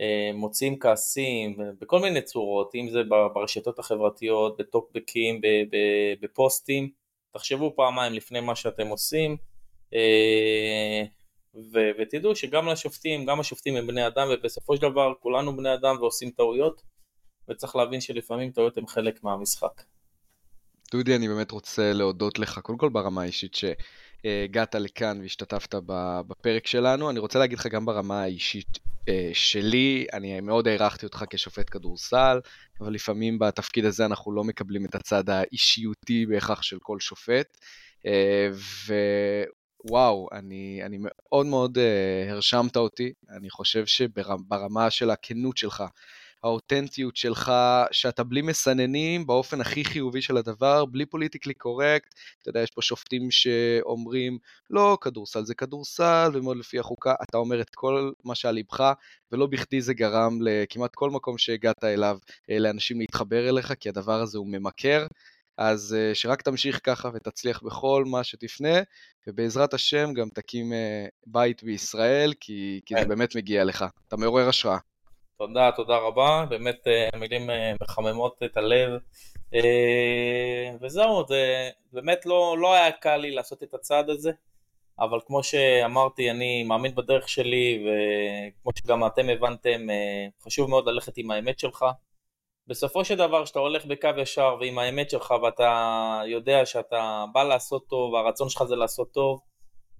אה, 0.00 0.76
כעסים 0.80 1.56
בכל 1.80 2.00
מיני 2.00 2.22
צורות, 2.22 2.74
אם 2.74 2.88
זה 2.90 3.02
ברשתות 3.34 3.78
החברתיות, 3.78 4.56
בטוקבקים, 4.56 5.40
בפוסטים, 6.20 6.90
תחשבו 7.32 7.72
פעמיים 7.76 8.12
לפני 8.12 8.40
מה 8.40 8.56
שאתם 8.56 8.86
עושים 8.86 9.36
אה, 9.94 11.02
ו- 11.54 11.90
ותדעו 11.98 12.36
שגם 12.36 12.68
לשופטים, 12.68 13.26
גם 13.26 13.40
השופטים 13.40 13.76
הם 13.76 13.86
בני 13.86 14.06
אדם 14.06 14.28
ובסופו 14.30 14.76
של 14.76 14.82
דבר 14.82 15.12
כולנו 15.20 15.56
בני 15.56 15.74
אדם 15.74 15.96
ועושים 16.00 16.30
טעויות 16.30 16.82
וצריך 17.50 17.76
להבין 17.76 18.00
שלפעמים 18.00 18.50
טעויות 18.50 18.78
הם 18.78 18.86
חלק 18.86 19.24
מהמשחק. 19.24 19.82
דודי, 20.92 21.16
אני 21.16 21.28
באמת 21.28 21.50
רוצה 21.50 21.92
להודות 21.92 22.38
לך, 22.38 22.58
קודם 22.58 22.78
כל 22.78 22.88
ברמה 22.88 23.22
האישית 23.22 23.54
שהגעת 23.54 24.74
לכאן 24.74 25.20
והשתתפת 25.22 25.74
בפרק 26.28 26.66
שלנו. 26.66 27.10
אני 27.10 27.18
רוצה 27.18 27.38
להגיד 27.38 27.58
לך 27.58 27.66
גם 27.66 27.86
ברמה 27.86 28.22
האישית 28.22 28.78
אה, 29.08 29.30
שלי, 29.32 30.06
אני 30.12 30.40
מאוד 30.40 30.68
הערכתי 30.68 31.06
אותך 31.06 31.24
כשופט 31.30 31.70
כדורסל, 31.70 32.40
אבל 32.80 32.92
לפעמים 32.92 33.38
בתפקיד 33.38 33.84
הזה 33.84 34.06
אנחנו 34.06 34.32
לא 34.32 34.44
מקבלים 34.44 34.84
את 34.84 34.94
הצד 34.94 35.30
האישיותי 35.30 36.26
בהכרח 36.26 36.62
של 36.62 36.78
כל 36.82 37.00
שופט. 37.00 37.58
אה, 38.06 38.48
ווואו, 39.84 40.28
אני, 40.32 40.80
אני 40.84 40.98
מאוד 41.00 41.46
מאוד 41.46 41.78
uh, 41.78 42.30
הרשמת 42.30 42.76
אותי, 42.76 43.12
אני 43.36 43.50
חושב 43.50 43.86
שברמה 43.86 44.90
של 44.90 45.10
הכנות 45.10 45.56
שלך, 45.56 45.84
האותנטיות 46.44 47.16
שלך, 47.16 47.52
שאתה 47.90 48.24
בלי 48.24 48.42
מסננים 48.42 49.26
באופן 49.26 49.60
הכי 49.60 49.84
חיובי 49.84 50.22
של 50.22 50.36
הדבר, 50.36 50.84
בלי 50.84 51.06
פוליטיקלי 51.06 51.54
קורקט. 51.54 52.14
אתה 52.42 52.48
יודע, 52.48 52.60
יש 52.60 52.70
פה 52.70 52.82
שופטים 52.82 53.30
שאומרים, 53.30 54.38
לא, 54.70 54.98
כדורסל 55.00 55.44
זה 55.44 55.54
כדורסל, 55.54 56.30
ומאוד 56.34 56.56
לפי 56.56 56.78
החוקה, 56.78 57.14
אתה 57.22 57.38
אומר 57.38 57.60
את 57.60 57.70
כל 57.74 58.12
מה 58.24 58.34
שעל 58.34 58.54
ליבך, 58.54 58.92
ולא 59.32 59.46
בכדי 59.46 59.80
זה 59.80 59.94
גרם 59.94 60.38
לכמעט 60.42 60.94
כל 60.94 61.10
מקום 61.10 61.38
שהגעת 61.38 61.84
אליו, 61.84 62.18
אה, 62.50 62.58
לאנשים 62.58 63.00
להתחבר 63.00 63.48
אליך, 63.48 63.72
כי 63.80 63.88
הדבר 63.88 64.20
הזה 64.20 64.38
הוא 64.38 64.46
ממכר. 64.46 65.06
אז 65.58 65.96
אה, 65.98 66.14
שרק 66.14 66.42
תמשיך 66.42 66.80
ככה 66.82 67.10
ותצליח 67.14 67.62
בכל 67.62 68.04
מה 68.06 68.24
שתפנה, 68.24 68.78
ובעזרת 69.26 69.74
השם 69.74 70.12
גם 70.12 70.28
תקים 70.28 70.72
אה, 70.72 71.06
בית 71.26 71.62
בישראל, 71.62 72.32
כי, 72.40 72.80
כי 72.86 72.94
זה 72.94 73.00
כן. 73.00 73.08
באמת 73.08 73.36
מגיע 73.36 73.64
לך. 73.64 73.84
אתה 74.08 74.16
מעורר 74.16 74.48
השראה. 74.48 74.78
תודה, 75.46 75.70
תודה 75.76 75.96
רבה, 75.96 76.44
באמת 76.48 76.86
אה, 76.86 77.18
מילים 77.18 77.50
אה, 77.50 77.72
מחממות 77.80 78.42
את 78.44 78.56
הלב. 78.56 78.90
אה, 79.54 80.70
וזהו, 80.80 81.26
זה 81.28 81.70
באמת 81.92 82.26
לא, 82.26 82.56
לא 82.58 82.74
היה 82.74 82.92
קל 82.92 83.16
לי 83.16 83.30
לעשות 83.30 83.62
את 83.62 83.74
הצעד 83.74 84.10
הזה, 84.10 84.30
אבל 84.98 85.18
כמו 85.26 85.42
שאמרתי, 85.42 86.30
אני 86.30 86.62
מאמין 86.62 86.94
בדרך 86.94 87.28
שלי, 87.28 87.86
וכמו 87.86 88.72
שגם 88.78 89.06
אתם 89.06 89.28
הבנתם, 89.28 89.86
חשוב 90.44 90.70
מאוד 90.70 90.88
ללכת 90.88 91.16
עם 91.16 91.30
האמת 91.30 91.58
שלך. 91.58 91.84
בסופו 92.66 93.04
של 93.04 93.16
דבר, 93.16 93.44
כשאתה 93.44 93.58
הולך 93.58 93.86
בקו 93.86 94.08
ישר 94.18 94.56
ועם 94.60 94.78
האמת 94.78 95.10
שלך 95.10 95.34
ואתה 95.42 96.20
יודע 96.26 96.66
שאתה 96.66 97.24
בא 97.32 97.42
לעשות 97.42 97.88
טוב 97.88 98.12
והרצון 98.12 98.48
שלך 98.48 98.64
זה 98.64 98.76
לעשות 98.76 99.12
טוב, 99.12 99.40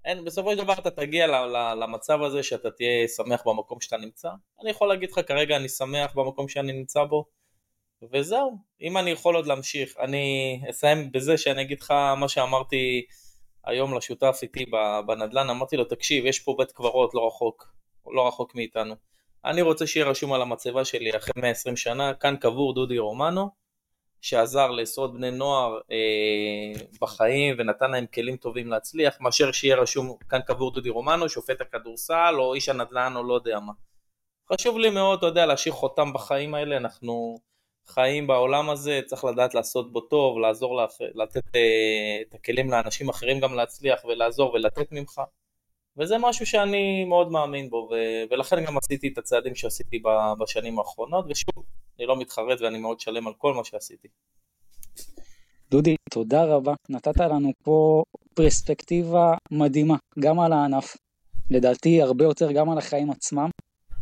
אין, 0.05 0.25
בסופו 0.25 0.53
של 0.53 0.59
דבר 0.59 0.73
אתה 0.73 0.91
תגיע 0.91 1.27
למצב 1.75 2.23
הזה 2.23 2.43
שאתה 2.43 2.71
תהיה 2.71 3.09
שמח 3.09 3.43
במקום 3.47 3.81
שאתה 3.81 3.97
נמצא. 3.97 4.29
אני 4.63 4.71
יכול 4.71 4.89
להגיד 4.89 5.11
לך 5.11 5.21
כרגע 5.27 5.57
אני 5.57 5.69
שמח 5.69 6.15
במקום 6.15 6.49
שאני 6.49 6.73
נמצא 6.73 7.05
בו, 7.05 7.25
וזהו. 8.13 8.59
אם 8.81 8.99
אני 8.99 9.11
יכול 9.11 9.37
עוד 9.37 9.47
להמשיך, 9.47 9.97
אני 10.01 10.61
אסיים 10.71 11.13
בזה 11.13 11.39
שאני 11.39 11.63
אגיד 11.63 11.81
לך 11.81 11.91
מה 11.91 12.29
שאמרתי 12.29 13.07
היום 13.65 13.97
לשותף 13.97 14.39
איתי 14.43 14.65
בנדל"ן, 15.07 15.51
אמרתי 15.51 15.77
לו 15.77 15.85
תקשיב, 15.85 16.27
יש 16.27 16.41
פה 16.41 16.55
בית 16.59 16.73
קברות 16.73 17.15
לא 17.15 17.27
רחוק, 17.27 17.75
לא 18.15 18.29
רחוק 18.29 18.55
מאיתנו. 18.55 18.95
אני 19.45 19.63
רוצה 19.63 19.87
שיהיה 19.87 20.07
רשום 20.07 20.33
על 20.33 20.43
המצבה 20.43 20.85
שלי 20.85 21.17
אחרי 21.17 21.43
120 21.43 21.77
שנה, 21.77 22.15
כאן 22.15 22.37
קבור 22.37 22.75
דודי 22.75 22.99
רומנו. 22.99 23.64
שעזר 24.25 24.71
לעשרות 24.71 25.15
בני 25.15 25.31
נוער 25.31 25.81
אה, 25.91 26.83
בחיים 27.01 27.55
ונתן 27.59 27.91
להם 27.91 28.07
כלים 28.07 28.37
טובים 28.37 28.69
להצליח, 28.69 29.21
מאשר 29.21 29.53
שיהיה 29.53 29.77
רשום 29.77 30.17
כאן 30.29 30.41
קבור 30.47 30.71
דודי 30.71 30.91
רומנו, 30.91 31.29
שופט 31.29 31.61
הכדורסל 31.61 32.35
או 32.39 32.55
איש 32.55 32.69
הנדל"ן 32.69 33.13
או 33.17 33.23
לא 33.25 33.35
יודע 33.35 33.59
מה. 33.61 33.73
חשוב 34.53 34.79
לי 34.79 34.91
מאוד, 34.91 35.19
אתה 35.19 35.27
יודע, 35.27 35.47
להשאיר 35.47 35.75
חותם 35.75 36.13
בחיים 36.13 36.55
האלה, 36.55 36.77
אנחנו 36.77 37.39
חיים 37.87 38.27
בעולם 38.27 38.71
הזה, 38.71 39.01
צריך 39.07 39.25
לדעת 39.25 39.55
לעשות 39.55 39.93
בו 39.93 40.01
טוב, 40.01 40.39
לעזור, 40.39 40.77
לאח... 40.77 40.91
לתת 41.15 41.57
אה, 41.57 42.23
את 42.29 42.35
הכלים 42.35 42.71
לאנשים 42.71 43.09
אחרים 43.09 43.41
גם 43.41 43.55
להצליח 43.55 44.05
ולעזור 44.05 44.55
ולתת 44.55 44.93
ממך. 44.93 45.21
וזה 45.99 46.19
משהו 46.19 46.47
שאני 46.47 47.05
מאוד 47.05 47.33
מאמין 47.33 47.71
בו, 47.71 47.89
ו... 47.91 47.95
ולכן 48.31 48.65
גם 48.65 48.79
עשיתי 48.79 49.09
את 49.09 49.19
הצעדים 49.19 49.55
שעשיתי 49.55 50.03
בשנים 50.39 50.79
האחרונות, 50.79 51.25
ושוב, 51.29 51.65
אני 51.99 52.07
לא 52.07 52.16
מתחרט 52.16 52.61
ואני 52.61 52.79
מאוד 52.79 53.01
שלם 53.01 53.27
על 53.27 53.33
כל 53.39 53.55
מה 53.55 53.65
שעשיתי. 53.65 54.09
דודי, 55.71 55.97
תודה 56.11 56.45
רבה. 56.45 56.75
נתת 56.89 57.16
לנו 57.16 57.53
פה 57.62 58.03
פרספקטיבה 58.35 59.35
מדהימה, 59.51 59.97
גם 60.19 60.41
על 60.41 60.53
הענף, 60.53 60.97
לדעתי 61.51 62.03
הרבה 62.03 62.25
יותר 62.25 62.53
גם 62.53 62.71
על 62.71 62.79
החיים 62.79 63.11
עצמם. 63.11 63.51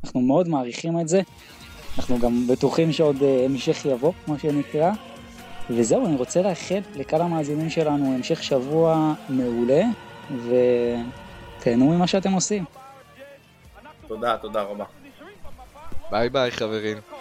אנחנו 0.04 0.20
מאוד 0.20 0.48
מעריכים 0.48 1.00
את 1.00 1.08
זה. 1.08 1.20
אנחנו 1.98 2.18
גם 2.18 2.46
בטוחים 2.46 2.92
שעוד 2.92 3.16
uh, 3.16 3.24
המשך 3.44 3.84
יבוא, 3.84 4.12
כמו 4.24 4.38
שנקרא. 4.38 4.92
וזהו, 5.70 6.06
אני 6.06 6.16
רוצה 6.16 6.42
לאחל 6.42 6.80
לקהל 6.94 7.20
המאזינים 7.22 7.70
שלנו 7.70 8.14
המשך 8.14 8.42
שבוע 8.42 9.14
מעולה, 9.28 9.82
ותהנו 11.62 11.90
ממה 11.90 12.06
שאתם 12.06 12.32
עושים. 12.32 12.64
תודה, 14.08 14.36
תודה 14.36 14.62
רבה. 14.62 14.84
ביי 16.10 16.30
ביי 16.30 16.50
חברים. 16.50 17.11